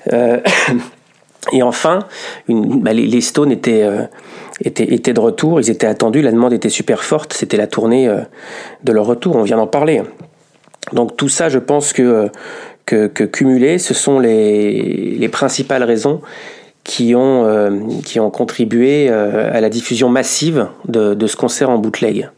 et 1.52 1.64
enfin, 1.64 2.00
une, 2.48 2.82
bah, 2.82 2.94
les, 2.94 3.06
les 3.06 3.22
Stones 3.22 3.52
étaient, 3.52 3.84
euh, 3.84 4.04
étaient, 4.62 4.94
étaient 4.94 5.14
de 5.14 5.20
retour, 5.20 5.60
ils 5.60 5.70
étaient 5.70 5.88
attendus, 5.88 6.22
la 6.22 6.32
demande 6.32 6.54
était 6.54 6.70
super 6.70 7.04
forte, 7.04 7.34
c'était 7.34 7.58
la 7.58 7.68
tournée 7.68 8.08
euh, 8.08 8.22
de 8.84 8.92
leur 8.92 9.06
retour, 9.06 9.36
on 9.36 9.44
vient 9.44 9.58
d'en 9.58 9.68
parler. 9.68 10.02
Donc 10.94 11.18
tout 11.18 11.30
ça, 11.30 11.50
je 11.50 11.60
pense 11.60 11.94
que, 11.94 12.02
euh, 12.02 12.28
que, 12.86 13.08
que 13.08 13.24
cumulé, 13.24 13.78
ce 13.78 13.94
sont 13.94 14.20
les, 14.20 15.16
les 15.18 15.30
principales 15.30 15.84
raisons 15.84 16.22
qui 16.84 17.16
ont, 17.16 17.46
euh, 17.46 17.80
qui 18.04 18.20
ont 18.20 18.30
contribué 18.30 19.08
euh, 19.10 19.52
à 19.54 19.62
la 19.62 19.70
diffusion 19.70 20.10
massive 20.10 20.68
de, 20.88 21.14
de 21.14 21.28
ce 21.28 21.36
concert 21.36 21.70
en 21.70 21.78
bootleg. 21.78 22.30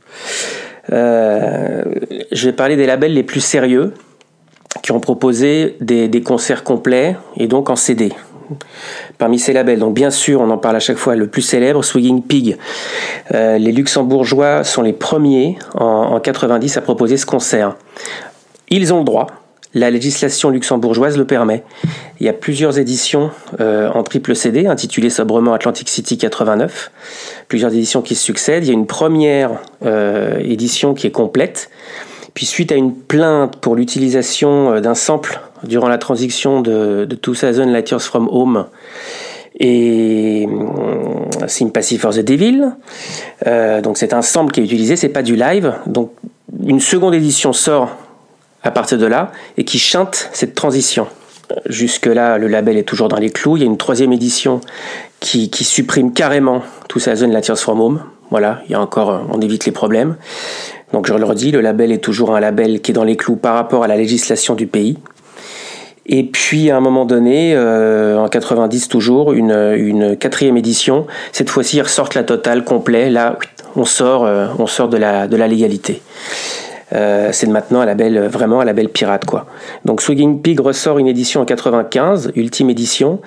Euh, 0.92 1.84
je 2.32 2.46
vais 2.48 2.54
parler 2.54 2.76
des 2.76 2.86
labels 2.86 3.14
les 3.14 3.24
plus 3.24 3.40
sérieux 3.40 3.94
qui 4.84 4.92
ont 4.92 5.00
proposé 5.00 5.78
des, 5.82 6.08
des 6.08 6.22
concerts 6.22 6.64
complets 6.64 7.16
et 7.38 7.48
donc 7.48 7.70
en 7.70 7.76
CD. 7.76 8.12
Parmi 9.18 9.40
ces 9.40 9.54
labels, 9.54 9.80
donc 9.80 9.94
bien 9.94 10.12
sûr, 10.12 10.42
on 10.42 10.50
en 10.50 10.58
parle 10.58 10.76
à 10.76 10.80
chaque 10.80 10.98
fois, 10.98 11.16
le 11.16 11.28
plus 11.28 11.42
célèbre, 11.42 11.84
Swigging 11.84 12.22
Pig. 12.22 12.58
Euh, 13.34 13.58
les 13.58 13.72
Luxembourgeois 13.72 14.64
sont 14.64 14.82
les 14.82 14.94
premiers 14.94 15.58
en, 15.74 15.86
en 15.86 16.20
90 16.20 16.78
à 16.78 16.82
proposer 16.82 17.18
ce 17.18 17.26
concert. 17.26 17.76
Ils 18.70 18.94
ont 18.94 19.00
le 19.00 19.06
droit, 19.06 19.28
la 19.76 19.92
législation 19.92 20.50
luxembourgeoise 20.50 21.18
le 21.18 21.26
permet. 21.26 21.64
Il 22.22 22.26
y 22.26 22.30
a 22.30 22.34
plusieurs 22.34 22.80
éditions 22.80 23.30
euh, 23.60 23.90
en 23.94 24.04
triple 24.04 24.34
CD, 24.34 24.68
intitulées 24.68 25.10
sobrement 25.10 25.54
Atlantic 25.54 25.90
City 25.90 26.18
89. 26.18 26.92
Plusieurs 27.50 27.74
éditions 27.74 28.02
qui 28.02 28.16
se 28.16 28.24
succèdent. 28.24 28.64
Il 28.64 28.68
y 28.68 28.72
a 28.72 28.74
une 28.74 28.88
première 28.88 29.52
euh, 29.86 30.40
édition 30.40 30.94
qui 30.94 31.08
est 31.08 31.12
complète. 31.12 31.70
Puis 32.36 32.46
suite 32.46 32.72
à 32.72 32.76
une 32.76 32.94
plainte 32.94 33.56
pour 33.56 33.76
l'utilisation 33.76 34.74
euh, 34.74 34.82
d'un 34.82 34.94
sample 34.94 35.40
durant 35.64 35.88
la 35.88 35.98
transition 35.98 36.62
de, 36.62 37.06
de 37.06 37.16
2000 37.16 37.72
Light 37.72 37.90
Years 37.90 38.02
From 38.02 38.28
Home 38.32 38.68
et 39.58 40.48
euh, 40.48 41.48
Sympathy 41.48 41.98
for 41.98 42.14
the 42.14 42.20
Devil, 42.20 42.66
euh, 43.48 43.82
donc 43.82 43.98
c'est 43.98 44.14
un 44.14 44.22
sample 44.22 44.52
qui 44.52 44.60
est 44.60 44.66
utilisé, 44.66 44.98
c'est 44.98 45.10
pas 45.10 45.24
du 45.24 45.38
live. 45.38 45.74
Donc 45.88 46.12
une 46.66 46.82
seconde 46.82 47.16
édition 47.16 47.54
sort 47.54 47.96
à 48.64 48.72
partir 48.72 48.98
de 48.98 49.06
là 49.06 49.32
et 49.58 49.64
qui 49.64 49.80
chante 49.80 50.30
cette 50.34 50.56
transition. 50.56 51.08
Jusque-là, 51.68 52.38
le 52.38 52.48
label 52.48 52.76
est 52.76 52.84
toujours 52.84 53.08
dans 53.08 53.20
les 53.20 53.30
clous. 53.30 53.56
Il 53.56 53.62
y 53.62 53.64
a 53.64 53.68
une 53.68 53.78
troisième 53.78 54.12
édition 54.12 54.60
qui, 55.22 55.50
qui 55.50 55.64
supprime 55.64 56.12
carrément 56.12 56.64
tout 56.90 57.00
ça 57.00 57.14
Years 57.14 57.60
From 57.60 57.80
Home. 57.80 58.04
Voilà, 58.32 58.62
il 58.66 58.72
y 58.72 58.76
a 58.76 58.82
encore, 58.82 59.12
euh, 59.12 59.20
on 59.32 59.40
évite 59.40 59.66
les 59.66 59.72
problèmes. 59.72 60.16
Donc 60.96 61.08
je 61.08 61.14
le 61.14 61.26
redis, 61.26 61.52
le 61.52 61.60
label 61.60 61.92
est 61.92 61.98
toujours 61.98 62.38
un 62.38 62.40
label 62.40 62.80
qui 62.80 62.92
est 62.92 62.94
dans 62.94 63.04
les 63.04 63.18
clous 63.18 63.36
par 63.36 63.56
rapport 63.56 63.84
à 63.84 63.88
la 63.88 63.98
législation 63.98 64.56
du 64.56 64.66
pays. 64.66 64.96
Et 66.06 66.24
puis 66.24 66.72
à 66.72 66.78
un 66.78 66.80
moment 66.80 67.04
donné, 67.04 67.54
euh, 67.54 68.18
en 68.18 68.30
90 68.30 68.88
toujours, 68.88 69.34
une, 69.34 70.16
quatrième 70.18 70.56
édition. 70.56 71.06
Cette 71.34 71.50
fois-ci, 71.50 71.76
ils 71.76 71.82
ressortent 71.82 72.16
la 72.16 72.24
totale 72.24 72.64
complet. 72.64 73.10
Là, 73.10 73.38
on 73.76 73.84
sort, 73.84 74.24
euh, 74.24 74.48
de 74.48 74.96
la, 75.36 75.48
légalité. 75.50 76.02
Euh, 76.94 77.32
c'est 77.34 77.48
maintenant 77.48 77.82
un 77.82 77.86
label 77.86 78.18
vraiment 78.28 78.62
un 78.62 78.66
label 78.66 78.88
pirate 78.88 79.26
quoi. 79.26 79.48
Donc 79.84 80.02
Swigging 80.02 80.42
Pig 80.42 80.62
ressort 80.62 80.98
une 80.98 81.08
édition 81.08 81.42
en 81.42 81.46
95, 81.46 82.32
ultime 82.38 82.70
édition. 82.70 83.20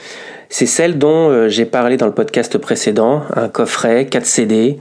C'est 0.48 0.64
celle 0.64 0.96
dont 0.96 1.50
j'ai 1.50 1.66
parlé 1.66 1.98
dans 1.98 2.06
le 2.06 2.14
podcast 2.14 2.56
précédent, 2.56 3.24
un 3.36 3.48
coffret 3.48 4.06
4 4.06 4.24
CD 4.24 4.78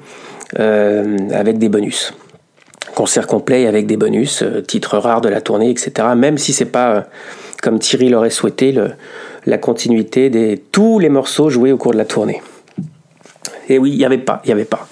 avec 0.57 1.57
des 1.57 1.67
bonus 1.67 2.13
concert 2.95 3.27
complet 3.27 3.67
avec 3.67 3.85
des 3.87 3.97
bonus, 3.97 4.41
euh, 4.43 4.61
titres 4.61 4.97
rares 4.97 5.21
de 5.21 5.29
la 5.29 5.41
tournée, 5.41 5.69
etc. 5.69 5.91
Même 6.15 6.37
si 6.37 6.53
c'est 6.53 6.65
pas, 6.65 6.89
euh, 6.95 7.01
comme 7.61 7.79
Thierry 7.79 8.09
l'aurait 8.09 8.29
souhaité, 8.29 8.73
la 9.45 9.57
continuité 9.57 10.29
des 10.29 10.61
tous 10.71 10.99
les 10.99 11.09
morceaux 11.09 11.49
joués 11.49 11.71
au 11.71 11.77
cours 11.77 11.93
de 11.93 11.97
la 11.97 12.05
tournée. 12.05 12.41
Et 13.69 13.79
oui, 13.79 13.91
il 13.91 13.97
n'y 13.97 14.05
avait 14.05 14.17
pas, 14.17 14.41
il 14.45 14.51
avait 14.51 14.65
pas. 14.65 14.87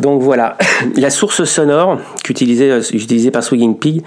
Donc 0.00 0.20
voilà, 0.22 0.56
la 0.96 1.10
source 1.10 1.44
sonore 1.44 1.98
qu'utilisait 2.24 2.70
euh, 2.70 2.82
utilisée 2.92 3.30
par 3.30 3.42
Swigging 3.42 3.78
Pig, 3.78 4.02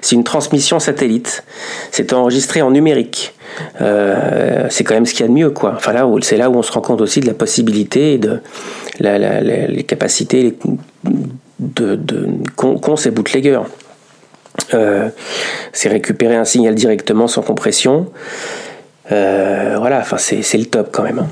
c'est 0.00 0.14
une 0.16 0.24
transmission 0.24 0.78
satellite. 0.78 1.44
C'est 1.90 2.12
enregistré 2.12 2.62
en 2.62 2.70
numérique. 2.70 3.34
C'est 3.78 4.82
quand 4.84 4.94
même 4.94 5.04
ce 5.04 5.12
qu'il 5.12 5.20
y 5.20 5.24
a 5.24 5.28
de 5.28 5.34
mieux, 5.34 5.50
quoi. 5.50 5.76
C'est 6.22 6.36
là 6.38 6.48
où 6.48 6.56
on 6.56 6.62
se 6.62 6.72
rend 6.72 6.80
compte 6.80 7.02
aussi 7.02 7.20
de 7.20 7.26
la 7.26 7.34
possibilité 7.34 8.16
de 8.16 8.40
la, 8.98 9.18
la- 9.18 9.42
la- 9.42 9.66
les 9.66 9.82
capacités 9.82 10.56
de, 11.62 11.96
de 11.96 12.28
qu'ont 12.56 12.80
bootleggers. 13.12 13.60
Euh, 14.74 15.08
c'est 15.72 15.88
récupérer 15.88 16.36
un 16.36 16.44
signal 16.44 16.74
directement 16.74 17.26
sans 17.26 17.42
compression. 17.42 18.12
Euh, 19.10 19.76
voilà, 19.78 19.98
enfin 19.98 20.18
c'est 20.18 20.58
le 20.58 20.66
top 20.66 20.90
quand 20.92 21.02
même. 21.02 21.26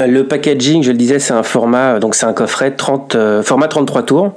Euh, 0.00 0.06
Le 0.06 0.26
packaging, 0.26 0.82
je 0.82 0.92
le 0.92 0.96
disais, 0.96 1.18
c'est 1.18 1.34
un 1.34 1.42
format, 1.42 1.98
donc 1.98 2.14
c'est 2.14 2.26
un 2.26 2.32
coffret 2.32 2.72
30, 2.72 3.14
euh, 3.14 3.42
format 3.42 3.68
33 3.68 4.02
tours. 4.04 4.32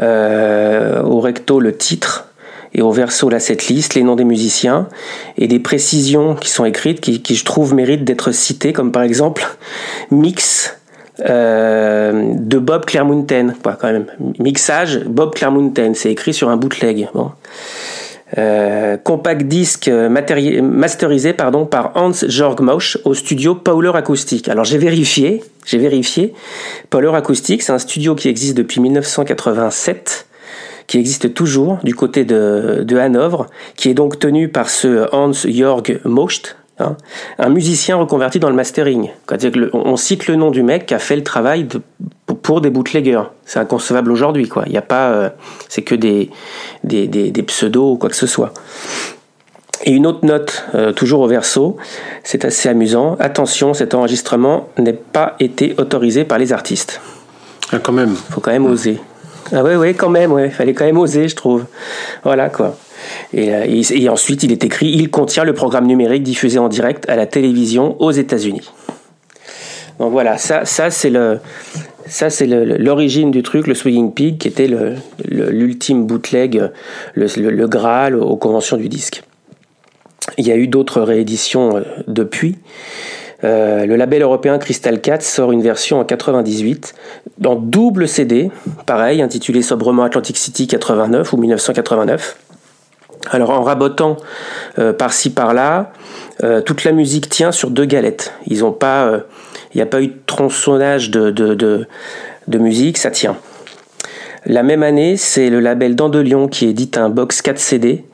Au 0.00 1.20
recto, 1.20 1.60
le 1.60 1.76
titre 1.76 2.28
et 2.76 2.82
au 2.82 2.90
verso, 2.90 3.28
la 3.28 3.38
setlist, 3.38 3.94
les 3.94 4.02
noms 4.02 4.16
des 4.16 4.24
musiciens 4.24 4.88
et 5.38 5.46
des 5.46 5.60
précisions 5.60 6.34
qui 6.34 6.50
sont 6.50 6.64
écrites 6.64 7.00
qui 7.00 7.34
je 7.34 7.44
trouve 7.44 7.72
méritent 7.72 8.04
d'être 8.04 8.32
citées, 8.32 8.72
comme 8.72 8.90
par 8.90 9.02
exemple 9.02 9.46
mix 10.10 10.76
euh, 11.20 12.32
de 12.34 12.58
Bob 12.58 12.84
Clermontaine, 12.86 13.54
quoi, 13.62 13.76
quand 13.80 13.92
même. 13.92 14.06
Mixage 14.38 15.00
Bob 15.04 15.34
Clermontaine, 15.34 15.94
c'est 15.94 16.10
écrit 16.10 16.34
sur 16.34 16.48
un 16.48 16.56
bootleg. 16.56 17.08
Bon. 17.14 17.30
Euh, 18.36 18.96
compact 18.96 19.42
disque 19.42 19.86
matéri- 19.88 20.60
masterisé 20.60 21.34
pardon 21.34 21.66
par 21.66 21.92
Hans 21.94 22.10
Georg 22.26 22.60
Mosch 22.62 22.98
au 23.04 23.14
studio 23.14 23.54
Powler 23.54 23.92
Acoustic. 23.94 24.48
Alors 24.48 24.64
j'ai 24.64 24.78
vérifié, 24.78 25.44
j'ai 25.64 25.78
vérifié. 25.78 26.34
Powler 26.90 27.12
Acoustic, 27.14 27.62
c'est 27.62 27.70
un 27.72 27.78
studio 27.78 28.16
qui 28.16 28.28
existe 28.28 28.56
depuis 28.56 28.80
1987, 28.80 30.26
qui 30.88 30.98
existe 30.98 31.32
toujours 31.32 31.78
du 31.84 31.94
côté 31.94 32.24
de, 32.24 32.82
de 32.82 32.96
Hanovre, 32.96 33.46
qui 33.76 33.88
est 33.88 33.94
donc 33.94 34.18
tenu 34.18 34.48
par 34.48 34.68
ce 34.68 35.06
Hans 35.14 35.30
Georg 35.32 36.00
Mosch, 36.04 36.42
hein, 36.78 36.96
un 37.38 37.48
musicien 37.48 37.96
reconverti 37.96 38.40
dans 38.40 38.50
le 38.50 38.56
mastering. 38.56 39.10
On 39.72 39.96
cite 39.96 40.26
le 40.26 40.36
nom 40.36 40.50
du 40.50 40.62
mec 40.62 40.86
qui 40.86 40.94
a 40.94 40.98
fait 40.98 41.16
le 41.16 41.24
travail 41.24 41.64
de, 41.64 41.80
pour 42.42 42.60
des 42.60 42.70
bootleggers. 42.70 43.22
C'est 43.44 43.58
inconcevable 43.58 44.10
aujourd'hui, 44.10 44.48
quoi. 44.48 44.64
Il 44.66 44.72
n'y 44.72 44.78
a 44.78 44.82
pas, 44.82 45.10
euh, 45.10 45.30
c'est 45.68 45.82
que 45.82 45.94
des, 45.94 46.30
des, 46.82 47.06
des, 47.06 47.30
des 47.30 47.42
pseudos 47.42 47.92
ou 47.92 47.96
quoi 47.96 48.10
que 48.10 48.16
ce 48.16 48.26
soit. 48.26 48.52
Et 49.86 49.92
une 49.92 50.06
autre 50.06 50.24
note, 50.24 50.64
euh, 50.74 50.92
toujours 50.92 51.20
au 51.20 51.26
verso, 51.26 51.76
c'est 52.22 52.44
assez 52.44 52.68
amusant. 52.68 53.16
Attention, 53.20 53.74
cet 53.74 53.92
enregistrement 53.92 54.68
n'est 54.78 54.94
pas 54.94 55.36
été 55.40 55.74
autorisé 55.76 56.24
par 56.24 56.38
les 56.38 56.52
artistes. 56.52 57.02
Ah, 57.70 57.78
quand 57.78 57.92
même. 57.92 58.14
Faut 58.30 58.40
quand 58.40 58.52
même 58.52 58.66
oser. 58.66 58.98
Ah 59.52 59.62
ouais, 59.62 59.76
ouais, 59.76 59.92
quand 59.92 60.08
même, 60.08 60.32
ouais. 60.32 60.48
Fallait 60.48 60.72
quand 60.72 60.86
même 60.86 60.96
oser, 60.96 61.28
je 61.28 61.36
trouve. 61.36 61.66
Voilà, 62.22 62.48
quoi. 62.48 62.76
Et, 63.32 63.54
euh, 63.54 63.64
et- 63.66 64.08
ensuite, 64.08 64.42
il 64.42 64.52
est 64.52 64.64
écrit, 64.64 64.88
il 64.88 65.10
contient 65.10 65.44
le 65.44 65.52
programme 65.54 65.86
numérique 65.86 66.22
diffusé 66.22 66.58
en 66.58 66.68
direct 66.68 67.08
à 67.08 67.16
la 67.16 67.26
télévision 67.26 67.96
aux 68.00 68.10
États-Unis. 68.10 68.70
Donc 69.98 70.12
voilà, 70.12 70.38
ça, 70.38 70.64
ça 70.64 70.90
c'est 70.90 71.10
l'origine 72.48 73.30
du 73.30 73.42
truc, 73.42 73.66
le 73.66 73.74
Swinging 73.74 74.12
Pig, 74.12 74.38
qui 74.38 74.48
était 74.48 74.68
l'ultime 75.28 76.04
bootleg, 76.06 76.70
le, 77.14 77.26
le- 77.50 77.68
Graal 77.68 78.16
aux 78.16 78.36
conventions 78.36 78.76
du 78.76 78.88
disque. 78.88 79.22
Il 80.38 80.46
y 80.46 80.52
a 80.52 80.56
eu 80.56 80.66
d'autres 80.68 81.00
rééditions 81.02 81.76
euh, 81.76 81.82
depuis. 82.08 82.56
Euh, 83.44 83.84
le 83.84 83.96
label 83.96 84.22
européen 84.22 84.58
Crystal 84.58 85.00
Cat 85.02 85.20
sort 85.20 85.52
une 85.52 85.60
version 85.60 85.98
en 86.00 86.04
98 86.04 86.94
en 87.44 87.56
double 87.56 88.08
CD, 88.08 88.50
pareil, 88.86 89.20
intitulé 89.20 89.60
sobrement 89.60 90.02
Atlantic 90.02 90.36
City 90.38 90.66
89 90.66 91.32
ou 91.34 91.36
1989. 91.36 92.36
Alors 93.30 93.50
en 93.50 93.62
rabotant 93.62 94.16
euh, 94.78 94.92
par-ci 94.92 95.30
par-là, 95.30 95.92
euh, 96.42 96.60
toute 96.60 96.84
la 96.84 96.92
musique 96.92 97.28
tient 97.28 97.52
sur 97.52 97.70
deux 97.70 97.84
galettes. 97.84 98.34
Ils 98.46 98.64
pas, 98.78 99.06
euh, 99.06 99.20
il 99.72 99.78
n'y 99.78 99.82
a 99.82 99.86
pas 99.86 100.02
eu 100.02 100.08
de 100.08 100.18
tronçonnage 100.26 101.10
de, 101.10 101.86
musique, 102.52 102.98
ça 102.98 103.10
tient. 103.10 103.36
La 104.46 104.62
même 104.62 104.82
année, 104.82 105.16
c'est 105.16 105.48
le 105.48 105.60
label 105.60 105.96
Dandelion 105.96 106.48
qui 106.48 106.66
édite 106.66 106.98
un 106.98 107.08
box 107.08 107.40
4 107.40 107.58
CD 107.58 108.04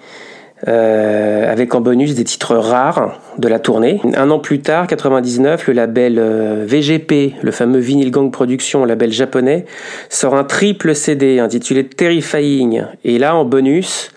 avec 0.67 1.75
en 1.75 1.81
bonus 1.81 2.15
des 2.15 2.23
titres 2.23 2.55
rares 2.55 3.19
de 3.39 3.49
la 3.49 3.59
tournée. 3.59 3.99
Un 4.15 4.31
an 4.31 4.39
plus 4.39 4.61
tard, 4.61 4.87
99, 4.87 5.69
le 5.69 5.73
label 5.73 6.21
VGP, 6.67 7.37
le 7.41 7.51
fameux 7.51 7.79
Vinyl 7.79 8.11
Gang 8.11 8.31
Production, 8.31 8.85
label 8.85 9.11
japonais, 9.11 9.65
sort 10.11 10.37
un 10.37 10.45
triple 10.45 10.95
CD 10.95 11.39
intitulé 11.39 11.87
Terrifying. 11.87 12.83
Et 13.05 13.19
là, 13.19 13.35
en 13.37 13.47
bonus, 13.47 14.11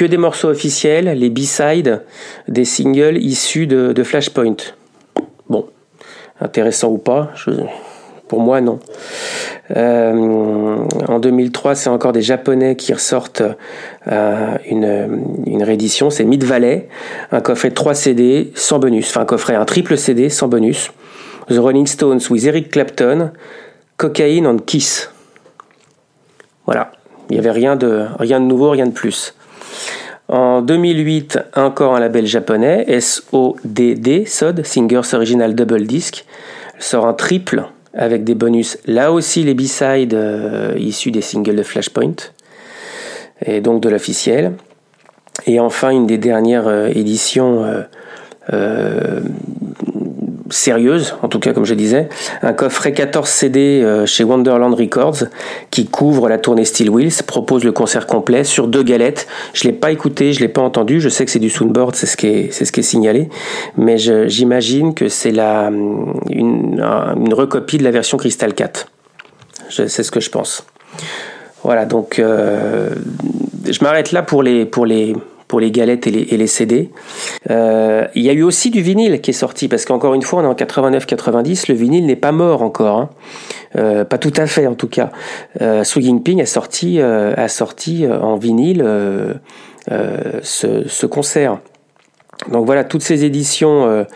que 0.00 0.06
des 0.06 0.16
morceaux 0.16 0.48
officiels, 0.48 1.12
les 1.14 1.28
B-sides 1.28 2.00
des 2.48 2.64
singles 2.64 3.18
issus 3.18 3.66
de, 3.66 4.02
Flashpoint. 4.02 4.56
Bon, 5.50 5.66
intéressant 6.40 6.88
ou 6.88 6.96
pas, 6.96 7.32
pour 8.26 8.40
moi 8.40 8.62
non. 8.62 8.78
Euh, 9.76 10.78
en 11.06 11.18
2003, 11.18 11.74
c'est 11.74 11.90
encore 11.90 12.12
des 12.12 12.22
Japonais 12.22 12.76
qui 12.76 12.94
ressortent 12.94 13.42
euh, 14.10 14.56
une, 14.70 15.44
une 15.44 15.62
réédition, 15.62 16.08
c'est 16.08 16.24
Mid 16.24 16.44
Valley, 16.44 16.88
un 17.30 17.42
coffret 17.42 17.68
de 17.68 17.74
3 17.74 17.92
CD 17.92 18.52
sans 18.54 18.78
bonus, 18.78 19.10
enfin 19.10 19.20
un 19.20 19.26
coffret, 19.26 19.54
un 19.54 19.66
triple 19.66 19.98
CD 19.98 20.30
sans 20.30 20.48
bonus. 20.48 20.92
The 21.50 21.58
Rolling 21.58 21.86
Stones 21.86 22.20
with 22.30 22.46
Eric 22.46 22.70
Clapton, 22.70 23.32
Cocaine 23.98 24.46
and 24.46 24.60
Kiss. 24.64 25.10
Voilà, 26.64 26.90
il 27.28 27.34
n'y 27.34 27.38
avait 27.38 27.50
rien 27.50 27.76
de, 27.76 28.06
rien 28.18 28.40
de 28.40 28.46
nouveau, 28.46 28.70
rien 28.70 28.86
de 28.86 28.92
plus. 28.92 29.34
En 30.30 30.62
2008, 30.62 31.40
encore 31.56 31.96
un 31.96 31.98
label 31.98 32.24
japonais, 32.24 33.00
SODD, 33.00 34.28
SOD, 34.28 34.64
Singers 34.64 35.12
Original 35.12 35.56
Double 35.56 35.88
Disc, 35.88 36.24
sort 36.78 37.06
un 37.06 37.14
triple 37.14 37.64
avec 37.94 38.22
des 38.22 38.36
bonus, 38.36 38.78
là 38.86 39.10
aussi 39.10 39.42
les 39.42 39.54
B-sides 39.54 40.14
euh, 40.14 40.76
issus 40.78 41.10
des 41.10 41.20
singles 41.20 41.56
de 41.56 41.64
Flashpoint, 41.64 42.14
et 43.44 43.60
donc 43.60 43.82
de 43.82 43.88
l'officiel. 43.88 44.52
Et 45.46 45.58
enfin, 45.58 45.90
une 45.90 46.06
des 46.06 46.18
dernières 46.18 46.68
euh, 46.68 46.86
éditions 46.94 47.64
euh, 48.52 49.20
sérieuse, 50.50 51.14
en 51.22 51.28
tout 51.28 51.38
cas 51.38 51.52
comme 51.52 51.64
je 51.64 51.74
disais, 51.74 52.08
un 52.42 52.52
coffret 52.52 52.92
14 52.92 53.28
CD 53.28 53.80
euh, 53.82 54.06
chez 54.06 54.24
Wonderland 54.24 54.74
Records 54.74 55.24
qui 55.70 55.86
couvre 55.86 56.28
la 56.28 56.38
tournée 56.38 56.64
Steel 56.64 56.90
Wheels, 56.90 57.22
propose 57.26 57.64
le 57.64 57.72
concert 57.72 58.06
complet 58.06 58.44
sur 58.44 58.68
deux 58.68 58.82
galettes. 58.82 59.26
Je 59.54 59.64
l'ai 59.64 59.72
pas 59.72 59.90
écouté, 59.92 60.32
je 60.32 60.40
l'ai 60.40 60.48
pas 60.48 60.60
entendu, 60.62 61.00
je 61.00 61.08
sais 61.08 61.24
que 61.24 61.30
c'est 61.30 61.38
du 61.38 61.50
Soundboard, 61.50 61.94
c'est 61.94 62.06
ce 62.06 62.16
qui 62.16 62.26
est, 62.26 62.52
ce 62.52 62.70
qui 62.70 62.80
est 62.80 62.84
signalé, 62.84 63.28
mais 63.76 63.96
j'imagine 63.98 64.94
que 64.94 65.08
c'est 65.08 65.30
la 65.32 65.70
une, 66.28 66.80
un- 66.80 67.14
une 67.16 67.34
recopie 67.34 67.78
de 67.78 67.84
la 67.84 67.90
version 67.90 68.18
Crystal 68.18 68.52
4. 68.54 68.86
Je- 69.68 69.86
C'est 69.86 70.02
ce 70.02 70.10
que 70.10 70.20
je 70.20 70.30
pense. 70.30 70.64
Voilà, 71.62 71.84
donc 71.84 72.18
euh, 72.18 72.88
je 73.68 73.78
m'arrête 73.84 74.12
là 74.12 74.22
pour 74.22 74.42
les, 74.42 74.64
pour 74.64 74.86
les, 74.86 75.14
pour 75.50 75.58
les 75.58 75.72
galettes 75.72 76.06
et 76.06 76.12
les, 76.12 76.20
et 76.32 76.36
les 76.36 76.46
CD. 76.46 76.90
Euh, 77.50 78.06
il 78.14 78.22
y 78.22 78.30
a 78.30 78.32
eu 78.32 78.44
aussi 78.44 78.70
du 78.70 78.82
vinyle 78.82 79.20
qui 79.20 79.30
est 79.30 79.40
sorti, 79.46 79.66
parce 79.66 79.84
qu'encore 79.84 80.14
une 80.14 80.22
fois, 80.22 80.40
on 80.40 80.44
est 80.44 80.46
en 80.46 80.54
89-90, 80.54 81.64
le 81.68 81.74
vinyle 81.74 82.06
n'est 82.06 82.14
pas 82.14 82.30
mort 82.30 82.62
encore. 82.62 82.98
hein. 82.98 83.10
Euh, 83.76 84.04
pas 84.04 84.18
tout 84.18 84.32
à 84.36 84.46
fait 84.46 84.68
en 84.68 84.74
tout 84.74 84.86
cas. 84.88 85.10
Euh, 85.60 85.82
Swinging 85.82 86.22
Ping 86.22 86.40
a 86.40 86.46
sorti, 86.46 87.00
euh, 87.00 87.34
a 87.36 87.48
sorti 87.48 88.06
euh, 88.06 88.20
en 88.20 88.36
vinyle 88.36 88.82
euh, 88.84 89.34
ce, 90.42 90.86
ce 90.86 91.06
concert. 91.06 91.58
Donc 92.52 92.64
voilà, 92.64 92.84
toutes 92.84 93.02
ces 93.02 93.24
éditions 93.24 94.06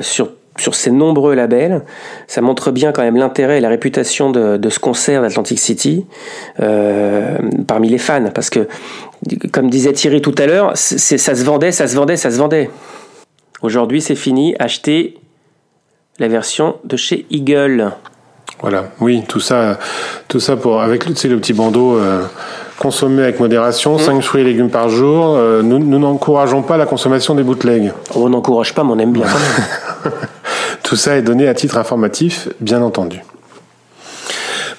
sur 0.00 0.30
sur 0.58 0.74
ces 0.74 0.90
nombreux 0.90 1.34
labels, 1.34 1.80
ça 2.26 2.42
montre 2.42 2.70
bien 2.72 2.92
quand 2.92 3.00
même 3.02 3.16
l'intérêt 3.16 3.56
et 3.56 3.60
la 3.62 3.70
réputation 3.70 4.30
de, 4.30 4.58
de 4.58 4.68
ce 4.68 4.78
concert 4.78 5.22
d'Atlantic 5.22 5.58
City 5.58 6.04
euh, 6.60 7.38
parmi 7.66 7.88
les 7.88 7.96
fans, 7.96 8.30
parce 8.34 8.50
que 8.50 8.68
comme 9.52 9.70
disait 9.70 9.92
Thierry 9.92 10.20
tout 10.20 10.34
à 10.38 10.46
l'heure, 10.46 10.72
c'est- 10.74 11.18
ça 11.18 11.34
se 11.34 11.44
vendait, 11.44 11.72
ça 11.72 11.86
se 11.86 11.94
vendait, 11.96 12.16
ça 12.16 12.30
se 12.30 12.36
vendait. 12.38 12.70
Aujourd'hui, 13.62 14.00
c'est 14.00 14.16
fini. 14.16 14.54
Achetez 14.58 15.18
la 16.18 16.28
version 16.28 16.76
de 16.84 16.96
chez 16.96 17.26
Eagle. 17.30 17.92
Voilà, 18.60 18.90
oui, 19.00 19.22
tout 19.28 19.40
ça, 19.40 19.78
tout 20.28 20.38
ça 20.40 20.56
pour 20.56 20.80
avec 20.82 21.06
le, 21.06 21.14
tu 21.14 21.20
sais, 21.20 21.28
le 21.28 21.38
petit 21.38 21.52
bandeau 21.52 21.96
euh, 21.96 22.22
consommer 22.78 23.22
avec 23.22 23.40
modération, 23.40 23.98
5 23.98 24.20
fruits 24.22 24.42
et 24.42 24.44
légumes 24.44 24.70
par 24.70 24.88
jour. 24.88 25.34
Euh, 25.36 25.62
nous 25.62 25.78
nous 25.78 25.98
n'encourageons 25.98 26.62
pas 26.62 26.76
la 26.76 26.86
consommation 26.86 27.34
des 27.34 27.42
bootlegs. 27.42 27.92
On 28.14 28.28
n'encourage 28.28 28.74
pas, 28.74 28.84
mais 28.84 28.92
on 28.92 28.98
aime 28.98 29.12
bien 29.12 29.24
quand 29.24 29.38
même. 30.10 30.12
Tout 30.82 30.96
ça 30.96 31.16
est 31.16 31.22
donné 31.22 31.48
à 31.48 31.54
titre 31.54 31.76
informatif, 31.78 32.48
bien 32.60 32.82
entendu. 32.82 33.22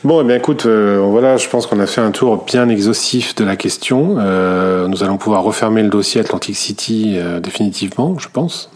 Bon, 0.03 0.19
eh 0.19 0.25
bien 0.25 0.35
écoute, 0.35 0.65
euh, 0.65 0.99
voilà, 1.01 1.37
je 1.37 1.47
pense 1.47 1.65
qu'on 1.65 1.79
a 1.79 1.85
fait 1.85 2.01
un 2.01 2.11
tour 2.11 2.43
bien 2.43 2.67
exhaustif 2.67 3.35
de 3.35 3.45
la 3.45 3.55
question. 3.55 4.17
Euh, 4.19 4.89
nous 4.89 5.01
allons 5.01 5.15
pouvoir 5.15 5.43
refermer 5.43 5.81
le 5.81 5.87
dossier 5.87 6.19
Atlantic 6.19 6.57
City 6.57 7.13
euh, 7.15 7.39
définitivement, 7.39 8.19
je 8.19 8.27
pense. 8.27 8.69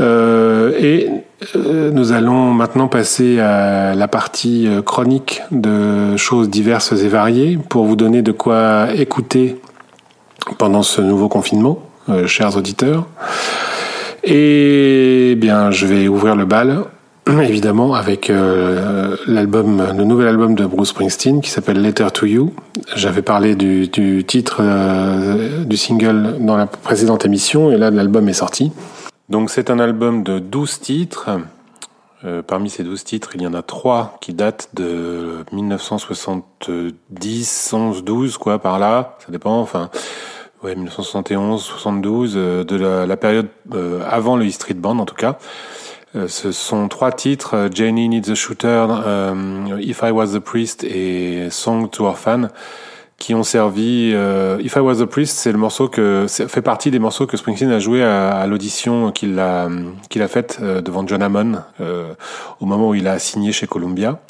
Euh, 0.00 0.72
et 0.78 1.10
euh, 1.56 1.90
nous 1.90 2.12
allons 2.12 2.54
maintenant 2.54 2.88
passer 2.88 3.38
à 3.38 3.94
la 3.94 4.08
partie 4.08 4.66
euh, 4.66 4.80
chronique 4.80 5.42
de 5.50 6.16
choses 6.16 6.48
diverses 6.48 6.92
et 6.92 7.08
variées 7.08 7.58
pour 7.68 7.84
vous 7.84 7.96
donner 7.96 8.22
de 8.22 8.32
quoi 8.32 8.88
écouter 8.94 9.60
pendant 10.56 10.82
ce 10.82 11.02
nouveau 11.02 11.28
confinement, 11.28 11.80
chers 12.24 12.56
auditeurs. 12.56 13.06
Et 14.24 15.34
bien, 15.36 15.70
je 15.70 15.84
vais 15.84 16.08
ouvrir 16.08 16.34
le 16.34 16.46
bal, 16.46 16.84
évidemment, 17.42 17.94
avec 17.94 18.30
euh, 18.30 19.16
l'album, 19.26 19.82
le 19.96 20.04
nouvel 20.04 20.28
album 20.28 20.54
de 20.54 20.64
Bruce 20.64 20.88
Springsteen 20.88 21.40
qui 21.40 21.50
s'appelle 21.50 21.82
Letter 21.82 22.08
to 22.12 22.26
You. 22.26 22.52
J'avais 22.96 23.22
parlé 23.22 23.54
du, 23.54 23.88
du 23.88 24.24
titre 24.24 24.58
euh, 24.60 25.64
du 25.64 25.76
single 25.76 26.36
dans 26.40 26.56
la 26.56 26.66
précédente 26.66 27.24
émission, 27.24 27.70
et 27.70 27.76
là, 27.76 27.90
l'album 27.90 28.28
est 28.28 28.34
sorti. 28.34 28.72
Donc, 29.28 29.50
c'est 29.50 29.70
un 29.70 29.78
album 29.78 30.22
de 30.22 30.38
12 30.38 30.80
titres. 30.80 31.30
Euh, 32.24 32.42
parmi 32.42 32.68
ces 32.68 32.82
12 32.82 33.04
titres, 33.04 33.30
il 33.34 33.42
y 33.42 33.46
en 33.46 33.54
a 33.54 33.62
trois 33.62 34.18
qui 34.20 34.34
datent 34.34 34.70
de 34.74 35.44
1970, 35.52 37.70
11, 37.72 38.04
12, 38.04 38.38
quoi, 38.38 38.58
par 38.58 38.80
là. 38.80 39.16
Ça 39.24 39.30
dépend, 39.30 39.60
enfin, 39.60 39.90
ouais, 40.64 40.74
1971, 40.74 41.62
72, 41.62 42.34
euh, 42.36 42.64
de 42.64 42.74
la, 42.74 43.06
la 43.06 43.16
période 43.16 43.46
euh, 43.72 44.02
avant 44.08 44.36
le 44.36 44.46
E 44.46 44.50
Street 44.50 44.74
Band, 44.74 44.98
en 44.98 45.04
tout 45.04 45.14
cas. 45.14 45.38
Euh, 46.16 46.26
ce 46.26 46.52
sont 46.52 46.88
trois 46.88 47.12
titres, 47.12 47.54
euh, 47.54 47.68
Janie 47.72 48.08
Needs 48.08 48.30
a 48.30 48.34
Shooter, 48.34 48.86
euh, 49.06 49.34
If 49.80 50.00
I 50.02 50.10
Was 50.10 50.28
the 50.28 50.38
Priest 50.38 50.82
et 50.84 51.48
Song 51.50 51.88
to 51.90 52.04
Orphan, 52.06 52.48
qui 53.18 53.34
ont 53.34 53.42
servi. 53.42 54.12
euh, 54.14 54.56
If 54.62 54.76
I 54.76 54.78
Was 54.78 54.96
the 54.96 55.04
Priest, 55.04 55.36
c'est 55.36 55.52
le 55.52 55.58
morceau 55.58 55.88
que 55.88 56.24
fait 56.28 56.62
partie 56.62 56.90
des 56.90 56.98
morceaux 56.98 57.26
que 57.26 57.36
Springsteen 57.36 57.70
a 57.72 57.78
joué 57.78 58.02
à, 58.02 58.30
à 58.30 58.46
l'audition 58.46 59.10
qu'il 59.12 59.38
a 59.38 59.68
qu'il 60.08 60.22
a 60.22 60.28
faite 60.28 60.60
devant 60.62 61.06
John 61.06 61.22
Hammond 61.22 61.58
euh, 61.80 62.12
au 62.60 62.64
moment 62.66 62.88
où 62.88 62.94
il 62.94 63.06
a 63.06 63.18
signé 63.18 63.52
chez 63.52 63.66
Columbia. 63.66 64.20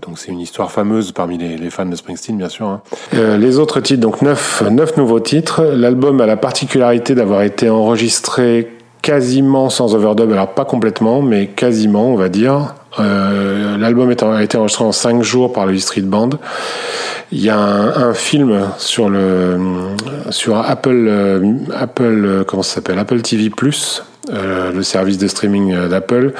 Donc 0.00 0.18
c'est 0.18 0.32
une 0.32 0.40
histoire 0.40 0.72
fameuse 0.72 1.12
parmi 1.12 1.36
les, 1.36 1.58
les 1.58 1.68
fans 1.68 1.84
de 1.84 1.94
Springsteen, 1.94 2.38
bien 2.38 2.48
sûr. 2.48 2.66
hein. 2.66 2.80
Les 3.12 3.58
autres 3.58 3.80
titres, 3.80 4.00
donc 4.00 4.22
neuf, 4.22 4.62
neuf 4.70 4.96
nouveaux 4.96 5.20
titres. 5.20 5.62
L'album 5.62 6.22
a 6.22 6.26
la 6.26 6.38
particularité 6.38 7.14
d'avoir 7.14 7.42
été 7.42 7.68
enregistré 7.68 8.72
quasiment 9.02 9.70
sans 9.70 9.94
overdub, 9.94 10.32
alors 10.32 10.54
pas 10.54 10.64
complètement, 10.64 11.22
mais 11.22 11.46
quasiment, 11.46 12.12
on 12.12 12.16
va 12.16 12.28
dire. 12.28 12.74
Euh, 12.98 13.76
L'album 13.78 14.10
a 14.10 14.42
été 14.42 14.56
enregistré 14.56 14.84
en 14.84 14.92
cinq 14.92 15.22
jours 15.22 15.52
par 15.52 15.66
le 15.66 15.78
Street 15.78 16.02
Band. 16.02 16.30
Il 17.32 17.40
y 17.40 17.48
a 17.48 17.56
un, 17.56 18.08
un 18.08 18.14
film 18.14 18.60
sur 18.78 19.08
le 19.08 19.56
sur 20.30 20.56
Apple 20.58 21.06
euh, 21.08 21.52
Apple 21.74 22.22
euh, 22.26 22.44
comment 22.44 22.62
ça 22.62 22.76
s'appelle? 22.76 22.98
Apple 22.98 23.22
TV 23.22 23.50
Plus, 23.50 24.02
euh, 24.32 24.72
le 24.72 24.82
service 24.82 25.18
de 25.18 25.28
streaming 25.28 25.72
euh, 25.72 25.88
d'Apple 25.88 26.32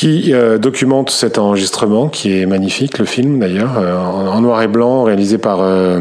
qui 0.00 0.32
euh, 0.32 0.56
documente 0.56 1.10
cet 1.10 1.36
enregistrement, 1.36 2.08
qui 2.08 2.40
est 2.40 2.46
magnifique, 2.46 2.96
le 2.98 3.04
film 3.04 3.38
d'ailleurs, 3.38 3.72
euh, 3.76 3.94
en, 3.98 4.28
en 4.28 4.40
noir 4.40 4.62
et 4.62 4.66
blanc, 4.66 5.02
réalisé 5.02 5.36
par 5.36 5.58
euh, 5.60 6.00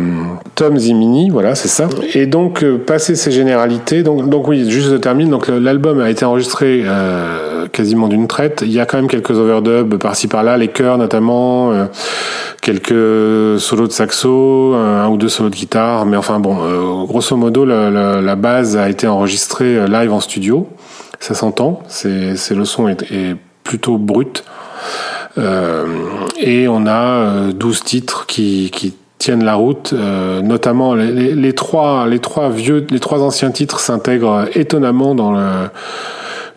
Tom 0.56 0.78
Zimini, 0.78 1.30
voilà, 1.30 1.54
c'est 1.54 1.68
ça. 1.68 1.90
Et 2.14 2.26
donc, 2.26 2.64
euh, 2.64 2.78
passer 2.78 3.16
ces 3.16 3.30
généralités, 3.30 4.02
donc, 4.02 4.30
donc 4.30 4.48
oui, 4.48 4.70
juste 4.72 4.88
je 4.90 4.96
termine, 4.96 5.30
donc 5.30 5.50
l'album 5.50 6.00
a 6.00 6.10
été 6.10 6.24
enregistré 6.24 6.84
euh, 6.86 7.68
quasiment 7.74 8.08
d'une 8.08 8.28
traite. 8.28 8.64
Il 8.66 8.72
y 8.72 8.80
a 8.80 8.86
quand 8.86 8.96
même 8.96 9.10
quelques 9.10 9.32
overdubs 9.32 9.98
par-ci 9.98 10.30
par-là, 10.30 10.56
les 10.56 10.70
chœurs 10.70 10.98
notamment, 10.98 11.74
euh, 11.74 11.84
quelques 12.62 13.60
solos 13.60 13.88
de 13.88 13.92
saxo, 13.92 14.76
un, 14.76 15.10
ou 15.10 15.18
deux 15.18 15.28
solos 15.28 15.50
de 15.50 15.56
guitare, 15.56 16.06
mais 16.06 16.16
enfin 16.16 16.40
bon, 16.40 16.56
euh, 16.64 17.04
grosso 17.06 17.36
modo, 17.36 17.66
la, 17.66 17.90
la- 17.90 18.22
la 18.22 18.36
base 18.38 18.78
a 18.78 18.90
été 18.90 19.08
enregistrée 19.08 19.86
live 19.90 20.14
en 20.14 20.22
studio. 20.22 20.70
Ça 21.20 21.34
s'entend, 21.34 21.82
c'est, 21.90 22.38
c'est 22.38 22.56
le 22.56 22.64
son 22.64 22.88
est, 22.88 23.02
est 23.12 23.36
plutôt 23.70 24.00
brut. 24.00 24.44
Euh, 25.38 25.86
et 26.40 26.68
on 26.68 26.88
a 26.88 27.04
euh, 27.04 27.52
12 27.54 27.84
titres 27.84 28.26
qui, 28.26 28.72
tiennent 29.20 29.44
la 29.44 29.56
route, 29.56 29.92
euh, 29.94 30.42
notamment 30.42 30.96
les, 30.96 31.54
trois, 31.54 32.08
les 32.08 32.20
trois 32.20 32.50
vieux, 32.50 32.88
les 32.90 33.02
trois 33.02 33.22
anciens 33.22 33.52
titres 33.52 33.82
s'intègrent 33.82 34.46
étonnamment 34.56 35.14
dans 35.14 35.34
le 35.34 35.70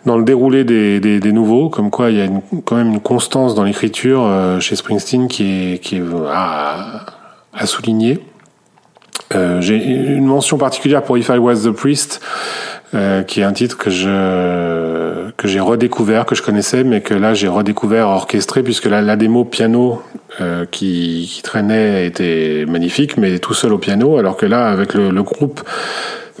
dans 0.05 0.17
le 0.17 0.23
déroulé 0.23 0.63
des, 0.63 1.31
nouveaux, 1.31 1.69
comme 1.69 1.89
quoi 1.89 2.09
il 2.09 2.17
y 2.17 2.21
a 2.21 2.25
une, 2.25 2.41
quand 2.65 2.75
même 2.75 2.93
une 2.93 2.99
constance 2.99 3.55
dans 3.55 3.63
l'écriture 3.63 4.23
euh, 4.25 4.59
chez 4.59 4.75
Springsteen 4.75 5.27
qui 5.27 5.73
est, 5.73 5.79
qui 5.79 5.97
est 5.97 6.03
à, 6.29 7.65
souligner. 7.65 8.19
Euh, 9.33 9.61
J'ai 9.61 9.77
une 9.77 10.25
mention 10.25 10.57
particulière 10.57 11.03
pour 11.03 11.17
If 11.17 11.29
I 11.29 11.37
Was 11.37 11.63
the 11.63 11.71
Priest, 11.71 12.21
euh, 12.95 13.23
qui 13.23 13.41
est 13.41 13.43
un 13.43 13.53
titre 13.53 13.77
que 13.77 13.89
je 13.89 15.31
que 15.35 15.47
j'ai 15.47 15.59
redécouvert, 15.59 16.25
que 16.25 16.35
je 16.35 16.43
connaissais, 16.43 16.83
mais 16.83 17.01
que 17.01 17.13
là 17.13 17.33
j'ai 17.33 17.47
redécouvert 17.47 18.07
orchestré, 18.07 18.61
puisque 18.61 18.85
la, 18.85 19.01
la 19.01 19.15
démo 19.15 19.45
piano 19.45 20.01
euh, 20.41 20.65
qui, 20.69 21.29
qui 21.33 21.41
traînait 21.41 22.05
était 22.05 22.65
magnifique, 22.67 23.17
mais 23.17 23.39
tout 23.39 23.53
seul 23.53 23.73
au 23.73 23.77
piano, 23.79 24.17
alors 24.17 24.37
que 24.37 24.45
là 24.45 24.67
avec 24.67 24.93
le, 24.93 25.09
le 25.09 25.23
groupe, 25.23 25.61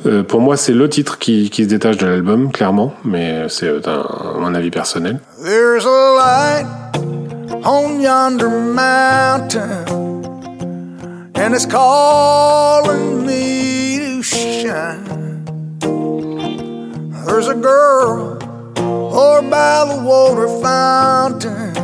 euh, 0.05 0.21
pour 0.21 0.41
moi 0.41 0.55
c'est 0.57 0.73
le 0.73 0.87
titre 0.89 1.17
qui, 1.17 1.49
qui 1.49 1.63
se 1.63 1.69
détache 1.69 1.97
de 1.97 2.05
l'album, 2.05 2.51
clairement, 2.51 2.93
mais 3.03 3.45
c'est 3.49 3.69
un, 3.87 4.05
mon 4.39 4.53
avis 4.53 4.69
personnel. 4.69 5.19
There's 5.43 5.85
a 5.85 6.15
light 6.15 6.67
on 7.65 7.99
yonder 7.99 8.49
mountain, 8.49 9.85
and 11.35 11.53
it's 11.53 11.65
calling 11.65 13.25
me 13.25 14.17
to 14.17 14.21
shine. 14.21 15.02
There's 17.33 17.47
a 17.47 17.55
girl 17.55 18.37
over 18.77 19.49
by 19.49 19.85
the 19.89 20.03
water 20.03 20.47
fountain, 20.61 21.75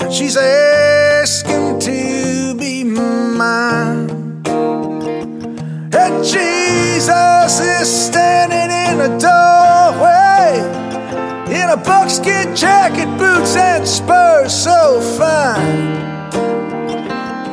and 0.00 0.12
she's 0.12 0.36
asking 0.36 1.78
to 1.78 2.56
be 2.58 2.82
mine. 2.82 4.10
And 5.94 6.24
Jesus 6.24 7.60
is 7.60 8.06
standing 8.06 8.70
in 8.90 8.98
the 8.98 9.16
doorway 9.20 10.58
in 11.54 11.70
a 11.70 11.76
buckskin 11.76 12.56
jacket, 12.56 13.06
boots, 13.16 13.54
and 13.54 13.86
spurs 13.86 14.52
so 14.52 15.00
fine. 15.20 16.00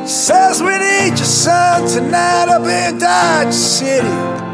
Says 0.08 0.60
we 0.60 0.76
need 0.76 1.10
your 1.10 1.18
son 1.18 1.86
tonight 1.88 2.48
up 2.48 2.66
in 2.66 2.98
Dodge 2.98 3.54
City. 3.54 4.47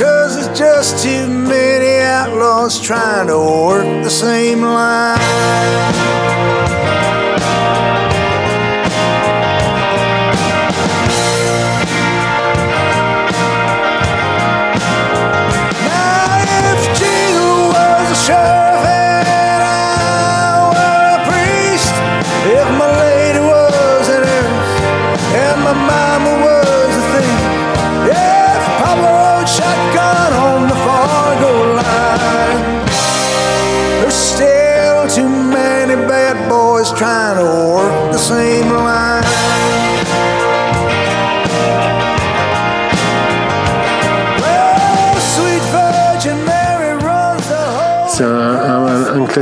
Cause 0.00 0.34
there's 0.34 0.58
just 0.58 1.04
too 1.04 1.28
many 1.28 2.02
outlaws 2.02 2.80
trying 2.80 3.26
to 3.26 3.38
work 3.38 4.02
the 4.02 4.08
same 4.08 4.62
line. 4.62 5.18
Now, 18.28 18.69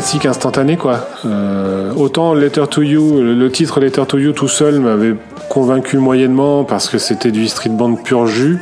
classique 0.09 0.25
instantané, 0.25 0.79
quoi. 0.79 1.07
Euh, 1.27 1.93
autant 1.95 2.33
Letter 2.33 2.65
to 2.71 2.81
You, 2.81 3.21
le, 3.21 3.53
titre 3.53 3.79
Letter 3.79 4.05
to 4.09 4.17
You 4.17 4.33
tout 4.33 4.49
seul 4.49 4.81
m'avait 4.81 5.15
convaincu 5.51 5.99
moyennement 5.99 6.65
parce 6.65 6.89
que 6.89 6.97
c'était 6.97 7.31
du 7.31 7.47
street 7.47 7.69
band 7.69 7.95
pur 7.97 8.27
jus, 8.27 8.59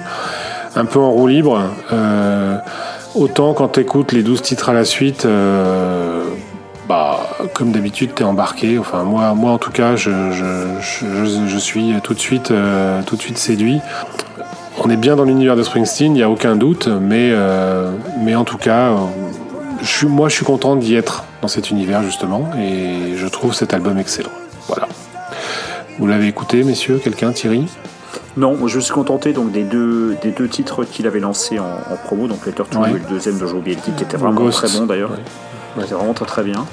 un 0.74 0.84
peu 0.86 0.98
en 0.98 1.12
roue 1.12 1.28
libre. 1.28 1.62
Euh, 1.92 2.56
autant 3.14 3.54
quand 3.54 3.68
t'écoutes 3.68 4.10
les 4.10 4.24
12 4.24 4.42
titres 4.42 4.70
à 4.70 4.72
la 4.72 4.84
suite, 4.84 5.24
euh, 5.24 6.24
bah, 6.88 7.28
comme 7.54 7.70
d'habitude, 7.70 8.12
t'es 8.16 8.24
embarqué. 8.24 8.76
Enfin, 8.80 9.04
moi, 9.04 9.32
moi 9.34 9.52
en 9.52 9.58
tout 9.58 9.70
cas, 9.70 9.94
je, 9.94 10.10
je, 10.32 11.46
je, 11.46 11.58
suis 11.58 11.94
tout 12.02 12.14
de 12.14 12.18
suite, 12.18 12.52
tout 13.06 13.14
de 13.14 13.22
suite 13.22 13.38
séduit. 13.38 13.80
On 14.82 14.90
est 14.90 14.96
bien 14.96 15.14
dans 15.14 15.24
l'univers 15.24 15.54
de 15.54 15.62
Springsteen, 15.62 16.10
il 16.10 16.16
n'y 16.16 16.24
a 16.24 16.28
aucun 16.28 16.56
doute, 16.56 16.88
mais, 16.88 17.32
mais 18.20 18.34
en 18.34 18.42
tout 18.42 18.58
cas, 18.58 18.90
je 19.80 19.86
suis, 19.86 20.06
moi 20.08 20.28
je 20.28 20.34
suis 20.34 20.44
content 20.44 20.74
d'y 20.74 20.96
être 20.96 21.24
dans 21.46 21.52
cet 21.52 21.70
univers 21.70 22.02
justement, 22.02 22.50
et 22.58 23.14
je 23.16 23.26
trouve 23.28 23.54
cet 23.54 23.72
album 23.72 23.98
excellent. 23.98 24.32
Voilà. 24.66 24.88
Vous 26.00 26.08
l'avez 26.08 26.26
écouté, 26.26 26.64
messieurs 26.64 26.98
Quelqu'un 26.98 27.30
Thierry? 27.30 27.68
Non, 28.36 28.66
je 28.66 28.74
me 28.76 28.80
suis 28.80 28.92
contenté 28.92 29.32
donc 29.32 29.52
des 29.52 29.62
deux, 29.62 30.16
des 30.22 30.32
deux 30.32 30.48
titres 30.48 30.82
qu'il 30.82 31.06
avait 31.06 31.20
lancés 31.20 31.60
en, 31.60 31.64
en 31.92 31.96
promo, 32.04 32.26
donc 32.26 32.44
Letter 32.46 32.64
to 32.68 32.80
Ouais. 32.80 32.90
Et 32.90 32.94
le 32.94 32.98
deuxième 32.98 33.38
le 33.38 33.46
titre, 33.76 33.94
qui 33.96 34.02
était 34.02 34.16
vraiment 34.16 34.40
Ghost. 34.40 34.64
très 34.66 34.76
bon 34.76 34.86
d'ailleurs. 34.86 35.12
Ouais. 35.12 35.82
C'était 35.82 35.94
vraiment 35.94 36.14
très 36.14 36.26
très 36.26 36.42
bien. 36.42 36.66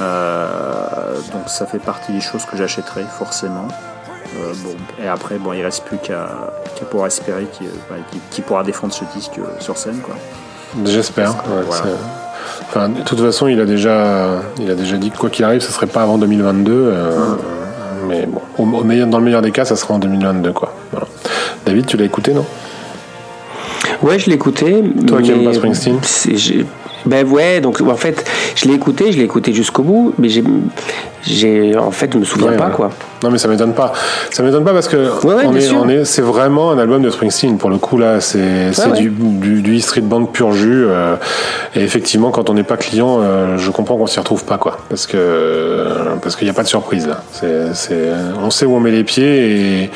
Euh, 0.00 1.14
donc 1.32 1.48
ça 1.48 1.64
fait 1.66 1.78
partie 1.78 2.10
des 2.12 2.20
choses 2.20 2.44
que 2.46 2.56
j'achèterai 2.56 3.04
forcément. 3.16 3.68
Euh, 4.40 4.52
bon, 4.64 4.74
et 5.04 5.06
après, 5.06 5.36
bon, 5.38 5.52
il 5.52 5.62
reste 5.62 5.84
plus 5.84 5.98
qu'à 5.98 6.30
qu'à 6.74 6.84
pouvoir 6.84 7.06
espérer 7.06 7.44
qu'il 7.52 7.68
bah, 7.88 7.94
qu'il- 8.32 8.42
pourra 8.42 8.64
défendre 8.64 8.92
ce 8.92 9.04
disque 9.16 9.38
euh, 9.38 9.44
sur 9.60 9.78
scène. 9.78 10.00
Quoi. 10.00 10.16
J'espère. 10.84 11.30
ouais, 11.46 11.62
Voilà. 11.64 11.84
Enfin, 12.68 12.88
de 12.88 13.00
toute 13.02 13.20
façon, 13.20 13.46
il 13.48 13.60
a 13.60 13.64
déjà, 13.66 14.40
il 14.60 14.70
a 14.70 14.74
déjà 14.74 14.96
dit 14.96 15.10
que 15.10 15.16
quoi 15.18 15.30
qu'il 15.30 15.44
arrive, 15.44 15.60
ce 15.60 15.72
serait 15.72 15.86
pas 15.86 16.02
avant 16.02 16.18
2022. 16.18 16.72
euh, 16.72 17.10
Mais 18.08 18.26
bon, 18.26 18.40
au, 18.58 18.62
au 18.78 18.84
meilleur, 18.84 19.06
dans 19.06 19.18
le 19.18 19.24
meilleur 19.24 19.42
des 19.42 19.50
cas, 19.52 19.64
ça 19.64 19.76
sera 19.76 19.94
en 19.94 19.98
2022, 19.98 20.52
quoi. 20.52 20.74
Voilà. 20.92 21.06
David, 21.66 21.86
tu 21.86 21.96
l'as 21.96 22.04
écouté, 22.04 22.34
non? 22.34 22.44
Ouais, 24.02 24.18
je 24.18 24.26
l'ai 24.26 24.34
écouté. 24.34 24.82
Toi 25.06 25.22
qui 25.22 25.30
aimes 25.30 25.44
pas 25.44 25.54
Springsteen? 25.54 25.98
Ben 27.06 27.26
ouais, 27.26 27.60
donc 27.60 27.80
en 27.80 27.96
fait, 27.96 28.24
je 28.54 28.66
l'ai 28.66 28.74
écouté, 28.74 29.12
je 29.12 29.18
l'ai 29.18 29.24
écouté 29.24 29.52
jusqu'au 29.52 29.82
bout, 29.82 30.14
mais 30.18 30.28
j'ai, 30.28 30.42
j'ai, 31.22 31.76
en 31.76 31.90
fait, 31.90 32.10
je 32.12 32.18
me 32.18 32.24
souviens 32.24 32.48
Ouais, 32.50 32.56
pas 32.56 32.68
ouais. 32.68 32.72
quoi. 32.74 32.90
Non, 33.22 33.30
mais 33.30 33.38
ça 33.38 33.48
m'étonne 33.48 33.72
pas. 33.74 33.92
Ça 34.30 34.42
m'étonne 34.42 34.64
pas 34.64 34.72
parce 34.72 34.88
que 34.88 34.96
Ouais, 35.26 35.44
on 35.46 35.54
est, 35.54 35.60
sûr. 35.60 35.80
on 35.82 35.88
est, 35.88 36.04
c'est 36.04 36.22
vraiment 36.22 36.70
un 36.72 36.78
album 36.78 37.02
de 37.02 37.10
Springsteen 37.10 37.56
pour 37.58 37.70
le 37.70 37.78
coup 37.78 37.98
là. 37.98 38.20
C'est, 38.20 38.72
c'est 38.72 38.92
du, 38.92 39.10
du, 39.10 39.62
du 39.62 39.80
street 39.80 40.00
band 40.02 40.24
pur 40.26 40.52
jus. 40.52 40.84
euh, 40.86 41.16
et 41.74 41.80
effectivement, 41.82 42.30
quand 42.30 42.50
on 42.50 42.54
n'est 42.54 42.62
pas 42.64 42.76
client, 42.76 43.18
euh, 43.20 43.56
je 43.58 43.70
comprends 43.70 43.96
qu'on 43.96 44.06
s'y 44.06 44.18
retrouve 44.18 44.44
pas 44.44 44.58
quoi, 44.58 44.78
parce 44.88 45.06
que 45.06 45.86
parce 46.22 46.36
qu'il 46.36 46.46
n'y 46.46 46.50
a 46.50 46.54
pas 46.54 46.62
de 46.62 46.68
surprise 46.68 47.06
là. 47.06 47.22
C'est, 47.32 47.74
c'est, 47.74 48.08
on 48.42 48.50
sait 48.50 48.66
où 48.66 48.74
on 48.74 48.80
met 48.80 48.90
les 48.90 49.04
pieds 49.04 49.82
et 49.84 49.90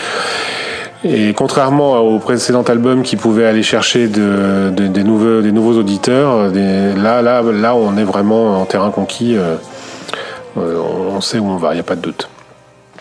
et 1.04 1.32
contrairement 1.32 1.98
au 1.98 2.18
précédent 2.18 2.62
album 2.62 3.02
qui 3.02 3.16
pouvait 3.16 3.46
aller 3.46 3.62
chercher 3.62 4.08
de, 4.08 4.70
de- 4.70 4.88
des, 4.88 5.04
nouveaux, 5.04 5.78
auditeurs, 5.78 6.50
là, 6.52 7.22
là, 7.22 7.42
là, 7.42 7.74
on 7.76 7.96
est 7.96 8.04
vraiment 8.04 8.60
en 8.60 8.64
terrain 8.64 8.90
conquis. 8.90 9.36
euh, 9.36 9.56
euh, 10.56 10.76
on 11.14 11.20
sait 11.20 11.38
où 11.38 11.46
on 11.46 11.56
va, 11.56 11.70
il 11.70 11.74
n'y 11.74 11.80
a 11.80 11.84
pas 11.84 11.94
de 11.94 12.00
doute. 12.00 12.28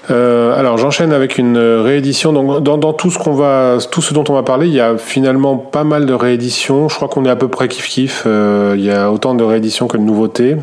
Euh, 0.09 0.57
alors 0.57 0.77
j'enchaîne 0.77 1.11
avec 1.11 1.37
une 1.37 1.57
réédition. 1.57 2.31
Donc, 2.33 2.63
dans, 2.63 2.93
tout 2.93 3.09
ce 3.09 3.17
qu'on 3.17 3.33
va, 3.33 3.77
tout 3.91 4.01
ce 4.01 4.13
dont 4.13 4.23
on 4.29 4.33
va 4.33 4.43
parler, 4.43 4.67
il 4.67 4.73
y 4.73 4.79
a 4.79 4.97
finalement 4.97 5.57
pas 5.57 5.83
mal 5.83 6.05
de 6.05 6.13
rééditions. 6.13 6.87
Je 6.89 6.95
crois 6.95 7.07
qu'on 7.07 7.25
est 7.25 7.29
à 7.29 7.35
peu 7.35 7.47
près 7.47 7.67
kiff 7.67 7.87
kiff. 7.87 8.23
Il 8.25 8.81
y 8.81 8.91
a 8.91 9.11
autant 9.11 9.33
de 9.33 9.43
rééditions 9.43 9.87
que 9.87 9.97
de 9.97 10.03
nouveautés. 10.03 10.55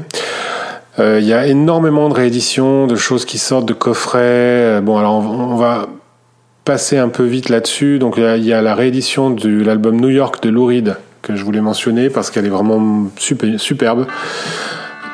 Il 0.99 1.25
y 1.25 1.33
a 1.33 1.47
énormément 1.47 2.09
de 2.09 2.15
rééditions, 2.15 2.87
de 2.87 2.95
choses 2.95 3.25
qui 3.25 3.39
sortent 3.39 3.67
de 3.67 3.75
coffrets. 3.75 4.81
Bon, 4.81 4.97
alors 4.97 5.17
on 5.17 5.57
va 5.57 5.89
passer 6.65 6.99
un 6.99 7.09
peu 7.09 7.25
vite 7.25 7.49
là-dessus. 7.49 7.99
Donc 7.99 8.15
il 8.17 8.45
y 8.45 8.53
a- 8.53 8.63
la 8.63 8.75
réédition 8.75 9.31
de 9.31 9.63
l'album 9.63 10.01
New 10.01 10.09
York 10.09 10.43
de 10.43 10.51
Lou 10.51 10.67
Reed 10.67 10.97
que 11.23 11.37
je 11.37 11.45
voulais 11.45 11.61
mentionner 11.61 12.11
parce 12.11 12.31
qu'elle 12.31 12.47
est 12.47 12.51
vraiment 12.51 13.11
super, 13.17 13.59
superbe. 13.59 14.07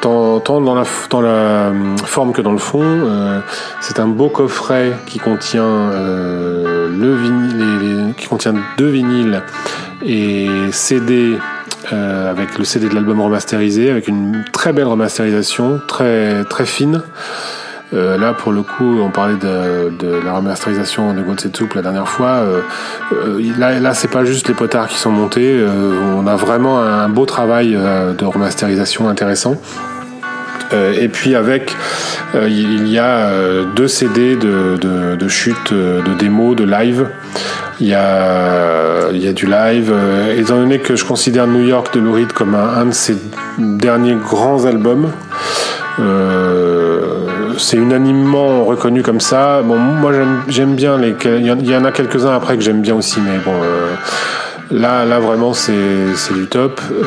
tant, 0.00 0.40
dans, 0.60 0.74
la, 0.74 0.84
euh, 1.14 1.96
forme 2.04 2.32
que 2.32 2.40
dans 2.40 2.52
le 2.52 2.58
fond. 2.58 2.82
Euh, 2.82 3.40
c'est 3.82 4.00
un 4.00 4.06
beau 4.08 4.28
coffret 4.30 4.92
qui 5.06 5.18
contient 5.18 5.62
euh, 5.62 6.88
le 6.88 7.14
vinyle, 7.14 8.14
qui 8.16 8.26
contient 8.26 8.54
deux 8.78 8.88
vinyles 8.88 9.42
et 10.04 10.48
CD 10.72 11.36
avec 11.92 12.56
le 12.56 12.64
CD 12.64 12.88
de 12.88 12.94
l'album 12.94 13.20
remasterisé, 13.20 13.90
avec 13.90 14.06
une 14.06 14.44
très 14.52 14.72
belle 14.72 14.86
remasterisation, 14.86 15.80
très 15.88 16.44
très 16.44 16.64
fine. 16.64 17.02
Euh, 17.92 18.16
là, 18.18 18.32
pour 18.34 18.52
le 18.52 18.62
coup, 18.62 19.00
on 19.00 19.10
parlait 19.10 19.36
de, 19.36 20.20
la 20.24 20.32
remasterisation 20.32 21.12
de 21.12 21.22
Gotsetsup 21.22 21.74
la 21.74 21.82
dernière 21.82 22.08
fois. 22.08 22.28
Euh, 22.28 22.60
euh, 23.12 23.42
là, 23.58 23.80
là 23.80 23.94
c'est 23.94 24.10
pas 24.10 24.24
juste 24.24 24.48
les 24.48 24.54
potards 24.54 24.88
qui 24.88 24.96
sont 24.96 25.10
montés. 25.10 25.64
on 26.16 26.26
a 26.26 26.36
vraiment 26.36 26.80
un 26.80 27.08
beau 27.08 27.26
travail 27.26 27.72
de 27.72 28.24
remasterisation 28.24 29.08
intéressant. 29.08 29.56
Et 30.72 31.08
puis 31.08 31.34
avec, 31.34 31.74
il 32.34 32.86
y 32.86 32.98
a 32.98 33.64
deux 33.74 33.88
CD 33.88 34.36
de, 34.36 34.76
de, 34.80 35.16
de 35.16 35.28
chute, 35.28 35.72
de 35.72 36.14
démo, 36.16 36.54
de 36.54 36.62
live. 36.62 37.08
Il 37.80 37.88
y 37.88 37.94
a, 37.94 39.10
du 39.32 39.46
live. 39.46 39.92
étant 40.36 40.58
donné 40.58 40.78
que 40.78 40.94
je 40.94 41.04
considère 41.04 41.48
New 41.48 41.66
York 41.66 41.92
de 41.92 41.98
Lou 41.98 42.16
comme 42.32 42.54
un, 42.54 42.86
de 42.86 42.92
ses 42.92 43.16
derniers 43.58 44.14
grands 44.14 44.64
albums, 44.64 45.10
c'est 47.60 47.76
unanimement 47.76 48.64
reconnu 48.64 49.02
comme 49.02 49.20
ça. 49.20 49.62
Bon, 49.62 49.76
moi 49.78 50.12
j'aime- 50.48 50.74
bien 50.74 50.98
les. 50.98 51.14
Il 51.24 51.46
y 51.46 51.74
en- 51.76 51.84
a 51.84 51.92
quelques-uns 51.92 52.34
après 52.34 52.56
que 52.56 52.62
j'aime 52.62 52.80
bien 52.80 52.94
aussi, 52.94 53.20
mais 53.20 53.38
bon. 53.44 53.52
euh, 53.52 53.94
Là, 54.72 55.04
là 55.04 55.18
vraiment, 55.18 55.52
c'est 55.52 55.72
du 56.32 56.46
top. 56.46 56.80
Euh, 56.92 57.04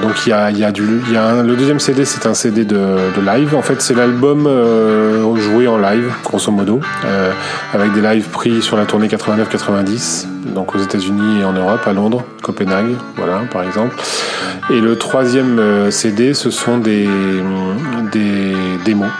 donc 0.00 0.12
il 0.24 0.30
y 0.30 0.32
a, 0.32 0.52
du, 0.70 0.84
y 1.10 1.16
a 1.16 1.42
le 1.42 1.56
deuxième 1.56 1.80
CD, 1.80 2.04
c'est 2.04 2.24
un 2.24 2.34
CD 2.34 2.64
de, 2.64 2.78
live. 3.26 3.56
En 3.56 3.62
fait, 3.62 3.82
c'est 3.82 3.94
l'album 3.96 4.46
euh, 4.46 5.34
joué 5.34 5.66
en 5.66 5.76
live, 5.76 6.08
grosso 6.22 6.52
modo, 6.52 6.78
avec 7.74 7.92
des 7.94 8.00
lives 8.00 8.28
pris 8.28 8.62
sur 8.62 8.76
la 8.76 8.84
tournée 8.84 9.08
89-90, 9.08 10.26
donc 10.54 10.72
aux 10.76 10.78
États-Unis 10.78 11.40
et 11.40 11.44
en 11.44 11.52
Europe, 11.52 11.80
à 11.84 11.92
Londres, 11.92 12.22
Copenhague, 12.42 12.94
voilà, 13.16 13.40
par 13.52 13.64
exemple. 13.64 13.96
Et 14.70 14.80
le 14.80 14.94
troisième 14.96 15.60
CD, 15.90 16.32
ce 16.32 16.50
sont 16.50 16.78
des, 16.78 17.08
des 18.12 18.54
démos, 18.84 19.10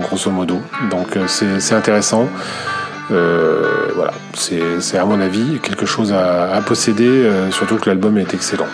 grosso 0.00 0.30
modo. 0.30 0.56
Donc 0.90 1.16
euh, 1.16 1.24
c'est 1.26 1.74
intéressant. 1.74 2.28
Euh, 3.10 3.88
voilà, 3.94 4.12
c'est 4.34 4.96
à 4.96 5.04
mon 5.04 5.20
avis 5.20 5.58
quelque 5.62 5.84
chose 5.86 6.12
à, 6.12 6.54
à 6.54 6.62
posséder, 6.62 7.04
euh, 7.06 7.50
surtout 7.50 7.76
que 7.76 7.90
l'album 7.90 8.16
est 8.16 8.32
excellent. 8.32 8.66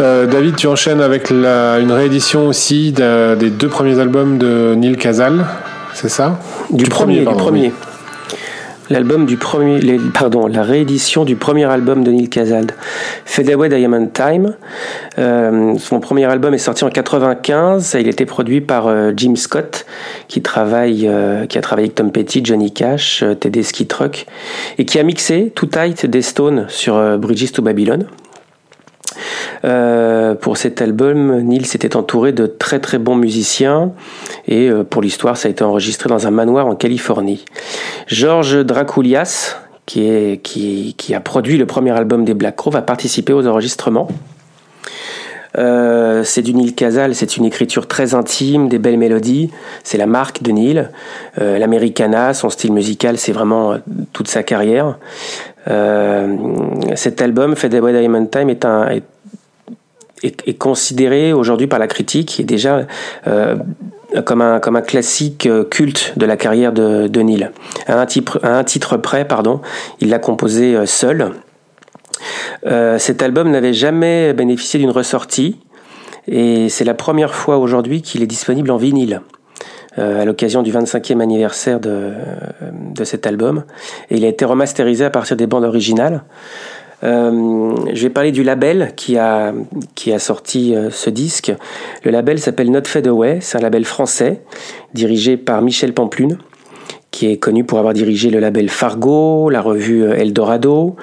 Euh, 0.00 0.26
David, 0.26 0.56
tu 0.56 0.66
enchaînes 0.66 1.00
avec 1.00 1.30
la, 1.30 1.78
une 1.78 1.92
réédition 1.92 2.48
aussi 2.48 2.92
des 2.92 3.50
deux 3.50 3.68
premiers 3.68 4.00
albums 4.00 4.38
de 4.38 4.74
Neil 4.74 4.96
Casal, 4.96 5.44
c'est 5.92 6.08
ça? 6.08 6.38
Du, 6.70 6.84
premier, 6.84 7.22
pardon, 7.22 7.38
du 7.38 7.44
premier. 7.44 7.60
oui. 7.68 7.72
L'album 8.90 9.24
du 9.24 9.38
premier, 9.38 9.80
pardon, 10.12 10.46
la 10.46 10.62
réédition 10.62 11.24
du 11.24 11.36
premier 11.36 11.64
album 11.64 12.04
de 12.04 12.10
Neil 12.10 12.28
Casald, 12.28 12.72
Fade 13.24 13.48
Away 13.48 13.70
Diamond 13.70 14.08
Time. 14.08 14.56
Euh, 15.18 15.74
son 15.78 16.00
premier 16.00 16.26
album 16.26 16.52
est 16.52 16.58
sorti 16.58 16.84
en 16.84 16.90
95. 16.90 17.96
Il 17.98 18.08
été 18.08 18.26
produit 18.26 18.60
par 18.60 18.86
euh, 18.88 19.12
Jim 19.16 19.36
Scott, 19.36 19.86
qui 20.28 20.42
travaille, 20.42 21.08
euh, 21.08 21.46
qui 21.46 21.56
a 21.56 21.62
travaillé 21.62 21.86
avec 21.86 21.94
Tom 21.94 22.12
Petty, 22.12 22.42
Johnny 22.44 22.72
Cash, 22.72 23.24
Tedeschi 23.40 23.86
Truck, 23.86 24.26
et 24.76 24.84
qui 24.84 24.98
a 24.98 25.02
mixé 25.02 25.50
Too 25.54 25.66
Tight 25.66 26.04
des 26.04 26.22
Stones 26.22 26.66
sur 26.68 27.18
Bridges 27.18 27.52
to 27.52 27.62
Babylon. 27.62 28.04
Euh, 29.64 30.34
pour 30.34 30.56
cet 30.56 30.82
album, 30.82 31.40
Neil 31.40 31.64
s'était 31.64 31.96
entouré 31.96 32.32
de 32.32 32.46
très 32.46 32.80
très 32.80 32.98
bons 32.98 33.16
musiciens 33.16 33.92
et 34.46 34.68
euh, 34.68 34.84
pour 34.84 35.00
l'histoire, 35.00 35.36
ça 35.36 35.48
a 35.48 35.50
été 35.50 35.64
enregistré 35.64 36.08
dans 36.08 36.26
un 36.26 36.30
manoir 36.30 36.66
en 36.66 36.74
Californie. 36.74 37.44
Georges 38.06 38.64
Dracoulias, 38.64 39.56
qui, 39.86 41.14
a 41.14 41.20
produit 41.20 41.56
le 41.56 41.66
premier 41.66 41.92
album 41.92 42.24
des 42.24 42.34
Black 42.34 42.56
Crow, 42.56 42.70
va 42.70 42.82
participer 42.82 43.32
aux 43.32 43.46
enregistrements. 43.46 44.08
Euh, 45.56 46.24
c'est 46.24 46.42
du 46.42 46.52
Neil 46.52 46.74
Casal, 46.74 47.14
c'est 47.14 47.36
une 47.36 47.44
écriture 47.44 47.86
très 47.86 48.14
intime, 48.14 48.68
des 48.68 48.80
belles 48.80 48.98
mélodies, 48.98 49.50
c'est 49.84 49.98
la 49.98 50.06
marque 50.06 50.42
de 50.42 50.50
Neil. 50.50 50.88
L'Americana, 51.38 52.34
son 52.34 52.50
style 52.50 52.72
musical, 52.72 53.18
c'est 53.18 53.32
vraiment 53.32 53.76
toute 54.12 54.28
sa 54.28 54.42
carrière. 54.42 54.98
Cet 55.66 57.22
album, 57.22 57.54
Fade 57.54 57.74
Away 57.74 57.92
Diamond 57.92 58.26
Time, 58.26 58.50
est 58.50 58.64
un, 58.64 58.88
est- 60.24 60.58
considéré 60.58 61.32
aujourd'hui 61.32 61.66
par 61.66 61.78
la 61.78 61.86
critique 61.86 62.44
déjà 62.44 62.86
euh, 63.26 63.56
comme 64.24 64.42
un, 64.42 64.60
comme 64.60 64.76
un 64.76 64.82
classique 64.82 65.46
euh, 65.46 65.64
culte 65.64 66.14
de 66.16 66.26
la 66.26 66.36
carrière 66.36 66.72
de, 66.72 67.20
Neil. 67.20 67.50
À 67.86 68.00
un 68.00 68.06
titre, 68.06 68.40
à 68.42 68.58
un 68.58 68.64
titre 68.64 68.96
près, 68.96 69.26
pardon, 69.26 69.60
il 70.00 70.08
l'a 70.10 70.18
composé 70.18 70.76
euh, 70.76 70.86
seul. 70.86 71.32
Cet 72.98 73.20
album 73.22 73.50
n'avait 73.50 73.74
jamais 73.74 74.32
bénéficié 74.32 74.80
d'une 74.80 74.90
ressortie 74.90 75.58
et 76.26 76.70
c'est 76.70 76.84
la 76.84 76.94
première 76.94 77.34
fois 77.34 77.58
aujourd'hui 77.58 78.00
qu'il 78.00 78.22
est 78.22 78.26
disponible 78.26 78.70
en 78.70 78.78
vinyle. 78.78 79.20
à 79.98 80.24
l'occasion 80.24 80.62
du 80.62 80.72
25e 80.72 81.20
anniversaire 81.20 81.80
de, 81.80 82.12
de 82.94 83.04
cet 83.04 83.26
album. 83.26 83.64
Et 84.10 84.16
il 84.16 84.24
a 84.24 84.28
été 84.28 84.44
remasterisé 84.46 85.04
à 85.04 85.10
partir 85.10 85.36
des 85.36 85.46
bandes 85.46 85.64
originales. 85.64 86.22
Euh, 87.02 87.74
je 87.92 88.02
vais 88.02 88.10
parler 88.10 88.32
du 88.32 88.42
label 88.42 88.92
qui 88.96 89.18
a, 89.18 89.52
qui 89.94 90.12
a 90.12 90.18
sorti 90.18 90.74
euh, 90.74 90.90
ce 90.90 91.10
disque. 91.10 91.52
Le 92.04 92.10
label 92.10 92.38
s'appelle 92.38 92.70
Not 92.70 92.84
Fade 92.84 93.06
Away, 93.06 93.38
c'est 93.40 93.58
un 93.58 93.60
label 93.60 93.84
français 93.84 94.42
dirigé 94.94 95.36
par 95.36 95.60
Michel 95.62 95.92
Pamplune 95.92 96.38
qui 97.10 97.30
est 97.30 97.36
connu 97.36 97.62
pour 97.62 97.78
avoir 97.78 97.94
dirigé 97.94 98.28
le 98.28 98.40
label 98.40 98.68
Fargo, 98.68 99.48
la 99.48 99.60
revue 99.60 100.02
euh, 100.02 100.16
Eldorado 100.16 100.96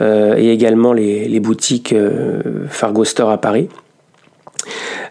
et 0.00 0.52
également 0.52 0.92
les, 0.92 1.40
boutiques 1.40 1.94
Fargo 2.68 3.04
Store 3.04 3.30
à 3.30 3.38
Paris. 3.38 3.68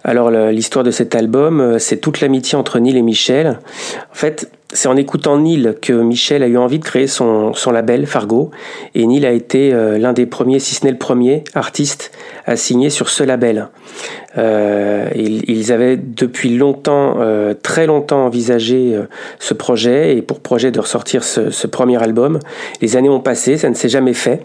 Alors 0.07 0.29
l'histoire 0.29 0.85
de 0.85 0.91
cet 0.91 1.15
album, 1.15 1.59
euh, 1.59 1.79
c'est 1.79 1.97
toute 1.97 2.21
l'amitié 2.21 2.55
entre 2.55 2.77
Neil 2.77 2.95
et 2.95 3.01
Michel. 3.01 3.59
En 4.11 4.13
fait, 4.13 4.51
c'est 4.71 4.87
en 4.87 4.95
écoutant 4.97 5.39
Neil 5.39 5.73
que 5.81 5.93
Michel 5.93 6.43
a 6.43 6.47
eu 6.47 6.57
envie 6.57 6.77
de 6.77 6.85
créer 6.85 7.07
son, 7.07 7.55
son 7.55 7.71
label 7.71 8.05
Fargo. 8.05 8.51
Et 8.93 9.07
Neil 9.07 9.25
a 9.25 9.31
été 9.31 9.73
euh, 9.73 9.97
l'un 9.97 10.13
des 10.13 10.27
premiers, 10.27 10.59
si 10.59 10.75
ce 10.75 10.85
n'est 10.85 10.91
le 10.91 10.99
premier, 10.99 11.43
artiste 11.55 12.11
à 12.45 12.55
signer 12.55 12.91
sur 12.91 13.09
ce 13.09 13.23
label. 13.23 13.69
Euh, 14.37 15.09
ils, 15.15 15.71
avaient 15.71 15.97
depuis 15.97 16.55
longtemps, 16.55 17.17
très 17.63 17.87
longtemps 17.87 18.25
envisagé 18.25 18.95
ce 19.39 19.55
projet 19.55 20.15
et 20.15 20.21
pour 20.21 20.39
projet 20.39 20.69
de 20.69 20.79
ressortir 20.79 21.23
ce 21.23 21.67
premier 21.67 22.01
album. 22.03 22.37
Les 22.81 22.95
années 22.95 23.09
ont 23.09 23.21
passé, 23.21 23.57
ça 23.57 23.69
ne 23.69 23.73
s'est 23.73 23.89
jamais 23.89 24.13
fait. 24.13 24.43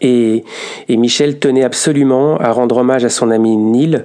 Et, 0.00 0.44
Michel 0.88 1.38
tenait 1.38 1.64
absolument 1.64 2.36
à 2.38 2.52
rendre 2.52 2.78
hommage 2.78 3.04
à 3.04 3.08
son 3.08 3.30
ami 3.30 3.56
Neil 3.56 4.04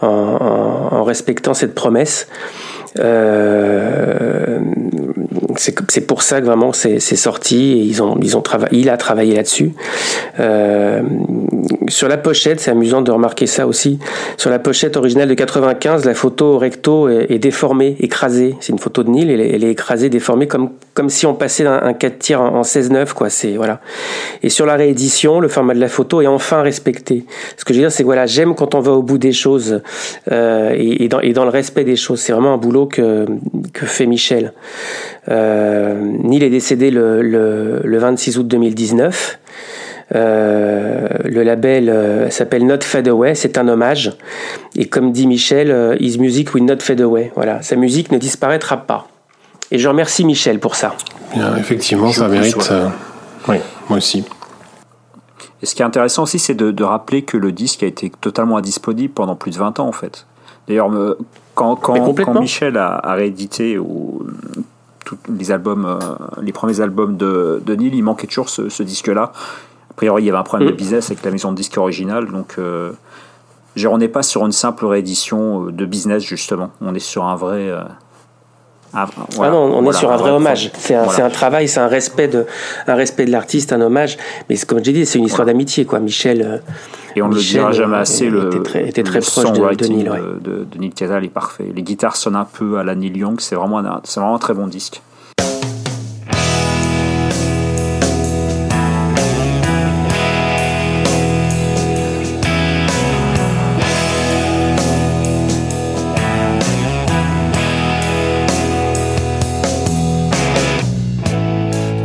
en 0.00 1.04
respectant 1.04 1.54
cette 1.54 1.74
promesse. 1.74 2.28
Euh, 3.00 4.58
c'est 5.58 6.06
pour 6.06 6.22
ça 6.22 6.40
que 6.40 6.46
vraiment 6.46 6.72
c'est 6.72 6.98
sorti 7.00 7.72
et 7.72 7.76
ils 7.82 8.02
ont 8.02 8.18
ils 8.22 8.36
ont 8.36 8.42
travaillé 8.42 8.78
il 8.78 8.90
a 8.90 8.96
travaillé 8.96 9.34
là-dessus. 9.34 9.72
Euh, 10.38 11.02
sur 11.88 12.08
la 12.08 12.16
pochette 12.18 12.60
c'est 12.60 12.70
amusant 12.70 13.00
de 13.00 13.10
remarquer 13.10 13.46
ça 13.46 13.66
aussi. 13.66 13.98
Sur 14.36 14.50
la 14.50 14.58
pochette 14.58 14.96
originale 14.96 15.28
de 15.28 15.34
95 15.34 16.04
la 16.04 16.14
photo 16.14 16.58
recto 16.58 17.08
est, 17.08 17.38
déformée 17.38 17.96
écrasée. 18.00 18.54
C'est 18.60 18.72
une 18.72 18.78
photo 18.78 19.02
de 19.02 19.10
Neil 19.10 19.30
elle, 19.30 19.40
est- 19.40 19.54
elle 19.54 19.64
est 19.64 19.70
écrasée 19.70 20.08
déformée 20.10 20.46
comme 20.46 20.70
comme 20.94 21.08
si 21.10 21.26
on 21.26 21.34
passait 21.34 21.66
un, 21.66 21.80
un 21.82 21.92
4 21.94 22.18
tiers 22.18 22.40
en, 22.40 22.56
en 22.56 22.62
16-9 22.62 23.12
quoi. 23.14 23.30
C'est 23.30 23.56
voilà. 23.56 23.80
Et 24.42 24.48
sur 24.50 24.66
la 24.66 24.76
réédition 24.76 25.40
le 25.40 25.48
format 25.48 25.74
de 25.74 25.80
la 25.80 25.88
photo 25.88 26.20
est 26.20 26.26
enfin 26.26 26.60
respecté. 26.62 27.24
Ce 27.56 27.64
que 27.64 27.72
je 27.72 27.78
veux 27.78 27.84
dire 27.84 27.92
c'est 27.92 28.04
voilà 28.04 28.26
j'aime 28.26 28.54
quand 28.54 28.74
on 28.74 28.80
va 28.80 28.92
au 28.92 29.02
bout 29.02 29.18
des 29.18 29.32
choses 29.32 29.80
euh, 30.32 30.72
et, 30.76 31.04
et 31.04 31.08
dans, 31.08 31.20
et 31.20 31.32
dans 31.32 31.44
le 31.44 31.50
respect 31.50 31.84
des 31.84 31.96
choses. 31.96 32.20
C'est 32.20 32.32
vraiment 32.32 32.54
un 32.54 32.58
boulot 32.58 32.85
que 32.86 33.26
fait 33.86 34.06
Michel 34.06 34.52
euh, 35.28 35.94
Neil 36.00 36.42
est 36.44 36.50
décédé 36.50 36.90
le, 36.90 37.20
le, 37.22 37.80
le 37.84 37.98
26 37.98 38.38
août 38.38 38.48
2019 38.48 39.38
euh, 40.14 41.08
le 41.24 41.42
label 41.42 41.88
euh, 41.88 42.30
s'appelle 42.30 42.64
Not 42.64 42.82
Fade 42.82 43.08
Away, 43.08 43.34
c'est 43.34 43.58
un 43.58 43.66
hommage. 43.66 44.12
Et 44.76 44.86
comme 44.86 45.10
dit 45.10 45.26
Michel, 45.26 45.70
euh, 45.72 45.96
His 45.98 46.18
music 46.18 46.54
will 46.54 46.64
not 46.64 46.78
fade 46.78 47.00
away. 47.00 47.32
Voilà, 47.34 47.60
sa 47.62 47.74
musique 47.74 48.12
ne 48.12 48.18
disparaîtra 48.18 48.76
pas. 48.76 49.08
Et 49.72 49.78
je 49.78 49.88
remercie 49.88 50.24
Michel 50.24 50.60
pour 50.60 50.76
ça. 50.76 50.94
Effectivement, 51.58 52.12
ça 52.12 52.28
mérite. 52.28 52.68
euh, 52.70 52.86
oui, 53.48 53.56
moi 53.88 53.98
aussi. 53.98 54.24
Et 55.60 55.66
ce 55.66 55.74
qui 55.74 55.82
est 55.82 55.84
intéressant 55.84 56.22
aussi, 56.22 56.38
c'est 56.38 56.54
de 56.54 56.84
rappeler 56.84 57.22
que 57.22 57.36
le 57.36 57.50
disque 57.50 57.82
a 57.82 57.86
été 57.86 58.12
totalement 58.20 58.58
indisponible 58.58 59.12
pendant 59.12 59.34
plus 59.34 59.50
de 59.50 59.56
20 59.56 59.80
ans, 59.80 59.88
en 59.88 59.92
fait. 59.92 60.24
D'ailleurs, 60.68 60.88
me- 60.90 61.16
quand, 61.54 61.76
quand, 61.76 62.40
Michel 62.40 62.76
a, 62.76 62.96
a 62.96 63.14
réédité 63.14 63.78
ou, 63.78 64.26
tous 65.04 65.16
les 65.38 65.52
albums, 65.52 65.86
euh, 65.86 65.98
les 66.42 66.52
premiers 66.52 66.80
albums 66.80 67.16
de, 67.16 67.62
de 67.64 67.74
Neil, 67.74 67.92
il 67.94 68.02
manquait 68.02 68.26
toujours 68.26 68.48
ce, 68.48 68.68
ce 68.68 68.82
disque-là. 68.82 69.32
A 69.90 69.94
priori, 69.94 70.24
il 70.24 70.26
y 70.26 70.28
avait 70.28 70.38
un 70.38 70.42
problème 70.42 70.68
Mm. 70.68 70.72
de 70.72 70.76
business 70.76 71.10
avec 71.10 71.24
la 71.24 71.30
maison 71.30 71.52
de 71.52 71.56
disque 71.56 71.78
originale, 71.78 72.26
donc 72.30 72.56
euh, 72.58 72.90
on 73.88 73.98
n'est 73.98 74.08
pas 74.08 74.22
sur 74.22 74.44
une 74.44 74.52
simple 74.52 74.84
réédition 74.86 75.66
euh, 75.68 75.72
de 75.72 75.84
business, 75.86 76.22
justement. 76.24 76.70
On 76.80 76.94
est 76.94 76.98
sur 76.98 77.24
un 77.24 77.36
vrai. 77.36 77.68
euh, 77.70 77.82
un- 78.94 79.06
Ah 79.40 79.50
non, 79.50 79.58
on 79.76 79.82
voilà, 79.82 79.96
est 79.96 80.00
sur 80.00 80.10
un 80.10 80.16
vrai 80.16 80.30
hommage. 80.32 80.72
C'est 80.78 80.94
un, 80.94 81.04
voilà. 81.04 81.12
c'est 81.16 81.22
un 81.22 81.30
travail, 81.30 81.68
c'est 81.68 81.80
un 81.80 81.86
respect 81.88 82.28
de, 82.28 82.44
un 82.86 82.94
respect 82.94 83.24
de 83.26 83.30
l'artiste, 83.30 83.72
un 83.72 83.80
hommage. 83.80 84.16
Mais 84.50 84.56
comme 84.58 84.82
j'ai 84.84 84.92
dit, 84.92 85.06
c'est 85.06 85.18
une 85.18 85.26
histoire 85.26 85.46
d'amitié, 85.46 85.84
quoi. 85.84 86.00
Michel. 86.00 86.42
euh, 86.42 86.58
Et 87.16 87.22
on 87.22 87.28
ne 87.28 87.34
le 87.34 87.40
dira 87.40 87.72
jamais 87.72 87.96
euh, 87.96 88.00
assez, 88.00 88.28
le, 88.28 88.48
était 88.48 88.62
très- 88.62 88.88
était 88.88 89.02
très 89.02 89.20
le 89.20 89.24
proche 89.24 89.44
de- 89.44 89.50
de 89.50 89.54
songwriting 89.56 89.96
Neil, 89.96 90.10
ouais. 90.10 90.18
de, 90.42 90.50
de- 90.50 90.64
de 90.70 90.78
Neil 90.78 90.90
Casal 90.90 91.24
est 91.24 91.28
parfait. 91.30 91.72
Les 91.74 91.82
guitares 91.82 92.14
sonnent 92.14 92.36
un 92.36 92.44
peu 92.44 92.76
à 92.78 92.84
la 92.84 92.94
Neil 92.94 93.16
Young, 93.16 93.40
c'est 93.40 93.54
vraiment, 93.54 93.78
un- 93.78 94.00
c'est 94.04 94.20
vraiment 94.20 94.34
un 94.36 94.38
très 94.38 94.52
bon 94.52 94.66
disque. 94.66 95.00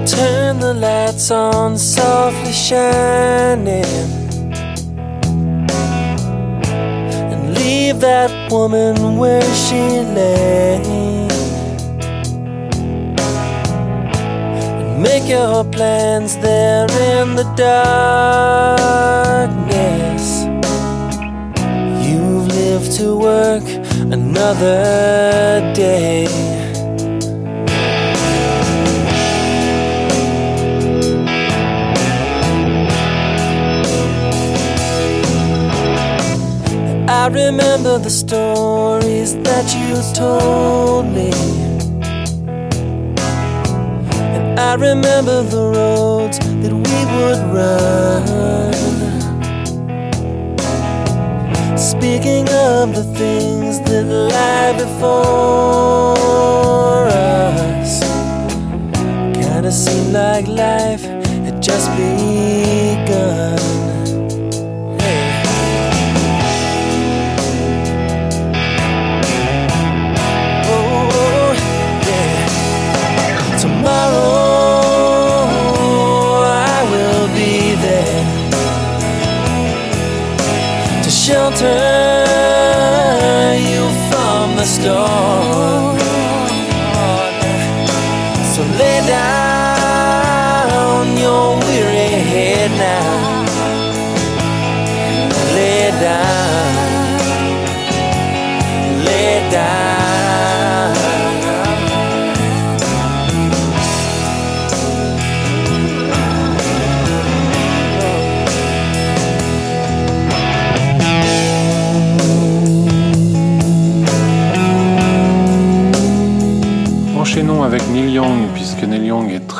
Turn 0.05 0.59
the 0.59 0.73
lights 0.73 1.31
on, 1.31 1.77
softly 1.77 2.51
shining. 2.51 4.20
That 8.01 8.51
woman 8.51 9.17
where 9.17 9.41
she 9.53 10.01
lay. 10.17 10.81
And 14.79 15.03
make 15.03 15.29
your 15.29 15.63
plans 15.63 16.35
there 16.37 16.89
in 17.13 17.35
the 17.35 17.43
darkness. 17.55 18.85
You've 22.07 22.47
lived 22.47 22.91
to 22.97 23.15
work 23.15 23.63
another 24.11 25.71
day. 25.75 26.50
I 37.13 37.27
remember 37.27 37.99
the 37.99 38.09
stories 38.09 39.35
that 39.43 39.75
you 39.75 40.01
told 40.15 41.07
me. 41.07 41.29
And 44.35 44.57
I 44.57 44.75
remember 44.75 45.43
the 45.43 45.61
roads 45.75 46.39
that 46.39 46.71
we 46.71 47.05
would 47.13 47.41
run. 47.53 48.25
Speaking 51.77 52.47
of 52.47 52.95
the 52.95 53.03
things 53.19 53.81
that 53.81 54.05
lie 54.05 54.71
before 54.83 56.15
us, 57.09 57.99
kinda 59.35 59.69
seemed 59.69 60.13
like 60.13 60.47
life 60.47 61.03
had 61.45 61.61
just 61.61 61.89
begun. 61.97 62.70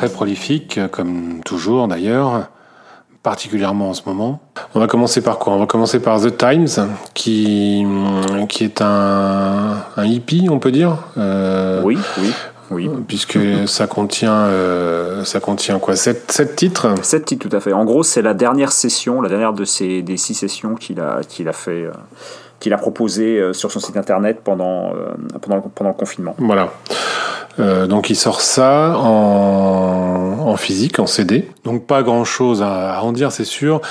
Très 0.02 0.10
prolifique, 0.10 0.80
comme 0.92 1.42
toujours 1.46 1.88
d'ailleurs, 1.88 2.48
particulièrement 3.22 3.92
en 3.92 3.94
ce 3.94 4.02
moment. 4.08 4.42
On 4.74 4.80
va 4.80 4.88
commencer 4.88 5.22
par 5.22 5.38
quoi? 5.38 5.54
On 5.54 5.60
va 5.60 5.68
commencer 5.68 6.00
par 6.00 6.20
The 6.20 6.36
Times, 6.36 6.88
qui, 7.14 7.86
qui 8.50 8.64
est 8.64 8.82
un, 8.82 9.76
un 9.96 10.06
hippie, 10.06 10.48
on 10.50 10.58
peut 10.58 10.72
dire. 10.72 10.98
Euh, 11.20 11.84
Oui, 11.84 12.00
oui, 12.18 12.32
oui. 12.72 12.90
Puisque 13.08 13.38
ça 13.68 13.86
contient, 13.86 14.34
euh, 14.34 15.24
ça 15.24 15.40
contient 15.40 15.78
quoi? 15.78 15.96
Sept, 15.96 16.32
sept 16.32 16.56
titres? 16.56 16.96
Sept 17.04 17.26
titres, 17.26 17.48
tout 17.48 17.56
à 17.56 17.60
fait. 17.60 17.72
En 17.72 17.86
gros, 17.86 18.02
c'est 18.02 18.24
la 18.24 18.34
dernière 18.34 18.72
session, 18.72 19.22
la 19.22 19.30
dernière 19.30 19.54
de 19.54 19.66
ces, 19.66 20.02
des 20.02 20.18
six 20.18 20.34
sessions 20.34 20.74
qu'il 20.74 21.00
a, 21.00 21.22
qu'il 21.30 21.48
a 21.48 21.54
fait, 21.54 21.84
euh, 21.84 21.92
qu'il 22.62 22.72
a 22.72 22.78
proposé 22.78 23.38
euh, 23.40 23.52
sur 23.52 23.70
son 23.72 23.82
site 23.82 23.98
internet 23.98 24.40
pendant, 24.44 24.92
euh, 24.96 25.10
pendant, 25.42 25.58
le- 25.58 25.64
pendant 25.76 25.90
le 25.90 25.96
confinement. 25.98 26.34
Voilà. 26.38 26.70
Euh, 27.60 27.86
donc 27.86 28.10
il 28.10 28.16
sort 28.16 28.40
ça 28.40 28.96
en, 28.98 30.38
en 30.40 30.56
physique, 30.56 31.00
en 31.00 31.06
CD. 31.06 31.50
Donc 31.66 31.86
pas 31.86 32.02
grand 32.04 32.24
chose 32.24 32.62
à, 32.62 32.94
à 32.98 33.02
en 33.02 33.12
dire, 33.12 33.34
c'est 33.34 33.44
sûr. 33.44 33.82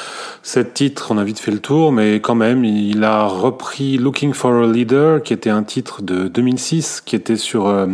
Sept 0.42 0.72
titres, 0.72 1.08
on 1.10 1.18
a 1.18 1.24
vite 1.24 1.38
fait 1.38 1.50
le 1.50 1.58
tour, 1.58 1.92
mais 1.92 2.20
quand 2.20 2.34
même, 2.34 2.64
il 2.64 3.04
a 3.04 3.24
repris 3.24 3.98
Looking 3.98 4.32
for 4.32 4.52
a 4.62 4.66
Leader, 4.66 5.22
qui 5.22 5.34
était 5.34 5.50
un 5.50 5.62
titre 5.62 6.00
de 6.00 6.28
2006, 6.28 7.02
qui 7.04 7.16
était 7.16 7.36
sur 7.36 7.68
euh, 7.68 7.86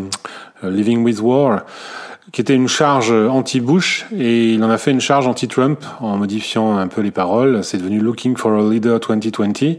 Living 0.63 1.03
with 1.03 1.21
War, 1.21 1.63
qui 2.33 2.41
était 2.43 2.55
une 2.55 2.69
charge 2.69 3.11
anti-Bush, 3.13 4.07
et 4.17 4.53
il 4.53 4.63
en 4.63 4.71
a 4.71 4.79
fait 4.79 4.91
une 4.93 5.01
charge 5.01 5.27
anti-Trump 5.27 5.81
en 6.01 6.17
modifiant 6.17 6.77
un 6.77 6.87
peu 6.87 7.01
les 7.01 7.11
paroles. 7.11 7.65
C'est 7.65 7.79
devenu 7.79 7.99
Looking 7.99 8.37
for 8.37 8.53
a 8.53 8.63
Leader 8.71 9.01
2020. 9.01 9.77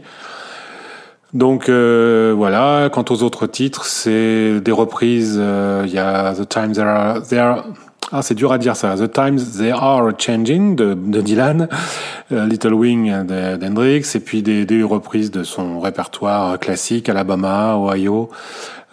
Donc 1.34 1.68
euh, 1.68 2.32
voilà, 2.36 2.88
quant 2.90 3.04
aux 3.10 3.22
autres 3.22 3.46
titres, 3.46 3.84
c'est 3.84 4.60
des 4.60 4.72
reprises. 4.72 5.36
euh, 5.38 5.82
Il 5.86 5.92
y 5.92 5.98
a 5.98 6.32
The 6.34 6.48
Times 6.48 6.72
They 6.72 6.82
Are, 6.82 7.22
They 7.22 7.38
Are- 7.38 7.64
ah 8.10 8.22
c'est 8.22 8.34
dur 8.34 8.50
à 8.52 8.56
dire 8.58 8.74
ça. 8.76 8.94
The 8.96 9.12
Times 9.12 9.38
They 9.58 9.70
Are 9.70 10.10
Changing 10.18 10.74
de, 10.74 10.94
de 10.94 11.20
Dylan, 11.20 11.68
euh, 12.32 12.46
Little 12.46 12.72
Wing 12.72 13.12
d'Hendrix, 13.24 14.04
et 14.14 14.20
puis 14.20 14.42
des, 14.42 14.64
des 14.64 14.82
reprises 14.82 15.30
de 15.30 15.42
son 15.42 15.80
répertoire 15.80 16.58
classique, 16.58 17.10
Alabama, 17.10 17.76
Ohio, 17.76 18.30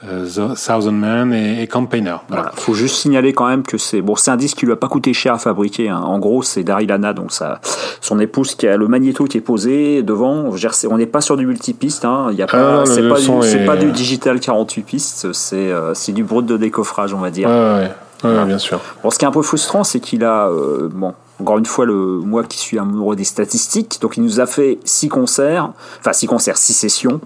The 0.05 0.55
Thousand 0.55 0.91
Men 0.91 1.33
et, 1.33 1.61
et 1.63 1.67
Campaigner. 1.67 2.15
Voilà. 2.27 2.43
Voilà. 2.43 2.51
Faut 2.55 2.73
juste 2.73 2.95
signaler 2.95 3.33
quand 3.33 3.47
même 3.47 3.63
que 3.63 3.77
c'est 3.77 4.01
bon, 4.01 4.15
c'est 4.15 4.31
un 4.31 4.37
disque 4.37 4.57
qui 4.57 4.65
lui 4.65 4.73
a 4.73 4.75
pas 4.75 4.87
coûté 4.87 5.13
cher 5.13 5.33
à 5.33 5.37
fabriquer. 5.37 5.89
hein. 5.89 5.99
En 6.03 6.19
gros, 6.19 6.43
c'est 6.43 6.63
Daryl 6.63 6.91
Hannah, 6.91 7.13
donc 7.13 7.31
ça, 7.31 7.59
son 8.01 8.19
épouse 8.19 8.55
qui 8.55 8.67
a 8.67 8.77
le 8.77 8.87
magnéto 8.87 9.25
qui 9.25 9.37
est 9.37 9.41
posé 9.41 10.03
devant. 10.03 10.49
On 10.89 10.97
n'est 10.97 11.05
pas 11.05 11.21
sur 11.21 11.37
du 11.37 11.45
multipiste. 11.45 12.05
Hein. 12.05 12.27
Il 12.31 12.37
y 12.37 12.41
a 12.41 12.45
Ah 12.49 12.51
pas, 12.51 12.79
le- 12.81 12.85
c'est 12.85 13.07
pas, 13.09 13.19
du, 13.19 13.25
c'est 13.41 13.61
est- 13.61 13.65
pas 13.65 13.77
du 13.77 13.91
digital 13.91 14.39
48 14.39 14.81
pistes. 14.83 15.33
C'est 15.33 15.55
euh, 15.71 15.93
c'est 15.93 16.11
du 16.11 16.23
brut 16.23 16.45
de 16.45 16.57
décoffrage, 16.57 17.13
on 17.13 17.19
va 17.19 17.31
dire. 17.31 17.49
Ouais, 17.49 17.53
ouais, 17.55 17.91
ouais, 18.31 18.37
ouais, 18.39 18.45
bien 18.45 18.57
sûr. 18.59 18.79
Bon, 19.03 19.09
ce 19.09 19.17
qui 19.19 19.25
est 19.25 19.27
un 19.27 19.31
peu 19.31 19.41
frustrant, 19.41 19.83
c'est 19.83 19.99
qu'il 19.99 20.23
a, 20.23 20.47
euh, 20.47 20.89
bon, 20.91 21.13
encore 21.39 21.57
une 21.57 21.65
fois, 21.65 21.85
le 21.85 21.95
moi 21.95 22.43
qui 22.43 22.57
suis 22.57 22.79
amoureux 22.79 23.15
des 23.15 23.23
statistiques, 23.23 23.99
donc 24.01 24.17
il 24.17 24.23
nous 24.23 24.39
a 24.39 24.45
fait 24.45 24.79
six 24.85 25.09
concerts, 25.09 25.71
enfin 25.99 26.13
six 26.13 26.27
concerts, 26.27 26.57
six 26.57 26.73
sessions. 26.73 27.19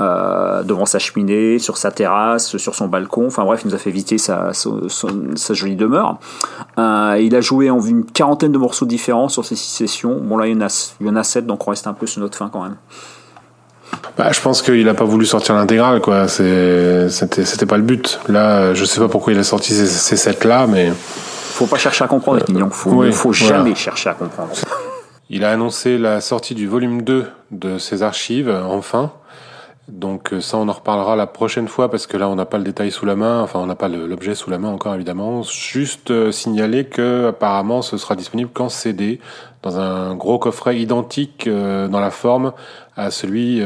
Euh, 0.00 0.62
devant 0.62 0.86
sa 0.86 0.98
cheminée, 0.98 1.58
sur 1.58 1.76
sa 1.76 1.90
terrasse, 1.90 2.56
sur 2.56 2.74
son 2.74 2.88
balcon. 2.88 3.26
Enfin 3.26 3.44
bref, 3.44 3.60
il 3.64 3.68
nous 3.68 3.74
a 3.74 3.78
fait 3.78 3.90
éviter 3.90 4.16
sa, 4.16 4.52
jolie 5.50 5.76
demeure. 5.76 6.18
Euh, 6.78 7.18
il 7.20 7.36
a 7.36 7.42
joué 7.42 7.68
en 7.68 7.78
une 7.80 8.04
quarantaine 8.06 8.52
de 8.52 8.58
morceaux 8.58 8.86
différents 8.86 9.28
sur 9.28 9.44
ces 9.44 9.54
six 9.54 9.70
sessions. 9.70 10.18
Bon 10.22 10.38
là, 10.38 10.46
il 10.46 10.54
y 10.54 10.56
en 10.56 10.62
a, 10.62 10.94
il 11.00 11.06
y 11.06 11.10
en 11.10 11.16
a 11.16 11.22
sept, 11.22 11.46
donc 11.46 11.66
on 11.68 11.70
reste 11.70 11.86
un 11.86 11.92
peu 11.92 12.06
sur 12.06 12.22
notre 12.22 12.38
fin 12.38 12.48
quand 12.48 12.62
même. 12.62 12.76
Bah, 14.16 14.32
je 14.32 14.40
pense 14.40 14.62
qu'il 14.62 14.88
a 14.88 14.94
pas 14.94 15.04
voulu 15.04 15.26
sortir 15.26 15.54
l'intégrale, 15.54 16.00
quoi. 16.00 16.26
C'était, 16.26 17.66
pas 17.68 17.76
le 17.76 17.82
but. 17.82 18.18
Là, 18.28 18.72
je 18.72 18.86
sais 18.86 18.98
pas 18.98 19.08
pourquoi 19.08 19.34
il 19.34 19.38
a 19.38 19.44
sorti 19.44 19.74
ces, 19.74 19.86
ces 19.86 20.16
sept 20.16 20.44
là, 20.44 20.66
mais 20.66 20.90
Faut 20.96 21.66
pas 21.66 21.76
chercher 21.76 22.04
à 22.04 22.08
comprendre, 22.08 22.38
avec 22.38 22.48
Mignon. 22.48 22.70
Faut, 22.70 22.90
oui, 22.92 23.12
faut 23.12 23.30
voilà. 23.30 23.58
jamais 23.58 23.74
chercher 23.74 24.08
à 24.08 24.14
comprendre. 24.14 24.52
il 25.28 25.44
a 25.44 25.50
annoncé 25.50 25.98
la 25.98 26.22
sortie 26.22 26.54
du 26.54 26.66
volume 26.66 27.02
2 27.02 27.26
de 27.50 27.76
ses 27.76 28.02
archives, 28.02 28.50
enfin. 28.64 29.12
Donc 29.88 30.32
euh, 30.32 30.40
ça, 30.40 30.58
on 30.58 30.68
en 30.68 30.72
reparlera 30.72 31.16
la 31.16 31.26
prochaine 31.26 31.66
fois 31.66 31.90
parce 31.90 32.06
que 32.06 32.16
là, 32.16 32.28
on 32.28 32.36
n'a 32.36 32.44
pas 32.44 32.58
le 32.58 32.64
détail 32.64 32.90
sous 32.90 33.04
la 33.04 33.16
main. 33.16 33.42
Enfin, 33.42 33.58
on 33.58 33.66
n'a 33.66 33.74
pas 33.74 33.88
l'objet 33.88 34.34
sous 34.34 34.48
la 34.50 34.58
main 34.58 34.68
encore, 34.68 34.94
évidemment. 34.94 35.42
Juste 35.42 36.10
euh, 36.10 36.30
signaler 36.30 36.84
que 36.84 37.26
apparemment, 37.28 37.82
ce 37.82 37.96
sera 37.96 38.14
disponible 38.14 38.50
qu'en 38.52 38.68
CD, 38.68 39.18
dans 39.62 39.78
un 39.78 40.14
gros 40.14 40.38
coffret 40.38 40.78
identique 40.78 41.46
euh, 41.46 41.88
dans 41.88 42.00
la 42.00 42.10
forme 42.10 42.52
à 42.96 43.10
celui 43.10 43.62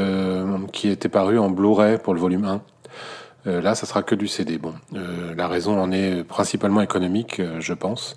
qui 0.73 0.89
était 0.89 1.09
paru 1.09 1.37
en 1.41 1.51
Blu-ray 1.51 1.99
pour 1.99 2.15
le 2.15 2.21
volume 2.21 2.45
1. 2.45 2.61
Euh, 3.47 3.61
là, 3.61 3.75
ça 3.75 3.87
sera 3.87 4.03
que 4.03 4.15
du 4.15 4.27
CD. 4.27 4.59
Bon, 4.59 4.73
euh, 4.95 5.35
la 5.37 5.47
raison 5.47 5.79
en 5.81 5.93
est 5.93 6.25
principalement 6.25 6.81
économique, 6.81 7.39
euh, 7.39 7.57
je 7.61 7.75
pense, 7.75 8.17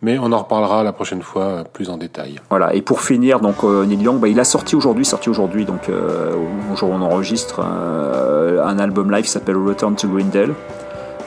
mais 0.00 0.18
on 0.18 0.32
en 0.32 0.38
reparlera 0.38 0.82
la 0.82 0.92
prochaine 0.92 1.22
fois 1.22 1.64
plus 1.70 1.90
en 1.90 1.98
détail. 1.98 2.36
Voilà, 2.48 2.74
et 2.74 2.80
pour 2.80 3.02
finir, 3.02 3.40
donc 3.40 3.62
Neil 3.62 4.00
Young, 4.00 4.18
bah, 4.18 4.28
il 4.28 4.40
a 4.40 4.44
sorti 4.44 4.74
aujourd'hui, 4.74 5.04
sorti 5.04 5.28
aujourd'hui, 5.28 5.64
donc 5.64 5.90
au 5.90 6.76
jour 6.76 6.90
où 6.90 6.92
on 6.92 7.02
enregistre, 7.02 7.60
un 7.60 8.78
album 8.78 9.10
live 9.10 9.24
qui 9.24 9.30
s'appelle 9.30 9.56
Return 9.56 9.94
to 9.96 10.08
Greendale. 10.08 10.54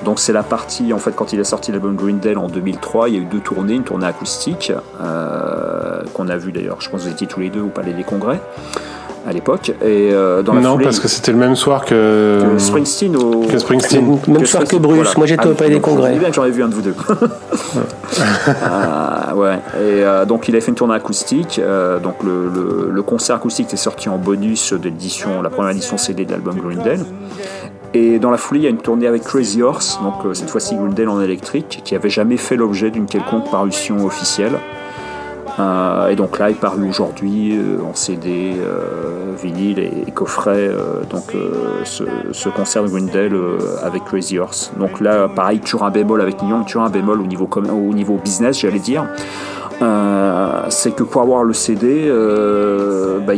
Donc 0.04 0.20
c'est 0.20 0.34
la 0.34 0.44
partie, 0.44 0.92
en 0.92 0.98
fait, 0.98 1.16
quand 1.16 1.32
il 1.32 1.40
a 1.40 1.44
sorti 1.44 1.72
l'album 1.72 1.96
Greendale 1.96 2.38
en 2.38 2.48
2003, 2.48 3.10
il 3.10 3.16
y 3.16 3.18
a 3.18 3.22
eu 3.22 3.26
deux 3.26 3.40
tournées, 3.40 3.76
une 3.76 3.84
tournée 3.84 4.08
acoustique, 4.08 4.72
qu'on 6.14 6.28
a 6.28 6.38
vu 6.38 6.52
d'ailleurs, 6.52 6.82
je 6.82 6.90
pense 6.90 7.04
que 7.04 7.08
vous 7.08 7.14
étiez 7.14 7.28
tous 7.28 7.40
les 7.40 7.50
deux 7.50 7.62
au 7.62 7.70
Palais 7.70 7.94
des 7.94 8.04
Congrès 8.04 8.42
à 9.26 9.32
l'époque, 9.32 9.70
et 9.82 10.10
euh, 10.12 10.42
dans 10.42 10.54
la 10.54 10.62
non, 10.62 10.74
foulée, 10.74 10.84
parce 10.86 11.00
que 11.00 11.08
c'était 11.08 11.32
le 11.32 11.38
même 11.38 11.56
soir 11.56 11.86
que, 11.86 12.42
que 12.54 12.58
Springsteen 12.60 13.16
au... 13.16 13.42
que 13.48 13.58
Springsteen. 13.58 14.20
Même 14.28 14.46
soir 14.46 14.64
que 14.66 14.76
Bruce. 14.76 15.16
Moi, 15.18 15.26
j'étais 15.28 15.48
au 15.48 15.54
Palais 15.54 15.76
des 15.76 15.80
Congrès. 15.80 16.16
bien 16.18 16.30
que 16.30 16.36
j'en 16.36 16.44
ai 16.46 16.52
vu 16.52 16.62
un 16.64 16.68
de 16.68 16.74
vous 16.76 16.82
deux. 16.82 16.96
Ah, 18.64 19.34
ouais. 19.36 19.56
Et 19.76 20.04
euh, 20.04 20.26
donc 20.26 20.48
il 20.48 20.56
a 20.56 20.62
fait 20.62 20.70
une 20.70 20.76
tournée 20.76 20.94
acoustique. 20.96 21.60
euh, 21.64 22.00
donc 22.00 22.16
le, 22.24 22.50
le- 22.54 22.90
le 22.92 23.02
concert 23.04 23.36
acoustique 23.38 23.74
est 23.74 23.78
sorti 23.78 24.10
en 24.10 24.18
bonus 24.18 24.74
de 24.74 24.84
l'édition, 24.84 25.42
la 25.42 25.50
première 25.50 25.72
édition 25.72 25.98
CD 25.98 26.26
de 26.26 26.32
l'album 26.32 26.56
Greendale. 26.60 27.00
Et 27.96 28.18
dans 28.20 28.32
la 28.32 28.38
foulée, 28.38 28.60
il 28.62 28.64
y 28.64 28.68
a 28.68 28.72
une 28.72 28.78
tournée 28.78 29.08
avec 29.08 29.24
Crazy 29.24 29.62
Horse, 29.62 30.00
donc 30.04 30.14
euh, 30.26 30.34
cette 30.34 30.50
fois-ci 30.50 30.76
Greendale 30.76 31.10
en 31.10 31.22
électrique, 31.22 31.82
qui 31.84 31.96
avait 31.96 32.10
jamais 32.10 32.38
fait 32.38 32.56
l'objet 32.56 32.90
d'une 32.92 33.06
quelconque 33.06 33.50
parution 33.52 34.04
officielle. 34.06 34.54
Euh, 35.60 36.08
et 36.08 36.16
donc 36.16 36.40
là, 36.40 36.50
il 36.50 36.56
paru 36.56 36.88
aujourd'hui 36.90 37.56
euh, 37.56 37.78
en 37.88 37.94
CD, 37.94 38.54
euh, 38.58 39.34
vinyle 39.42 39.78
et, 39.80 39.92
et 40.08 40.12
coffret. 40.12 40.72
donc 41.12 41.34
ce, 41.84 42.04
ce 42.32 42.50
concert 42.50 42.84
de 42.84 42.90
euh, 43.34 43.58
avec 43.84 44.04
Crazy 44.06 44.40
Horse. 44.40 44.72
Donc 44.80 45.00
là, 45.00 45.28
pareil, 45.28 45.60
toujours 45.60 45.84
un 45.84 45.92
bémol 45.92 46.22
avec 46.22 46.42
Nyon, 46.42 46.64
toujours 46.64 46.84
un 46.84 46.90
bémol 46.90 47.22
au 47.22 47.28
niveau, 47.94 48.18
business, 48.24 48.60
j'allais 48.60 48.80
dire. 48.80 49.06
C'est 50.70 50.96
que 50.96 51.04
pour 51.04 51.22
avoir 51.22 51.44
le 51.44 51.54
CD, 51.54 52.10
bah, 53.28 53.34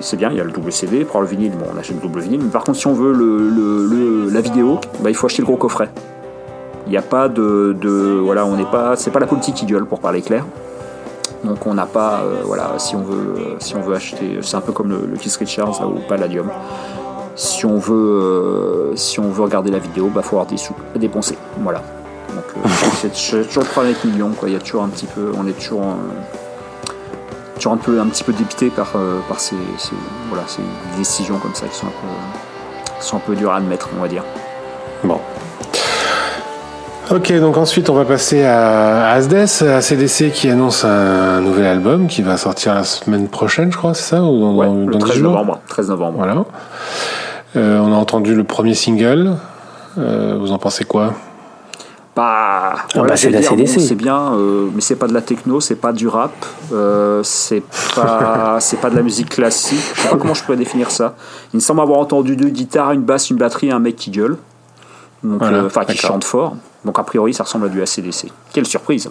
c'est 0.00 0.16
bien, 0.16 0.30
il 0.30 0.36
y 0.36 0.40
a 0.40 0.44
le 0.44 0.52
double 0.52 0.70
CD. 0.70 1.04
Pour 1.04 1.16
avoir 1.16 1.22
le 1.32 1.36
vinyle, 1.36 1.52
bon, 1.58 1.64
on 1.74 1.78
achète 1.78 1.96
le 1.96 2.02
double 2.02 2.20
vinyle. 2.20 2.40
Par 2.52 2.62
contre, 2.62 2.78
si 2.78 2.86
on 2.86 2.92
veut 2.92 4.28
la 4.30 4.40
vidéo, 4.40 4.78
bah, 5.00 5.10
il 5.10 5.14
faut 5.16 5.26
acheter 5.26 5.42
le 5.42 5.46
gros 5.46 5.56
coffret. 5.56 5.88
Il 6.86 6.90
n'y 6.90 6.98
a 6.98 7.02
pas 7.02 7.28
de, 7.28 7.76
de- 7.80 8.20
voilà, 8.22 8.44
on 8.46 8.56
n'est 8.56 8.64
pas, 8.70 8.96
c'est 8.96 9.10
pas 9.10 9.18
la 9.20 9.26
politique 9.26 9.54
qui 9.56 9.66
gueule 9.66 9.84
pour 9.86 10.00
parler 10.00 10.22
clair. 10.22 10.44
Donc 11.44 11.66
on 11.66 11.74
n'a 11.74 11.86
pas, 11.86 12.20
euh, 12.22 12.42
voilà, 12.44 12.74
si 12.78 12.96
on 12.96 13.02
veut, 13.02 13.56
si 13.60 13.76
on 13.76 13.80
veut 13.80 13.94
acheter, 13.94 14.38
c'est 14.42 14.56
un 14.56 14.60
peu 14.60 14.72
comme 14.72 14.88
le, 14.90 15.06
le 15.06 15.16
Keith 15.16 15.36
Richards 15.36 15.80
là, 15.80 15.86
au 15.86 16.00
Palladium. 16.08 16.48
Si 17.36 17.64
on 17.64 17.78
veut, 17.78 17.94
euh, 17.94 18.96
si 18.96 19.20
on 19.20 19.30
veut 19.30 19.42
regarder 19.44 19.70
la 19.70 19.78
vidéo, 19.78 20.10
bah 20.12 20.22
faut 20.22 20.36
avoir 20.36 20.46
des 20.46 20.56
sous 20.56 20.74
à 20.94 20.98
dépenser. 20.98 21.38
Voilà. 21.60 21.82
Donc 22.34 22.44
euh, 22.56 22.68
c'est 22.94 23.12
toujours 23.12 23.62
le 23.62 23.68
problème 23.68 23.92
avec 23.94 24.04
Million, 24.04 24.30
quoi. 24.30 24.48
Il 24.48 24.54
y 24.54 24.56
a 24.56 24.60
toujours 24.60 24.82
un 24.82 24.88
petit 24.88 25.06
peu, 25.06 25.30
on 25.38 25.46
est 25.46 25.52
toujours, 25.52 25.82
toujours 27.54 27.72
un 27.72 27.76
peu, 27.76 28.00
un 28.00 28.06
petit 28.06 28.24
peu 28.24 28.32
dépité 28.32 28.70
par, 28.70 28.92
par 29.28 29.38
ces, 29.38 29.54
ces- 29.78 29.94
voilà, 30.30 30.42
ces 30.48 30.62
décisions 30.96 31.38
comme 31.38 31.54
ça 31.54 31.66
qui 31.68 31.76
sont 31.76 31.86
un 31.86 31.90
peu, 31.90 32.98
qui 33.00 33.06
sont 33.06 33.16
un 33.18 33.20
peu 33.20 33.36
dures 33.36 33.52
à 33.52 33.56
admettre, 33.58 33.88
on 33.96 34.02
va 34.02 34.08
dire. 34.08 34.24
Bon. 35.04 35.20
Ok, 37.10 37.32
donc 37.40 37.56
ensuite 37.56 37.88
on 37.88 37.94
va 37.94 38.04
passer 38.04 38.44
à 38.44 39.12
Asdes, 39.12 39.34
à 39.62 39.80
CDC 39.80 40.30
qui 40.30 40.50
annonce 40.50 40.84
un 40.84 41.40
nouvel 41.40 41.64
album 41.64 42.06
qui 42.06 42.20
va 42.20 42.36
sortir 42.36 42.74
la 42.74 42.84
semaine 42.84 43.28
prochaine, 43.28 43.72
je 43.72 43.78
crois, 43.78 43.94
c'est 43.94 44.10
ça 44.10 44.22
ou 44.22 44.38
dans, 44.38 44.54
Ouais, 44.54 44.66
dans- 44.66 44.74
le 44.74 44.92
dans 44.92 44.98
10 44.98 45.04
13 45.04 45.16
jours 45.18 45.30
novembre. 45.32 45.60
13 45.68 45.88
novembre. 45.88 46.18
Voilà. 46.18 46.44
Euh, 47.56 47.78
on 47.80 47.92
a 47.94 47.96
entendu 47.96 48.34
le 48.34 48.44
premier 48.44 48.74
single. 48.74 49.36
Euh, 49.96 50.36
vous 50.38 50.52
en 50.52 50.58
pensez 50.58 50.84
quoi? 50.84 51.14
Bah, 52.14 52.74
bah, 52.94 53.16
c'est 53.16 53.28
de 53.28 53.32
la 53.34 53.40
bien, 53.40 53.50
CDC. 53.50 53.76
bon, 53.78 53.86
c'est 53.86 53.94
bien, 53.94 54.32
euh, 54.34 54.68
mais 54.74 54.80
c'est 54.82 54.96
pas 54.96 55.06
de 55.06 55.14
la 55.14 55.22
techno, 55.22 55.60
c'est 55.60 55.76
pas 55.76 55.92
du 55.92 56.08
rap, 56.08 56.32
euh, 56.72 57.22
c'est 57.22 57.62
pas, 57.94 58.56
c'est 58.60 58.80
pas 58.80 58.90
de 58.90 58.96
la 58.96 59.02
musique 59.02 59.30
classique. 59.30 59.78
Je 59.94 60.00
sais 60.02 60.08
pas 60.08 60.16
comment 60.16 60.34
je 60.34 60.42
pourrais 60.42 60.56
définir 60.58 60.90
ça. 60.90 61.14
Il 61.54 61.56
me 61.56 61.60
semble 61.62 61.80
avoir 61.80 62.00
entendu 62.00 62.36
deux 62.36 62.48
guitares, 62.50 62.92
une 62.92 63.02
basse, 63.02 63.30
une 63.30 63.36
batterie, 63.38 63.68
et 63.68 63.72
un 63.72 63.78
mec 63.78 63.96
qui 63.96 64.10
gueule, 64.10 64.36
Voilà, 65.22 65.58
euh, 65.58 65.66
enfin 65.66 65.84
qui 65.84 65.96
chante 65.96 66.24
fort. 66.24 66.54
Donc 66.84 66.98
a 66.98 67.02
priori, 67.02 67.34
ça 67.34 67.44
ressemble 67.44 67.66
à 67.66 67.68
du 67.68 67.82
ACDC. 67.82 68.30
Quelle 68.52 68.66
surprise 68.66 69.10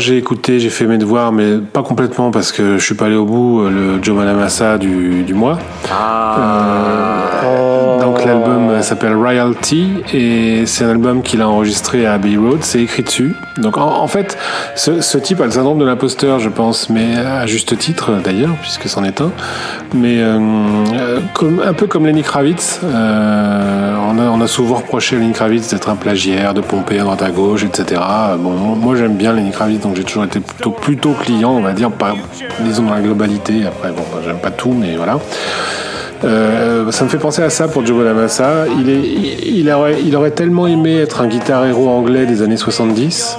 j'ai 0.04 0.18
écouté, 0.18 0.60
j'ai 0.60 0.68
fait 0.68 0.86
mes 0.86 0.98
devoirs, 0.98 1.32
mais 1.32 1.56
pas 1.58 1.82
complètement 1.82 2.30
parce 2.30 2.52
que 2.52 2.76
je 2.76 2.84
suis 2.84 2.94
pas 2.94 3.06
allé 3.06 3.16
au 3.16 3.24
bout, 3.24 3.62
euh, 3.62 3.70
le 3.70 4.02
Joe 4.02 4.14
Manamassa 4.14 4.76
du, 4.76 5.22
du 5.22 5.32
mois. 5.32 5.58
L'album 5.88 6.44
euh, 6.44 7.23
s'appelle 8.84 9.14
Royalty 9.14 9.88
et 10.12 10.66
c'est 10.66 10.84
un 10.84 10.90
album 10.90 11.22
qu'il 11.22 11.40
a 11.40 11.48
enregistré 11.48 12.06
à 12.06 12.14
Abbey 12.14 12.36
Road, 12.36 12.58
c'est 12.62 12.80
écrit 12.80 13.02
dessus. 13.02 13.34
Donc 13.58 13.78
en, 13.78 14.06
fait, 14.06 14.36
ce, 14.74 15.18
type 15.18 15.40
a 15.40 15.44
le 15.44 15.50
syndrome 15.50 15.78
de 15.78 15.84
l'imposteur, 15.84 16.38
je 16.38 16.48
pense, 16.48 16.90
mais 16.90 17.16
à 17.16 17.46
juste 17.46 17.78
titre 17.78 18.12
d'ailleurs, 18.22 18.54
puisque 18.60 18.88
c'en 18.88 19.04
est 19.04 19.20
un. 19.20 19.30
Mais 19.94 20.18
euh, 20.18 20.38
euh, 20.92 21.20
un 21.64 21.72
peu 21.72 21.86
comme 21.86 22.06
Lenny 22.06 22.22
Kravitz, 22.22 22.80
euh, 22.84 23.96
on, 24.10 24.40
a, 24.40 24.46
souvent 24.46 24.76
reproché 24.76 25.16
à 25.16 25.18
Lenny 25.18 25.32
Kravitz 25.32 25.70
d'être 25.70 25.88
un 25.88 25.96
plagiaire, 25.96 26.52
de 26.52 26.60
pomper 26.60 26.98
à 26.98 27.04
droite 27.04 27.22
à 27.22 27.30
gauche, 27.30 27.64
etc. 27.64 28.00
Bon, 28.38 28.50
moi 28.50 28.96
j'aime 28.96 29.14
bien 29.14 29.32
Lenny 29.32 29.50
Kravitz, 29.50 29.80
donc 29.80 29.96
j'ai 29.96 30.04
toujours 30.04 30.24
été 30.24 30.40
plutôt, 30.82 31.12
client, 31.12 31.52
on 31.52 31.62
va 31.62 31.72
dire, 31.72 31.90
disons 32.60 32.84
dans 32.84 32.94
la 32.94 33.00
globalité. 33.00 33.66
Après, 33.66 33.90
bon, 33.90 34.04
j'aime 34.24 34.38
pas 34.38 34.50
tout, 34.50 34.72
mais 34.72 34.96
voilà. 34.96 35.18
Euh, 36.24 36.90
ça 36.90 37.04
me 37.04 37.08
fait 37.10 37.18
penser 37.18 37.42
à 37.42 37.50
ça 37.50 37.68
pour 37.68 37.84
Joe 37.84 37.96
Bonamassa. 37.98 38.64
Il, 38.80 38.88
est, 38.88 39.02
il, 39.46 39.70
aurait, 39.70 39.96
il 40.04 40.16
aurait 40.16 40.30
tellement 40.30 40.66
aimé 40.66 40.96
être 40.96 41.20
un 41.20 41.26
guitar 41.26 41.66
héros 41.66 41.88
anglais 41.88 42.24
des 42.26 42.42
années 42.42 42.56
70 42.56 43.38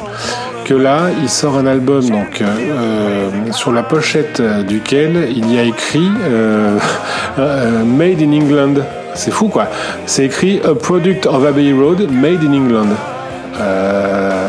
que 0.66 0.74
là, 0.74 1.10
il 1.22 1.30
sort 1.30 1.58
un 1.58 1.68
album 1.68 2.02
donc 2.10 2.42
euh, 2.42 2.46
euh, 2.46 3.30
sur 3.52 3.72
la 3.72 3.84
pochette 3.84 4.40
euh, 4.40 4.64
duquel 4.64 5.30
il 5.36 5.54
y 5.54 5.60
a 5.60 5.64
écrit 5.64 6.10
euh, 6.28 6.78
Made 7.86 8.22
in 8.22 8.32
England. 8.34 8.74
C'est 9.14 9.30
fou 9.32 9.48
quoi. 9.48 9.68
C'est 10.08 10.26
écrit 10.26 10.60
A 10.68 10.74
Product 10.74 11.28
of 11.28 11.46
Abbey 11.46 11.72
Road, 11.72 12.08
Made 12.12 12.44
in 12.44 12.54
England. 12.54 12.88
Euh, 13.62 14.48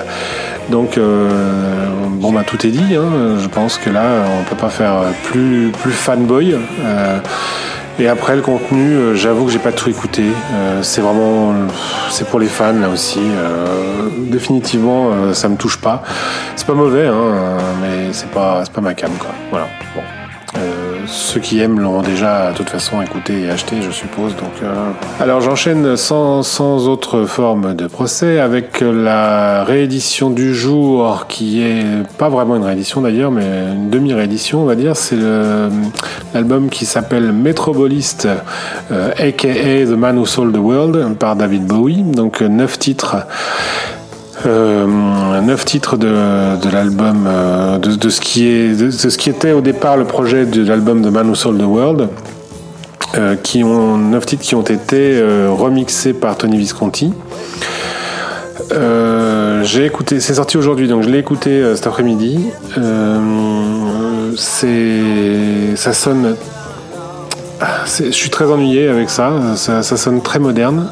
donc 0.71 0.99
bon 0.99 2.33
bah 2.33 2.43
tout 2.47 2.67
est 2.67 2.71
dit. 2.71 2.97
hein. 2.97 3.37
Je 3.39 3.47
pense 3.49 3.79
que 3.79 3.91
là, 3.91 4.03
on 4.41 4.43
peut 4.45 4.57
pas 4.61 4.71
faire 4.71 4.95
plus 5.25 5.71
plus 5.83 5.93
fanboy. 5.93 6.57
Euh, 7.99 8.03
Et 8.03 8.09
après 8.09 8.37
le 8.37 8.43
contenu, 8.43 8.95
euh, 8.95 9.15
j'avoue 9.15 9.47
que 9.47 9.53
j'ai 9.53 9.59
pas 9.59 9.73
tout 9.73 9.89
écouté. 9.89 10.25
Euh, 10.55 10.83
c'est 10.83 11.01
vraiment, 11.01 11.55
c'est 12.11 12.29
pour 12.29 12.41
les 12.41 12.49
fans 12.49 12.73
là 12.73 12.89
aussi. 12.89 13.21
Euh, 13.21 14.09
définitivement, 14.19 15.11
euh, 15.13 15.33
ça 15.35 15.49
me 15.49 15.57
touche 15.57 15.79
pas. 15.79 16.03
C'est 16.57 16.67
pas 16.67 16.75
mauvais, 16.75 17.07
hein, 17.07 17.15
euh, 17.15 17.59
mais 17.81 18.13
c'est 18.13 18.31
pas, 18.31 18.63
c'est 18.65 18.73
pas 18.73 18.81
ma 18.81 18.95
cam 18.95 19.11
quoi. 19.19 19.31
Voilà. 19.51 19.67
Bon. 19.95 20.03
Euh, 21.07 21.09
ceux 21.09 21.41
qui 21.41 21.61
aiment 21.61 21.81
l'auront 21.81 22.03
déjà 22.03 22.53
de 22.53 22.57
toute 22.57 22.71
façon 22.71 23.01
écouté 23.03 23.43
et 23.43 23.51
acheté, 23.51 23.77
je 23.83 23.91
suppose. 23.91 24.35
Donc, 24.37 24.53
euh, 24.63 24.73
alors 25.21 25.41
j'enchaîne 25.41 25.97
sans, 25.97 26.43
sans 26.43 26.89
autre 26.89 27.25
forme 27.25 27.75
de 27.75 27.87
procès 27.87 28.41
avec 28.41 28.81
la 28.81 29.65
réédition 29.65 30.31
du 30.31 30.55
jour, 30.55 31.27
qui 31.29 31.63
est 31.63 31.85
pas 32.19 32.29
vraiment 32.29 32.57
une 32.57 32.65
réédition 32.65 33.01
d'ailleurs, 33.01 33.31
mais 33.31 33.45
une 33.45 33.91
demi-réédition, 33.91 34.63
on 34.63 34.67
va 34.67 34.75
dire. 34.75 34.97
C'est 34.97 35.17
l'album 36.35 36.69
qui 36.69 36.87
s'appelle 36.87 37.33
Metrobolist, 37.33 38.29
euh, 38.91 39.11
aka 39.19 39.49
The 39.49 39.97
Man 39.97 40.19
Who 40.19 40.27
Sold 40.27 40.55
the 40.55 40.59
World, 40.59 41.17
par 41.19 41.37
David 41.37 41.67
Bowie. 41.67 42.03
Donc 42.03 42.43
euh, 42.43 42.49
neuf 42.49 42.79
titres. 42.79 43.17
Euh, 44.45 45.41
neuf 45.41 45.65
titres 45.65 45.97
de, 45.97 46.09
l'album, 46.71 47.27
euh, 47.27 47.79
de, 47.79 48.09
ce 48.09 48.21
qui 48.21 48.47
est, 48.47 48.79
de, 48.79 48.91
ce 48.91 49.17
qui 49.17 49.31
était 49.31 49.53
au 49.53 49.61
départ 49.61 49.97
le 49.97 50.05
projet 50.05 50.45
de 50.45 50.67
l'album 50.67 51.01
de 51.01 51.09
Man 51.09 51.29
Who 51.29 51.35
Sold 51.35 51.59
the 51.59 51.65
World, 51.65 52.09
euh, 53.15 53.37
qui 53.43 53.65
ont 53.65 53.97
neuf 53.97 54.27
titres 54.27 54.43
qui 54.43 54.55
ont 54.55 54.63
été 54.63 55.23
remixés 55.49 56.13
par 56.13 56.37
Tony 56.37 56.59
Visconti. 56.59 57.13
J'ai 59.63 59.87
écouté, 59.87 60.21
c'est 60.21 60.35
sorti 60.35 60.59
aujourd'hui, 60.59 60.87
donc 60.87 61.03
je 61.03 61.09
l'ai 61.09 61.19
écouté 61.19 61.75
cet 61.75 61.87
après-midi. 61.87 62.47
C'est, 64.37 65.77
ça 65.77 65.93
sonne. 65.93 66.37
ah, 67.61 67.67
je 67.87 68.11
suis 68.11 68.31
très 68.31 68.45
ennuyé 68.45 68.89
avec 68.89 69.09
ça. 69.09 69.57
Ça, 69.57 69.83
sonne 69.83 70.21
très 70.21 70.39
moderne, 70.39 70.89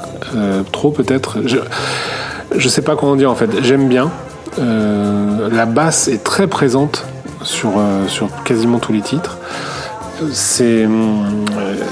trop 0.73 0.91
peut-être. 0.91 1.39
Je 2.57 2.69
sais 2.69 2.83
pas 2.83 2.97
comment 2.97 3.17
dire 3.17 3.31
en 3.31 3.35
fait. 3.35 3.51
J'aime 3.63 3.89
bien. 3.89 4.11
Euh, 4.59 5.49
la 5.51 5.67
basse 5.67 6.09
est 6.09 6.23
très 6.23 6.47
présente 6.47 7.05
sur, 7.43 7.73
euh, 7.79 8.07
sur 8.09 8.29
quasiment 8.45 8.79
tous 8.79 8.93
les 8.93 9.01
titres. 9.01 9.39
C'est. 10.33 10.85
euh, 10.85 10.89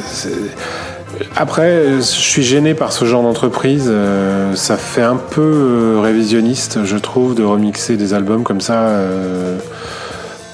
c'est- 0.07 0.31
Après, 1.37 1.97
je 1.97 2.01
suis 2.01 2.43
gêné 2.43 2.75
par 2.75 2.93
ce 2.93 3.05
genre 3.05 3.23
d'entreprise. 3.23 3.91
Ça 4.55 4.77
fait 4.77 5.03
un 5.03 5.17
peu 5.17 5.99
révisionniste, 6.01 6.85
je 6.85 6.97
trouve, 6.97 7.35
de 7.35 7.45
remixer 7.45 7.97
des 7.97 8.15
albums 8.15 8.45
comme 8.45 8.61
ça. 8.61 8.87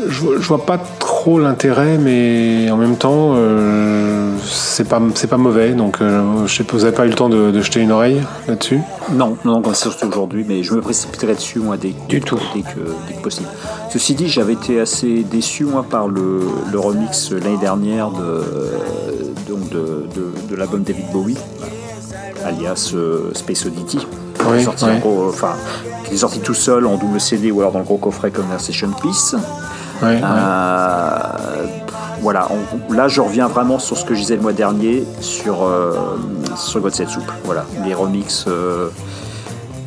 Je, 0.06 0.20
vois- 0.20 0.34
je 0.38 0.46
vois 0.46 0.64
pas 0.64 0.78
trop 0.78 1.40
l'intérêt, 1.40 1.98
mais 1.98 2.70
en 2.70 2.76
même 2.76 2.96
temps, 2.96 3.32
euh, 3.34 4.32
c'est 4.44 4.86
pas 4.88 5.00
c'est 5.16 5.26
pas 5.26 5.36
mauvais. 5.38 5.70
Donc, 5.72 6.00
euh, 6.00 6.46
je 6.46 6.54
sais 6.54 6.62
pas, 6.64 6.76
vous 6.76 6.84
avez 6.84 6.94
pas 6.94 7.04
eu 7.06 7.08
le 7.08 7.14
temps 7.14 7.28
de, 7.28 7.50
de 7.50 7.60
jeter 7.60 7.80
une 7.80 7.90
oreille 7.90 8.22
là-dessus? 8.46 8.80
Non, 9.12 9.36
non, 9.44 9.60
comme 9.60 9.74
c'est 9.74 9.88
surtout 9.88 10.06
aujourd'hui, 10.06 10.44
mais 10.46 10.62
je 10.62 10.72
me 10.74 10.80
précipiterai 10.80 11.34
dessus 11.34 11.58
moi 11.58 11.76
dès, 11.76 11.94
Du 12.08 12.20
tout. 12.20 12.38
dès 12.54 12.60
que, 12.62 12.78
dès 13.08 13.14
que 13.14 13.22
possible. 13.22 13.48
Ceci 13.90 14.14
dit, 14.14 14.28
j'avais 14.28 14.52
été 14.52 14.78
assez 14.80 15.24
déçu 15.24 15.64
moi 15.64 15.84
par 15.88 16.06
le, 16.06 16.42
le 16.70 16.78
remix 16.78 17.32
l'année 17.32 17.56
dernière 17.58 18.10
de, 18.10 18.44
donc 19.48 19.68
de, 19.70 20.06
de, 20.14 20.48
de 20.48 20.54
l'album 20.56 20.82
David 20.82 21.06
Bowie, 21.12 21.36
alias 22.44 22.92
euh, 22.94 23.30
Space 23.34 23.66
Oddity, 23.66 23.98
qui 23.98 24.06
Oui, 24.48 24.58
est 24.58 24.64
sorti 24.64 24.84
oui. 24.84 24.92
en 24.92 24.98
gros, 24.98 25.26
enfin, 25.28 25.54
qui 26.04 26.14
est 26.14 26.18
sorti 26.18 26.38
tout 26.38 26.54
seul 26.54 26.86
en 26.86 26.96
double 26.96 27.20
CD 27.20 27.50
ou 27.50 27.60
alors 27.60 27.72
dans 27.72 27.80
le 27.80 27.84
gros 27.84 27.98
coffret 27.98 28.30
Conversation 28.30 28.90
Piece. 29.02 29.34
Ouais, 30.02 30.08
ouais. 30.08 30.20
Euh, 30.22 31.18
voilà, 32.20 32.48
on- 32.50 32.92
là 32.92 33.08
je 33.08 33.20
reviens 33.20 33.46
vraiment 33.48 33.78
sur 33.78 33.96
ce 33.96 34.04
que 34.04 34.14
je 34.14 34.20
disais 34.20 34.36
le 34.36 34.42
mois 34.42 34.52
dernier 34.52 35.04
sur, 35.20 35.62
euh, 35.64 35.94
sur 36.56 36.80
God. 36.80 36.92
Voilà, 37.44 37.64
les 37.84 37.94
remix, 37.94 38.44
euh, 38.48 38.88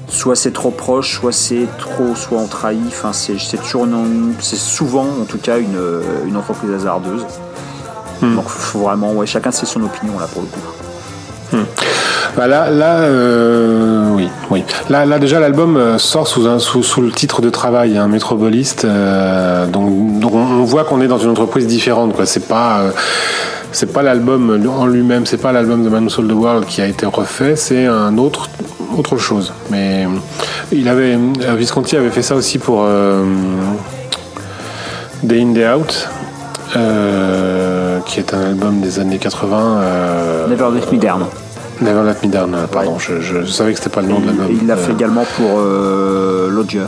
soit 0.08 0.36
c'est 0.36 0.52
trop 0.52 0.72
proche, 0.72 1.16
soit 1.20 1.32
c'est 1.32 1.68
trop, 1.78 2.16
soit 2.16 2.38
on 2.40 2.48
trahit. 2.48 2.82
Enfin, 2.88 3.14
c'est 3.14 3.38
c'est 3.40 3.58
toujours 3.58 3.86
une- 3.86 4.34
c'est 4.40 4.56
souvent 4.58 5.06
en 5.22 5.26
tout 5.26 5.38
cas 5.40 5.58
une, 5.60 5.80
une 6.26 6.38
entreprise 6.38 6.72
hasardeuse. 6.72 7.26
Hmm. 8.22 8.36
Donc 8.36 8.48
faut 8.48 8.80
vraiment, 8.80 9.14
ouais, 9.14 9.26
chacun 9.26 9.52
c'est 9.52 9.66
son 9.66 9.82
opinion 9.84 10.20
là 10.20 10.28
pour 10.28 10.42
le 10.44 10.48
coup. 10.48 11.58
Bah 12.38 12.48
là, 12.48 12.68
euh, 12.70 14.10
oui, 14.12 14.30
oui. 14.50 14.64
Là, 14.90 15.20
déjà, 15.20 15.40
l'album 15.40 15.76
euh, 15.76 15.98
sort 15.98 16.28
sous, 16.28 16.42
le 17.02 17.12
titre 17.12 17.42
de 17.42 17.50
travail, 17.50 17.98
un 17.98 18.08
métroboliste. 18.08 18.86
euh, 18.86 19.66
donc, 19.68 19.90
on 20.34 20.64
voit 20.64 20.86
qu'on 20.86 21.02
est 21.02 21.08
dans 21.08 21.18
une 21.18 21.30
entreprise 21.32 21.68
différente. 21.68 22.14
Quoi. 22.14 22.26
C'est 22.26 22.48
pas, 22.48 22.92
l'album 24.02 24.66
en 24.68 24.86
lui-même. 24.86 25.26
C'est 25.26 25.42
pas 25.42 25.52
l'album 25.52 25.84
de 25.84 25.90
Man 25.90 26.10
Sold 26.10 26.30
the 26.30 26.34
World 26.34 26.66
qui 26.66 26.82
a 26.82 26.88
été 26.88 27.06
refait. 27.06 27.56
C'est 27.56 27.86
un 27.86 28.18
autre, 28.18 28.50
autre 28.98 29.18
chose. 29.18 29.54
Mais 29.70 30.08
il 30.72 30.88
avait, 30.88 31.18
Visconti 31.58 31.98
avait 31.98 32.12
fait 32.12 32.22
ça 32.22 32.36
aussi 32.36 32.60
pour 32.60 32.86
Day 35.24 35.42
In 35.42 35.52
Day 35.52 35.68
Out. 35.70 36.08
qui 38.06 38.20
est 38.20 38.34
un 38.34 38.42
album 38.42 38.80
des 38.80 39.00
années 39.00 39.18
80. 39.18 39.82
euh, 39.82 40.48
Never 40.48 40.68
Let 40.74 40.92
Me 40.92 40.98
Down. 40.98 41.26
Never 41.82 42.04
Let 42.04 42.26
Me 42.28 42.32
Down, 42.32 42.56
pardon, 42.72 42.98
je, 43.00 43.20
je- 43.22 43.42
je 43.44 43.52
savais 43.52 43.74
que 43.74 43.80
c'était 43.80 43.90
pas 43.90 44.02
le 44.02 44.08
nom 44.08 44.20
de 44.20 44.28
l'album. 44.28 44.48
Et 44.50 44.54
il 44.62 44.68
l'a 44.68 44.76
fait 44.78 44.92
Euh, 44.92 44.96
également 44.96 45.26
pour 45.36 45.58
euh, 45.60 46.50
Lodger. 46.50 46.86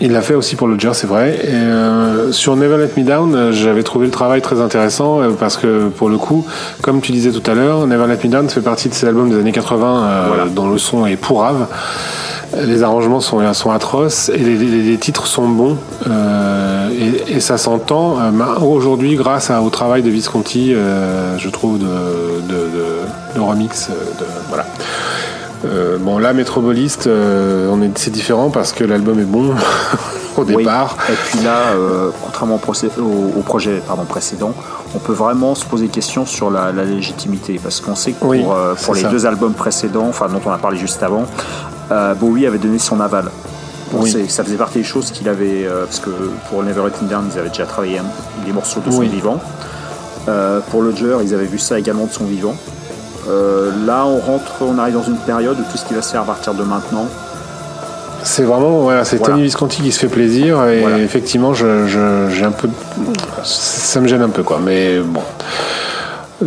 Il 0.00 0.12
l'a 0.12 0.20
fait 0.20 0.34
aussi 0.34 0.56
pour 0.56 0.66
Lodger, 0.66 0.90
c'est 0.94 1.06
vrai. 1.06 1.38
Et, 1.44 1.48
euh, 1.52 2.32
sur 2.32 2.56
Never 2.56 2.76
Let 2.76 2.90
Me 3.00 3.04
Down, 3.06 3.52
j'avais 3.52 3.82
trouvé 3.84 4.06
le 4.06 4.10
travail 4.12 4.42
très 4.42 4.60
intéressant 4.60 5.20
parce 5.38 5.56
que 5.56 5.88
pour 5.88 6.08
le 6.08 6.18
coup, 6.18 6.44
comme 6.82 7.00
tu 7.00 7.12
disais 7.12 7.30
tout 7.30 7.48
à 7.48 7.54
l'heure, 7.54 7.86
Never 7.86 8.06
Let 8.08 8.18
Me 8.24 8.28
Down 8.28 8.48
fait 8.50 8.60
partie 8.62 8.88
de 8.88 8.94
ces 8.94 9.06
albums 9.06 9.30
des 9.30 9.36
années 9.38 9.52
80 9.52 10.02
euh, 10.04 10.24
Voilà. 10.28 10.44
dont 10.46 10.68
le 10.68 10.78
son 10.78 11.06
est 11.06 11.16
pourrave. 11.16 11.66
Les 12.54 12.82
arrangements 12.82 13.20
sont, 13.20 13.52
sont 13.54 13.70
atroces 13.70 14.28
et 14.28 14.36
les, 14.36 14.56
les- 14.56 14.82
les 14.82 14.98
titres 14.98 15.26
sont 15.26 15.48
bons 15.48 15.78
euh, 16.10 16.90
et, 16.90 17.36
et 17.36 17.40
ça 17.40 17.56
s'entend 17.56 18.18
euh, 18.20 18.30
aujourd'hui 18.60 19.16
grâce 19.16 19.50
à- 19.50 19.62
au 19.62 19.70
travail 19.70 20.02
de 20.02 20.10
Visconti, 20.10 20.74
euh, 20.74 21.38
je 21.38 21.48
trouve, 21.48 21.78
de, 21.78 21.84
de, 21.86 22.54
de- 22.54 23.36
de 23.36 23.40
remix. 23.40 23.88
euh, 23.88 23.94
De, 24.20 24.26
voilà. 24.50 24.66
Euh, 25.64 25.96
bon, 25.98 26.18
là, 26.18 26.32
Metrobolist, 26.34 27.06
euh, 27.06 27.70
on 27.72 27.80
est, 27.80 27.96
c'est 27.96 28.10
différent 28.10 28.50
parce 28.50 28.72
que 28.72 28.84
l'album 28.84 29.18
est 29.20 29.24
bon 29.24 29.54
au 30.36 30.42
Oui. 30.42 30.56
départ. 30.56 30.96
Et 31.08 31.12
puis 31.14 31.38
là, 31.44 31.56
euh, 31.74 32.10
contrairement 32.22 32.56
au, 32.56 33.40
projet 33.42 33.80
pardon, 33.86 34.04
précédent, 34.04 34.52
on 34.94 34.98
peut 34.98 35.12
vraiment 35.14 35.54
se 35.54 35.64
poser 35.64 35.84
des 35.86 35.90
questions 35.92 36.26
sur 36.26 36.50
la, 36.50 36.70
la 36.72 36.84
légitimité. 36.84 37.58
Parce 37.62 37.80
qu'on 37.80 37.94
sait 37.94 38.12
que 38.12 38.18
pour, 38.20 38.28
Oui, 38.30 38.44
euh, 38.46 38.74
pour 38.84 38.94
les 38.94 39.02
ça. 39.02 39.08
deux 39.08 39.24
albums 39.24 39.54
précédents, 39.54 40.06
enfin 40.08 40.26
dont 40.28 40.40
on 40.44 40.50
a 40.50 40.58
parlé 40.58 40.76
juste 40.78 41.02
avant, 41.02 41.24
euh, 41.92 42.14
Bowie 42.14 42.46
avait 42.46 42.58
donné 42.58 42.78
son 42.78 43.00
aval. 43.00 43.26
Bon, 43.92 43.98
Oui. 44.02 44.10
c'est- 44.10 44.28
Ça 44.30 44.42
faisait 44.42 44.56
partie 44.56 44.78
des 44.78 44.84
choses 44.84 45.10
qu'il 45.10 45.28
avait. 45.28 45.64
euh, 45.66 45.84
parce 45.84 46.00
que 46.00 46.10
pour 46.48 46.62
Never 46.62 46.80
Let 46.82 47.04
Me 47.04 47.08
Down, 47.10 47.24
ils 47.32 47.38
avaient 47.38 47.50
déjà 47.50 47.66
travaillé 47.66 48.00
des 48.46 48.52
morceaux 48.52 48.80
de 48.84 48.90
son 48.90 48.98
Oui. 48.98 49.08
vivant. 49.08 49.38
Euh, 50.28 50.60
pour 50.70 50.82
Lodger, 50.82 51.16
ils 51.22 51.34
avaient 51.34 51.44
vu 51.46 51.58
ça 51.58 51.78
également 51.78 52.06
de 52.06 52.12
son 52.12 52.24
vivant. 52.24 52.56
Là, 53.86 54.04
on 54.06 54.18
rentre, 54.18 54.52
on 54.62 54.78
arrive 54.78 54.94
dans 54.94 55.02
une 55.04 55.16
période 55.18 55.56
où 55.58 55.62
tout 55.70 55.78
ce 55.78 55.84
qui 55.84 55.94
va 55.94 56.02
se 56.02 56.10
faire 56.10 56.22
à 56.22 56.24
partir 56.24 56.54
de 56.54 56.62
maintenant, 56.64 57.06
C'est 58.24 58.44
vraiment, 58.44 58.82
voilà, 58.82 59.04
c'est 59.04 59.16
Voilà. 59.16 59.34
Tony 59.34 59.42
Visconti 59.44 59.82
qui 59.82 59.90
se 59.90 59.98
fait 59.98 60.06
plaisir 60.06 60.64
et 60.68 60.80
Voilà. 60.82 60.98
effectivement, 60.98 61.54
je- 61.54 61.88
j'ai 62.30 62.44
un 62.44 62.52
peu, 62.52 62.68
ça 63.42 64.00
me 64.00 64.06
gêne 64.06 64.22
un 64.22 64.28
peu 64.28 64.44
quoi, 64.44 64.60
mais 64.64 65.00
bon. 65.00 65.22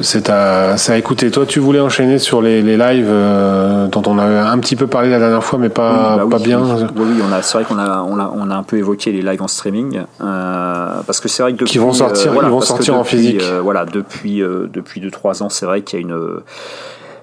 C'est 0.01 0.29
à, 0.29 0.77
c'est 0.77 0.91
à 0.93 0.97
écouter. 0.97 1.31
Toi, 1.31 1.45
tu 1.45 1.59
voulais 1.59 1.79
enchaîner 1.79 2.17
sur 2.19 2.41
les, 2.41 2.61
les 2.61 2.77
lives 2.77 3.07
euh, 3.09 3.87
dont 3.87 4.01
on 4.07 4.17
avait 4.17 4.37
un 4.37 4.57
petit 4.59 4.75
peu 4.75 4.87
parlé 4.87 5.09
la 5.09 5.19
dernière 5.19 5.43
fois, 5.43 5.57
mais 5.59 5.69
pas, 5.69 6.17
Oui, 6.17 6.23
bah 6.23 6.27
pas 6.31 6.37
oui, 6.37 6.43
bien. 6.43 6.59
Oui, 6.61 6.83
Oui, 6.97 7.21
on 7.27 7.31
a, 7.33 7.41
c'est 7.41 7.57
vrai 7.57 7.65
qu'on 7.65 7.77
a, 7.79 8.01
on 8.01 8.19
a, 8.19 8.31
on 8.35 8.49
a 8.51 8.55
un 8.55 8.63
peu 8.63 8.77
évoqué 8.77 9.11
les 9.11 9.21
lives 9.21 9.41
en 9.41 9.47
streaming, 9.47 10.01
euh, 10.21 10.87
parce 11.05 11.19
que 11.19 11.27
c'est 11.27 11.43
vrai 11.43 11.53
que 11.53 11.57
depuis, 11.59 11.71
Qui 11.71 11.77
vont 11.77 11.93
sortir- 11.93 12.31
voilà, 12.33 12.47
ils 12.49 12.51
vont 12.51 12.61
sortir 12.61 12.95
en 12.97 13.03
physique. 13.03 13.41
euh, 13.43 13.61
voilà, 13.61 13.85
depuis, 13.85 14.41
euh, 14.41 14.67
depuis 14.71 15.01
2-3 15.01 15.43
ans, 15.43 15.49
c'est 15.49 15.65
vrai 15.65 15.81
qu'il 15.81 15.99
y 15.99 16.03
a 16.03 16.05
une, 16.05 16.13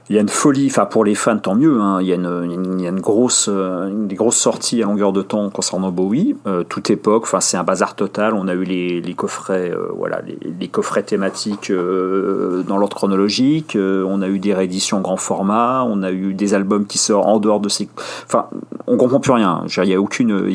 il 0.09 0.17
y 0.17 0.19
a 0.19 0.21
une 0.21 0.29
folie. 0.29 0.67
Enfin, 0.67 0.85
pour 0.85 1.05
les 1.05 1.15
fans, 1.15 1.39
tant 1.39 1.55
mieux. 1.55 1.81
hein, 1.81 1.99
il 2.01 2.09
y 2.09 2.13
a 2.13 2.17
une, 2.17 3.01
grosse, 3.01 3.49
euh, 3.51 3.89
une 3.89 4.09
des 4.09 4.17
grosses 4.17 4.37
à 4.83 4.87
longueur 4.87 5.13
de 5.13 5.23
temps 5.23 5.49
concernant 5.51 5.91
Bowie, 5.91 6.37
euh, 6.47 6.65
toute 6.65 6.91
époque. 6.91 7.23
Enfin, 7.25 7.41
c'est 7.41 7.57
un 7.57 7.65
bazar 7.65 7.95
total. 7.95 8.35
On 8.35 8.49
a 8.49 8.55
eu 8.55 8.65
les, 8.65 9.15
coffrets, 9.15 9.71
euh, 9.71 9.89
voilà, 9.97 10.21
les, 10.21 10.69
coffrets 10.69 11.03
thématiques 11.03 11.71
dans 11.73 12.77
l'ordre 12.77 12.97
chronologique. 12.97 13.77
on 13.81 14.23
a 14.23 14.29
eu 14.29 14.39
des 14.39 14.55
rééditions 14.55 15.01
grand 15.01 15.17
format. 15.17 15.85
On 15.85 16.03
a 16.03 16.11
eu 16.11 16.35
des 16.35 16.55
albums 16.55 16.87
qui 16.87 16.99
sortent 16.99 17.27
en 17.27 17.39
dehors 17.39 17.61
de 17.61 17.69
ces. 17.69 17.89
Enfin, 18.27 18.47
on 18.87 18.97
comprend 18.97 19.21
plus 19.21 19.33
rien. 19.33 19.65
Il 19.69 19.89
y 19.89 19.95
a 19.95 20.01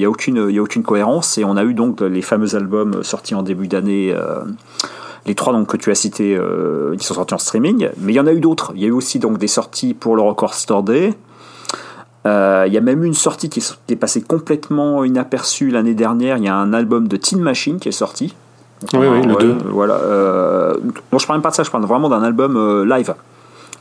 a 0.06 0.08
a 0.60 0.62
aucune 0.62 0.84
cohérence. 0.84 1.38
Et 1.38 1.46
on 1.46 1.56
a 1.56 1.64
eu 1.64 1.74
donc 1.74 2.02
les 2.02 2.22
fameux 2.22 2.56
albums 2.56 3.04
sortis 3.04 3.36
en 3.36 3.44
début 3.44 3.68
d'année. 3.68 4.14
Euh, 5.28 5.30
les 5.30 5.36
trois 5.36 5.54
donc, 5.54 5.68
que 5.68 5.78
tu 5.78 5.92
as 5.92 5.96
cités 5.96 6.36
euh, 6.36 6.96
qui 6.96 7.06
sont 7.06 7.14
sortis 7.14 7.34
en 7.34 7.38
streaming, 7.38 7.90
mais 8.00 8.14
il 8.14 8.16
y 8.16 8.20
en 8.20 8.28
a 8.28 8.34
eu 8.34 8.40
d'autres. 8.40 8.72
Il 8.76 8.82
y 8.82 8.86
a 8.86 8.88
eu 8.88 8.92
aussi 8.92 9.20
donc 9.20 9.38
des 9.38 9.48
sorties 9.48 9.94
pour 9.94 10.16
le 10.16 10.22
Record 10.22 10.54
Store 10.54 10.84
Day. 10.84 11.14
Euh, 12.26 12.66
il 12.68 12.74
y 12.74 12.78
a 12.78 12.82
même 12.82 13.04
eu 13.04 13.08
une 13.08 13.14
sortie 13.14 13.50
qui 13.50 13.60
est, 13.60 13.80
qui 13.88 13.94
est 13.94 13.98
passée 13.98 14.22
complètement 14.22 15.04
inaperçue 15.04 15.70
l'année 15.70 15.94
dernière. 15.94 16.38
Il 16.38 16.44
y 16.44 16.50
a 16.50 16.56
un 16.56 16.74
album 16.74 17.08
de 17.08 17.16
Teen 17.16 17.40
Machine 17.40 17.80
qui 17.80 17.90
est 17.90 17.94
sorti. 17.94 18.36
Oui, 18.94 19.08
oui, 19.08 19.22
le 19.26 19.34
Ouais, 19.34 19.44
2. 19.44 19.58
Voilà. 19.70 19.96
Euh, 19.96 20.74
non, 21.12 21.20
je 21.20 21.26
parle 21.26 21.38
même 21.38 21.44
pas 21.44 21.50
de 21.50 21.56
ça, 21.56 21.64
je 21.64 21.72
parle 21.72 21.86
vraiment 21.86 22.10
d'un 22.10 22.22
album 22.22 22.58
euh, 22.58 22.86
live. 22.86 23.14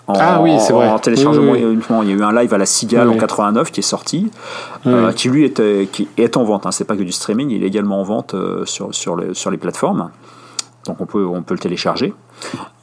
En, 0.06 0.14
Ah 0.16 0.40
oui, 0.40 0.56
c'est 0.60 0.72
vrai. 0.72 0.88
En 0.88 0.98
téléchargement 0.98 1.52
Oui, 1.52 1.58
oui, 1.58 1.64
oui. 1.64 1.72
uniquement. 1.74 2.02
Il 2.02 2.10
y 2.10 2.12
a 2.12 2.16
eu 2.16 2.22
un 2.22 2.32
live 2.32 2.54
à 2.54 2.58
la 2.58 2.66
Cigale 2.66 3.08
en 3.08 3.12
oui. 3.12 3.18
89 3.18 3.72
qui 3.72 3.80
est 3.80 3.82
sorti, 3.82 4.30
euh, 4.86 5.10
qui 5.12 5.28
lui 5.28 5.44
était, 5.44 5.88
qui 5.90 6.08
est 6.16 6.36
en 6.36 6.44
vente. 6.44 6.64
Hein. 6.64 6.70
C'est 6.70 6.84
pas 6.84 6.96
que 6.96 7.02
du 7.02 7.12
streaming, 7.12 7.50
il 7.50 7.64
est 7.64 7.66
également 7.66 8.00
en 8.00 8.04
vente 8.04 8.34
euh, 8.34 8.64
sur, 8.64 8.94
sur, 8.94 9.16
les, 9.16 9.34
sur 9.34 9.50
les 9.50 9.58
plateformes. 9.58 10.10
Donc 10.86 11.00
on 11.00 11.06
peut, 11.06 11.24
le 11.50 11.58
télécharger. 11.58 12.14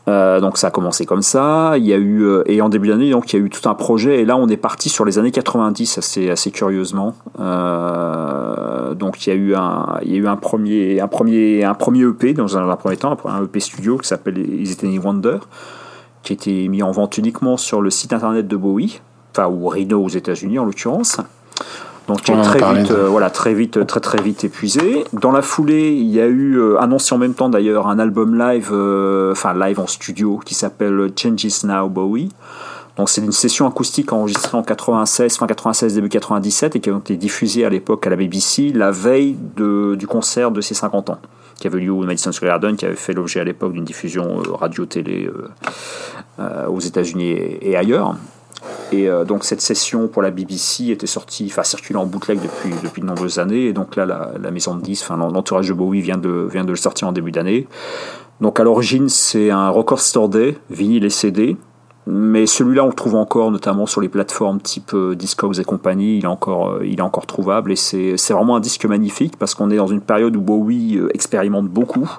Euh, 0.10 0.42
donc 0.42 0.58
ça 0.58 0.68
a 0.68 0.72
commencé 0.72 1.06
comme 1.06 1.22
ça. 1.22 1.74
Il 1.78 1.86
y 1.86 1.94
a 1.94 1.98
eu 1.98 2.24
euh, 2.24 2.44
et 2.46 2.62
en 2.62 2.68
début 2.68 2.90
d'année 2.90 3.06
il 3.06 3.12
y 3.12 3.36
a 3.36 3.40
eu 3.40 3.50
tout 3.50 3.70
un 3.70 3.74
projet 3.74 4.20
et 4.20 4.26
là 4.26 4.36
on 4.36 4.50
est 4.50 4.58
parti 4.58 4.90
sur 4.90 5.06
les 5.06 5.18
années 5.18 5.32
90 5.32 5.98
assez 6.30 6.52
curieusement. 6.52 7.16
Euh, 7.40 8.94
donc 8.96 9.26
il 9.26 9.30
y 9.30 9.34
a 9.34 9.36
eu 9.36 9.56
un 9.56 10.36
premier 10.36 11.00
un 11.64 11.70
EP 11.72 12.34
dans 12.34 12.58
un, 12.58 12.66
dans 12.66 12.70
un 12.70 12.76
premier 12.76 12.98
temps 12.98 13.18
un 13.26 13.44
EP 13.44 13.60
studio 13.62 13.98
qui 13.98 14.08
s'appelle 14.08 14.38
Is 14.38 14.74
It 14.74 14.84
Any 14.84 15.00
Wonder 15.00 15.38
qui 16.24 16.34
a 16.34 16.36
été 16.36 16.68
mis 16.70 16.82
en 16.82 16.92
vente 16.92 17.18
uniquement 17.18 17.58
sur 17.58 17.82
le 17.82 17.90
site 17.90 18.14
internet 18.14 18.48
de 18.48 18.56
Bowie, 18.56 19.02
enfin 19.32 19.48
ou 19.48 19.68
Rhino 19.68 20.04
aux 20.04 20.10
États-Unis 20.10 20.58
en 20.58 20.66
l'occurrence. 20.66 21.18
Donc 22.08 22.22
qui 22.22 22.32
On 22.32 22.42
très 22.42 22.60
vite, 22.74 22.92
euh, 22.92 23.08
voilà, 23.08 23.30
très 23.30 23.54
vite, 23.54 23.86
très 23.88 24.00
très 24.00 24.22
vite 24.22 24.44
épuisé. 24.44 25.06
Dans 25.14 25.32
la 25.32 25.42
foulée, 25.42 25.92
il 25.92 26.10
y 26.10 26.20
a 26.20 26.26
eu 26.26 26.58
euh, 26.58 26.82
annoncé 26.82 27.16
en 27.16 27.18
même 27.18 27.34
temps 27.34 27.50
d'ailleurs 27.50 27.88
un 27.88 27.98
album 27.98 28.38
live, 28.38 28.70
euh, 28.74 29.32
enfin 29.32 29.54
live 29.54 29.80
en 29.80 29.88
studio, 29.88 30.40
qui 30.44 30.54
s'appelle 30.54 31.12
Changes 31.18 31.64
Now 31.64 31.88
Bowie. 31.88 32.30
Donc 32.98 33.10
c'est 33.10 33.22
une 33.22 33.32
session 33.32 33.68
acoustique 33.68 34.14
enregistrée 34.14 34.56
en 34.56 34.64
96, 34.64 35.38
fin 35.38 35.48
96, 35.48 35.96
début 35.96 36.10
97 36.10 36.76
et 36.76 36.80
qui 36.80 36.90
a 36.90 36.98
été 36.98 37.18
diffusée 37.18 37.66
à 37.66 37.70
l'époque 37.70 38.06
à 38.06 38.10
la 38.12 38.16
BBC 38.16 38.72
la 38.72 38.92
veille 38.92 39.36
de, 39.56 39.96
du 39.96 40.06
concert 40.06 40.52
de 40.52 40.62
ses 40.62 40.76
50 40.76 41.10
ans, 41.10 41.20
qui 41.60 41.66
avait 41.66 41.80
lieu 41.80 41.92
au 41.92 42.04
Madison 42.04 42.32
Square 42.32 42.52
Garden, 42.52 42.76
qui 42.76 42.86
avait 42.86 42.96
fait 42.96 43.14
l'objet 43.14 43.40
à 43.40 43.44
l'époque 43.44 43.74
d'une 43.74 43.84
diffusion 43.84 44.42
euh, 44.42 44.52
radio-télé 44.54 45.26
euh, 45.26 45.50
euh, 46.40 46.68
aux 46.68 46.80
États-Unis 46.80 47.32
et, 47.32 47.72
et 47.72 47.76
ailleurs. 47.76 48.16
Et 48.92 49.10
euh, 49.10 49.26
donc 49.26 49.44
cette 49.44 49.62
session 49.62 50.08
pour 50.08 50.22
la 50.22 50.32
BBC 50.32 50.90
était 50.90 51.08
sortie, 51.08 51.48
enfin 51.50 51.64
circulait 51.64 52.00
en 52.00 52.06
bootleg 52.06 52.40
depuis, 52.42 52.74
depuis 52.84 53.02
de 53.02 53.08
nombreuses 53.08 53.40
années. 53.40 53.66
Et 53.66 53.74
donc 53.74 53.96
là, 53.96 54.06
la, 54.06 54.32
la 54.40 54.52
maison 54.52 54.76
de 54.76 54.82
disques, 54.82 55.06
enfin 55.10 55.18
l'entourage 55.18 55.68
de 55.68 55.74
Bowie 55.74 56.02
vient 56.02 56.18
de, 56.18 56.48
vient 56.52 56.64
de 56.64 56.70
le 56.70 56.76
sortir 56.76 57.08
en 57.08 57.12
début 57.12 57.32
d'année. 57.32 57.68
Donc 58.42 58.60
à 58.60 58.64
l'origine, 58.64 59.10
c'est 59.10 59.50
un 59.50 59.70
Record 59.70 60.00
Store 60.00 60.30
Day, 60.30 60.58
vinyle 60.70 61.06
et 61.06 61.10
CD. 61.10 61.58
Mais 62.06 62.46
celui-là, 62.46 62.84
on 62.84 62.90
le 62.90 62.94
trouve 62.94 63.16
encore, 63.16 63.50
notamment 63.50 63.86
sur 63.86 64.02
les 64.02 64.10
plateformes 64.10 64.60
type 64.60 64.94
euh, 64.94 65.16
Discogs 65.16 65.60
et 65.60 65.64
compagnie. 65.64 66.18
Il 66.18 66.26
est 66.26 66.28
encore, 66.28 66.72
euh, 66.72 66.86
il 66.86 67.00
est 67.00 67.04
encore 67.04 67.26
trouvable 67.26 67.72
et 67.72 67.78
c'est 67.78 68.18
c'est 68.18 68.34
vraiment 68.34 68.58
un 68.58 68.60
disque 68.60 68.86
magnifique 68.86 69.38
parce 69.38 69.56
qu'on 69.56 69.72
est 69.72 69.78
dans 69.78 69.88
une 69.88 70.02
période 70.02 70.36
où 70.36 70.42
Bowie 70.42 71.00
expérimente 71.14 71.68
beaucoup. 71.68 72.10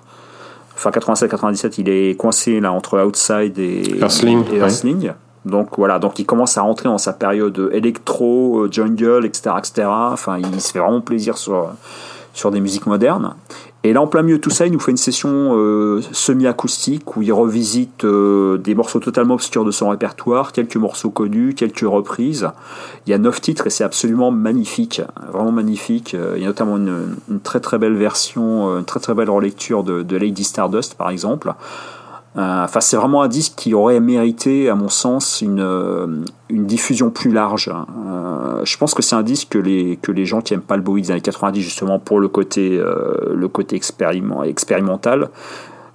Enfin, 0.74 0.90
87-97, 0.90 1.74
il 1.78 1.88
est 1.88 2.18
coincé 2.18 2.60
là 2.60 2.72
entre 2.72 3.00
Outside 3.00 3.58
et 3.58 4.00
Earthling, 4.00 4.42
et 4.52 4.60
ouais. 4.60 5.14
Donc 5.44 5.76
voilà, 5.76 5.98
donc 5.98 6.18
il 6.18 6.26
commence 6.26 6.56
à 6.56 6.62
rentrer 6.62 6.88
dans 6.88 6.98
sa 6.98 7.12
période 7.12 7.70
électro, 7.72 8.60
euh, 8.60 8.68
jungle, 8.70 9.26
etc., 9.26 9.50
etc. 9.58 9.88
Enfin, 9.88 10.38
il 10.38 10.60
se 10.60 10.72
fait 10.72 10.78
vraiment 10.78 11.00
plaisir 11.00 11.36
sur 11.36 11.70
sur 12.34 12.50
des 12.50 12.60
musiques 12.60 12.86
modernes. 12.86 13.34
Et 13.84 13.92
là, 13.92 14.00
en 14.00 14.06
plein 14.06 14.22
milieu 14.22 14.38
de 14.38 14.40
tout 14.40 14.50
ça, 14.50 14.66
il 14.66 14.72
nous 14.72 14.80
fait 14.80 14.90
une 14.90 14.96
session 14.96 15.56
euh, 15.56 16.00
semi-acoustique 16.10 17.16
où 17.16 17.22
il 17.22 17.32
revisite 17.32 18.04
euh, 18.04 18.56
des 18.56 18.74
morceaux 18.74 18.98
totalement 18.98 19.34
obscurs 19.34 19.64
de 19.64 19.70
son 19.70 19.90
répertoire, 19.90 20.52
quelques 20.52 20.76
morceaux 20.76 21.10
connus, 21.10 21.54
quelques 21.54 21.86
reprises. 21.86 22.48
Il 23.06 23.10
y 23.10 23.12
a 23.12 23.18
neuf 23.18 23.42
titres 23.42 23.66
et 23.66 23.70
c'est 23.70 23.84
absolument 23.84 24.30
magnifique, 24.30 25.02
vraiment 25.30 25.52
magnifique. 25.52 26.14
Euh, 26.14 26.32
Il 26.36 26.42
y 26.42 26.44
a 26.44 26.48
notamment 26.48 26.78
une, 26.78 27.14
une 27.30 27.40
très 27.40 27.60
très 27.60 27.76
belle 27.76 27.94
version, 27.94 28.70
euh, 28.70 28.78
une 28.78 28.86
très 28.86 29.00
très 29.00 29.12
belle 29.12 29.28
relecture 29.28 29.84
de, 29.84 30.02
de 30.02 30.16
Lady 30.16 30.44
Stardust, 30.44 30.94
par 30.94 31.10
exemple. 31.10 31.52
Euh, 32.36 32.64
Enfin, 32.64 32.80
c'est 32.80 32.96
vraiment 32.96 33.22
un 33.22 33.28
disque 33.28 33.54
qui 33.56 33.74
aurait 33.74 34.00
mérité, 34.00 34.68
à 34.68 34.74
mon 34.74 34.88
sens, 34.88 35.40
une, 35.40 35.60
euh, 35.60 36.24
une 36.48 36.66
diffusion 36.66 37.10
plus 37.10 37.30
large. 37.30 37.70
Euh, 37.70 38.64
je 38.64 38.76
pense 38.76 38.94
que 38.94 39.02
c'est 39.02 39.14
un 39.14 39.22
disque 39.22 39.50
que 39.50 39.58
les, 39.58 39.96
que 39.96 40.10
les 40.10 40.26
gens 40.26 40.40
qui 40.40 40.54
aiment 40.54 40.60
pas 40.60 40.76
le 40.76 40.82
Bowie 40.82 41.02
des 41.02 41.10
années 41.12 41.20
90, 41.20 41.60
justement 41.60 41.98
pour 41.98 42.18
le 42.18 42.28
côté, 42.28 42.80
le 43.32 43.48
côté 43.48 43.76
expériment, 43.76 44.42
expérimental, 44.42 45.30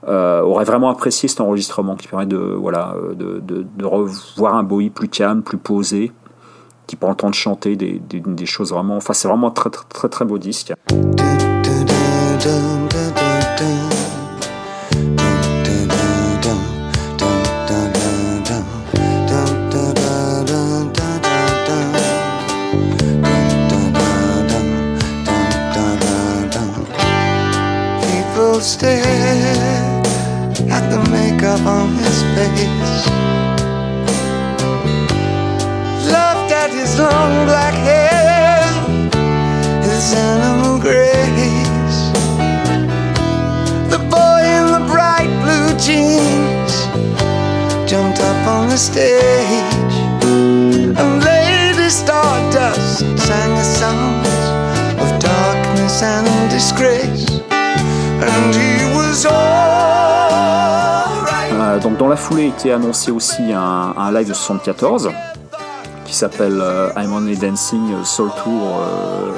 euh, 0.07 0.41
auraient 0.41 0.63
vraiment 0.63 0.89
apprécié 0.89 1.27
cet 1.27 1.41
enregistrement 1.41 1.95
qui 1.95 2.07
permet 2.07 2.25
de, 2.25 2.37
voilà, 2.37 2.95
de, 3.13 3.41
de, 3.41 3.85
revoir 3.85 4.55
un 4.55 4.63
Bowie 4.63 4.89
plus 4.89 5.09
calme, 5.09 5.41
plus 5.41 5.57
posé, 5.57 6.11
qui 6.87 6.95
prend 6.95 7.09
le 7.09 7.15
temps 7.15 7.29
de 7.29 7.35
chanter 7.35 7.75
des, 7.75 8.01
des, 8.09 8.21
des 8.21 8.45
choses 8.45 8.71
vraiment. 8.71 8.95
Enfin, 8.95 9.13
c'est 9.13 9.27
vraiment 9.27 9.47
un 9.47 9.51
très, 9.51 9.69
très, 9.69 9.85
très, 9.89 10.07
très 10.07 10.25
beau 10.25 10.37
disque. 10.37 10.73
On 31.65 31.94
his 31.95 32.23
face. 32.36 33.06
Loved 36.11 36.52
at 36.52 36.72
his 36.72 36.98
long 36.99 37.45
black 37.45 37.73
hair, 37.73 38.64
his 39.81 40.14
animal 40.14 40.80
grace. 40.80 41.98
The 43.94 43.99
boy 44.15 44.41
in 44.57 44.65
the 44.76 44.84
bright 44.91 45.31
blue 45.44 45.69
jeans 45.86 46.73
jumped 47.90 48.19
up 48.22 48.48
on 48.48 48.69
the 48.69 48.77
stage. 48.77 49.95
And 50.99 51.23
Lady 51.23 51.90
Stardust 51.90 52.99
sang 53.27 53.52
the 53.61 53.68
songs 53.81 54.40
of 55.02 55.19
darkness 55.19 56.02
and 56.02 56.49
disgrace. 56.49 57.41
And 57.52 58.56
he 58.56 58.95
was 58.95 59.26
alright. 59.26 59.68
Euh, 61.99 62.03
dans 62.03 62.07
la 62.07 62.15
foulée 62.15 62.47
était 62.47 62.71
annoncé 62.71 63.11
aussi 63.11 63.51
un, 63.53 64.11
live 64.11 64.30
de 64.30 64.34
74 64.34 65.11
qui 66.05 66.15
s'appelle 66.15 66.59
euh, 66.59 66.89
I'm 66.97 67.13
Only 67.13 67.38
Dancing 67.38 68.03
Soul 68.03 68.30
Tour 68.43 68.80
euh, 68.81 69.31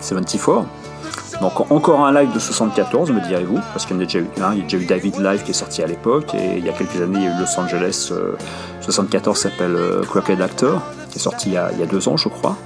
74. 0.00 0.66
Donc 1.40 1.70
encore 1.70 2.04
un 2.04 2.12
live 2.12 2.32
de 2.32 2.38
74 2.38 3.10
me 3.10 3.20
direz-vous, 3.20 3.58
parce 3.72 3.86
qu'il 3.86 3.96
y 3.96 3.98
en 3.98 4.02
a 4.02 4.04
déjà 4.04 4.20
eu 4.20 4.28
un, 4.40 4.52
il 4.52 4.58
y 4.58 4.60
a 4.60 4.64
déjà 4.64 4.78
eu 4.78 4.84
David 4.84 5.18
Live 5.18 5.42
qui 5.42 5.50
est 5.50 5.54
sorti 5.54 5.82
à 5.82 5.86
l'époque, 5.86 6.32
et 6.34 6.58
il 6.58 6.64
y 6.64 6.68
a 6.68 6.72
quelques 6.72 7.00
années 7.00 7.18
il 7.18 7.24
y 7.24 7.26
a 7.26 7.36
eu 7.36 7.40
Los 7.40 7.58
Angeles 7.58 8.10
euh, 8.12 8.36
74 8.82 9.36
s'appelle 9.36 9.74
euh, 9.74 10.02
Crooked 10.02 10.40
Actor, 10.40 10.80
qui 11.10 11.18
est 11.18 11.22
sorti 11.22 11.48
il 11.48 11.54
y 11.54 11.82
a 11.82 11.86
deux 11.86 12.08
ans 12.08 12.16
je 12.16 12.28
crois. 12.28 12.56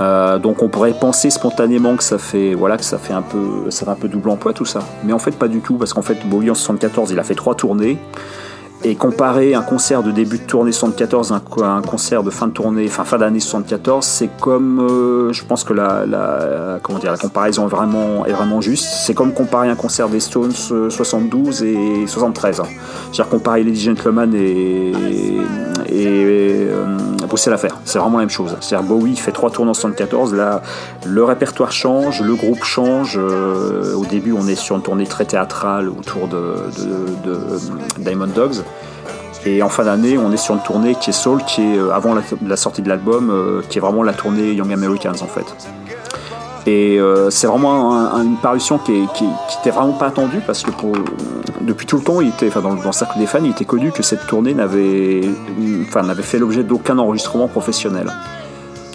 Euh, 0.00 0.38
donc 0.38 0.62
on 0.62 0.68
pourrait 0.68 0.92
penser 0.92 1.30
spontanément 1.30 1.96
que 1.96 2.02
ça 2.04 2.18
fait 2.18 2.54
voilà 2.54 2.76
que 2.76 2.84
ça 2.84 2.98
fait 2.98 3.14
un 3.14 3.22
peu 3.22 3.70
ça 3.70 3.86
fait 3.86 3.90
un 3.90 3.94
peu 3.96 4.08
double 4.08 4.28
emploi 4.30 4.52
tout 4.52 4.66
ça. 4.66 4.80
Mais 5.04 5.12
en 5.12 5.18
fait 5.18 5.34
pas 5.36 5.48
du 5.48 5.60
tout 5.60 5.74
parce 5.76 5.92
qu'en 5.94 6.02
fait 6.02 6.18
Bowie 6.28 6.50
en 6.50 6.54
74 6.54 7.10
il 7.12 7.18
a 7.18 7.22
fait 7.24 7.34
trois 7.34 7.54
tournées. 7.54 7.98
Et 8.84 8.94
comparer 8.94 9.54
un 9.54 9.62
concert 9.62 10.02
de 10.02 10.10
début 10.12 10.36
de 10.38 10.44
tournée 10.44 10.70
74 10.70 11.32
à 11.32 11.36
un, 11.36 11.40
co- 11.40 11.64
un 11.64 11.80
concert 11.80 12.22
de 12.22 12.28
fin 12.28 12.46
de 12.46 12.52
tournée 12.52 12.86
fin 12.88 13.16
d'année 13.16 13.40
74 13.40 14.04
c'est 14.04 14.28
comme 14.38 14.80
euh, 14.80 15.32
je 15.32 15.42
pense 15.46 15.64
que 15.64 15.72
la, 15.72 16.04
comment 16.82 16.98
dire 16.98 17.10
la 17.10 17.16
comparaison 17.16 17.64
est 17.66 17.70
vraiment 17.70 18.26
est 18.26 18.32
vraiment 18.32 18.60
juste. 18.60 18.84
C'est 19.06 19.14
comme 19.14 19.32
comparer 19.32 19.70
un 19.70 19.76
concert 19.76 20.10
des 20.10 20.20
Stones 20.20 20.52
euh, 20.72 20.90
72 20.90 21.62
et 21.62 22.06
73 22.06 22.60
hein. 22.60 22.64
c'est-à-dire 23.06 23.28
comparer 23.30 23.64
Lady 23.64 23.80
Gentleman 23.80 24.34
et 24.34 24.92
euh, 25.90 26.96
Bruxelles 27.26 27.52
à 27.52 27.58
faire. 27.58 27.76
C'est 27.84 27.98
vraiment 27.98 28.18
la 28.18 28.24
même 28.24 28.30
chose. 28.30 28.56
C'est-à-dire 28.60 28.88
Bowie 28.88 29.16
fait 29.16 29.32
trois 29.32 29.50
tours 29.50 29.66
en 29.66 29.74
74. 29.74 30.34
Là, 30.34 30.62
le 31.04 31.24
répertoire 31.24 31.72
change, 31.72 32.20
le 32.22 32.34
groupe 32.34 32.64
change. 32.64 33.18
Euh, 33.20 33.94
au 33.94 34.04
début, 34.04 34.32
on 34.32 34.46
est 34.46 34.54
sur 34.54 34.76
une 34.76 34.82
tournée 34.82 35.06
très 35.06 35.24
théâtrale 35.24 35.88
autour 35.88 36.28
de, 36.28 36.54
Diamond 37.98 38.28
Dogs. 38.28 38.62
Et 39.44 39.62
en 39.62 39.68
fin 39.68 39.84
d'année, 39.84 40.18
on 40.18 40.32
est 40.32 40.36
sur 40.36 40.54
une 40.54 40.62
tournée 40.62 40.96
qui 40.96 41.10
est 41.10 41.12
Soul, 41.12 41.42
qui 41.44 41.62
est 41.62 41.78
euh, 41.78 41.94
avant 41.94 42.14
la, 42.14 42.22
la 42.44 42.56
sortie 42.56 42.82
de 42.82 42.88
l'album, 42.88 43.30
euh, 43.30 43.62
qui 43.68 43.78
est 43.78 43.80
vraiment 43.80 44.02
la 44.02 44.12
tournée 44.12 44.52
Young 44.52 44.72
Americans 44.72 45.14
en 45.20 45.26
fait. 45.26 45.46
Et 46.66 46.98
euh, 46.98 47.30
c'est 47.30 47.46
vraiment 47.46 47.94
un- 47.94 48.12
un- 48.16 48.24
une 48.24 48.36
parution 48.38 48.78
qui, 48.78 48.92
est- 48.92 49.12
qui, 49.14 49.24
qui 49.48 49.56
était 49.60 49.70
vraiment 49.70 49.92
pas 49.92 50.06
attendue 50.06 50.40
parce 50.44 50.62
que 50.64 50.70
depuis 51.60 51.86
tout 51.86 51.96
le 51.98 52.02
temps, 52.02 52.14
dans, 52.60 52.74
le 52.74 52.92
cercle 52.92 53.18
des 53.18 53.26
fans, 53.26 53.38
il 53.44 53.50
était 53.52 53.64
connu 53.64 53.92
que 53.92 54.02
cette 54.02 54.26
tournée 54.26 54.52
n'avait, 54.52 55.20
fait 56.22 56.38
l'objet 56.38 56.64
d'aucun 56.64 56.98
enregistrement 56.98 57.46
professionnel. 57.48 58.10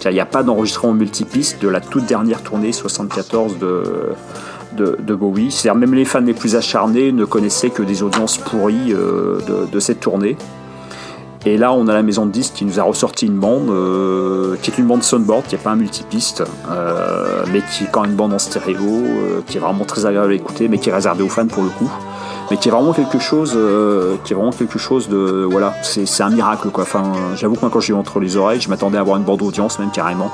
Il 0.04 0.10
n'y 0.10 0.20
a 0.20 0.26
pas 0.26 0.42
d'enregistrement 0.42 0.92
multipiste 0.94 1.62
de 1.62 1.68
la 1.68 1.80
toute 1.80 2.06
dernière 2.06 2.42
tournée 2.42 2.72
74 2.72 3.58
de, 3.58 5.14
Bowie. 5.14 5.54
Même 5.76 5.94
les 5.94 6.04
fans 6.04 6.20
les 6.20 6.34
plus 6.34 6.56
acharnés 6.56 7.12
ne 7.12 7.24
connaissaient 7.24 7.70
que 7.70 7.82
des 7.82 8.02
audiences 8.02 8.36
pourries 8.36 8.92
euh, 8.92 9.38
de 9.70 9.80
cette 9.80 10.00
tournée. 10.00 10.36
Et 11.44 11.56
là, 11.58 11.72
on 11.72 11.88
a 11.88 11.92
la 11.92 12.02
maison 12.04 12.24
de 12.26 12.30
disques 12.30 12.54
qui 12.54 12.64
nous 12.64 12.78
a 12.78 12.84
ressorti 12.84 13.26
une 13.26 13.38
bande, 13.38 13.68
euh, 13.68 14.54
qui 14.62 14.70
est 14.70 14.78
une 14.78 14.86
bande 14.86 15.02
soundboard, 15.02 15.44
qui 15.46 15.56
n'est 15.56 15.60
pas 15.60 15.70
un 15.70 15.76
multipiste, 15.76 16.44
euh, 16.70 17.42
mais 17.52 17.62
qui 17.72 17.84
est 17.84 17.88
quand 17.90 18.02
même 18.02 18.10
une 18.10 18.16
bande 18.16 18.32
en 18.32 18.38
stéréo, 18.38 18.78
euh, 18.80 19.40
qui 19.46 19.56
est 19.56 19.60
vraiment 19.60 19.84
très 19.84 20.06
agréable 20.06 20.30
à 20.32 20.34
écouter, 20.36 20.68
mais 20.68 20.78
qui 20.78 20.88
est 20.90 20.94
réservée 20.94 21.24
aux 21.24 21.28
fans 21.28 21.46
pour 21.48 21.64
le 21.64 21.70
coup. 21.70 21.90
Mais 22.50 22.58
qui 22.58 22.68
est 22.68 22.70
vraiment 22.72 22.92
quelque 22.92 23.18
chose, 23.18 23.54
euh, 23.56 24.14
qui 24.24 24.34
est 24.34 24.36
vraiment 24.36 24.52
quelque 24.52 24.78
chose 24.78 25.08
de, 25.08 25.46
voilà, 25.50 25.74
c'est 25.82 26.22
un 26.22 26.30
miracle 26.30 26.68
quoi. 26.70 26.84
Enfin, 26.84 27.04
j'avoue 27.34 27.54
que 27.56 27.60
moi 27.62 27.70
quand 27.72 27.80
j'ai 27.80 27.92
eu 27.92 27.96
entre 27.96 28.20
les 28.20 28.36
oreilles, 28.36 28.60
je 28.60 28.68
m'attendais 28.68 28.98
à 28.98 29.00
avoir 29.00 29.16
une 29.16 29.24
bande 29.24 29.42
audience 29.42 29.78
même 29.80 29.90
carrément. 29.90 30.30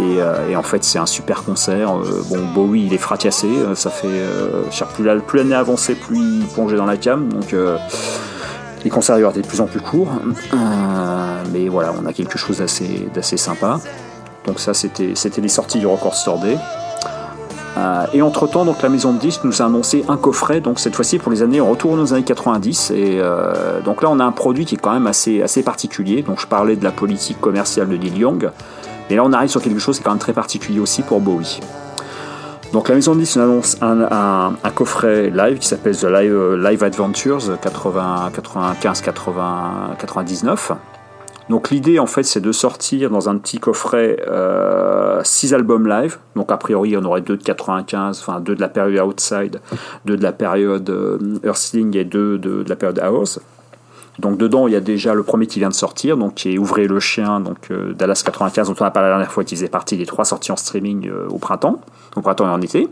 Et, 0.00 0.20
euh, 0.20 0.48
et 0.50 0.56
en 0.56 0.62
fait, 0.62 0.82
c'est 0.82 0.98
un 0.98 1.06
super 1.06 1.44
concert. 1.44 1.90
Euh, 1.96 2.22
bon, 2.28 2.38
Bowie, 2.54 2.84
il 2.86 2.92
est 2.94 2.98
fracassé. 2.98 3.46
euh, 3.48 3.74
Ça 3.74 3.90
fait, 3.90 4.08
plus 4.94 5.04
la- 5.04 5.16
plus 5.16 5.38
l'année 5.38 5.54
avançait, 5.54 5.94
plus 5.94 6.18
il 6.18 6.46
plongeait 6.46 6.76
dans 6.76 6.86
la 6.86 6.96
cam. 6.96 7.28
Donc, 7.28 7.54
les 8.84 8.90
concerts 8.90 9.16
étaient 9.18 9.42
de 9.42 9.46
plus 9.46 9.60
en 9.60 9.66
plus 9.66 9.80
courts. 9.80 10.10
Euh, 10.52 10.56
mais 11.52 11.68
voilà, 11.68 11.92
on 12.00 12.06
a 12.06 12.12
quelque 12.12 12.38
chose 12.38 12.58
d'assez, 12.58 13.08
d'assez 13.14 13.36
sympa. 13.36 13.78
Donc 14.46 14.60
ça, 14.60 14.74
c'était, 14.74 15.12
c'était 15.14 15.40
les 15.40 15.48
sorties 15.48 15.78
du 15.78 15.86
Record 15.86 16.14
Store 16.14 16.38
Day. 16.38 16.56
Euh, 17.76 18.04
et 18.12 18.20
entre-temps, 18.20 18.64
donc 18.64 18.82
la 18.82 18.88
maison 18.88 19.12
de 19.12 19.18
disques 19.18 19.44
nous 19.44 19.62
a 19.62 19.66
annoncé 19.66 20.04
un 20.08 20.16
coffret, 20.16 20.60
donc 20.60 20.80
cette 20.80 20.96
fois-ci 20.96 21.18
pour 21.18 21.30
les 21.30 21.42
années, 21.42 21.60
on 21.60 21.70
retourne 21.70 22.00
aux 22.00 22.12
années 22.12 22.24
90. 22.24 22.90
Et 22.90 23.18
euh, 23.20 23.80
donc 23.82 24.02
là, 24.02 24.08
on 24.10 24.18
a 24.18 24.24
un 24.24 24.32
produit 24.32 24.64
qui 24.64 24.74
est 24.74 24.78
quand 24.78 24.92
même 24.92 25.06
assez, 25.06 25.42
assez 25.42 25.62
particulier. 25.62 26.22
Donc 26.22 26.40
je 26.40 26.46
parlais 26.46 26.76
de 26.76 26.84
la 26.84 26.90
politique 26.90 27.40
commerciale 27.40 27.88
de 27.88 27.96
Neil 27.96 28.18
Young. 28.18 28.50
Et 29.08 29.16
là, 29.16 29.22
on 29.24 29.32
arrive 29.32 29.50
sur 29.50 29.62
quelque 29.62 29.78
chose 29.78 29.96
qui 29.96 30.02
est 30.02 30.04
quand 30.04 30.10
même 30.10 30.18
très 30.18 30.32
particulier 30.32 30.80
aussi 30.80 31.02
pour 31.02 31.20
Bowie. 31.20 31.60
Donc 32.72 32.88
la 32.88 32.94
maison 32.94 33.16
de 33.16 33.20
disques 33.20 33.36
nous 33.36 33.42
annonce 33.42 33.76
un, 33.82 34.70
coffret 34.74 35.30
live 35.30 35.58
qui 35.58 35.66
s'appelle 35.66 35.96
The 35.96 36.04
Live, 36.04 36.32
euh, 36.32 36.70
Live 36.70 36.84
Adventures 36.84 37.60
80, 37.60 38.30
95, 38.32 39.00
80, 39.00 39.96
99. 39.98 40.72
Donc 41.48 41.70
l'idée 41.70 41.98
en 41.98 42.06
fait 42.06 42.22
c'est 42.22 42.40
de 42.40 42.52
sortir 42.52 43.10
dans 43.10 43.28
un 43.28 43.36
petit 43.38 43.58
coffret 43.58 44.18
6 45.24 45.52
albums 45.52 45.88
live. 45.88 46.18
Donc 46.36 46.52
a 46.52 46.56
priori 46.56 46.96
on 46.96 47.04
aurait 47.04 47.22
deux 47.22 47.36
de 47.36 47.42
95, 47.42 48.20
enfin 48.20 48.38
deux 48.38 48.54
de 48.54 48.60
la 48.60 48.68
période 48.68 49.04
Outside, 49.04 49.60
deux 50.04 50.16
de 50.16 50.22
la 50.22 50.32
période 50.32 50.88
euh, 50.90 51.18
Earthling 51.42 51.96
et 51.96 52.04
deux 52.04 52.38
de, 52.38 52.62
de 52.62 52.68
la 52.68 52.76
période 52.76 53.00
House. 53.00 53.40
Donc 54.20 54.36
dedans 54.36 54.66
il 54.66 54.74
y 54.74 54.76
a 54.76 54.80
déjà 54.80 55.14
le 55.14 55.22
premier 55.22 55.46
qui 55.46 55.58
vient 55.58 55.70
de 55.70 55.74
sortir, 55.74 56.16
donc 56.16 56.34
qui 56.34 56.54
est 56.54 56.58
Ouvrez 56.58 56.86
le 56.86 57.00
chien, 57.00 57.40
donc 57.40 57.70
euh, 57.70 57.94
Dallas 57.94 58.22
95 58.24 58.68
dont 58.68 58.76
on 58.78 58.84
a 58.84 58.90
parlé 58.90 59.08
la 59.08 59.14
dernière 59.14 59.32
fois, 59.32 59.44
qui 59.44 59.56
faisait 59.56 59.68
partie 59.68 59.96
des 59.96 60.06
trois 60.06 60.26
sorties 60.26 60.52
en 60.52 60.56
streaming 60.56 61.08
euh, 61.08 61.26
au 61.28 61.38
printemps, 61.38 61.80
au 62.16 62.20
printemps 62.20 62.46
et 62.46 62.50
en 62.50 62.60
été. 62.60 62.88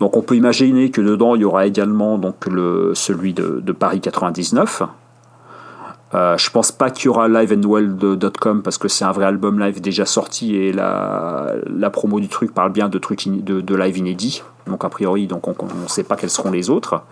Donc 0.00 0.16
on 0.16 0.22
peut 0.22 0.36
imaginer 0.36 0.90
que 0.90 1.00
dedans 1.00 1.34
il 1.34 1.40
y 1.40 1.44
aura 1.44 1.66
également 1.66 2.18
donc 2.18 2.36
celui 2.94 3.32
de, 3.32 3.72
Paris 3.72 4.00
99. 4.00 4.82
Euh, 6.14 6.38
je 6.38 6.50
pense 6.50 6.72
pas 6.72 6.90
qu'il 6.90 7.06
y 7.06 7.08
aura 7.08 7.28
liveandwell.com 7.28 8.62
parce 8.62 8.78
que 8.78 8.88
c'est 8.88 9.04
un 9.04 9.12
vrai 9.12 9.26
album 9.26 9.58
live 9.60 9.80
déjà 9.80 10.06
sorti 10.06 10.56
et 10.56 10.72
la, 10.72 11.54
promo 11.92 12.20
du 12.20 12.28
truc 12.28 12.54
parle 12.54 12.72
bien 12.72 12.88
de 12.88 12.98
trucs 12.98 13.28
de, 13.28 13.74
live 13.74 13.98
inédits. 13.98 14.42
Donc 14.66 14.84
a 14.84 14.88
priori 14.88 15.26
donc 15.26 15.48
on 15.48 15.54
ne 15.54 15.88
sait 15.88 16.04
pas 16.04 16.16
quels 16.16 16.30
seront 16.30 16.50
les 16.50 16.70
autres. 16.70 17.02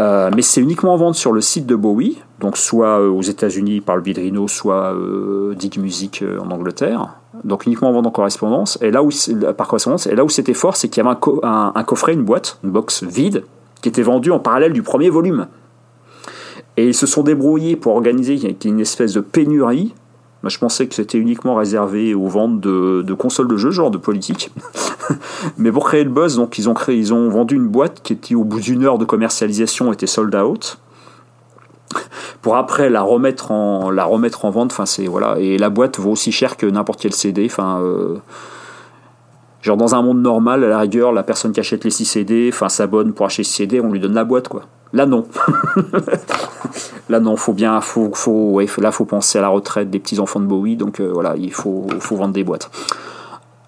Euh, 0.00 0.30
mais 0.34 0.42
c'est 0.42 0.60
uniquement 0.60 0.94
en 0.94 0.96
vente 0.96 1.14
sur 1.14 1.32
le 1.32 1.40
site 1.40 1.66
de 1.66 1.76
Bowie, 1.76 2.20
donc 2.40 2.56
soit 2.56 2.98
euh, 3.00 3.08
aux 3.08 3.22
États-Unis 3.22 3.80
par 3.80 3.94
le 3.94 4.02
biais 4.02 4.14
de 4.14 4.20
Rhino, 4.20 4.48
soit 4.48 4.92
euh, 4.92 5.54
Dig 5.54 5.78
Music 5.78 6.22
euh, 6.22 6.40
en 6.40 6.50
Angleterre. 6.50 7.14
Donc 7.44 7.66
uniquement 7.66 7.90
en 7.90 7.92
vente 7.92 8.06
en 8.06 8.10
correspondance. 8.10 8.76
Et 8.80 8.90
là 8.90 9.02
où 9.04 9.10
par 9.56 9.68
correspondance, 9.68 10.06
et 10.08 10.16
là 10.16 10.24
où 10.24 10.28
c'était 10.28 10.54
fort, 10.54 10.76
c'est 10.76 10.88
qu'il 10.88 11.02
y 11.02 11.06
avait 11.06 11.16
un, 11.44 11.72
un- 11.74 11.84
coffret, 11.84 12.12
une 12.12 12.24
boîte, 12.24 12.58
une 12.64 12.70
box 12.70 13.04
vide, 13.04 13.44
qui 13.82 13.88
était 13.88 14.02
vendue 14.02 14.32
en 14.32 14.40
parallèle 14.40 14.72
du 14.72 14.82
premier 14.82 15.10
volume. 15.10 15.46
Et 16.76 16.88
ils 16.88 16.94
se 16.94 17.06
sont 17.06 17.22
débrouillés 17.22 17.76
pour 17.76 17.94
organiser 17.94 18.56
une 18.64 18.80
espèce 18.80 19.12
de 19.12 19.20
pénurie. 19.20 19.94
Moi, 20.44 20.50
je 20.50 20.58
pensais 20.58 20.86
que 20.86 20.94
c'était 20.94 21.16
uniquement 21.16 21.54
réservé 21.54 22.12
aux 22.12 22.28
ventes 22.28 22.60
de, 22.60 23.14
consoles 23.14 23.48
de 23.48 23.56
jeux, 23.56 23.70
genre 23.70 23.90
de 23.90 23.96
politique. 23.96 24.50
Mais 25.56 25.72
pour 25.72 25.86
créer 25.86 26.04
le 26.04 26.10
buzz, 26.10 26.36
donc 26.36 26.58
ils 26.58 26.68
ont 26.68 26.74
créé, 26.74 26.98
ils 26.98 27.14
ont 27.14 27.30
vendu 27.30 27.54
une 27.54 27.66
boîte 27.66 28.02
qui 28.02 28.12
était 28.12 28.34
au 28.34 28.44
bout 28.44 28.60
d'une 28.60 28.84
heure 28.84 28.98
de 28.98 29.06
commercialisation 29.06 29.90
était 29.90 30.06
sold 30.06 30.34
out. 30.34 30.76
Pour 32.42 32.56
après 32.56 32.90
la 32.90 33.00
remettre 33.00 33.52
en 33.52 33.90
la 33.90 34.04
remettre 34.04 34.44
en 34.44 34.50
vente. 34.50 34.72
Enfin 34.72 34.84
c'est 34.84 35.06
voilà 35.06 35.38
et 35.38 35.56
la 35.56 35.70
boîte 35.70 35.98
vaut 35.98 36.10
aussi 36.10 36.30
cher 36.30 36.58
que 36.58 36.66
n'importe 36.66 37.00
quel 37.00 37.14
CD. 37.14 37.46
Enfin 37.46 37.80
euh, 37.80 38.18
genre 39.62 39.78
dans 39.78 39.94
un 39.94 40.02
monde 40.02 40.20
normal, 40.20 40.62
à 40.62 40.68
la 40.68 40.78
rigueur, 40.78 41.12
la 41.12 41.22
personne 41.22 41.52
qui 41.52 41.60
achète 41.60 41.84
les 41.84 41.90
6 41.90 42.04
CD, 42.04 42.50
enfin 42.52 42.68
s'abonne 42.68 43.14
pour 43.14 43.24
acheter 43.24 43.44
6 43.44 43.50
CD, 43.54 43.80
on 43.80 43.90
lui 43.92 44.00
donne 44.00 44.14
la 44.14 44.24
boîte 44.24 44.48
quoi. 44.48 44.64
Là 44.94 45.06
non. 45.06 45.26
là 47.08 47.18
non, 47.18 47.34
faut 47.36 47.52
bien, 47.52 47.80
faut, 47.80 48.12
faut, 48.14 48.60
faut 48.92 49.04
penser 49.04 49.38
à 49.38 49.42
la 49.42 49.48
retraite 49.48 49.90
des 49.90 49.98
petits 49.98 50.20
enfants 50.20 50.38
de 50.38 50.46
Bowie, 50.46 50.76
donc 50.76 51.00
euh, 51.00 51.10
voilà, 51.12 51.34
il 51.36 51.52
faut, 51.52 51.88
faut 51.98 52.14
vendre 52.14 52.32
des 52.32 52.44
boîtes. 52.44 52.70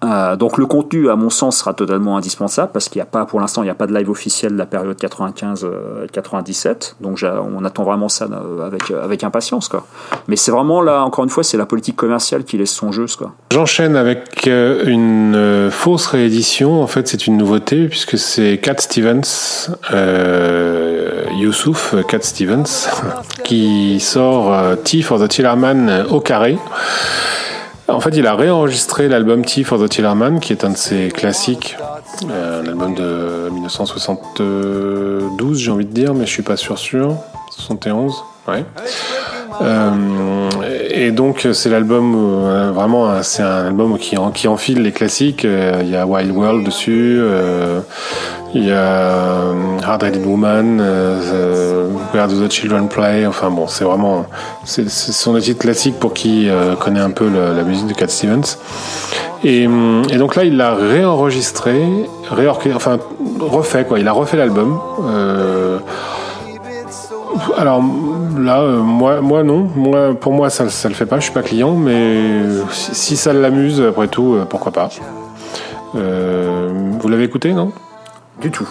Euh, 0.03 0.35
donc 0.35 0.59
le 0.59 0.67
contenu, 0.67 1.09
à 1.09 1.15
mon 1.15 1.29
sens, 1.31 1.57
sera 1.57 1.73
totalement 1.73 2.17
indispensable 2.17 2.71
parce 2.71 2.87
qu'il 2.87 2.99
n'y 2.99 3.03
a 3.03 3.07
pas, 3.07 3.25
pour 3.25 3.39
l'instant, 3.39 3.63
il 3.63 3.65
n'y 3.65 3.71
a 3.71 3.75
pas 3.75 3.87
de 3.87 3.93
live 3.95 4.09
officiel 4.11 4.51
de 4.53 4.57
la 4.57 4.67
période 4.67 4.95
95-97. 4.99 6.95
donc 7.01 7.17
j'a- 7.17 7.41
on 7.41 7.63
attend 7.65 7.83
vraiment 7.83 8.07
ça 8.09 8.25
euh, 8.25 8.65
avec, 8.65 8.91
euh, 8.91 9.15
impatience, 9.25 9.67
quoi. 9.67 9.85
Mais 10.27 10.35
c'est 10.35 10.51
vraiment 10.51 10.81
là, 10.81 11.03
encore 11.03 11.23
une 11.23 11.29
fois, 11.31 11.43
c'est 11.43 11.57
la 11.57 11.65
politique 11.65 11.95
commerciale 11.95 12.43
qui 12.43 12.57
laisse 12.57 12.71
son 12.71 12.91
jeu. 12.91 13.05
J'enchaîne 13.51 13.95
avec 13.95 14.47
euh, 14.47 14.83
une 14.85 15.33
euh, 15.35 15.71
fausse 15.71 16.05
réédition. 16.07 16.81
En 16.83 16.87
fait, 16.87 17.07
c'est 17.07 17.25
une 17.25 17.37
nouveauté 17.37 17.87
puisque 17.87 18.17
c'est 18.17 18.59
Cat 18.61 18.75
Stevens, 18.79 19.71
euh, 19.91 21.23
Youssouf 21.39 21.93
euh, 21.93 22.03
Cat 22.03 22.21
Stevens, 22.21 22.87
qui 23.43 23.99
sort 23.99 24.53
euh, 24.53 24.75
Tea 24.75 25.01
for 25.01 25.19
the 25.19 25.27
Tillerman 25.27 25.89
euh, 25.89 26.05
au 26.09 26.19
carré. 26.19 26.57
En 27.89 28.01
fait, 28.01 28.17
il 28.17 28.27
a 28.27 28.35
réenregistré 28.35 29.07
l'album 29.07 29.45
Tea 29.45 29.63
for 29.63 29.79
the 29.79 29.87
Tillerman, 29.87 30.41
qui 30.41 30.51
est 30.51 30.65
un 30.65 30.71
de 30.71 30.77
ses 30.77 31.07
classiques, 31.07 31.77
euh, 32.29 32.61
un 32.61 32.67
album 32.67 32.93
de 32.95 33.49
1972, 33.51 35.57
j'ai 35.57 35.71
envie 35.71 35.85
de 35.85 35.93
dire, 35.93 36.13
mais 36.13 36.25
je 36.25 36.31
suis 36.31 36.43
pas 36.43 36.57
sûr 36.57 36.77
sûr. 36.77 37.15
71, 37.51 38.25
ouais. 38.49 38.65
Euh, 39.61 40.49
et 40.91 41.11
donc 41.11 41.47
c'est 41.53 41.69
l'album 41.69 42.15
euh, 42.15 42.71
vraiment 42.73 43.21
c'est 43.23 43.41
un 43.43 43.67
album 43.67 43.97
qui, 43.97 44.17
en- 44.17 44.31
qui 44.31 44.47
enfile 44.47 44.81
les 44.81 44.91
classiques. 44.91 45.45
Euh, 45.45 45.79
Il 45.81 45.89
y 45.89 45.95
a 45.95 46.05
Wild 46.05 46.31
World 46.35 46.65
dessus, 46.65 47.19
il 48.53 48.65
y 48.67 48.71
a 48.71 49.53
Hard 49.83 50.03
Headed 50.03 50.25
Woman, 50.25 50.79
Where 52.13 52.27
Do 52.27 52.45
the 52.47 52.51
Children 52.51 52.87
Play. 52.87 53.25
Enfin 53.25 53.49
bon, 53.49 53.67
c'est 53.67 53.83
vraiment 53.83 54.25
c'est- 54.63 54.89
ce 54.89 55.11
sont 55.11 55.33
des 55.33 55.41
titres 55.41 55.59
classiques 55.61 55.99
pour 55.99 56.13
qui 56.13 56.47
connaît 56.79 56.99
un 57.01 57.11
peu 57.11 57.27
la 57.29 57.63
musique 57.63 57.87
de 57.87 57.93
Cat 57.93 58.07
Stevens. 58.09 58.57
Et, 59.43 59.67
donc 60.17 60.35
là, 60.35 60.43
il 60.45 60.57
l'a 60.57 60.73
réenregistré, 60.73 61.79
réorché- 62.31 62.73
enfin 62.75 62.97
refait 63.39 63.85
quoi. 63.85 63.99
Il 63.99 64.07
a 64.07 64.11
refait 64.11 64.37
l'album. 64.37 64.79
Alors 67.57 67.81
là, 68.39 68.61
euh, 68.61 68.81
moi, 68.81 69.21
moi 69.21 69.43
non. 69.43 69.67
Moi, 69.75 70.13
pour 70.19 70.33
moi, 70.33 70.49
ça, 70.49 70.69
ça 70.69 70.87
le 70.89 70.95
fait 70.95 71.05
pas. 71.05 71.17
Je 71.17 71.23
suis 71.25 71.33
pas 71.33 71.41
client, 71.43 71.73
mais 71.73 72.43
si, 72.71 72.95
si 72.95 73.17
ça 73.17 73.33
l'amuse, 73.33 73.81
après 73.81 74.07
tout, 74.07 74.33
euh, 74.35 74.45
pourquoi 74.49 74.71
pas. 74.71 74.89
Euh, 75.95 76.69
vous 76.99 77.07
l'avez 77.09 77.23
écouté, 77.23 77.53
non? 77.53 77.71
Du 78.41 78.51
tout. 78.51 78.67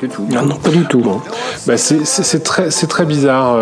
Du 0.00 0.08
tout. 0.08 0.24
Non, 0.30 0.42
non, 0.42 0.56
pas 0.56 0.70
du 0.70 0.84
tout. 0.86 1.00
Bon, 1.00 1.20
bah 1.66 1.76
c'est 1.76 2.42
très, 2.42 2.70
c'est 2.70 2.86
très 2.88 3.04
bizarre. 3.04 3.56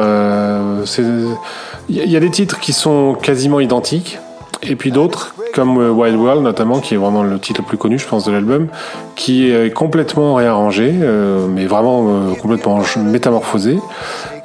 Il 1.89 1.97
y, 1.97 2.01
a- 2.01 2.05
il 2.05 2.11
y 2.11 2.17
a 2.17 2.21
des 2.21 2.31
titres 2.31 2.61
qui 2.61 2.73
sont 2.73 3.15
quasiment 3.21 3.61
identiques, 3.61 4.19
et 4.63 4.77
puis 4.77 4.91
d'autres, 4.93 5.35
comme 5.55 5.77
Wild 5.77 6.17
World 6.17 6.43
notamment, 6.43 6.79
qui 6.79 6.95
est 6.95 6.97
vraiment 6.97 7.23
le 7.25 7.39
titre 7.39 7.61
le 7.63 7.67
plus 7.67 7.77
connu, 7.79 7.99
je 7.99 8.07
pense, 8.07 8.25
de 8.25 8.33
l'album, 8.33 8.69
qui 9.17 9.51
est 9.51 9.71
complètement 9.75 10.35
réarrangé, 10.35 10.95
euh, 11.03 11.47
mais 11.49 11.67
vraiment 11.67 12.07
euh, 12.09 12.35
complètement 12.41 12.79
métamorphosé. 12.99 13.79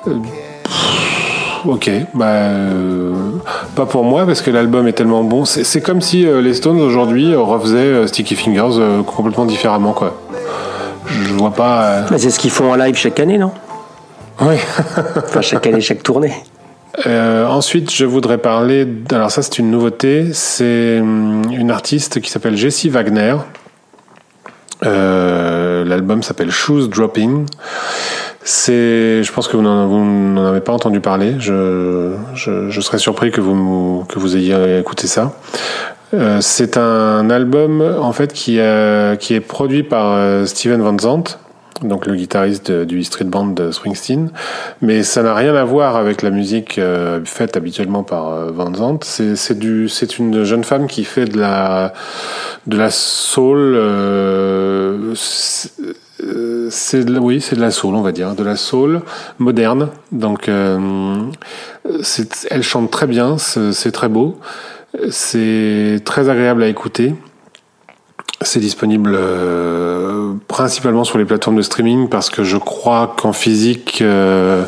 Euh, 0.08 0.12
Ok, 1.68 1.90
bah 2.14 2.26
euh, 2.26 3.14
pas 3.76 3.88
pour 3.88 4.04
moi 4.04 4.26
parce 4.26 4.42
que 4.42 4.52
l'album 4.52 4.88
est 4.88 4.94
tellement 4.94 5.24
bon. 5.24 5.46
C'est 5.46 5.82
comme 5.82 6.00
si 6.00 6.26
euh, 6.26 6.40
les 6.40 6.54
Stones 6.54 6.80
aujourd'hui 6.80 7.34
refaisaient 7.34 7.78
euh, 7.78 8.08
Sticky 8.08 8.36
Fingers 8.36 9.04
complètement 9.06 9.46
différemment, 9.46 9.94
quoi. 9.94 10.16
Je 11.10 11.34
vois 11.34 11.52
pas. 11.52 12.04
Mais 12.12 12.20
c'est 12.20 12.30
ce 12.30 12.40
qu'ils 12.40 12.52
font 12.52 12.72
en 12.72 12.76
live 12.76 12.96
chaque 12.96 13.20
année, 13.20 13.38
non? 13.38 13.52
Oui. 14.42 14.56
Enfin, 15.16 15.42
chaque 15.42 15.66
année, 15.66 15.82
chaque 15.82 16.04
tournée. 16.04 16.34
Ensuite, 17.06 17.92
je 17.92 18.06
voudrais 18.06 18.38
parler. 18.38 18.88
Alors 19.12 19.32
ça, 19.32 19.42
c'est 19.42 19.58
une 19.58 19.72
nouveauté. 19.72 20.28
C'est 20.34 21.00
hum, 21.00 21.42
une 21.52 21.72
artiste 21.72 22.22
qui 22.22 22.30
s'appelle 22.30 22.58
Jessie 22.58 22.90
Wagner. 22.90 23.38
L'album 24.84 26.22
s'appelle 26.22 26.52
Shoes 26.52 26.88
Dropping. 26.88 27.46
C'est, 28.48 29.24
je 29.24 29.32
pense 29.32 29.48
que 29.48 29.58
vous 29.58 29.64
n'en 29.64 30.46
avez 30.46 30.62
pas 30.62 30.72
entendu 30.72 31.00
parler. 31.00 31.34
Je, 31.40 32.14
je, 32.36 32.70
je 32.70 32.82
serais 32.82 33.00
surpris 33.00 33.32
que 33.32 33.42
vous 33.42 34.06
que 34.08 34.20
vous 34.20 34.38
ayez 34.38 34.78
écouté 34.78 35.08
ça. 35.08 35.34
Euh, 36.14 36.38
c'est 36.42 36.78
un 36.78 37.32
album 37.32 37.82
en 37.82 38.12
fait 38.14 38.34
qui, 38.34 38.60
euh, 38.60 39.16
qui 39.16 39.34
est 39.34 39.42
produit 39.42 39.82
par 39.82 40.14
euh, 40.14 40.46
Steven 40.46 40.80
Van 40.80 40.96
Zandt, 40.98 41.40
donc 41.82 42.06
le 42.06 42.16
guitariste 42.16 42.72
du 42.72 43.04
Street 43.04 43.26
Band 43.26 43.48
de 43.48 43.72
Springsteen. 43.72 44.30
Mais 44.80 45.02
ça 45.02 45.24
n'a 45.24 45.34
rien 45.34 45.56
à 45.56 45.64
voir 45.64 45.96
avec 45.96 46.22
la 46.22 46.30
musique 46.30 46.78
euh, 46.78 47.20
faite 47.26 47.58
habituellement 47.58 48.04
par 48.04 48.30
euh, 48.30 48.52
Van 48.52 48.72
Zandt. 48.76 49.08
C'est 49.08 49.36
c'est 49.36 49.58
du 49.58 49.90
c'est 49.90 50.20
une 50.20 50.44
jeune 50.44 50.64
femme 50.64 50.86
qui 50.86 51.04
fait 51.04 51.26
de 51.26 51.40
la 51.40 51.94
de 52.68 52.78
la 52.78 52.92
soul. 52.92 53.76
Euh, 56.24 56.68
c'est- 56.72 57.04
de 57.04 57.20
oui, 57.20 57.42
c'est 57.42 57.56
de 57.56 57.62
la 57.62 57.72
soul, 57.72 57.96
on 57.96 58.02
va 58.02 58.12
dire, 58.12 58.36
de 58.36 58.44
la 58.44 58.56
soul 58.56 59.02
moderne. 59.40 59.90
Donc, 60.12 60.48
euh, 60.50 61.20
elle 62.50 62.64
chante 62.64 62.92
très 62.92 63.08
bien, 63.08 63.38
c'est 63.38 63.92
très 63.92 64.10
beau, 64.10 64.38
c'est 65.10 66.02
très 66.06 66.30
agréable 66.30 66.64
à 66.64 66.68
écouter. 66.68 67.16
C'est 68.42 68.60
disponible 68.60 69.14
euh, 69.16 70.34
principalement 70.48 71.04
sur 71.06 71.18
les 71.18 71.26
plateformes 71.26 71.56
de 71.56 71.62
streaming 71.62 72.10
parce 72.10 72.30
que 72.30 72.44
je 72.44 72.58
crois 72.58 73.16
qu'en 73.18 73.32
physique, 73.34 74.00
euh, 74.02 74.66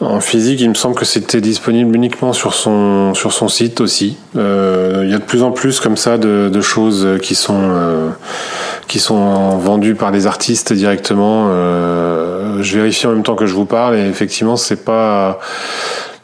en 0.00 0.20
physique, 0.20 0.60
il 0.60 0.68
me 0.68 0.74
semble 0.74 0.94
que 0.94 1.06
c'était 1.06 1.40
disponible 1.40 1.96
uniquement 1.96 2.34
sur 2.34 2.52
son 2.52 3.14
sur 3.14 3.32
son 3.32 3.48
site 3.48 3.80
aussi. 3.80 4.18
Euh, 4.36 5.00
il 5.04 5.10
y 5.10 5.14
a 5.14 5.18
de 5.18 5.22
plus 5.24 5.42
en 5.42 5.52
plus 5.52 5.80
comme 5.80 5.96
ça 5.96 6.18
de, 6.18 6.50
de 6.52 6.60
choses 6.60 7.08
qui 7.22 7.34
sont 7.34 8.12
qui 8.88 8.98
sont 8.98 9.58
vendues 9.58 9.94
par 9.94 10.10
les 10.10 10.26
artistes 10.26 10.72
directement. 10.72 11.48
Euh, 11.50 12.62
je 12.62 12.76
vérifie 12.76 13.06
en 13.06 13.12
même 13.12 13.22
temps 13.22 13.34
que 13.34 13.46
je 13.46 13.54
vous 13.54 13.66
parle 13.66 13.96
et 13.96 14.06
effectivement 14.06 14.56
c'est 14.56 14.84
pas 14.84 15.38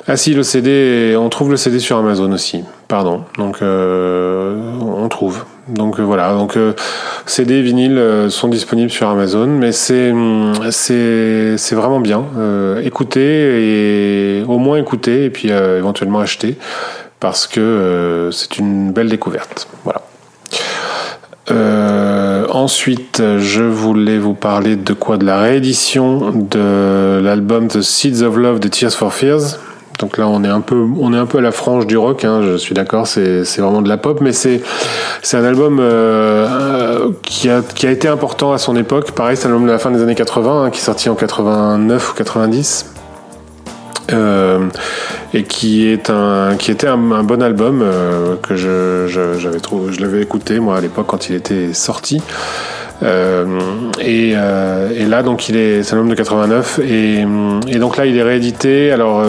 ah 0.09 0.17
si 0.17 0.35
le 0.35 0.43
CD 0.43 1.15
on 1.17 1.29
trouve 1.29 1.51
le 1.51 1.57
CD 1.57 1.79
sur 1.79 1.97
Amazon 1.97 2.33
aussi. 2.33 2.65
Pardon. 2.89 3.25
Donc 3.39 3.63
euh, 3.63 4.61
on 4.81 5.09
trouve. 5.09 5.45
Donc 5.69 6.01
euh, 6.01 6.03
voilà. 6.03 6.33
Donc 6.33 6.57
euh, 6.57 6.75
CD 7.25 7.63
vinyle 7.63 8.27
sont 8.29 8.49
disponibles 8.49 8.91
sur 8.91 9.09
Amazon 9.09 9.47
mais 9.47 9.71
c'est 9.71 10.11
hum, 10.11 10.55
c'est 10.71 11.57
vraiment 11.73 12.01
bien. 12.01 12.25
Écoutez 12.83 14.41
et 14.41 14.45
au 14.49 14.59
moins 14.59 14.79
écoutez 14.79 15.27
et 15.27 15.31
puis 15.31 15.51
éventuellement 15.51 16.19
acheter 16.19 16.57
parce 17.21 17.47
que 17.47 18.31
c'est 18.33 18.59
une 18.59 18.93
belle 18.93 19.09
découverte. 19.09 19.69
Voilà. 19.85 20.03
Euh, 21.51 22.22
ensuite, 22.51 23.23
je 23.39 23.63
voulais 23.63 24.19
vous 24.19 24.35
parler 24.35 24.77
de 24.77 24.93
quoi? 24.93 25.17
De 25.17 25.25
la 25.25 25.41
réédition 25.41 26.33
de 26.33 27.21
l'album 27.23 27.69
The 27.69 27.83
Seeds 27.83 28.23
of 28.23 28.37
Love 28.37 28.61
de 28.61 28.69
Tears 28.69 28.93
for 28.93 29.13
Fears. 29.13 29.59
Donc 29.99 30.19
là, 30.19 30.27
on 30.27 30.43
est 30.43 30.49
un 30.49 30.61
peu, 30.61 30.85
on 30.99 31.13
est 31.13 31.17
un 31.17 31.27
peu 31.27 31.39
à 31.39 31.41
la 31.41 31.53
frange 31.53 31.87
du 31.87 31.97
rock. 31.97 32.25
Hein, 32.25 32.41
je 32.43 32.57
suis 32.57 32.75
d'accord, 32.75 33.07
c'est, 33.07 33.43
vraiment 33.59 33.83
de 33.83 33.89
la 33.89 33.99
pop, 33.99 34.21
mais 34.21 34.33
c'est, 34.33 34.61
c'est 35.23 35.37
un 35.37 35.45
album 35.45 35.79
euh, 35.81 36.47
euh, 36.49 37.11
qui 37.23 37.49
a, 37.49 37.63
qui 37.63 37.87
a 37.87 37.91
été 37.91 38.09
important 38.09 38.53
à 38.53 38.59
son 38.59 38.77
époque. 38.77 39.13
Pareil, 39.13 39.37
c'est 39.37 39.47
un 39.47 39.51
album 39.51 39.67
de 39.67 39.73
la 39.73 39.79
fin 39.79 39.91
des 39.91 40.03
années 40.03 40.15
80, 40.15 40.65
hein, 40.65 40.71
qui 40.71 40.81
est 40.81 40.85
sorti 40.85 41.09
en 41.09 41.15
89 41.15 42.11
ou 42.11 42.15
90. 42.15 42.92
Euh, 44.13 44.69
et 45.35 45.45
qui 45.45 45.87
est 45.87 46.11
un 46.11 46.57
qui 46.59 46.71
était 46.71 46.89
un, 46.89 46.97
bon 46.97 47.43
album 47.43 47.81
euh, 47.83 48.37
que 48.37 48.55
je, 48.55 49.07
j'avais 49.39 49.61
trouvé 49.61 49.93
je 49.93 50.01
l'avais 50.01 50.21
écouté 50.21 50.61
moi 50.61 50.77
à 50.77 50.81
l'époque 50.81 51.07
quand 51.07 51.31
il 51.31 51.37
était 51.37 51.73
sorti 51.73 52.23
euh, 53.03 53.47
et, 54.01 54.31
et 54.33 55.07
là 55.07 55.23
donc 55.23 55.49
il 55.49 55.57
est 55.57 55.83
c'est 55.83 55.95
un 55.95 55.99
album 55.99 56.11
de 56.11 56.17
89 56.17 56.81
et, 56.81 57.25
et 57.69 57.79
donc 57.79 57.97
là 57.97 58.07
il 58.07 58.17
est 58.17 58.23
réédité 58.23 58.93
alors 58.93 59.25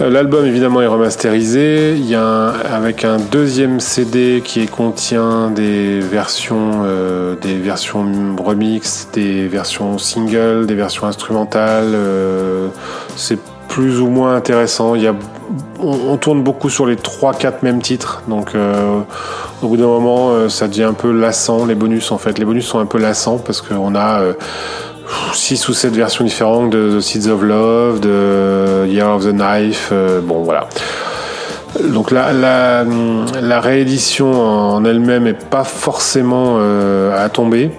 L'album 0.00 0.46
évidemment 0.46 0.80
est 0.80 0.86
remasterisé. 0.86 1.96
Il 1.96 2.08
y 2.08 2.14
a 2.14 2.50
avec 2.50 3.04
un 3.04 3.16
deuxième 3.16 3.80
CD 3.80 4.42
qui 4.44 4.64
contient 4.68 5.50
des 5.50 5.98
versions, 5.98 6.84
des 7.42 7.56
versions 7.56 8.36
remix, 8.40 9.08
des 9.12 9.48
versions 9.48 9.98
single, 9.98 10.66
des 10.66 10.76
versions 10.76 11.08
instrumentales. 11.08 11.96
c'est 13.16 13.40
plus 13.68 14.00
ou 14.00 14.08
moins 14.08 14.34
intéressant. 14.34 14.94
On, 15.80 16.16
tourne 16.16 16.42
beaucoup 16.42 16.68
sur 16.68 16.86
les 16.86 16.96
3-4 16.96 17.54
mêmes 17.62 17.80
titres, 17.80 18.22
donc 18.28 18.54
euh, 18.54 19.00
au 19.62 19.68
bout 19.68 19.76
d'un 19.76 19.86
moment, 19.86 20.30
euh, 20.30 20.48
ça 20.48 20.66
devient 20.66 20.84
un 20.84 20.92
peu 20.92 21.12
lassant. 21.12 21.64
Les 21.66 21.76
bonus 21.76 22.10
en 22.10 22.18
fait, 22.18 22.38
les 22.38 22.44
bonus 22.44 22.66
sont 22.66 22.80
un 22.80 22.86
peu 22.86 22.98
lassants 22.98 23.38
parce 23.38 23.60
qu'on 23.62 23.94
a 23.94 24.20
euh, 24.20 24.32
6 25.32 25.68
ou 25.68 25.74
7 25.74 25.94
versions 25.94 26.24
différentes 26.24 26.70
de 26.70 26.98
The 26.98 27.00
Seeds 27.00 27.28
of 27.28 27.42
Love, 27.42 28.00
de 28.00 28.86
Year 28.88 29.14
of 29.14 29.24
the 29.24 29.32
Knife, 29.32 29.90
euh, 29.92 30.20
bon 30.20 30.42
voilà. 30.42 30.68
Donc 31.84 32.10
la, 32.10 32.84
réédition 33.60 34.32
en 34.42 34.84
elle-même 34.84 35.26
est 35.26 35.48
pas 35.48 35.64
forcément 35.64 36.56
euh, 36.58 37.24
à 37.24 37.28
tomber, 37.28 37.70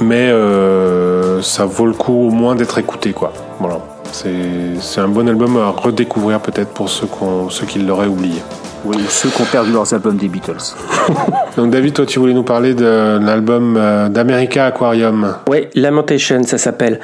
mais 0.00 0.30
euh, 0.30 1.40
ça 1.42 1.64
vaut 1.64 1.86
le 1.86 1.92
coup 1.92 2.28
au 2.28 2.30
moins 2.30 2.54
d'être 2.54 2.78
écouté. 2.78 3.14
Voilà. 3.60 3.78
C'est 4.12 5.00
un 5.00 5.08
bon 5.08 5.28
album 5.28 5.56
à 5.56 5.70
redécouvrir 5.70 6.40
peut-être 6.40 6.70
pour 6.70 6.88
ceux, 6.88 7.08
ceux 7.50 7.66
qui 7.66 7.78
l'auraient 7.78 8.06
oublié. 8.06 8.40
Oui, 8.84 8.96
ou 8.96 9.10
ceux 9.10 9.28
qui 9.28 9.42
ont 9.42 9.46
perdu 9.46 9.72
leurs 9.72 9.92
albums 9.92 10.16
des 10.16 10.28
Beatles. 10.28 10.74
Donc 11.56 11.70
David, 11.70 11.94
toi 11.94 12.06
tu 12.06 12.20
voulais 12.20 12.32
nous 12.32 12.44
parler 12.44 12.74
d'un 12.74 13.26
album 13.26 13.76
euh, 13.76 14.08
d'America 14.08 14.66
Aquarium. 14.66 15.34
Oui, 15.48 15.66
Lamentation, 15.74 16.42
ça 16.44 16.58
s'appelle. 16.58 17.00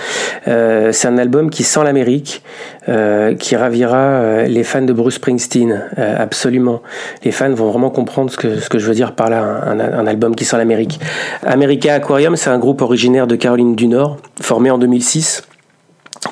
Euh, 0.46 0.92
c'est 0.92 1.08
un 1.08 1.18
album 1.18 1.50
qui 1.50 1.64
sent 1.64 1.82
l'Amérique, 1.82 2.42
euh, 2.88 3.34
qui 3.34 3.56
ravira 3.56 4.44
les 4.44 4.62
fans 4.62 4.82
de 4.82 4.92
Bruce 4.92 5.14
Springsteen, 5.14 5.82
euh, 5.98 6.16
absolument. 6.16 6.80
Les 7.24 7.32
fans 7.32 7.52
vont 7.52 7.70
vraiment 7.70 7.90
comprendre 7.90 8.30
ce 8.30 8.36
que, 8.36 8.60
ce 8.60 8.68
que 8.68 8.78
je 8.78 8.86
veux 8.86 8.94
dire 8.94 9.12
par 9.12 9.28
là, 9.28 9.42
un, 9.42 9.80
un 9.80 10.06
album 10.06 10.36
qui 10.36 10.44
sent 10.44 10.56
l'Amérique. 10.56 11.00
America 11.44 11.94
Aquarium, 11.94 12.36
c'est 12.36 12.50
un 12.50 12.58
groupe 12.58 12.82
originaire 12.82 13.26
de 13.26 13.34
Caroline 13.34 13.74
du 13.74 13.88
Nord, 13.88 14.18
formé 14.40 14.70
en 14.70 14.78
2006 14.78 15.42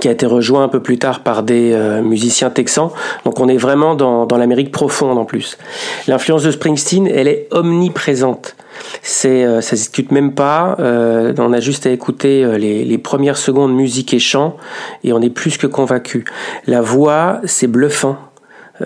qui 0.01 0.09
a 0.09 0.10
été 0.10 0.27
rejoint 0.27 0.64
un 0.64 0.69
peu 0.69 0.81
plus 0.81 0.98
tard 0.98 1.20
par 1.20 1.43
des 1.43 1.73
euh, 1.73 2.02
musiciens 2.02 2.51
texans. 2.51 2.90
Donc 3.24 3.40
on 3.40 3.48
est 3.48 3.56
vraiment 3.56 3.94
dans, 3.94 4.27
dans 4.27 4.36
l'Amérique 4.36 4.73
profonde 4.73 5.19
en 5.19 5.24
plus. 5.24 5.59
L'influence 6.06 6.43
de 6.43 6.51
Springsteen, 6.51 7.06
elle 7.06 7.28
est 7.28 7.48
omniprésente. 7.51 8.56
C'est, 9.02 9.44
euh, 9.44 9.60
ça 9.60 9.70
se 9.70 9.82
discute 9.82 10.10
même 10.12 10.35
pas. 10.35 10.77
Euh, 10.81 11.32
on 11.39 11.52
a 11.52 11.60
juste 11.60 11.86
à 11.86 11.90
écouter 11.90 12.44
euh, 12.44 12.59
les, 12.59 12.85
les 12.85 12.98
premières 12.98 13.36
secondes 13.36 13.74
musique 13.74 14.14
et 14.14 14.19
chant 14.19 14.56
et 15.05 15.12
on 15.12 15.20
est 15.20 15.31
plus 15.31 15.56
que 15.56 15.66
convaincu. 15.66 16.24
La 16.66 16.81
voix, 16.81 17.40
c'est 17.44 17.66
bluffant. 17.66 18.16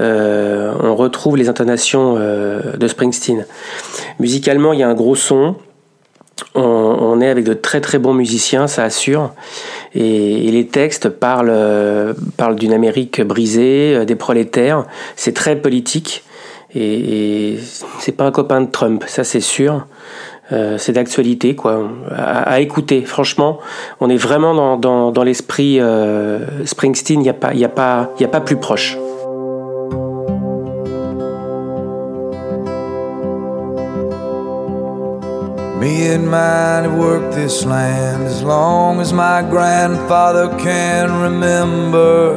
Euh, 0.00 0.74
on 0.82 0.94
retrouve 0.94 1.36
les 1.36 1.48
intonations 1.48 2.16
euh, 2.18 2.76
de 2.76 2.88
Springsteen. 2.88 3.46
Musicalement, 4.18 4.72
il 4.72 4.80
y 4.80 4.82
a 4.82 4.88
un 4.88 4.94
gros 4.94 5.14
son. 5.14 5.56
On, 6.54 7.20
est 7.20 7.28
avec 7.28 7.44
de 7.44 7.54
très 7.54 7.80
très 7.80 7.98
bons 7.98 8.12
musiciens, 8.12 8.66
ça 8.66 8.84
assure. 8.84 9.32
Et, 9.94 10.50
les 10.50 10.66
textes 10.66 11.08
parlent, 11.08 12.14
parlent 12.36 12.56
d'une 12.56 12.72
Amérique 12.72 13.22
brisée, 13.22 13.94
euh, 13.94 14.04
des 14.04 14.16
prolétaires. 14.16 14.84
C'est 15.16 15.32
très 15.32 15.56
politique. 15.56 16.24
Et, 16.74 17.52
et 17.52 17.58
c'est 18.00 18.12
pas 18.12 18.24
un 18.24 18.32
copain 18.32 18.60
de 18.60 18.70
Trump, 18.70 19.04
ça 19.06 19.24
c'est 19.24 19.40
sûr. 19.40 19.86
Euh, 20.52 20.78
c'est 20.78 20.92
d'actualité, 20.92 21.56
quoi. 21.56 21.88
À, 22.16 22.60
écouter, 22.60 23.02
franchement, 23.02 23.58
on 24.00 24.08
est 24.08 24.16
vraiment 24.16 24.54
dans, 24.54 24.76
dans, 24.76 25.10
dans 25.10 25.24
l'esprit 25.24 25.80
euh, 25.80 26.64
Springsteen. 26.64 27.20
Il 27.20 27.24
n'y 27.24 27.28
a 27.28 27.34
pas, 27.34 27.52
y 27.54 27.64
a 27.64 27.68
pas, 27.68 28.12
y 28.20 28.24
a 28.24 28.28
pas 28.28 28.40
plus 28.40 28.56
proche. 28.56 28.96
Me 35.86 36.08
and 36.08 36.28
mine 36.28 36.82
have 36.82 36.98
worked 36.98 37.32
this 37.36 37.64
land 37.64 38.24
as 38.24 38.42
long 38.42 39.00
as 39.00 39.12
my 39.12 39.40
grandfather 39.40 40.48
can 40.58 41.12
remember. 41.26 42.36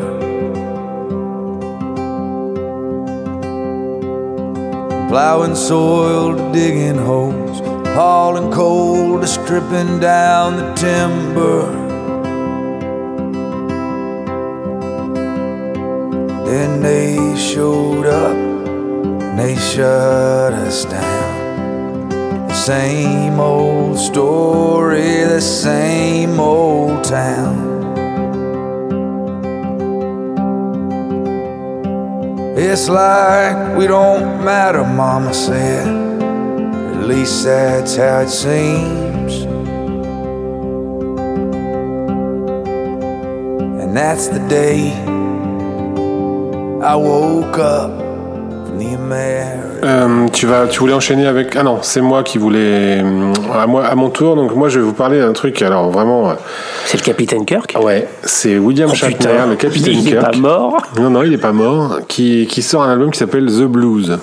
Plowing 5.09 5.55
soil 5.55 6.35
to 6.35 6.51
digging 6.53 6.99
holes, 6.99 7.59
hauling 7.97 8.51
coal 8.51 9.19
to 9.19 9.25
stripping 9.25 9.99
down 9.99 10.57
the 10.57 10.71
timber. 10.75 11.63
Then 16.45 16.83
they 16.83 17.35
showed 17.35 18.05
up 18.05 18.37
and 18.37 19.39
they 19.39 19.55
shut 19.55 20.53
us 20.53 20.85
down. 20.85 21.18
Same 22.53 23.39
old 23.39 23.97
story, 23.97 25.23
the 25.23 25.41
same 25.41 26.39
old 26.39 27.03
town. 27.03 27.69
It's 32.57 32.89
like 32.89 33.77
we 33.77 33.87
don't 33.87 34.43
matter, 34.43 34.83
Mama 34.83 35.33
said. 35.33 35.87
At 35.87 37.07
least 37.07 37.45
that's 37.45 37.95
how 37.95 38.19
it 38.19 38.29
seems. 38.29 39.43
And 43.81 43.95
that's 43.95 44.27
the 44.27 44.39
day 44.47 44.91
I 46.83 46.95
woke 46.95 47.57
up 47.57 47.91
from 47.97 48.77
the 48.77 48.93
American 48.93 49.58
Euh, 49.83 50.27
tu 50.33 50.45
vas, 50.45 50.67
tu 50.67 50.79
voulais 50.79 50.93
enchaîner 50.93 51.25
avec. 51.27 51.55
Ah 51.55 51.63
non, 51.63 51.79
c'est 51.81 52.01
moi 52.01 52.23
qui 52.23 52.37
voulais. 52.37 53.01
euh, 53.03 53.33
À 53.53 53.65
moi, 53.67 53.85
à 53.85 53.95
mon 53.95 54.09
tour. 54.09 54.35
Donc 54.35 54.55
moi, 54.55 54.69
je 54.69 54.79
vais 54.79 54.85
vous 54.85 54.93
parler 54.93 55.19
d'un 55.19 55.33
truc. 55.33 55.61
Alors 55.61 55.89
vraiment, 55.89 56.29
euh, 56.29 56.33
C'est 56.85 56.97
le 56.99 57.03
capitaine 57.03 57.45
Kirk? 57.45 57.75
ouais, 57.81 58.07
c'est 58.23 58.57
William 58.57 58.89
Oh, 58.91 58.95
Shatner, 58.95 59.15
putain, 59.17 59.45
le 59.47 59.55
capitaine 59.55 59.93
il 59.99 60.07
est 60.07 60.11
Kirk. 60.11 60.31
pas 60.31 60.37
mort. 60.37 60.81
Non, 60.99 61.09
non, 61.09 61.23
il 61.23 61.33
est 61.33 61.37
pas 61.37 61.51
mort. 61.53 61.99
Qui, 62.07 62.47
qui 62.49 62.61
sort 62.61 62.83
un 62.83 62.91
album 62.91 63.11
qui 63.11 63.19
s'appelle 63.19 63.45
The 63.45 63.63
Blues. 63.63 64.17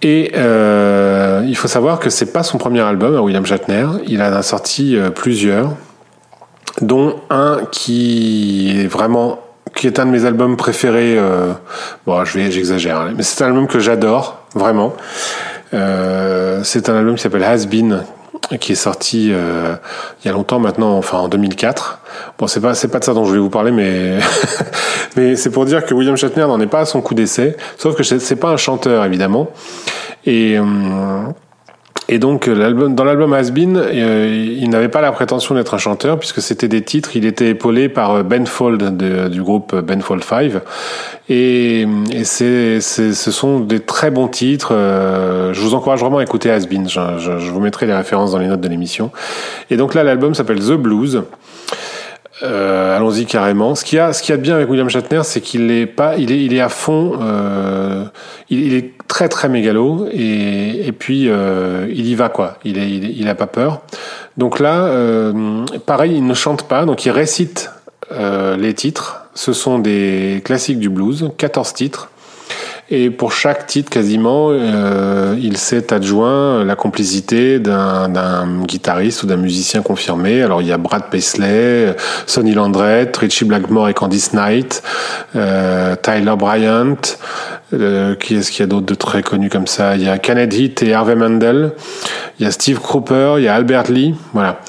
Et 0.00 0.30
euh, 0.36 1.42
il 1.46 1.56
faut 1.56 1.68
savoir 1.68 1.98
que 1.98 2.08
c'est 2.08 2.32
pas 2.32 2.42
son 2.44 2.56
premier 2.56 2.80
album 2.80 3.16
à 3.16 3.20
William 3.22 3.44
Shatner. 3.44 3.86
Il 4.06 4.22
en 4.22 4.32
a 4.32 4.42
sorti 4.42 4.96
plusieurs, 5.14 5.70
dont 6.80 7.16
un 7.30 7.58
qui 7.72 8.82
est 8.84 8.86
vraiment 8.86 9.40
qui 9.78 9.86
est 9.86 10.00
un 10.00 10.06
de 10.06 10.10
mes 10.10 10.24
albums 10.24 10.56
préférés. 10.56 11.16
euh, 11.16 11.52
bon, 12.04 12.24
je 12.24 12.36
vais, 12.36 12.50
j'exagère, 12.50 12.98
hein, 12.98 13.12
mais 13.16 13.22
c'est 13.22 13.44
un 13.44 13.46
album 13.46 13.68
que 13.68 13.78
j'adore 13.78 14.42
vraiment. 14.54 14.92
Euh, 15.72 16.62
c'est 16.64 16.88
un 16.88 16.96
album 16.96 17.14
qui 17.14 17.22
s'appelle 17.22 17.44
Has 17.44 17.66
Been, 17.66 18.02
qui 18.58 18.72
est 18.72 18.74
sorti 18.74 19.30
euh, 19.30 19.76
il 20.20 20.26
y 20.26 20.30
a 20.30 20.34
longtemps 20.34 20.58
maintenant, 20.58 20.98
enfin 20.98 21.18
en 21.18 21.28
2004. 21.28 22.00
Bon, 22.38 22.48
c'est 22.48 22.60
pas 22.60 22.74
c'est 22.74 22.88
pas 22.88 22.98
de 22.98 23.04
ça 23.04 23.14
dont 23.14 23.22
je 23.22 23.28
voulais 23.28 23.40
vous 23.40 23.50
parler, 23.50 23.70
mais 23.70 24.18
mais 25.16 25.36
c'est 25.36 25.50
pour 25.50 25.64
dire 25.64 25.86
que 25.86 25.94
William 25.94 26.16
Shatner 26.16 26.46
n'en 26.46 26.60
est 26.60 26.66
pas 26.66 26.80
à 26.80 26.84
son 26.84 27.00
coup 27.00 27.14
d'essai. 27.14 27.56
Sauf 27.76 27.94
que 27.94 28.02
c'est 28.02 28.18
c'est 28.18 28.36
pas 28.36 28.48
un 28.48 28.56
chanteur 28.56 29.04
évidemment. 29.04 29.48
Et 30.26 30.58
hum, 30.58 31.34
et 32.10 32.18
donc 32.18 32.46
l'album, 32.46 32.94
dans 32.94 33.04
l'album 33.04 33.34
Has 33.34 33.50
Been, 33.50 33.76
euh, 33.76 34.56
il 34.58 34.70
n'avait 34.70 34.88
pas 34.88 35.02
la 35.02 35.12
prétention 35.12 35.54
d'être 35.54 35.74
un 35.74 35.78
chanteur 35.78 36.18
puisque 36.18 36.40
c'était 36.40 36.68
des 36.68 36.82
titres. 36.82 37.16
Il 37.16 37.26
était 37.26 37.50
épaulé 37.50 37.90
par 37.90 38.12
euh, 38.14 38.22
Ben 38.22 38.46
Fold 38.46 38.96
du 39.28 39.42
groupe 39.42 39.76
Ben 39.76 40.00
Fold 40.00 40.24
5 40.24 40.52
et, 41.28 41.86
c'est, 42.24 42.80
ce 42.80 43.12
sont 43.12 43.60
des 43.60 43.80
très 43.80 44.10
bons 44.10 44.28
titres. 44.28 44.70
euh, 44.72 45.52
je 45.52 45.60
vous 45.60 45.74
encourage 45.74 46.00
vraiment 46.00 46.18
à 46.18 46.22
écouter 46.22 46.50
Has 46.50 46.66
Been. 46.66 46.88
Je 46.88 47.50
vous 47.50 47.60
mettrai 47.60 47.84
les 47.84 47.94
références 47.94 48.32
dans 48.32 48.38
les 48.38 48.46
notes 48.46 48.62
de 48.62 48.68
l'émission. 48.68 49.10
Et 49.70 49.76
donc 49.76 49.94
là, 49.94 50.02
l'album 50.02 50.34
s'appelle 50.34 50.60
The 50.60 50.72
Blues. 50.72 51.22
Euh, 52.42 52.96
allons-y 52.96 53.26
carrément. 53.26 53.74
Ce 53.74 53.84
qu'il 53.84 53.96
y 53.96 54.00
a, 54.00 54.12
ce 54.12 54.22
qu'il 54.22 54.30
y 54.30 54.34
a 54.34 54.36
de 54.36 54.42
bien 54.42 54.54
avec 54.56 54.68
William 54.70 54.88
Shatner, 54.88 55.22
c'est 55.24 55.40
qu'il 55.40 55.70
est 55.70 55.86
pas, 55.86 56.16
il 56.16 56.30
est, 56.30 56.44
il 56.44 56.54
est 56.54 56.60
à 56.60 56.68
fond. 56.68 57.18
Euh, 57.20 58.04
il, 58.48 58.74
est 58.74 58.92
très 59.08 59.28
très 59.28 59.48
mégalo 59.48 60.06
et, 60.12 60.86
et 60.86 60.92
puis 60.92 61.28
euh, 61.28 61.86
il 61.90 62.06
y 62.06 62.14
va 62.14 62.28
quoi. 62.28 62.58
Il 62.64 62.78
est, 62.78 62.88
il, 62.90 63.04
est- 63.06 63.14
il 63.16 63.28
a 63.28 63.34
pas 63.34 63.46
peur. 63.48 63.80
Donc 64.36 64.60
là, 64.60 64.84
euh, 64.84 65.64
pareil, 65.86 66.12
il 66.14 66.26
ne 66.26 66.34
chante 66.34 66.68
pas, 66.68 66.84
donc 66.84 67.04
il 67.06 67.10
récite 67.10 67.70
euh, 68.12 68.56
les 68.56 68.72
titres. 68.74 69.22
Ce 69.34 69.52
sont 69.52 69.78
des 69.80 70.40
classiques 70.44 70.78
du 70.78 70.88
blues, 70.90 71.30
14 71.38 71.72
titres. 71.74 72.10
Et 72.90 73.10
pour 73.10 73.32
chaque 73.32 73.66
titre, 73.66 73.90
quasiment, 73.90 74.48
euh, 74.50 75.36
il 75.38 75.58
s'est 75.58 75.92
adjoint 75.92 76.64
la 76.64 76.74
complicité 76.74 77.58
d'un 77.58 78.08
d'un 78.08 78.62
guitariste 78.64 79.22
ou 79.22 79.26
d'un 79.26 79.36
musicien 79.36 79.82
confirmé. 79.82 80.42
Alors 80.42 80.62
il 80.62 80.68
y 80.68 80.72
a 80.72 80.78
Brad 80.78 81.10
Paisley, 81.10 81.94
Sonny 82.26 82.54
Landreth, 82.54 83.14
Richie 83.18 83.44
Blackmore 83.44 83.90
et 83.90 83.94
Candice 83.94 84.32
Knight, 84.32 84.82
euh, 85.36 85.96
Tyler 86.02 86.34
Bryant. 86.38 86.96
euh, 87.72 88.14
qui 88.14 88.36
est-ce 88.36 88.50
qu'il 88.50 88.60
y 88.60 88.64
a 88.64 88.66
d'autres 88.66 88.86
de 88.86 88.94
très 88.94 89.22
connus 89.22 89.50
comme 89.50 89.66
ça? 89.66 89.96
Il 89.96 90.02
y 90.02 90.08
a 90.08 90.18
Kenneth 90.18 90.54
Heath 90.54 90.82
et 90.82 90.94
Harvey 90.94 91.14
Mandel. 91.14 91.72
Il 92.38 92.44
y 92.44 92.46
a 92.46 92.50
Steve 92.50 92.78
Cropper, 92.78 93.34
il 93.38 93.44
y 93.44 93.48
a 93.48 93.54
Albert 93.54 93.90
Lee. 93.90 94.14
Voilà, 94.32 94.60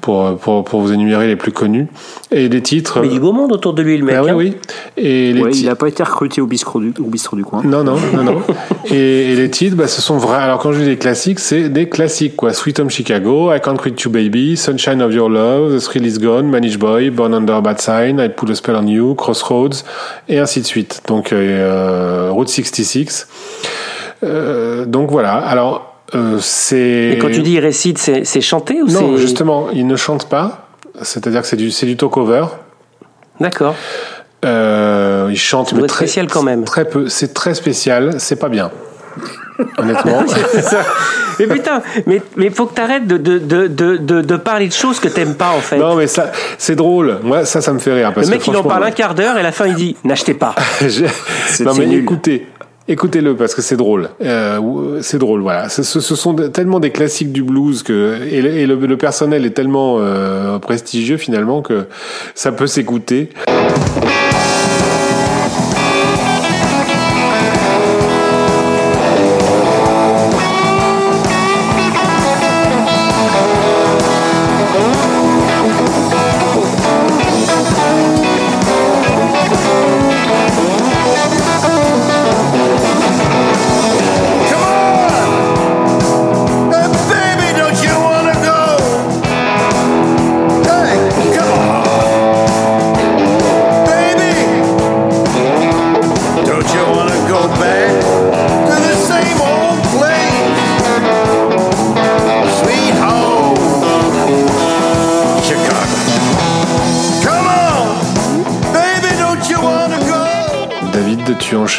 pour, 0.00 0.36
pour, 0.38 0.64
pour 0.64 0.80
vous 0.80 0.92
énumérer 0.92 1.26
les 1.26 1.36
plus 1.36 1.52
connus. 1.52 1.88
Et 2.30 2.48
les 2.48 2.62
titres... 2.62 3.00
Mais 3.00 3.08
il 3.08 3.10
y 3.10 3.12
a 3.12 3.18
du 3.18 3.20
beau 3.20 3.32
monde 3.32 3.52
autour 3.52 3.74
de 3.74 3.82
lui, 3.82 3.98
le 3.98 4.04
mec. 4.04 4.16
Ah 4.16 4.22
oui, 4.22 4.30
hein. 4.30 4.34
oui. 4.36 4.56
Et 4.96 5.32
les 5.32 5.42
Ouais, 5.42 5.50
il 5.52 5.66
n'a 5.66 5.74
pas 5.74 5.88
été 5.88 6.02
recruté 6.02 6.40
au 6.40 6.46
bistrot 6.46 6.80
du, 6.80 6.94
au 7.00 7.08
bistrot 7.08 7.36
du 7.36 7.44
coin. 7.44 7.62
Non, 7.66 7.84
non, 7.84 7.96
non, 8.14 8.22
non. 8.22 8.42
Et, 8.86 9.32
et 9.32 9.36
les 9.36 9.50
titres, 9.50 9.76
bah, 9.76 9.88
ce 9.88 10.00
sont 10.00 10.16
vrais. 10.16 10.38
Alors, 10.38 10.58
quand 10.58 10.72
je 10.72 10.80
dis 10.80 10.86
des 10.86 10.96
classiques, 10.96 11.40
c'est 11.40 11.68
des 11.68 11.88
classiques, 11.88 12.36
quoi. 12.36 12.52
Sweet 12.52 12.80
Home 12.80 12.90
Chicago, 12.90 13.52
I 13.52 13.60
Can't 13.60 13.76
Quit 13.76 13.94
You 14.04 14.10
Baby, 14.10 14.56
Sunshine 14.56 15.02
of 15.02 15.12
Your 15.12 15.28
Love, 15.28 15.76
The 15.76 15.82
Thrill 15.82 16.06
Is 16.06 16.18
Gone, 16.18 16.50
Manish 16.50 16.78
Boy, 16.78 17.10
Born 17.10 17.34
Under 17.34 17.54
a 17.54 17.60
Bad 17.60 17.80
Sign, 17.80 18.20
I 18.20 18.28
Put 18.28 18.50
a 18.50 18.54
Spell 18.54 18.76
on 18.76 18.86
You, 18.86 19.14
Crossroads, 19.14 19.84
et 20.28 20.38
ainsi 20.38 20.60
de 20.60 20.66
suite. 20.66 21.02
Donc, 21.08 21.32
euh, 21.32 22.30
Route 22.30 22.48
66. 22.48 23.28
Euh, 24.22 24.84
donc 24.86 25.10
voilà. 25.10 25.34
Alors, 25.34 25.96
euh, 26.14 26.38
c'est. 26.40 27.12
Et 27.14 27.18
quand 27.18 27.30
tu 27.30 27.42
dis 27.42 27.52
il 27.52 27.60
récite, 27.60 27.98
c'est 27.98 28.40
chanté 28.40 28.82
ou 28.82 28.88
Non, 28.88 29.16
justement, 29.16 29.68
il 29.72 29.86
ne 29.86 29.96
chante 29.96 30.28
pas. 30.28 30.68
C'est-à-dire 31.02 31.42
que 31.42 31.46
c'est 31.46 31.56
du, 31.56 31.70
c'est 31.70 31.86
du 31.86 31.96
talk-over. 31.96 32.46
D'accord. 33.40 33.74
Euh, 34.44 34.95
il 35.30 35.36
chante, 35.38 35.72
mais 35.72 35.86
très, 35.86 36.06
spécial 36.06 36.26
quand 36.28 36.42
même. 36.42 36.64
Très 36.64 36.84
peu. 36.84 37.08
C'est 37.08 37.34
très 37.34 37.54
spécial. 37.54 38.14
C'est 38.18 38.36
pas 38.36 38.48
bien. 38.48 38.70
Honnêtement. 39.78 40.22
Mais 41.38 41.46
putain, 41.46 41.82
mais 42.06 42.22
mais 42.36 42.48
faut 42.48 42.64
que 42.64 42.74
t'arrêtes 42.74 43.06
de, 43.06 43.18
de, 43.18 43.36
de, 43.38 43.66
de, 43.66 43.98
de, 43.98 44.22
de 44.22 44.36
parler 44.36 44.68
de 44.68 44.72
choses 44.72 45.00
que 45.00 45.08
t'aimes 45.08 45.34
pas 45.34 45.50
en 45.50 45.60
fait. 45.60 45.76
non, 45.76 45.94
mais 45.94 46.06
ça, 46.06 46.32
c'est 46.56 46.76
drôle. 46.76 47.18
Moi, 47.22 47.44
ça, 47.44 47.60
ça 47.60 47.74
me 47.74 47.78
fait 47.78 47.92
rire. 47.92 48.12
Parce 48.14 48.26
le 48.26 48.32
mec 48.32 48.42
que, 48.42 48.50
il 48.50 48.56
en 48.56 48.62
parle 48.62 48.84
un 48.84 48.90
quart 48.90 49.14
d'heure 49.14 49.36
et 49.36 49.40
à 49.40 49.42
la 49.42 49.52
fin 49.52 49.66
il 49.66 49.74
dit 49.74 49.96
n'achetez 50.02 50.32
pas. 50.32 50.54
non, 51.60 51.74
mais 51.76 51.84
nul. 51.86 52.00
écoutez. 52.02 52.46
Écoutez-le 52.88 53.34
parce 53.36 53.54
que 53.54 53.60
c'est 53.62 53.76
drôle. 53.76 54.08
Euh, 54.24 55.00
c'est 55.02 55.18
drôle, 55.18 55.40
voilà. 55.42 55.68
Ce, 55.68 55.82
sont 55.82 56.34
tellement 56.34 56.80
des 56.80 56.90
classiques 56.90 57.32
du 57.32 57.42
blues 57.42 57.82
que 57.82 58.18
et 58.30 58.40
le, 58.40 58.50
et 58.56 58.64
le- 58.66 58.76
le 58.76 58.96
personnel 58.96 59.44
est 59.44 59.50
tellement 59.50 59.96
euh, 59.98 60.58
prestigieux 60.58 61.16
finalement 61.18 61.60
que 61.62 61.86
ça 62.34 62.52
peut 62.52 62.68
s'écouter. 62.68 63.30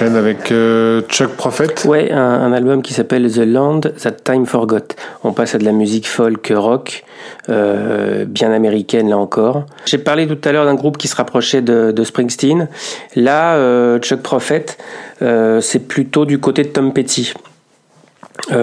Avec 0.02 0.52
euh, 0.52 1.02
Chuck 1.10 1.32
Prophet. 1.32 1.88
Ouais, 1.88 2.12
un, 2.12 2.52
album 2.54 2.84
qui 2.84 2.94
s'appelle 2.94 3.32
The 3.32 3.40
Land 3.40 3.82
That 3.82 4.12
Time 4.24 4.46
Forgot. 4.46 4.94
On 5.24 5.34
passe 5.34 5.56
à 5.56 5.58
de 5.58 5.64
la 5.64 5.72
musique 5.72 6.08
folk 6.08 6.54
rock, 6.56 7.04
euh, 7.50 8.26
bien 8.26 8.52
américaine 8.52 9.10
là 9.10 9.18
encore. 9.18 9.66
J'ai 9.86 9.98
parlé 9.98 10.28
tout 10.28 10.38
à 10.48 10.52
l'heure 10.52 10.66
d'un 10.66 10.76
groupe 10.76 10.98
qui 10.98 11.08
se 11.08 11.16
rapprochait 11.16 11.64
de, 11.64 12.04
Springsteen. 12.04 12.68
Là, 13.16 13.56
euh, 13.56 13.98
Chuck 13.98 14.22
Prophet, 14.22 14.66
c'est 15.20 15.88
plutôt 15.88 16.26
du 16.26 16.40
côté 16.40 16.62
de 16.64 16.70
Tom 16.70 16.94
Petty. 16.94 17.34
Il, 18.52 18.56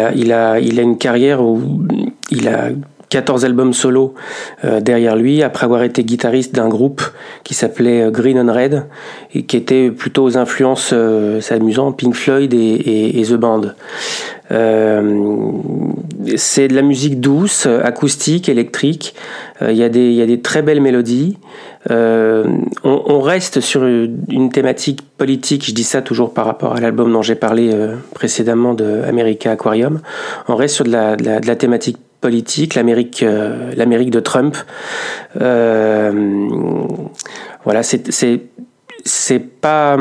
a, 0.00 0.12
il, 0.14 0.32
a, 0.32 0.58
il 0.58 0.78
a 0.78 0.82
une 0.82 0.96
carrière 0.96 1.42
où 1.42 1.86
il 2.30 2.48
a 2.48 2.70
14 3.14 3.44
albums 3.44 3.72
solo 3.72 4.14
euh, 4.64 4.80
derrière 4.80 5.14
lui, 5.14 5.44
après 5.44 5.66
avoir 5.66 5.84
été 5.84 6.02
guitariste 6.02 6.52
d'un 6.52 6.68
groupe 6.68 7.00
qui 7.44 7.54
s'appelait 7.54 8.02
euh, 8.02 8.10
Green 8.10 8.36
and 8.40 8.52
Red, 8.52 8.86
et 9.32 9.44
qui 9.44 9.56
était 9.56 9.92
plutôt 9.92 10.24
aux 10.24 10.36
influences, 10.36 10.90
euh, 10.92 11.40
c'est 11.40 11.54
amusant, 11.54 11.92
Pink 11.92 12.16
Floyd 12.16 12.52
et, 12.52 13.22
The 13.24 13.34
Band. 13.34 13.66
Euh, 14.50 15.22
c'est 16.36 16.66
de 16.66 16.74
la 16.74 16.82
musique 16.82 17.20
douce, 17.20 17.66
acoustique, 17.66 18.48
électrique. 18.48 19.14
Euh, 19.62 19.70
Il 19.70 19.80
y, 19.80 19.88
des- 19.88 20.08
il 20.08 20.14
y 20.14 20.22
a 20.22 20.26
des 20.26 20.40
très 20.40 20.62
belles 20.62 20.80
mélodies. 20.80 21.38
Euh, 21.90 22.44
on, 22.82 23.20
reste 23.20 23.60
sur 23.60 23.84
une 23.84 24.50
thématique 24.50 25.00
politique, 25.18 25.66
je 25.66 25.72
dis 25.72 25.84
ça 25.84 26.00
toujours 26.02 26.32
par 26.32 26.46
rapport 26.46 26.74
à 26.74 26.80
l'album 26.80 27.12
dont 27.12 27.20
j'ai 27.22 27.34
parlé 27.34 27.70
euh, 27.72 27.94
précédemment 28.14 28.72
de 28.74 29.02
America 29.06 29.50
Aquarium. 29.52 30.00
On 30.48 30.56
reste 30.56 30.74
sur 30.76 30.84
de 30.84 30.90
la, 30.90 31.14
de 31.16 31.24
la, 31.24 31.40
de 31.40 31.46
la 31.46 31.56
thématique 31.56 31.98
politique, 32.24 32.74
l'Amérique, 32.74 33.22
euh, 33.22 33.70
l'Amérique 33.76 34.08
de 34.08 34.18
Trump. 34.18 34.56
Euh, 35.42 36.48
voilà, 37.64 37.82
c'est, 37.82 37.98
pas, 39.60 39.98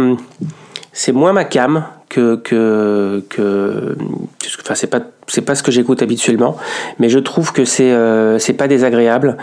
c'est 0.93 1.11
moins 1.11 1.33
ma 1.33 1.43
cam 1.43 1.83
que 2.07 2.39
enfin 4.61 4.75
c'est 4.75 4.87
pas 4.87 5.01
c'est 5.27 5.41
pas 5.41 5.55
ce 5.55 5.63
que 5.63 5.71
j'écoute 5.71 6.01
habituellement, 6.01 6.55
mais 6.97 7.09
je 7.09 7.19
trouve 7.19 7.51
que 7.51 7.65
c'est 7.65 7.91
euh, 7.91 8.39
c'est 8.39 8.53
pas 8.53 8.69
désagréable 8.69 9.35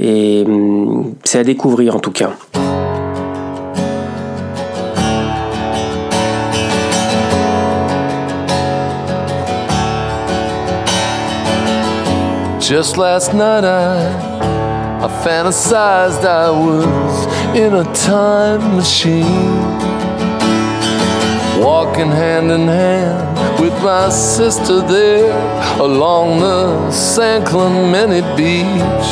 et 0.00 0.42
hum, 0.44 1.14
c'est 1.22 1.38
à 1.38 1.44
découvrir 1.44 1.94
en 1.94 2.00
tout 2.00 2.10
cas. 2.10 2.32
Just 12.68 12.96
last 12.96 13.34
night 13.34 13.62
I, 13.62 14.08
I 15.04 15.08
fantasized 15.22 16.24
I 16.24 16.50
was 16.50 17.26
in 17.54 17.74
a 17.74 17.84
time 17.92 18.76
machine. 18.76 19.60
Walking 21.62 22.10
hand 22.10 22.50
in 22.50 22.66
hand 22.66 23.60
with 23.60 23.74
my 23.82 24.08
sister 24.08 24.80
there 24.80 25.30
along 25.78 26.40
the 26.40 26.90
San 26.90 27.44
Clemente 27.44 28.22
beach. 28.34 29.08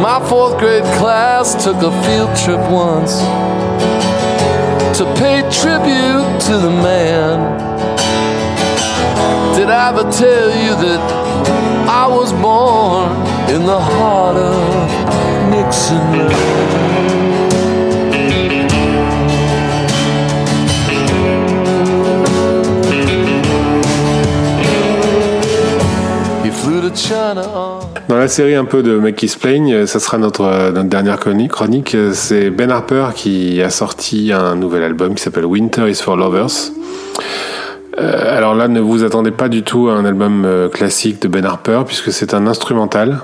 My 0.00 0.18
fourth 0.30 0.58
grade 0.58 0.82
class 0.98 1.62
took 1.62 1.76
a 1.82 1.92
field 2.04 2.34
trip 2.38 2.70
once 2.70 3.18
to 4.96 5.04
pay 5.20 5.42
tribute 5.50 6.40
to 6.46 6.56
the 6.56 6.70
man. 6.70 7.91
Did 9.54 9.68
I 9.68 9.90
ever 9.90 10.10
tell 10.10 10.48
you 10.64 10.74
that 10.84 11.02
I 11.88 12.06
was 12.08 12.32
born 12.32 13.12
in 13.54 13.66
the 13.66 13.78
heart 13.78 14.36
of 14.36 15.50
Nixon? 15.50 16.62
Dans 28.08 28.16
la 28.16 28.28
série 28.28 28.54
un 28.54 28.64
peu 28.64 28.82
de 28.82 28.98
mecs 28.98 29.16
qui 29.16 29.30
euh, 29.46 29.86
ça 29.86 30.00
sera 30.00 30.18
notre, 30.18 30.42
euh, 30.44 30.82
dernière 30.82 31.18
chronique. 31.18 31.50
chronique. 31.52 31.94
Euh, 31.94 32.12
C'est 32.14 32.50
Ben 32.50 32.70
Harper 32.70 33.06
qui 33.14 33.62
a 33.62 33.70
sorti 33.70 34.32
un 34.32 34.56
nouvel 34.56 34.82
album 34.82 35.14
qui 35.14 35.22
s'appelle 35.22 35.46
Winter 35.46 35.88
is 35.88 35.96
for 35.96 36.16
Lovers. 36.16 36.72
Euh, 37.98 38.36
alors 38.36 38.54
là, 38.54 38.68
ne 38.68 38.80
vous 38.80 39.04
attendez 39.04 39.30
pas 39.30 39.48
du 39.48 39.62
tout 39.62 39.88
à 39.88 39.94
un 39.94 40.04
album 40.04 40.44
euh, 40.44 40.68
classique 40.68 41.20
de 41.22 41.28
Ben 41.28 41.44
Harper 41.44 41.82
puisque 41.86 42.12
c'est 42.12 42.34
un 42.34 42.46
instrumental. 42.46 43.18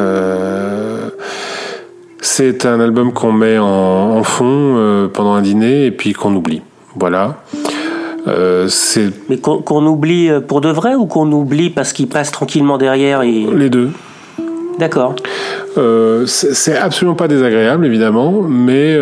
Euh, 0.00 1.08
c'est 2.20 2.64
un 2.64 2.80
album 2.80 3.12
qu'on 3.12 3.32
met 3.32 3.58
en, 3.58 3.66
en 3.66 4.22
fond 4.22 5.10
pendant 5.12 5.34
un 5.34 5.42
dîner 5.42 5.86
et 5.86 5.90
puis 5.90 6.14
qu'on 6.14 6.34
oublie. 6.34 6.62
Voilà. 6.96 7.36
C'est 8.68 9.10
Mais 9.28 9.36
qu'on 9.36 9.58
qu'on 9.60 9.84
oublie 9.84 10.30
pour 10.48 10.62
de 10.62 10.70
vrai 10.70 10.94
ou 10.94 11.04
qu'on 11.04 11.30
oublie 11.30 11.68
parce 11.68 11.92
qu'il 11.92 12.08
passe 12.08 12.30
tranquillement 12.30 12.78
derrière 12.78 13.20
et... 13.20 13.46
les 13.54 13.68
deux. 13.68 13.90
D'accord. 14.78 15.16
C'est 15.76 16.54
c'est 16.54 16.78
absolument 16.78 17.14
pas 17.14 17.28
désagréable, 17.28 17.84
évidemment, 17.84 18.40
mais 18.40 18.96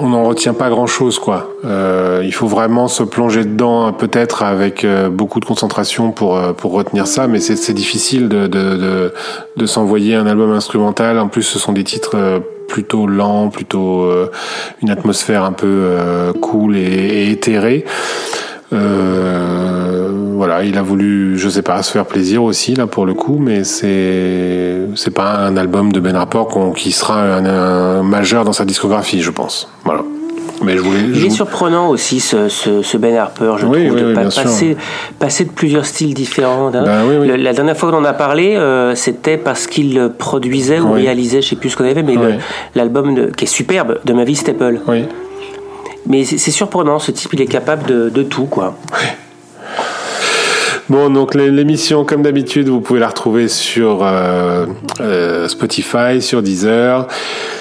on 0.00 0.08
n'en 0.08 0.24
retient 0.24 0.54
pas 0.54 0.70
grand-chose, 0.70 1.18
quoi. 1.18 1.54
Euh, 1.64 2.22
il 2.24 2.32
faut 2.32 2.46
vraiment 2.46 2.88
se 2.88 3.02
plonger 3.02 3.44
dedans, 3.44 3.92
peut-être 3.92 4.42
avec 4.42 4.82
euh, 4.84 5.10
beaucoup 5.10 5.40
de 5.40 5.44
concentration 5.44 6.10
pour 6.10 6.38
euh, 6.38 6.52
pour 6.52 6.72
retenir 6.72 7.06
ça, 7.06 7.28
mais 7.28 7.38
c'est 7.38 7.74
difficile 7.74 8.28
de 8.28 8.46
de 8.46 9.12
de, 9.56 9.66
s'envoyer 9.66 10.14
un 10.14 10.26
album 10.26 10.52
instrumental. 10.52 11.18
En 11.18 11.28
plus, 11.28 11.42
ce 11.42 11.58
sont 11.58 11.72
des 11.72 11.84
titres 11.84 12.42
plutôt 12.66 13.06
lents, 13.06 13.48
plutôt 13.48 14.10
une 14.82 14.90
atmosphère 14.90 15.44
un 15.44 15.52
peu 15.52 15.96
cool 16.40 16.76
et, 16.76 16.80
et 16.80 17.30
éthérée. 17.30 17.84
Voilà, 20.40 20.64
il 20.64 20.78
a 20.78 20.82
voulu, 20.82 21.36
je 21.36 21.50
sais 21.50 21.60
pas, 21.60 21.82
se 21.82 21.92
faire 21.92 22.06
plaisir 22.06 22.42
aussi 22.42 22.74
là 22.74 22.86
pour 22.86 23.04
le 23.04 23.12
coup, 23.12 23.36
mais 23.38 23.62
c'est 23.62 24.86
c'est 24.94 25.10
pas 25.12 25.34
un 25.36 25.54
album 25.58 25.92
de 25.92 26.00
Ben 26.00 26.16
Harper 26.16 26.44
qu'on- 26.50 26.72
qui 26.72 26.92
sera 26.92 27.20
un, 27.22 27.44
un 27.44 28.02
majeur 28.02 28.44
dans 28.46 28.54
sa 28.54 28.64
discographie, 28.64 29.20
je 29.20 29.30
pense. 29.30 29.68
Voilà. 29.84 30.02
Mais 30.62 30.76
je 30.78 30.82
voulais. 30.82 31.00
Il 31.14 31.26
est 31.26 31.30
surprenant 31.30 31.88
aussi 31.90 32.20
ce, 32.20 32.48
ce, 32.48 32.80
ce 32.80 32.96
Ben 32.96 33.14
Harper, 33.16 33.52
je 33.58 33.66
Oui, 33.66 33.84
trouve, 33.86 33.94
oui, 33.96 34.00
de 34.02 34.06
oui, 34.08 34.14
pa- 34.14 34.20
bien 34.22 34.30
sûr. 34.30 34.42
passer, 34.44 34.76
passer 35.18 35.44
de 35.44 35.50
plusieurs 35.50 35.84
styles 35.84 36.14
différents. 36.14 36.68
hein. 36.74 36.84
Ben. 36.84 37.26
Le- 37.26 37.36
la 37.36 37.52
dernière 37.52 37.76
fois 37.76 37.90
qu'on 37.90 37.98
en 37.98 38.04
a 38.06 38.14
parlé, 38.14 38.56
euh, 38.56 38.94
c'était 38.94 39.36
parce 39.36 39.66
qu'il 39.66 40.10
produisait 40.18 40.80
ou 40.80 40.92
réalisait, 40.92 41.42
je 41.42 41.48
sais 41.50 41.56
plus 41.56 41.68
ce 41.68 41.76
qu'on 41.76 41.84
avait, 41.84 42.02
mais 42.02 42.14
l'album 42.74 43.30
qui 43.32 43.44
est 43.44 43.46
superbe 43.48 43.98
de 44.06 44.12
Mavis 44.14 44.36
Staple. 44.36 44.80
Oui. 44.88 45.04
Mais 46.06 46.24
c'est 46.24 46.38
c'est 46.38 46.50
surprenant, 46.50 46.98
ce 46.98 47.10
type, 47.10 47.32
il 47.34 47.42
est 47.42 47.46
capable 47.46 47.84
de, 47.86 48.08
de 48.08 48.22
tout, 48.22 48.46
quoi. 48.46 48.74
Bon, 50.90 51.08
donc 51.08 51.34
l'é- 51.36 51.50
l'émission, 51.52 52.04
comme 52.04 52.22
d'habitude, 52.22 52.68
vous 52.68 52.80
pouvez 52.80 52.98
la 52.98 53.06
retrouver 53.08 53.46
sur 53.46 54.00
euh, 54.02 54.66
euh, 55.00 55.46
Spotify, 55.46 56.20
sur 56.20 56.42
Deezer, 56.42 57.06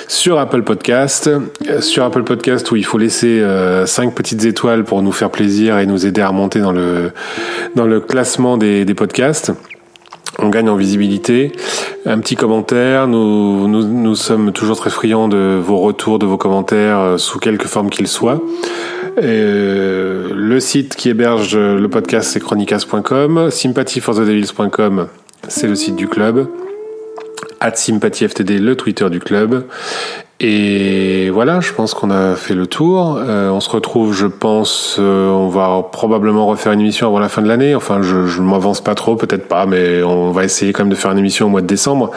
sur 0.07 0.39
Apple 0.39 0.63
Podcast. 0.63 1.27
Euh, 1.69 1.79
Sur 1.81 2.03
Apple 2.05 2.23
Podcast, 2.23 2.71
où 2.71 2.75
il 2.75 2.83
faut 2.85 2.97
laisser 2.97 3.39
euh, 3.39 3.85
cinq 3.85 4.15
petites 4.15 4.43
étoiles 4.45 4.83
pour 4.83 5.03
nous 5.03 5.11
faire 5.11 5.29
plaisir 5.29 5.77
et 5.77 5.85
nous 5.85 6.07
aider 6.07 6.21
à 6.21 6.29
remonter 6.29 6.59
dans 6.59 6.71
le 6.71 7.11
dans 7.75 7.85
le 7.85 7.99
classement 7.99 8.57
des, 8.57 8.83
des 8.83 8.93
podcasts. 8.95 9.51
On 10.39 10.49
gagne 10.49 10.69
en 10.69 10.75
visibilité. 10.75 11.51
Un 12.07 12.17
petit 12.19 12.35
commentaire. 12.35 13.07
Nous, 13.07 13.67
nous, 13.67 13.83
nous 13.83 14.15
sommes 14.15 14.51
toujours 14.53 14.77
très 14.77 14.89
friands 14.89 15.27
de 15.27 15.59
vos 15.61 15.77
retours, 15.77 16.17
de 16.17 16.25
vos 16.25 16.37
commentaires, 16.37 17.15
sous 17.19 17.37
quelque 17.39 17.67
forme 17.67 17.89
qu'ils 17.89 18.07
soient. 18.07 18.41
Euh, 19.17 20.29
le 20.33 20.59
site 20.59 20.95
qui 20.95 21.09
héberge 21.09 21.57
le 21.57 21.87
podcast, 21.87 22.31
c'est 22.31 22.39
chronicas.com. 22.39 23.49
Sympathyforthedevils.com, 23.51 25.07
c'est 25.47 25.67
le 25.67 25.75
site 25.75 25.95
du 25.95 26.07
club. 26.07 26.47
At 27.59 27.75
SympathyFTD, 27.75 28.59
le 28.59 28.75
Twitter 28.75 29.09
du 29.09 29.19
club. 29.19 29.65
Et 30.41 31.29
voilà, 31.31 31.59
je 31.59 31.73
pense 31.73 31.93
qu'on 31.93 32.11
a 32.11 32.35
fait 32.35 32.53
le 32.53 32.65
tour. 32.65 33.17
Euh, 33.17 33.49
on 33.49 33.59
se 33.59 33.69
retrouve, 33.69 34.13
je 34.13 34.25
pense, 34.25 34.95
euh, 34.97 35.29
on 35.29 35.49
va 35.49 35.83
probablement 35.91 36.47
refaire 36.47 36.71
une 36.71 36.79
émission 36.79 37.07
avant 37.07 37.19
la 37.19 37.27
fin 37.27 37.41
de 37.41 37.47
l'année. 37.49 37.75
Enfin, 37.75 38.01
je, 38.01 38.25
je 38.25 38.41
m'avance 38.41 38.79
pas 38.79 38.95
trop, 38.95 39.17
peut-être 39.17 39.49
pas, 39.49 39.65
mais 39.65 40.01
on 40.01 40.31
va 40.31 40.45
essayer 40.45 40.71
quand 40.71 40.83
même 40.83 40.91
de 40.91 40.95
faire 40.95 41.11
une 41.11 41.17
émission 41.17 41.47
au 41.47 41.49
mois 41.49 41.61
de 41.61 41.67
décembre. 41.67 42.11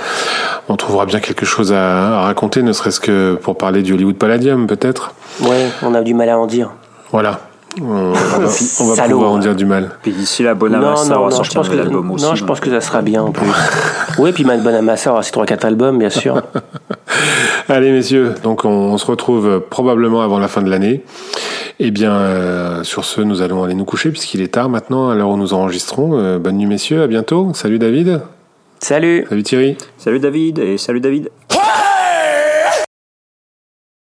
On 0.68 0.76
trouvera 0.76 1.04
bien 1.04 1.18
quelque 1.18 1.44
chose 1.44 1.72
à, 1.72 2.18
à 2.18 2.20
raconter, 2.20 2.62
ne 2.62 2.72
serait-ce 2.72 3.00
que 3.00 3.34
pour 3.42 3.58
parler 3.58 3.82
du 3.82 3.92
Hollywood 3.92 4.16
Palladium, 4.16 4.68
peut-être. 4.68 5.14
Ouais, 5.40 5.66
on 5.82 5.92
a 5.92 6.02
du 6.02 6.14
mal 6.14 6.28
à 6.28 6.38
en 6.38 6.46
dire. 6.46 6.70
Voilà. 7.12 7.40
On, 7.80 7.84
on 7.84 8.12
va, 8.12 8.18
on 8.80 8.84
va 8.86 8.94
Salaud. 8.94 9.10
pouvoir 9.16 9.32
en 9.32 9.38
dire 9.38 9.54
du 9.54 9.64
mal. 9.64 9.90
Puis 10.02 10.12
d'ici 10.12 10.42
là, 10.42 10.50
Non, 10.52 10.58
Bonamassa 10.58 11.14
non, 11.14 11.20
non, 11.20 11.30
je 11.30 11.34
sortir 11.36 11.54
pense 11.60 11.66
un 11.66 11.70
que, 11.70 11.76
nouvel 11.76 11.86
album 11.88 12.10
aussi. 12.10 12.24
non, 12.24 12.34
je 12.34 12.44
pense 12.44 12.60
que 12.60 12.70
ça 12.70 12.80
sera 12.80 13.00
bien 13.02 13.22
en 13.22 13.30
plus. 13.32 13.46
oui, 14.18 14.32
puis 14.32 14.44
Bonamassa 14.44 15.12
aura 15.12 15.22
ses 15.22 15.32
3-4 15.32 15.66
albums, 15.66 15.98
bien 15.98 16.10
sûr. 16.10 16.42
Allez 17.68 17.92
messieurs, 17.92 18.34
donc 18.42 18.64
on, 18.64 18.68
on 18.68 18.98
se 18.98 19.06
retrouve 19.06 19.60
probablement 19.70 20.22
avant 20.22 20.38
la 20.38 20.48
fin 20.48 20.60
de 20.62 20.68
l'année. 20.68 21.02
Eh 21.78 21.90
bien, 21.90 22.12
euh, 22.12 22.82
sur 22.84 23.04
ce, 23.04 23.20
nous 23.22 23.40
allons 23.42 23.64
aller 23.64 23.74
nous 23.74 23.84
coucher 23.86 24.10
puisqu'il 24.10 24.42
est 24.42 24.52
tard 24.52 24.68
maintenant 24.68 25.08
à 25.08 25.14
l'heure 25.14 25.30
où 25.30 25.36
nous 25.36 25.54
enregistrons. 25.54 26.18
Euh, 26.18 26.38
bonne 26.38 26.56
nuit 26.58 26.66
messieurs, 26.66 27.02
à 27.02 27.06
bientôt. 27.06 27.52
Salut 27.54 27.78
David. 27.78 28.20
Salut 28.80 29.24
Salut 29.28 29.42
Thierry. 29.42 29.76
Salut 29.96 30.18
David 30.20 30.58
et 30.58 30.76
salut 30.76 31.00
David. 31.00 31.30